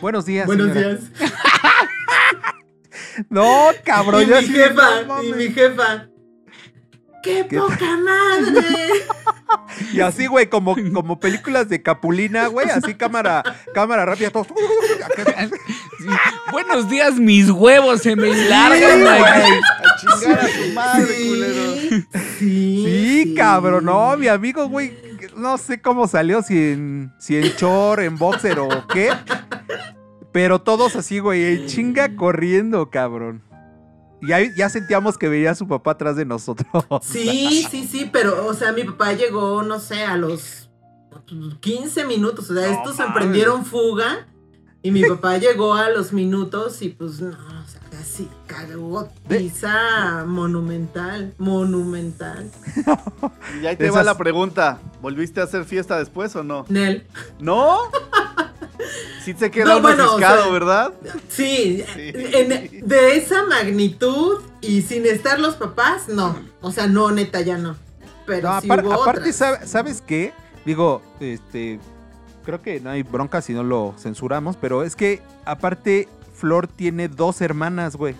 Buenos 0.00 0.24
días. 0.26 0.46
Buenos 0.46 0.72
señora. 0.72 0.94
días. 0.96 1.10
No, 3.28 3.68
cabrón. 3.84 4.22
y 4.22 4.26
yo 4.26 4.32
mi 4.32 4.44
así 4.44 4.52
de, 4.52 4.64
jefa, 4.68 5.02
no 5.06 5.22
y 5.22 5.32
mi 5.34 5.48
jefa. 5.50 6.06
¡Qué, 7.22 7.46
¿Qué 7.48 7.58
poca 7.58 7.96
madre! 8.04 8.64
Y 9.92 10.00
así, 10.00 10.26
güey, 10.26 10.48
como, 10.48 10.76
como 10.94 11.18
películas 11.18 11.68
de 11.68 11.82
Capulina, 11.82 12.46
güey, 12.48 12.68
así 12.68 12.94
cámara, 12.94 13.42
cámara 13.74 14.04
rápida, 14.04 14.30
todos. 14.30 14.48
Sí. 15.98 16.06
Buenos 16.52 16.88
días, 16.88 17.14
mis 17.14 17.50
huevos 17.50 18.02
se 18.02 18.16
me 18.16 18.28
largan. 18.48 19.00
güey. 19.00 19.18
güey. 19.20 19.32
a 19.32 19.96
chingar 19.96 20.38
a 20.40 20.48
su 20.48 20.72
madre, 20.74 21.14
culero. 21.28 21.74
sí, 21.76 22.06
sí, 22.38 23.24
Sí, 23.24 23.34
cabrón, 23.34 23.84
no, 23.84 24.16
mi 24.16 24.28
amigo, 24.28 24.68
güey, 24.68 24.92
no 25.36 25.58
sé 25.58 25.80
cómo 25.80 26.06
salió, 26.06 26.42
si 26.42 26.56
en, 26.56 27.12
si 27.18 27.36
en 27.36 27.44
short, 27.56 28.02
en 28.02 28.16
boxer 28.16 28.58
o 28.58 28.86
qué. 28.88 29.10
Pero 30.32 30.60
todos 30.60 30.96
así, 30.96 31.20
güey, 31.20 31.66
chinga 31.66 32.16
corriendo, 32.16 32.90
cabrón. 32.90 33.42
Y 34.26 34.32
ahí 34.32 34.50
ya 34.56 34.68
sentíamos 34.68 35.18
que 35.18 35.28
veía 35.28 35.50
a 35.50 35.54
su 35.54 35.66
papá 35.68 35.92
atrás 35.92 36.16
de 36.16 36.24
nosotros. 36.24 36.66
Sí, 37.02 37.66
sí, 37.70 37.86
sí, 37.86 38.08
pero, 38.12 38.46
o 38.46 38.54
sea, 38.54 38.72
mi 38.72 38.84
papá 38.84 39.12
llegó, 39.12 39.62
no 39.62 39.78
sé, 39.80 40.04
a 40.04 40.16
los 40.16 40.68
15 41.60 42.04
minutos. 42.06 42.50
O 42.50 42.54
sea, 42.54 42.66
No 42.68 42.72
estos 42.74 42.98
emprendieron 43.00 43.64
fuga 43.64 44.26
y 44.82 44.90
mi 44.90 45.02
papá 45.04 45.38
llegó 45.38 45.74
a 45.74 45.88
los 45.90 46.12
minutos 46.12 46.82
y 46.82 46.90
pues 46.90 47.20
no, 47.20 47.30
o 47.30 47.66
sea, 47.68 47.80
casi 47.90 48.28
cagó 48.46 49.08
pizza 49.28 50.24
monumental, 50.26 51.34
monumental. 51.38 52.50
Y 53.62 53.66
ahí 53.66 53.76
te 53.76 53.84
Esas- 53.86 53.96
va 53.96 54.02
la 54.04 54.16
pregunta. 54.18 54.78
¿Volviste 55.00 55.40
a 55.40 55.44
hacer 55.44 55.64
fiesta 55.64 55.98
después 55.98 56.34
o 56.36 56.42
no? 56.44 56.64
Nel. 56.68 57.06
¿No? 57.40 57.78
Sí 59.24 59.34
se 59.38 59.50
queda 59.50 59.64
No, 59.66 59.72
uno 59.78 59.82
bueno, 59.82 60.04
o 60.06 60.16
ciscado, 60.18 60.42
sea, 60.44 60.52
¿verdad? 60.52 60.92
Sí, 61.28 61.84
Sí. 61.94 62.12
en- 62.14 62.86
de 62.86 63.16
esa 63.16 63.44
magnitud 63.44 64.40
y 64.60 64.82
sin 64.82 65.06
estar 65.06 65.38
los 65.40 65.54
papás, 65.54 66.08
no. 66.08 66.38
O 66.60 66.70
sea, 66.72 66.86
no, 66.86 67.10
neta, 67.10 67.40
ya 67.40 67.56
no. 67.58 67.76
Pero 68.26 68.50
No, 68.50 68.60
sí 68.60 68.68
apar- 68.68 68.84
hubo 68.84 68.92
aparte, 68.94 69.20
otras. 69.20 69.36
¿sabe- 69.36 69.66
¿sabes 69.66 70.02
qué? 70.06 70.32
Digo, 70.64 71.02
este, 71.20 71.78
creo 72.44 72.60
que 72.62 72.80
no 72.80 72.90
hay 72.90 73.02
bronca 73.02 73.40
si 73.42 73.52
no 73.52 73.62
lo 73.62 73.94
censuramos, 73.98 74.56
pero 74.56 74.82
es 74.82 74.96
que 74.96 75.22
aparte 75.44 76.08
Flor 76.34 76.66
tiene 76.66 77.08
dos 77.08 77.40
hermanas, 77.40 77.96
güey. 77.96 78.14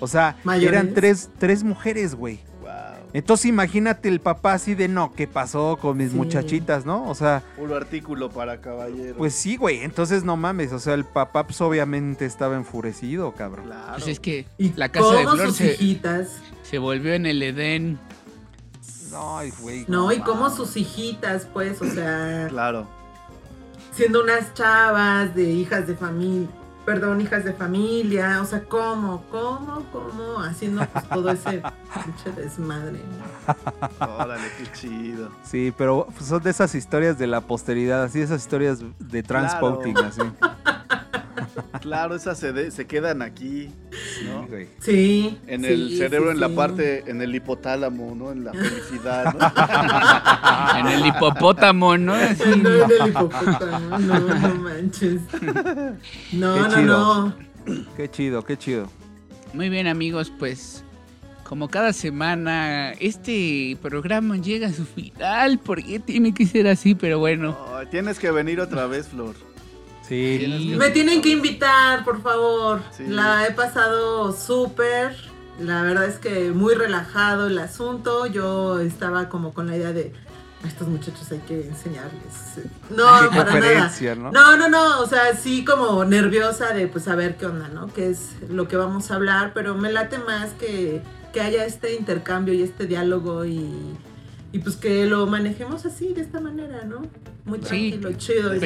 O 0.00 0.06
sea, 0.06 0.36
¿Mayores? 0.44 0.72
eran 0.72 0.94
tres, 0.94 1.28
tres 1.38 1.62
mujeres, 1.64 2.14
güey. 2.14 2.40
Entonces 3.14 3.46
imagínate 3.46 4.08
el 4.08 4.20
papá 4.20 4.52
así 4.52 4.74
de, 4.74 4.86
no, 4.88 5.12
¿qué 5.14 5.26
pasó 5.26 5.78
con 5.80 5.96
mis 5.96 6.10
Sí. 6.10 6.16
muchachitas, 6.16 6.84
no? 6.84 7.08
O 7.08 7.14
sea, 7.14 7.42
Puro 7.56 7.74
artículo 7.76 8.28
para 8.30 8.60
caballero. 8.60 9.16
pues 9.16 9.34
sí, 9.34 9.56
güey. 9.56 9.78
Entonces 9.82 10.24
no 10.24 10.36
mames, 10.36 10.72
o 10.72 10.78
sea, 10.78 10.92
el 10.94 11.04
papá 11.04 11.44
pues 11.46 11.60
obviamente 11.62 12.26
estaba 12.26 12.56
enfurecido, 12.56 13.32
cabrón. 13.32 13.66
Claro. 13.66 13.92
Pues 13.94 14.08
es 14.08 14.20
que 14.20 14.46
Y 14.58 14.72
la 14.74 14.90
casa 14.90 15.14
de 15.14 15.22
Flor 15.22 15.46
sus 15.46 15.56
se, 15.56 15.72
hijitas. 15.74 16.28
se 16.62 16.78
volvió 16.78 17.14
en 17.14 17.24
el 17.26 17.42
Edén. 17.42 17.98
Ay, 19.16 19.52
güey. 19.62 19.84
No, 19.88 20.12
y 20.12 20.18
cómo 20.20 20.42
mames. 20.42 20.56
sus 20.58 20.76
hijitas, 20.76 21.46
pues, 21.52 21.80
o 21.80 21.86
sea, 21.90 22.46
Claro. 22.50 22.86
siendo 23.92 24.22
unas 24.22 24.52
chavas 24.52 25.34
de 25.34 25.44
hijas 25.44 25.86
de 25.86 25.96
familia, 25.96 26.48
perdón, 26.88 27.20
hijas 27.20 27.44
de 27.44 27.52
familia, 27.52 28.40
o 28.40 28.46
sea, 28.46 28.64
cómo, 28.64 29.22
cómo, 29.30 29.84
cómo, 29.92 30.40
haciendo 30.40 30.86
pues, 30.86 31.06
todo 31.10 31.28
ese 31.28 31.62
pinche 32.02 32.32
desmadre. 32.34 33.02
Órale, 34.00 34.48
qué 34.56 34.72
chido. 34.72 35.28
Sí, 35.42 35.70
pero 35.76 36.08
son 36.18 36.42
de 36.42 36.48
esas 36.48 36.74
historias 36.74 37.18
de 37.18 37.26
la 37.26 37.42
posteridad, 37.42 38.04
así 38.04 38.22
esas 38.22 38.40
historias 38.40 38.78
de 38.98 39.22
transporting, 39.22 39.96
así. 39.98 40.22
Claro, 41.80 42.14
esas 42.14 42.38
se, 42.38 42.52
de- 42.52 42.70
se 42.70 42.86
quedan 42.86 43.22
aquí, 43.22 43.70
¿no? 44.26 44.46
Sí. 44.80 45.38
En 45.46 45.64
el 45.64 45.90
sí, 45.90 45.98
cerebro, 45.98 46.30
en 46.30 46.40
la 46.40 46.48
sí. 46.48 46.54
parte, 46.54 47.04
en 47.10 47.22
el 47.22 47.34
hipotálamo, 47.34 48.14
¿no? 48.14 48.32
En 48.32 48.44
la 48.44 48.52
felicidad, 48.52 49.34
¿no? 49.34 50.78
En 50.80 50.86
el 50.86 51.06
hipopótamo, 51.06 51.96
¿no? 51.96 52.14
No, 52.18 52.20
en 52.20 52.66
el 52.66 53.08
hipopótamo, 53.08 53.98
no, 53.98 54.20
no 54.20 54.54
manches. 54.56 55.20
No, 56.32 56.54
Qué 56.54 56.60
no, 56.60 56.68
chido. 56.68 56.82
no. 57.26 57.34
Qué 57.96 58.10
chido, 58.10 58.44
qué 58.44 58.56
chido. 58.56 58.88
Muy 59.54 59.68
bien, 59.68 59.86
amigos, 59.86 60.32
pues 60.38 60.84
como 61.44 61.68
cada 61.68 61.94
semana 61.94 62.92
este 63.00 63.76
programa 63.80 64.36
llega 64.36 64.68
a 64.68 64.72
su 64.72 64.84
final, 64.84 65.58
porque 65.58 65.98
tiene 65.98 66.34
que 66.34 66.44
ser 66.46 66.66
así, 66.68 66.94
pero 66.94 67.18
bueno. 67.18 67.56
Tienes 67.90 68.18
que 68.18 68.30
venir 68.30 68.60
otra 68.60 68.86
vez, 68.86 69.08
Flor. 69.08 69.34
Sí. 70.08 70.74
Me 70.78 70.90
tienen 70.90 71.20
que 71.20 71.30
invitar, 71.30 72.04
por 72.04 72.22
favor. 72.22 72.80
Sí. 72.96 73.04
La 73.06 73.46
he 73.46 73.52
pasado 73.52 74.32
súper. 74.32 75.14
La 75.60 75.82
verdad 75.82 76.06
es 76.06 76.18
que 76.18 76.50
muy 76.50 76.74
relajado 76.74 77.48
el 77.48 77.58
asunto. 77.58 78.26
Yo 78.26 78.80
estaba 78.80 79.28
como 79.28 79.52
con 79.52 79.66
la 79.66 79.76
idea 79.76 79.92
de 79.92 80.12
a 80.64 80.66
estos 80.66 80.88
muchachos 80.88 81.30
hay 81.30 81.38
que 81.40 81.68
enseñarles. 81.68 82.58
No, 82.90 83.06
Qué 83.30 83.36
para 83.36 83.60
nada. 83.60 83.92
¿no? 84.16 84.32
No, 84.32 84.56
no, 84.56 84.68
no, 84.68 85.00
o 85.00 85.06
sea, 85.06 85.36
sí 85.36 85.64
como 85.64 86.04
nerviosa 86.04 86.72
de 86.72 86.88
pues 86.88 87.04
saber 87.04 87.36
qué 87.36 87.46
onda, 87.46 87.68
¿no? 87.68 87.92
Qué 87.92 88.10
es 88.10 88.30
lo 88.48 88.66
que 88.66 88.76
vamos 88.76 89.10
a 89.10 89.14
hablar, 89.14 89.52
pero 89.54 89.76
me 89.76 89.92
late 89.92 90.18
más 90.18 90.50
que, 90.54 91.02
que 91.32 91.40
haya 91.40 91.64
este 91.64 91.94
intercambio 91.94 92.54
y 92.54 92.62
este 92.62 92.86
diálogo 92.86 93.44
y, 93.44 93.96
y 94.52 94.58
pues 94.60 94.76
que 94.76 95.04
lo 95.06 95.26
manejemos 95.26 95.84
así, 95.86 96.12
de 96.14 96.22
esta 96.22 96.40
manera, 96.40 96.84
¿no? 96.84 97.02
Muy 97.44 97.58
Sí. 97.60 97.90
tranquilo, 97.90 98.12
chido 98.14 98.56
y. 98.56 98.60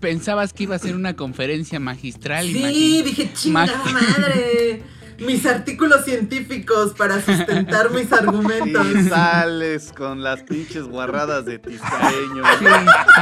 Pensabas 0.00 0.52
que 0.52 0.64
iba 0.64 0.74
a 0.76 0.78
ser 0.78 0.94
una 0.94 1.14
conferencia 1.16 1.80
magistral. 1.80 2.46
Sí, 2.46 3.02
dije, 3.04 3.30
chingada 3.32 3.82
madre. 3.84 4.82
Mis 5.18 5.46
artículos 5.46 6.04
científicos 6.04 6.92
para 6.92 7.22
sustentar 7.22 7.90
mis 7.90 8.12
argumentos. 8.12 8.86
Y 8.94 9.08
sales 9.08 9.90
con 9.96 10.22
las 10.22 10.42
pinches 10.42 10.84
guarradas 10.84 11.46
de 11.46 11.58
Tiscareño. 11.58 12.42
Sí, 12.58 12.64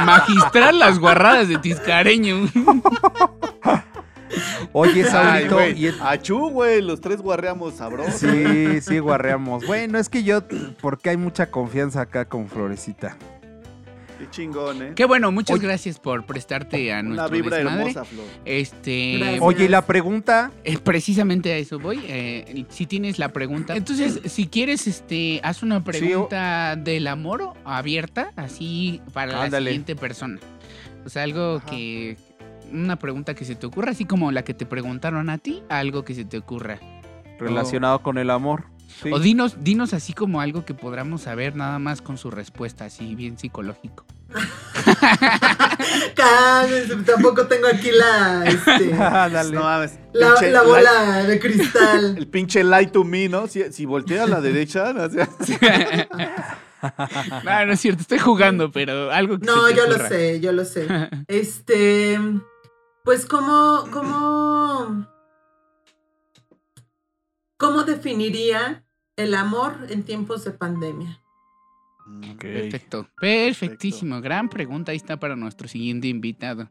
magistral 0.05 0.77
las 0.79 0.99
guarradas 0.99 1.47
de 1.47 1.57
Tiscareño. 1.57 2.49
Oye, 4.73 5.03
Ay, 5.03 5.09
Saulito, 5.09 5.55
güey. 5.55 5.79
y 5.79 5.87
el- 5.87 6.01
Achú, 6.01 6.49
güey, 6.49 6.81
los 6.81 7.01
tres 7.01 7.21
guarreamos 7.21 7.75
sabroso. 7.75 8.11
Sí, 8.17 8.81
sí, 8.81 8.99
guarreamos. 8.99 9.65
Bueno, 9.65 9.97
es 9.97 10.09
que 10.09 10.23
yo, 10.23 10.41
porque 10.81 11.09
hay 11.11 11.17
mucha 11.17 11.49
confianza 11.51 12.01
acá 12.01 12.25
con 12.25 12.47
Florecita. 12.49 13.17
Qué 14.17 14.29
chingón, 14.31 14.81
¿eh? 14.81 14.91
Qué 14.95 15.03
bueno, 15.03 15.29
muchas 15.29 15.57
Oye. 15.57 15.67
gracias 15.67 15.99
por 15.99 16.25
prestarte 16.25 16.93
a 16.93 17.01
Una 17.01 17.03
nuestro 17.03 17.29
vibra 17.31 17.57
desmadre. 17.57 17.79
hermosa, 17.81 18.05
Flor. 18.05 18.25
Este, 18.45 19.17
Gracias. 19.19 19.41
Oye, 19.41 19.65
y 19.65 19.67
la 19.67 19.85
pregunta, 19.85 20.51
eh, 20.63 20.77
precisamente 20.77 21.51
a 21.51 21.57
eso 21.57 21.79
voy. 21.79 21.99
eh, 22.07 22.65
si 22.69 22.85
tienes 22.85 23.19
la 23.19 23.33
pregunta. 23.33 23.75
Entonces, 23.75 24.21
si 24.25 24.47
quieres, 24.47 24.87
este, 24.87 25.41
haz 25.43 25.63
una 25.63 25.83
pregunta 25.83 26.77
del 26.77 27.07
amor 27.07 27.53
abierta, 27.65 28.31
así 28.37 29.01
para 29.11 29.43
Ándale. 29.43 29.65
la 29.65 29.69
siguiente 29.71 29.97
persona. 29.97 30.39
O 31.05 31.09
sea, 31.09 31.23
algo 31.23 31.57
Ajá. 31.57 31.65
que, 31.69 32.15
una 32.71 32.97
pregunta 32.97 33.33
que 33.33 33.45
se 33.45 33.55
te 33.55 33.65
ocurra, 33.67 33.91
así 33.91 34.05
como 34.05 34.31
la 34.31 34.43
que 34.43 34.53
te 34.53 34.65
preguntaron 34.65 35.29
a 35.29 35.37
ti, 35.37 35.63
algo 35.69 36.03
que 36.05 36.13
se 36.15 36.25
te 36.25 36.37
ocurra. 36.37 36.79
relacionado 37.39 37.99
con 38.01 38.17
el 38.17 38.29
amor. 38.29 38.65
Sí. 39.03 39.11
O 39.11 39.19
dinos, 39.19 39.57
dinos 39.61 39.93
así 39.93 40.13
como 40.13 40.39
algo 40.39 40.63
que 40.63 40.73
podamos 40.73 41.23
saber 41.23 41.55
nada 41.55 41.79
más 41.79 42.01
con 42.01 42.17
su 42.17 42.31
respuesta, 42.31 42.85
así 42.85 43.13
bien 43.15 43.37
psicológico. 43.37 44.05
Cálmense, 46.15 46.95
tampoco 47.05 47.45
tengo 47.47 47.67
aquí 47.67 47.89
la, 47.91 48.45
este, 48.45 48.93
Ándale. 48.99 49.51
No 49.51 49.63
mames. 49.63 49.99
la, 50.13 50.29
Pinche 50.29 50.51
la 50.51 50.61
light- 50.63 50.67
bola 50.67 51.23
de 51.23 51.39
cristal. 51.39 52.15
el 52.17 52.27
pinche 52.27 52.63
light 52.63 52.91
to 52.91 53.03
me, 53.03 53.27
¿no? 53.29 53.47
Si, 53.47 53.63
si 53.71 53.85
voltea 53.85 54.23
a 54.23 54.27
la 54.27 54.41
derecha, 54.41 54.93
¿no? 54.93 55.03
O 55.03 55.09
sea, 55.09 55.27
no, 57.43 57.65
no 57.65 57.73
es 57.73 57.79
cierto, 57.79 58.01
estoy 58.01 58.19
jugando, 58.19 58.71
pero 58.71 59.11
algo 59.11 59.39
que 59.39 59.45
No, 59.45 59.67
se 59.67 59.73
te 59.73 59.77
yo 59.79 59.87
lo 59.87 60.07
sé, 60.07 60.39
yo 60.39 60.51
lo 60.51 60.65
sé. 60.65 60.87
Este, 61.27 62.19
pues 63.05 63.27
cómo, 63.27 63.85
cómo, 63.91 65.07
cómo 67.55 67.83
definiría 67.83 68.83
el 69.15 69.35
amor 69.35 69.77
en 69.89 70.03
tiempos 70.03 70.43
de 70.43 70.51
pandemia. 70.51 71.21
Ok. 72.33 72.41
Perfecto, 72.41 73.07
perfectísimo. 73.21 74.19
Gran 74.21 74.49
pregunta, 74.49 74.91
ahí 74.91 74.97
está 74.97 75.17
para 75.17 75.35
nuestro 75.35 75.67
siguiente 75.67 76.07
invitado. 76.07 76.69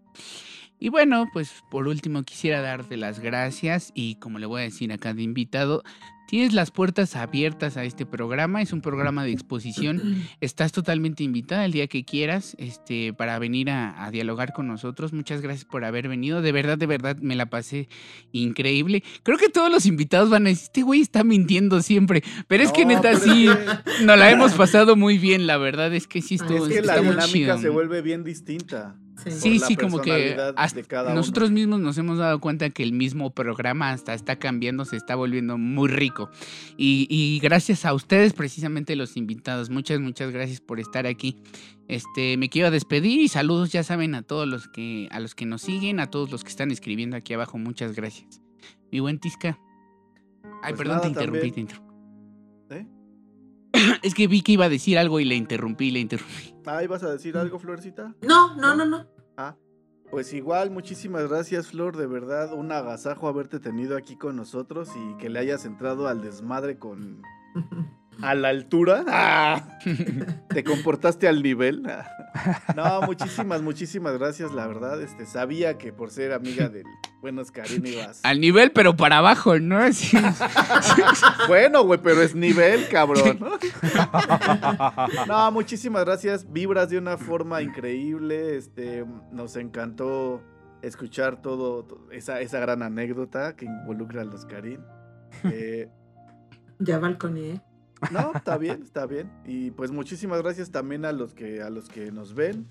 Y 0.79 0.89
bueno, 0.91 1.29
pues 1.33 1.51
por 1.71 1.89
último 1.89 2.23
quisiera 2.25 2.61
darte 2.61 2.97
las 2.97 3.21
gracias 3.21 3.91
y 3.95 4.17
como 4.17 4.39
le 4.39 4.47
voy 4.47 4.61
a 4.61 4.65
decir 4.65 4.93
a 4.93 4.99
cada 4.99 5.23
invitado, 5.23 5.83
tienes 6.29 6.53
las 6.53 6.71
puertas 6.71 7.17
abiertas 7.17 7.77
a 7.77 7.85
este 7.85 8.05
programa, 8.07 8.61
es 8.61 8.73
un 8.73 8.81
programa 8.83 9.25
de 9.25 9.31
exposición, 9.33 10.25
estás 10.41 10.73
totalmente 10.73 11.23
invitada 11.23 11.65
el 11.65 11.73
día 11.73 11.87
que 11.87 12.05
quieras 12.05 12.55
este, 12.59 13.13
para 13.15 13.39
venir 13.39 13.71
a, 13.71 14.05
a 14.05 14.11
dialogar 14.11 14.53
con 14.53 14.67
nosotros. 14.67 15.13
Muchas 15.13 15.41
gracias 15.41 15.65
por 15.65 15.85
haber 15.85 16.09
venido, 16.09 16.43
de 16.43 16.53
verdad, 16.53 16.77
de 16.77 16.87
verdad 16.87 17.17
me 17.19 17.37
la 17.37 17.47
pasé 17.47 17.89
increíble. 18.33 19.03
Creo 19.23 19.39
que 19.39 19.49
todos 19.49 19.71
los 19.71 19.87
invitados 19.87 20.29
van 20.29 20.47
a 20.47 20.49
decir, 20.51 20.65
este 20.65 20.83
güey 20.83 21.01
está 21.01 21.25
mintiendo 21.25 21.81
siempre, 21.83 22.23
pero 22.49 22.63
es 22.65 22.73
que 22.73 22.85
neta 22.85 23.15
sí, 23.17 23.47
que- 23.47 24.05
nos 24.05 24.19
la 24.19 24.31
hemos 24.31 24.53
pasado 24.55 24.97
muy 24.97 25.19
bien, 25.19 25.47
la 25.47 25.57
verdad 25.57 25.95
es 25.95 26.07
que 26.07 26.21
sí 26.21 26.35
estuvo, 26.35 26.67
Es 26.67 26.75
que 26.75 26.83
la 26.83 26.93
está 26.95 27.03
muy 27.03 27.13
dinámica 27.13 27.33
chido. 27.33 27.59
se 27.59 27.69
vuelve 27.71 28.03
bien 28.03 28.25
distinta. 28.25 28.97
Sí. 29.27 29.59
Sí, 29.59 29.77
como 29.77 30.01
que 30.01 30.37
uno. 30.37 31.15
nosotros 31.15 31.51
mismos 31.51 31.81
nos 31.81 31.97
hemos 31.99 32.19
dado 32.19 32.41
cuenta 32.41 32.71
que 32.71 32.83
el 32.83 32.93
mismo 32.93 33.31
programa 33.31 33.91
hasta 33.91 34.15
está 34.15 34.37
cambiando, 34.37 34.85
se 34.85 34.97
está 34.97 35.15
volviendo 35.15 35.59
muy 35.59 35.89
rico. 35.89 36.31
Y, 36.77 37.07
y 37.11 37.39
gracias 37.41 37.85
a 37.85 37.95
ustedes, 37.95 38.33
precisamente 38.33 38.97
los 38.97 39.17
invitados, 39.17 39.71
muchas, 39.71 40.01
muchas 40.01 40.31
gracias 40.33 40.61
por 40.61 40.81
estar 40.81 41.07
aquí. 41.07 41.37
Este, 41.89 42.37
me 42.37 42.49
quiero 42.49 42.71
despedir 42.71 43.21
y 43.21 43.29
saludos, 43.29 43.71
ya 43.73 43.83
saben, 43.83 44.15
a 44.15 44.23
todos 44.23 44.49
los 44.49 44.69
que, 44.69 45.09
a 45.11 45.21
los 45.21 45.35
que 45.35 45.47
nos 45.47 45.63
siguen, 45.63 46.01
a 46.01 46.07
todos 46.11 46.31
los 46.31 46.43
que 46.43 46.51
están 46.51 46.71
escribiendo 46.71 47.17
aquí 47.17 47.35
abajo, 47.35 47.59
muchas 47.59 47.95
gracias. 47.95 48.41
Mi 48.91 49.01
buen 49.01 49.19
Tisca. 49.19 49.59
Ay, 50.63 50.73
Pues 50.73 50.79
perdón, 50.79 50.97
nada, 50.97 51.03
te 51.03 51.09
interrumpí, 51.09 51.51
también. 51.51 51.55
te 51.55 51.61
interrumpí. 51.61 51.95
¿Eh? 52.71 52.87
Es 54.03 54.15
que 54.15 54.27
vi 54.29 54.41
que 54.43 54.53
iba 54.53 54.67
a 54.67 54.69
decir 54.69 54.99
algo 54.99 55.19
y 55.21 55.25
le 55.25 55.35
interrumpí, 55.35 55.91
le 55.91 55.99
interrumpí. 56.01 56.55
Ay, 56.65 56.87
¿vas 56.87 57.03
a 57.03 57.11
decir 57.11 57.37
algo, 57.37 57.59
Florcita? 57.59 58.15
No, 58.23 58.55
no, 58.57 58.75
no, 58.75 58.87
no. 58.87 59.07
Ah, 59.36 59.56
pues 60.11 60.32
igual, 60.32 60.70
muchísimas 60.70 61.28
gracias, 61.28 61.69
Flor. 61.69 61.97
De 61.97 62.06
verdad, 62.06 62.52
un 62.52 62.70
agasajo 62.70 63.28
haberte 63.28 63.59
tenido 63.59 63.97
aquí 63.97 64.16
con 64.16 64.36
nosotros 64.36 64.90
y 64.97 65.16
que 65.16 65.28
le 65.28 65.40
hayas 65.40 65.65
entrado 65.65 66.06
al 66.06 66.23
desmadre 66.23 66.78
con. 66.78 67.23
a 68.23 68.35
la 68.35 68.49
altura. 68.49 69.05
Ah, 69.09 69.78
Te 70.49 70.65
comportaste 70.65 71.28
al 71.28 71.43
nivel. 71.43 71.82
Ah. 71.86 72.09
No, 72.74 73.03
muchísimas, 73.03 73.61
muchísimas 73.62 74.19
gracias, 74.19 74.53
la 74.53 74.66
verdad. 74.66 75.01
Este, 75.03 75.27
sabía 75.27 75.77
que 75.78 75.93
por 75.93 76.11
ser 76.11 76.32
amiga 76.32 76.69
del 76.69 76.85
buen 77.20 77.39
Oscarín 77.39 77.86
ibas. 77.86 78.20
Al 78.24 78.41
nivel, 78.41 78.73
pero 78.73 78.97
para 78.97 79.19
abajo, 79.19 79.59
¿no? 79.59 79.78
Así. 79.82 80.16
Bueno, 81.49 81.85
güey, 81.85 82.01
pero 82.03 82.23
es 82.23 82.35
nivel, 82.35 82.89
cabrón. 82.89 83.39
No, 85.28 85.51
muchísimas 85.53 86.05
gracias. 86.05 86.51
Vibras 86.53 86.89
de 86.91 86.99
una 86.99 87.16
forma 87.19 87.62
increíble. 87.62 88.57
Este, 88.57 89.05
nos 89.32 89.57
encantó 89.57 90.43
escuchar 90.82 91.41
todo, 91.43 91.85
to- 91.85 92.09
esa, 92.11 92.41
esa 92.41 92.59
gran 92.59 92.82
anécdota 92.82 93.55
que 93.57 93.66
involucra 93.66 94.23
a 94.23 94.24
los 94.24 94.45
Karim. 94.47 94.81
Eh, 95.45 95.89
Ya 96.78 96.99
balconeé. 96.99 97.61
No, 98.10 98.32
está 98.35 98.56
bien, 98.59 98.82
está 98.82 99.06
bien. 99.06 99.31
Y 99.44 99.70
pues 99.72 99.90
muchísimas 99.90 100.43
gracias 100.43 100.70
también 100.70 101.05
a 101.05 101.12
los 101.12 101.35
que, 101.35 101.62
a 101.62 101.70
los 101.70 101.89
que 101.89 102.10
nos 102.12 102.35
ven, 102.35 102.66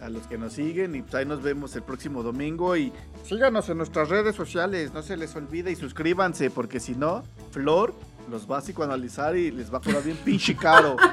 a 0.00 0.08
los 0.08 0.26
que 0.26 0.38
nos 0.38 0.52
siguen. 0.54 0.94
Y 0.94 1.02
pues 1.02 1.14
ahí 1.14 1.26
nos 1.26 1.42
vemos 1.42 1.74
el 1.76 1.82
próximo 1.82 2.22
domingo. 2.22 2.76
Y 2.76 2.92
síganos 3.24 3.68
en 3.68 3.78
nuestras 3.78 4.08
redes 4.08 4.34
sociales, 4.36 4.92
no 4.92 5.02
se 5.02 5.16
les 5.16 5.34
olvide 5.36 5.70
y 5.70 5.76
suscríbanse, 5.76 6.50
porque 6.50 6.80
si 6.80 6.94
no, 6.94 7.22
Flor 7.50 7.94
los 8.30 8.48
va 8.50 8.58
a 8.58 8.60
psicoanalizar 8.60 9.36
y 9.36 9.50
les 9.50 9.72
va 9.72 9.78
a 9.78 9.80
cobrar 9.80 10.02
bien 10.04 10.16
pinche 10.24 10.56
caro. 10.56 10.96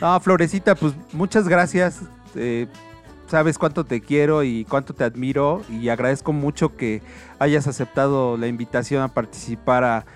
No, 0.00 0.18
Florecita, 0.20 0.74
pues 0.74 0.92
muchas 1.12 1.46
gracias. 1.48 2.00
eh, 2.34 2.66
sabes 3.26 3.58
cuánto 3.58 3.84
te 3.84 4.00
quiero 4.00 4.42
y 4.42 4.64
cuánto 4.64 4.94
te 4.94 5.04
admiro 5.04 5.62
y 5.68 5.88
agradezco 5.88 6.32
mucho 6.32 6.76
que 6.76 7.02
hayas 7.38 7.66
aceptado 7.66 8.36
la 8.36 8.46
invitación 8.46 9.02
a 9.02 9.08
participar 9.08 9.84
a, 9.84 10.06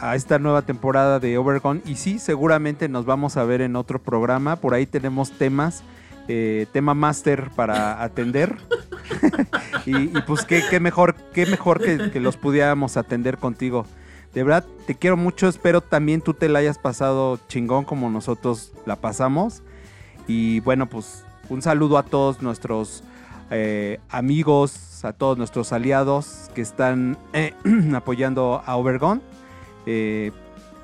a 0.00 0.16
esta 0.16 0.38
nueva 0.38 0.62
temporada 0.62 1.20
de 1.20 1.38
Overgone. 1.38 1.80
Y 1.84 1.96
sí, 1.96 2.18
seguramente 2.18 2.88
nos 2.88 3.06
vamos 3.06 3.36
a 3.36 3.44
ver 3.44 3.60
en 3.60 3.76
otro 3.76 4.00
programa. 4.00 4.56
Por 4.56 4.74
ahí 4.74 4.86
tenemos 4.86 5.30
temas, 5.32 5.82
eh, 6.28 6.66
tema 6.72 6.94
máster 6.94 7.50
para 7.54 8.02
atender. 8.02 8.56
y, 9.86 9.96
y 9.96 10.22
pues 10.26 10.44
qué, 10.44 10.62
qué 10.68 10.80
mejor, 10.80 11.14
qué 11.32 11.46
mejor 11.46 11.80
que, 11.80 12.10
que 12.10 12.20
los 12.20 12.36
pudiéramos 12.36 12.96
atender 12.96 13.38
contigo. 13.38 13.86
De 14.34 14.42
verdad, 14.42 14.64
te 14.86 14.94
quiero 14.94 15.16
mucho. 15.16 15.48
Espero 15.48 15.80
también 15.80 16.20
tú 16.20 16.34
te 16.34 16.48
la 16.48 16.58
hayas 16.58 16.78
pasado 16.78 17.38
chingón 17.48 17.84
como 17.84 18.10
nosotros 18.10 18.72
la 18.84 18.96
pasamos. 18.96 19.62
Y 20.26 20.60
bueno, 20.60 20.86
pues 20.86 21.24
un 21.48 21.62
saludo 21.62 21.98
a 21.98 22.02
todos 22.02 22.42
nuestros 22.42 23.02
eh, 23.50 24.00
amigos, 24.10 25.04
a 25.04 25.12
todos 25.12 25.38
nuestros 25.38 25.72
aliados 25.72 26.50
que 26.54 26.60
están 26.60 27.16
eh, 27.32 27.54
apoyando 27.94 28.62
a 28.66 28.76
Overgone. 28.76 29.20
Eh, 29.86 30.32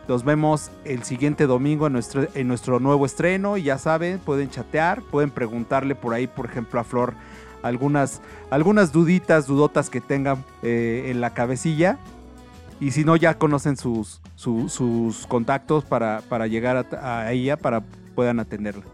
nos 0.08 0.24
vemos 0.24 0.70
el 0.84 1.02
siguiente 1.02 1.46
domingo 1.46 1.86
en 1.86 1.94
nuestro, 1.94 2.26
en 2.34 2.48
nuestro 2.48 2.78
nuevo 2.80 3.06
estreno. 3.06 3.56
Y 3.56 3.62
ya 3.64 3.78
saben, 3.78 4.18
pueden 4.18 4.50
chatear, 4.50 5.02
pueden 5.02 5.30
preguntarle 5.30 5.94
por 5.94 6.14
ahí, 6.14 6.26
por 6.26 6.46
ejemplo, 6.46 6.80
a 6.80 6.84
Flor 6.84 7.14
algunas, 7.62 8.20
algunas 8.50 8.92
duditas, 8.92 9.46
dudotas 9.46 9.88
que 9.88 10.00
tengan 10.02 10.44
en 10.62 11.20
la 11.22 11.30
cabecilla. 11.32 11.98
Y 12.80 12.90
si 12.90 13.04
no, 13.04 13.16
ya 13.16 13.38
conocen 13.38 13.76
sus, 13.78 14.20
su- 14.36 14.68
sus 14.68 15.26
contactos 15.26 15.84
para, 15.84 16.20
para 16.28 16.46
llegar 16.48 16.76
a, 16.92 17.18
a 17.20 17.32
ella, 17.32 17.56
para 17.56 17.82
puedan 18.14 18.40
atenderla. 18.40 18.84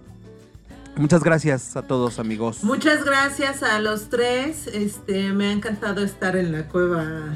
Muchas 0.96 1.22
gracias 1.24 1.76
a 1.76 1.82
todos, 1.82 2.18
amigos. 2.18 2.62
Muchas 2.62 3.04
gracias 3.04 3.62
a 3.62 3.78
los 3.80 4.08
tres. 4.08 4.66
Este, 4.66 5.32
me 5.32 5.46
ha 5.46 5.52
encantado 5.52 6.02
estar 6.02 6.36
en 6.36 6.52
la 6.52 6.68
cueva 6.68 7.34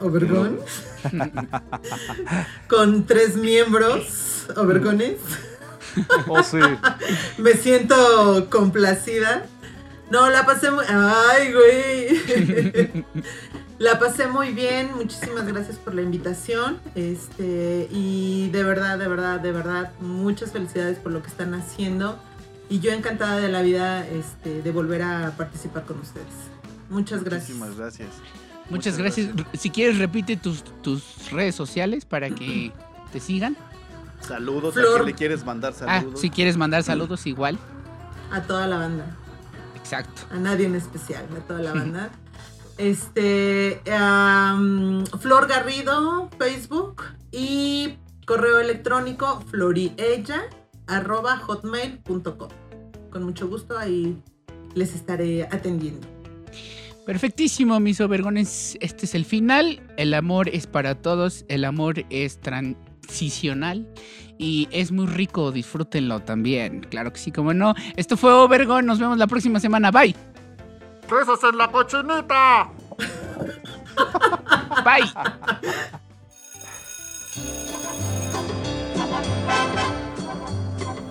Obergón. 0.00 0.58
con 2.68 3.06
tres 3.06 3.36
miembros 3.36 4.46
Obergones. 4.56 5.18
Oh, 6.28 6.42
sí. 6.44 6.58
Me 7.38 7.54
siento 7.54 8.48
complacida. 8.50 9.46
No, 10.10 10.30
la 10.30 10.46
pasé 10.46 10.70
muy. 10.70 10.84
¡Ay, 10.86 11.52
güey! 11.52 13.04
La 13.78 14.00
pasé 14.00 14.26
muy 14.26 14.52
bien, 14.52 14.90
muchísimas 14.96 15.46
gracias 15.46 15.76
por 15.76 15.94
la 15.94 16.02
invitación. 16.02 16.80
Este, 16.96 17.86
y 17.92 18.50
de 18.50 18.64
verdad, 18.64 18.98
de 18.98 19.06
verdad, 19.06 19.38
de 19.38 19.52
verdad, 19.52 19.92
muchas 20.00 20.50
felicidades 20.50 20.98
por 20.98 21.12
lo 21.12 21.22
que 21.22 21.28
están 21.28 21.54
haciendo. 21.54 22.18
Y 22.68 22.80
yo 22.80 22.92
encantada 22.92 23.38
de 23.38 23.48
la 23.48 23.62
vida 23.62 24.06
este, 24.06 24.62
de 24.62 24.70
volver 24.70 25.02
a 25.02 25.32
participar 25.36 25.84
con 25.84 25.98
ustedes. 26.00 26.26
Muchas 26.90 27.24
gracias. 27.24 27.50
Muchísimas 27.56 27.76
gracias. 27.78 28.08
Muchas 28.70 28.98
gracias. 28.98 29.30
Si 29.54 29.70
quieres, 29.70 29.98
repite 29.98 30.36
tus, 30.36 30.62
tus 30.82 31.30
redes 31.30 31.54
sociales 31.54 32.04
para 32.04 32.30
que 32.30 32.72
te 33.12 33.20
sigan. 33.20 33.56
Saludos. 34.20 34.76
¿A 34.76 34.80
Flor. 34.80 34.94
quién 34.96 35.06
le 35.06 35.14
quieres 35.14 35.44
mandar 35.44 35.72
Ah, 35.86 36.00
saludos? 36.00 36.20
si 36.20 36.28
quieres 36.30 36.56
mandar 36.56 36.82
saludos, 36.82 37.26
igual. 37.26 37.58
A 38.30 38.42
toda 38.42 38.66
la 38.66 38.76
banda. 38.78 39.06
Exacto. 39.76 40.22
a 40.30 40.36
nadie 40.36 40.66
en 40.66 40.74
especial, 40.74 41.24
a 41.34 41.40
toda 41.46 41.60
la 41.62 41.72
banda. 41.74 42.10
Este, 42.76 43.80
Flor 45.20 45.46
Garrido, 45.48 46.28
Facebook 46.38 47.02
y 47.32 47.96
correo 48.26 48.58
electrónico 48.60 49.40
floriella 49.50 50.42
arroba 50.88 51.36
hotmail.com. 51.38 52.48
Con 53.10 53.22
mucho 53.24 53.48
gusto 53.48 53.78
ahí 53.78 54.20
les 54.74 54.94
estaré 54.94 55.44
atendiendo. 55.44 56.06
Perfectísimo, 57.06 57.80
mis 57.80 58.00
obergones. 58.02 58.76
Este 58.80 59.06
es 59.06 59.14
el 59.14 59.24
final. 59.24 59.80
El 59.96 60.12
amor 60.12 60.50
es 60.50 60.66
para 60.66 60.94
todos. 60.94 61.46
El 61.48 61.64
amor 61.64 62.04
es 62.10 62.38
transicional. 62.38 63.88
Y 64.36 64.68
es 64.70 64.92
muy 64.92 65.06
rico. 65.06 65.50
Disfrútenlo 65.50 66.20
también. 66.20 66.80
Claro 66.80 67.12
que 67.12 67.18
sí, 67.18 67.32
como 67.32 67.54
no. 67.54 67.74
Esto 67.96 68.18
fue 68.18 68.32
Obergon. 68.34 68.84
Nos 68.84 68.98
vemos 68.98 69.16
la 69.16 69.26
próxima 69.26 69.58
semana. 69.58 69.90
Bye. 69.90 70.14
¡Besos 71.10 71.42
en 71.44 71.56
la 71.56 71.68
cochinita! 71.68 72.70
Bye. 74.84 75.10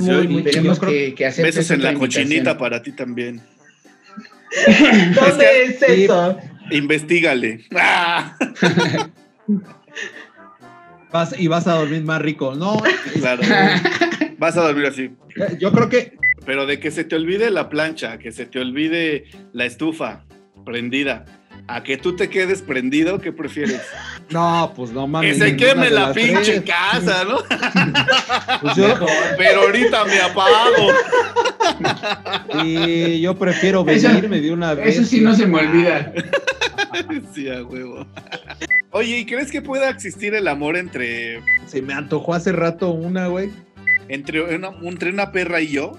Muy, 0.00 0.28
muy 0.28 0.42
Tenemos 0.42 0.78
creo- 0.78 0.90
que, 0.90 1.14
que 1.14 1.26
hacer 1.26 1.44
Besos 1.44 1.70
en 1.70 1.82
la 1.82 1.94
cochinita 1.94 2.56
para 2.58 2.82
ti 2.82 2.92
también. 2.92 3.40
¿Dónde 5.14 5.62
es 5.64 5.78
sí. 5.80 6.04
eso? 6.04 6.38
Investígale. 6.70 7.64
¡Ah! 7.76 8.36
Vas, 11.12 11.34
y 11.38 11.46
vas 11.48 11.66
a 11.66 11.74
dormir 11.74 12.02
más 12.02 12.20
rico. 12.20 12.54
No, 12.54 12.82
Claro. 13.20 13.42
Vas 14.38 14.56
a 14.56 14.62
dormir 14.62 14.86
así. 14.86 15.10
yo 15.58 15.72
creo 15.72 15.88
que 15.88 16.12
Pero 16.44 16.66
de 16.66 16.78
que 16.78 16.90
se 16.90 17.04
te 17.04 17.16
olvide 17.16 17.50
la 17.50 17.70
plancha, 17.70 18.18
que 18.18 18.32
se 18.32 18.44
te 18.46 18.58
olvide 18.60 19.24
la 19.52 19.64
estufa 19.64 20.24
prendida, 20.64 21.24
a 21.68 21.82
que 21.82 21.96
tú 21.96 22.14
te 22.14 22.28
quedes 22.30 22.62
prendido, 22.62 23.18
¿qué 23.20 23.32
prefieres? 23.32 23.80
no, 24.30 24.72
pues 24.76 24.92
no 24.92 25.02
Que 25.06 25.08
mames. 25.08 25.38
se 25.38 25.52
ninguna 25.52 25.66
queme 25.72 25.90
la 25.90 26.12
pinche 26.12 26.60
tres. 26.60 26.74
casa, 26.74 27.24
¿no? 27.24 27.38
Pues 28.62 28.76
yo, 28.76 28.94
Pero 29.36 29.62
ahorita 29.62 30.04
me 30.04 30.20
apago. 30.20 30.88
y 32.64 33.20
yo 33.20 33.36
prefiero 33.36 33.84
Eso- 33.88 34.08
venirme 34.08 34.40
de 34.40 34.52
una 34.52 34.74
vez. 34.74 34.96
Eso 34.96 35.04
sí 35.04 35.20
no 35.20 35.34
se 35.34 35.46
me 35.46 35.58
olvida. 35.60 36.12
Sí, 37.34 37.48
a 37.50 37.62
huevo. 37.62 38.06
Oye, 38.92 39.18
¿y 39.18 39.26
crees 39.26 39.50
que 39.50 39.60
pueda 39.60 39.90
existir 39.90 40.34
el 40.34 40.48
amor 40.48 40.76
entre, 40.76 41.40
Se 41.66 41.82
me 41.82 41.92
antojó 41.92 42.32
hace 42.34 42.52
rato 42.52 42.90
una, 42.90 43.26
güey. 43.26 43.50
entre, 44.08 44.40
una, 44.56 44.70
entre 44.82 45.10
una 45.10 45.32
perra 45.32 45.60
y 45.60 45.68
yo? 45.68 45.98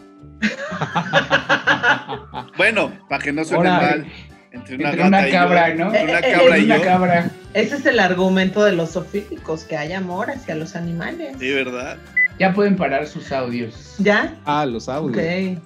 Bueno, 2.58 2.92
para 3.10 3.24
que 3.24 3.32
no 3.32 3.44
suene 3.44 3.70
Ahora, 3.70 3.88
mal. 3.90 4.08
Entre 4.52 4.76
una 4.76 4.90
Entre 4.92 5.04
gata 5.04 5.08
una 5.08 5.28
y 5.28 5.32
cabra, 5.32 5.70
yo. 5.70 5.76
¿no? 5.76 5.86
Entre 5.94 6.04
una 6.04 6.20
Eh, 6.20 6.24
eh, 6.26 6.32
cabra 6.34 6.58
y 6.58 6.66
Una 6.66 6.78
yo. 6.78 6.84
cabra. 6.84 7.32
Ese 7.54 7.76
es 7.76 7.86
el 7.86 8.00
argumento 8.00 8.64
de 8.64 8.72
los 8.74 8.92
sofílicos, 8.92 9.64
que 9.64 9.78
hay 9.78 9.94
amor 9.94 10.30
hacia 10.32 10.56
los 10.56 10.76
animales. 10.76 11.36
Sí, 11.40 11.52
¿verdad? 11.52 11.98
Ya 12.40 12.54
pueden 12.54 12.76
parar 12.76 13.08
sus 13.08 13.32
audios. 13.32 13.96
¿Ya? 14.00 14.36
Ah, 14.46 14.66
los 14.66 14.90
audios. 14.90 15.18
Ok. 15.18 15.60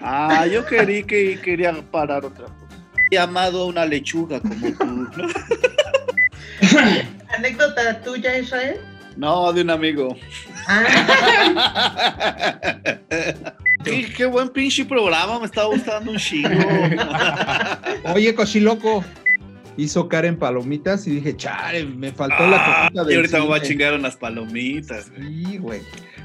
Ah, 0.00 0.46
yo 0.46 0.64
querí 0.66 1.04
que 1.04 1.40
quería 1.40 1.72
parar 1.90 2.24
otra 2.24 2.44
cosa. 2.46 2.54
He 3.10 3.18
amado 3.18 3.62
a 3.62 3.66
una 3.66 3.84
lechuga 3.86 4.40
como 4.40 4.72
tú. 4.72 4.84
¿no? 4.84 5.10
¿Anécdota 7.36 8.00
tuya, 8.02 8.38
Israel? 8.38 8.78
No, 9.16 9.52
de 9.52 9.62
un 9.62 9.70
amigo. 9.70 10.14
Ah, 10.68 10.84
qué, 13.90 14.12
qué 14.16 14.26
buen 14.26 14.48
pinche 14.50 14.84
programa, 14.84 15.38
me 15.38 15.46
estaba 15.46 15.68
gustando 15.68 16.10
un 16.12 16.18
chingo. 16.18 16.48
Oye, 18.14 18.34
cochiloco. 18.34 19.04
Hizo 19.78 20.08
Karen 20.08 20.38
palomitas 20.38 21.06
y 21.06 21.16
dije, 21.16 21.36
chale, 21.36 21.84
me 21.84 22.10
faltó 22.10 22.46
la 22.46 22.56
Ah, 22.56 22.82
copita 22.88 23.02
y 23.02 23.06
del 23.08 23.16
ahorita 23.16 23.38
me 23.40 23.44
voy 23.44 23.52
a 23.58 23.60
cine". 23.60 23.68
chingar 23.68 23.92
unas 23.94 24.16
palomitas. 24.16 25.10
güey. 25.10 25.44
Sí, 25.44 25.58
güey. 25.58 25.80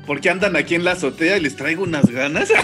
Porque 0.07 0.29
andan 0.29 0.55
aquí 0.55 0.75
en 0.75 0.85
la 0.85 0.93
azotea 0.93 1.35
y 1.37 1.41
les 1.41 1.57
traigo 1.57 1.83
unas 1.83 2.05
ganas. 2.09 2.49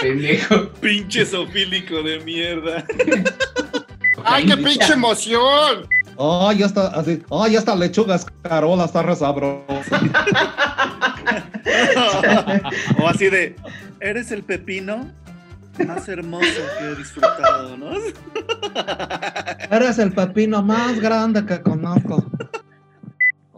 Pendejo. 0.00 0.68
Pinche 0.80 1.24
sofílico 1.26 2.02
de 2.02 2.20
mierda. 2.20 2.84
¡Ay, 4.24 4.46
qué 4.46 4.56
pinche 4.56 4.92
emoción! 4.92 5.86
Oh, 6.16 6.52
ya 6.52 6.66
está, 6.66 6.88
así. 6.88 7.22
Oh, 7.28 7.46
ya 7.46 7.58
está 7.58 7.74
lechugas, 7.74 8.26
Carola, 8.42 8.84
está 8.84 9.02
re 9.02 9.16
sabrosa. 9.16 9.64
o 13.00 13.08
así 13.08 13.28
de, 13.28 13.56
¿eres 14.00 14.30
el 14.30 14.42
pepino? 14.42 15.10
Más 15.86 16.08
hermoso 16.08 16.46
que 16.78 16.84
he 16.84 16.94
disfrutado, 16.94 17.76
¿no? 17.76 17.90
Eres 19.70 19.98
el 19.98 20.12
pepino 20.12 20.62
más 20.62 20.98
grande 21.00 21.44
que 21.44 21.60
conozco. 21.60 22.24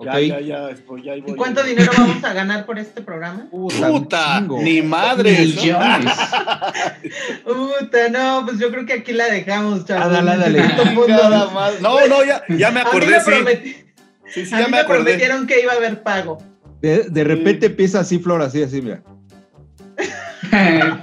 Ok. 0.00 0.04
Ya, 0.06 0.20
ya, 0.20 0.40
ya, 0.40 0.70
pues 0.86 1.02
ya 1.04 1.12
ahí 1.12 1.18
¿Y 1.18 1.22
voy. 1.22 1.34
cuánto 1.36 1.62
dinero 1.64 1.90
vamos 1.98 2.22
a 2.22 2.32
ganar 2.32 2.64
por 2.66 2.78
este 2.78 3.02
programa? 3.02 3.48
Puta, 3.50 3.88
¡Puta! 3.88 4.40
¡Ni 4.62 4.80
madre! 4.80 5.38
Millones. 5.40 6.12
Puta, 7.44 8.08
no, 8.08 8.42
pues 8.46 8.60
yo 8.60 8.70
creo 8.70 8.86
que 8.86 8.92
aquí 8.92 9.12
la 9.12 9.26
dejamos, 9.26 9.84
chavos. 9.84 10.04
Ándale, 10.16 10.30
ándale. 10.30 10.62
No, 11.80 12.06
no, 12.06 12.24
ya, 12.24 12.42
ya 12.48 12.70
me 12.70 12.80
A 12.80 12.84
mí 12.84 12.88
acordé, 12.88 13.06
me, 13.08 13.20
sí. 13.20 13.30
prometi- 13.30 13.76
Sí, 14.28 14.46
sí, 14.46 14.54
a 14.54 14.58
ya 14.60 14.66
mí 14.66 14.70
me 14.70 14.76
me 14.76 14.78
acordé. 14.82 15.02
prometieron 15.04 15.46
que 15.48 15.60
iba 15.62 15.72
a 15.72 15.76
haber 15.76 16.02
pago. 16.02 16.38
De, 16.80 17.04
de 17.10 17.24
repente 17.24 17.66
empieza 17.66 17.98
así, 18.00 18.18
Flor, 18.20 18.40
así, 18.42 18.62
así, 18.62 18.80
mira. 18.80 19.02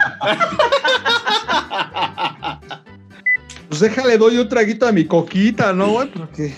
Pues 3.68 3.80
déjale, 3.82 4.18
doy 4.18 4.38
un 4.38 4.48
traguito 4.48 4.88
a 4.88 4.92
mi 4.92 5.06
coquita, 5.06 5.74
¿no, 5.74 5.90
güey? 5.90 6.08
Porque. 6.12 6.54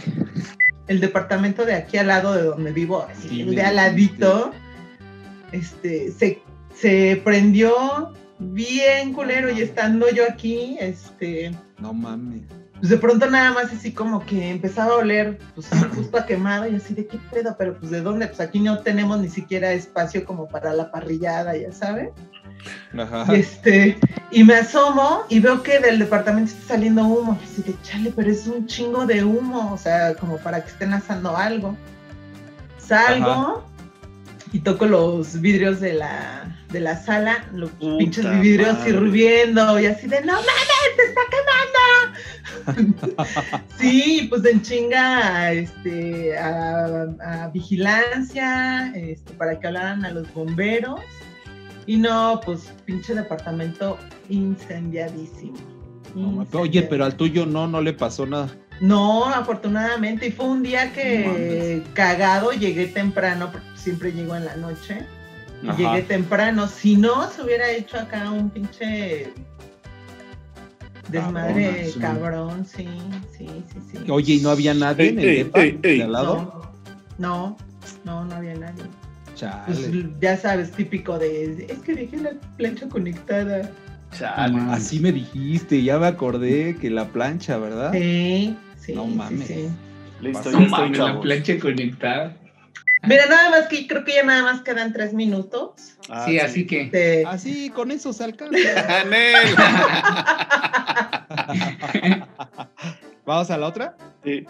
El 0.88 1.00
departamento 1.00 1.66
de 1.66 1.74
aquí 1.76 1.98
al 1.98 2.08
lado 2.08 2.34
de 2.34 2.44
donde 2.44 2.72
vivo, 2.72 3.06
así, 3.10 3.28
Sí, 3.30 3.44
de 3.44 3.62
al 3.62 3.76
ladito, 3.76 4.52
este, 5.52 6.12
se, 6.12 6.42
se 6.74 7.22
prendió 7.24 8.14
bien 8.40 9.14
culero 9.14 9.52
y 9.52 9.62
estando 9.62 10.10
yo 10.10 10.24
aquí, 10.30 10.78
este, 10.80 11.52
No 11.80 11.94
mames. 11.94 12.44
pues 12.78 12.90
de 12.90 12.98
pronto 12.98 13.30
nada 13.30 13.52
más 13.52 13.74
así 13.74 13.92
como 13.92 14.26
que 14.26 14.50
empezaba 14.50 14.94
a 14.94 14.98
oler 14.98 15.40
pues 15.56 15.68
justo 15.96 16.18
a 16.18 16.26
quemado 16.26 16.68
y 16.70 16.76
así 16.76 16.94
de 16.94 17.08
qué 17.08 17.18
pedo, 17.32 17.56
pero 17.58 17.78
pues 17.80 17.92
de 17.92 18.02
dónde, 18.02 18.28
pues 18.28 18.40
aquí 18.40 18.60
no 18.60 18.80
tenemos 18.80 19.20
ni 19.20 19.30
siquiera 19.30 19.74
espacio 19.74 20.24
como 20.26 20.48
para 20.48 20.74
la 20.74 20.92
parrillada, 20.92 21.58
ya 21.58 21.72
sabes. 21.72 22.10
Ajá. 22.98 23.26
Y 23.30 23.40
este, 23.40 23.98
y 24.32 24.44
me 24.44 24.56
asomo 24.56 25.24
y 25.30 25.40
veo 25.40 25.64
que 25.64 25.80
del 25.80 26.00
departamento 26.00 26.52
está 26.54 26.76
saliendo 26.76 27.04
humo. 27.04 27.40
Y 27.58 27.62
de 27.62 27.76
chale, 27.82 28.14
pero 28.16 28.30
es 28.32 28.48
un 28.48 28.66
chingo 28.68 29.06
de 29.06 29.24
humo, 29.24 29.74
o 29.74 29.78
sea, 29.78 30.16
como 30.16 30.38
para 30.38 30.64
que 30.64 30.70
estén 30.70 30.94
asando 30.94 31.36
algo. 31.36 31.76
Salgo 32.78 33.68
y 34.54 34.60
toco 34.60 34.86
los 34.86 35.40
vidrios 35.42 35.80
de 35.80 35.94
la, 35.94 36.58
de 36.72 36.80
la 36.80 37.02
sala, 37.02 37.46
los 37.54 37.70
Puta 37.72 37.98
pinches 37.98 38.40
vidrios 38.42 38.78
madre. 38.78 38.90
hirviendo, 38.92 39.80
y 39.80 39.86
así 39.88 40.08
de 40.08 40.22
no 40.22 40.34
mames, 40.34 40.48
se 40.96 41.04
está 41.04 41.22
quemando. 41.30 43.18
sí, 43.78 44.28
pues 44.30 44.46
en 44.46 44.62
chinga 44.62 45.52
este, 45.52 46.38
a, 46.38 47.08
a 47.22 47.48
vigilancia, 47.50 48.92
este, 48.96 49.34
para 49.34 49.60
que 49.60 49.68
hablaran 49.68 50.06
a 50.06 50.12
los 50.12 50.34
bomberos. 50.34 51.02
Y 51.88 51.98
no, 51.98 52.42
pues 52.46 52.74
pinche 52.86 53.16
departamento 53.16 53.98
incendiadísimo. 54.30 55.58
Oye, 56.54 56.84
pero 56.84 57.06
al 57.06 57.16
tuyo 57.16 57.46
no, 57.46 57.68
no 57.68 57.82
le 57.82 57.94
pasó 57.94 58.26
nada. 58.26 58.50
No, 58.82 59.26
afortunadamente. 59.26 60.28
Y 60.28 60.32
fue 60.32 60.46
un 60.48 60.64
día 60.64 60.92
que 60.94 61.82
cagado, 61.94 62.52
llegué 62.52 62.88
temprano, 62.88 63.50
porque 63.52 63.68
siempre 63.76 64.12
llego 64.12 64.36
en 64.36 64.46
la 64.46 64.56
noche. 64.58 65.06
Y 65.64 65.70
Ajá. 65.70 65.78
llegué 65.78 66.02
temprano. 66.04 66.68
Si 66.68 66.98
no, 66.98 67.30
se 67.32 67.42
hubiera 67.42 67.70
hecho 67.72 67.98
acá 67.98 68.30
un 68.30 68.50
pinche 68.50 69.34
desmadre 71.10 71.94
Cabrón, 72.02 72.20
cabrón, 72.20 72.66
sí, 72.66 72.88
sí, 73.38 73.48
sí, 73.72 73.80
sí. 73.92 74.12
Oye, 74.12 74.34
¿y 74.34 74.42
no 74.42 74.50
había 74.50 74.74
nadie 74.74 75.06
Ey, 75.06 75.10
en 75.10 75.20
el 75.20 75.26
ey, 75.26 75.38
depa 75.44 75.60
ey, 75.62 75.80
ey. 75.84 75.98
de 75.98 76.04
al 76.04 76.12
lado? 76.12 76.36
No, 77.18 77.58
no, 77.58 77.58
no, 78.04 78.26
no 78.26 78.36
había 78.36 78.56
nadie. 78.56 78.84
Pues 79.40 79.92
ya 80.20 80.38
sabes, 80.38 80.72
típico 80.72 81.20
de, 81.20 81.68
es 81.70 81.80
que 81.80 81.94
dejé 81.94 82.18
la 82.18 82.32
plancha 82.58 82.88
conectada. 82.90 83.70
Chale. 84.18 84.58
Así 84.72 85.00
me 85.00 85.12
dijiste, 85.12 85.84
ya 85.84 86.00
me 86.00 86.08
acordé 86.08 86.76
que 86.80 86.90
la 86.90 87.06
plancha, 87.06 87.58
¿verdad? 87.58 87.92
Sí, 87.94 88.56
sí, 88.80 88.94
No 88.94 89.06
mames. 89.06 89.48
sí. 89.48 89.70
Listo, 90.22 90.52
No 90.52 90.60
ya 90.60 90.66
estoy, 90.66 90.70
Mames, 90.70 90.98
la 90.98 91.22
plancha 91.22 91.60
conectada. 91.60 92.36
Mira, 93.04 93.28
nada 93.28 93.52
más 93.52 93.68
que 93.68 93.86
creo 93.86 94.04
que 94.04 94.16
ya 94.16 94.24
nada 94.24 94.42
más 94.42 94.62
quedan 94.62 94.92
tres 94.92 95.14
minutos. 95.14 95.74
Ah, 96.10 96.26
sí, 96.26 96.40
así 96.40 96.66
que. 96.66 97.24
Así, 97.28 97.70
con 97.70 97.92
eso 97.92 98.12
se 98.12 98.24
alcanza. 98.24 98.58
Anel. 99.02 99.36
¿Vamos 103.26 103.52
a 103.52 103.58
la 103.58 103.68
otra? 103.68 103.98
Sí, 104.24 104.46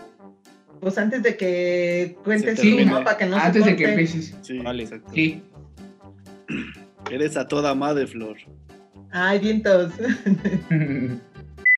pues 0.80 0.98
antes 0.98 1.24
de 1.24 1.36
que 1.38 2.18
cuentes 2.24 2.58
Se 2.60 2.64
tú, 2.64 2.76
termine. 2.76 2.86
¿no? 2.92 3.04
Para 3.04 3.18
que 3.18 3.26
no 3.26 3.38
Antes 3.38 3.64
se 3.64 3.70
de 3.72 3.76
que 3.76 3.90
empieces. 3.90 4.36
sí, 4.42 4.60
Vale. 4.60 4.84
exacto. 4.84 5.12
Sí. 5.14 5.42
Eres 7.12 7.38
a 7.38 7.48
toda 7.48 7.74
madre, 7.76 8.08
Flor. 8.08 8.38
Ay, 9.12 9.40
vientos. 9.40 9.94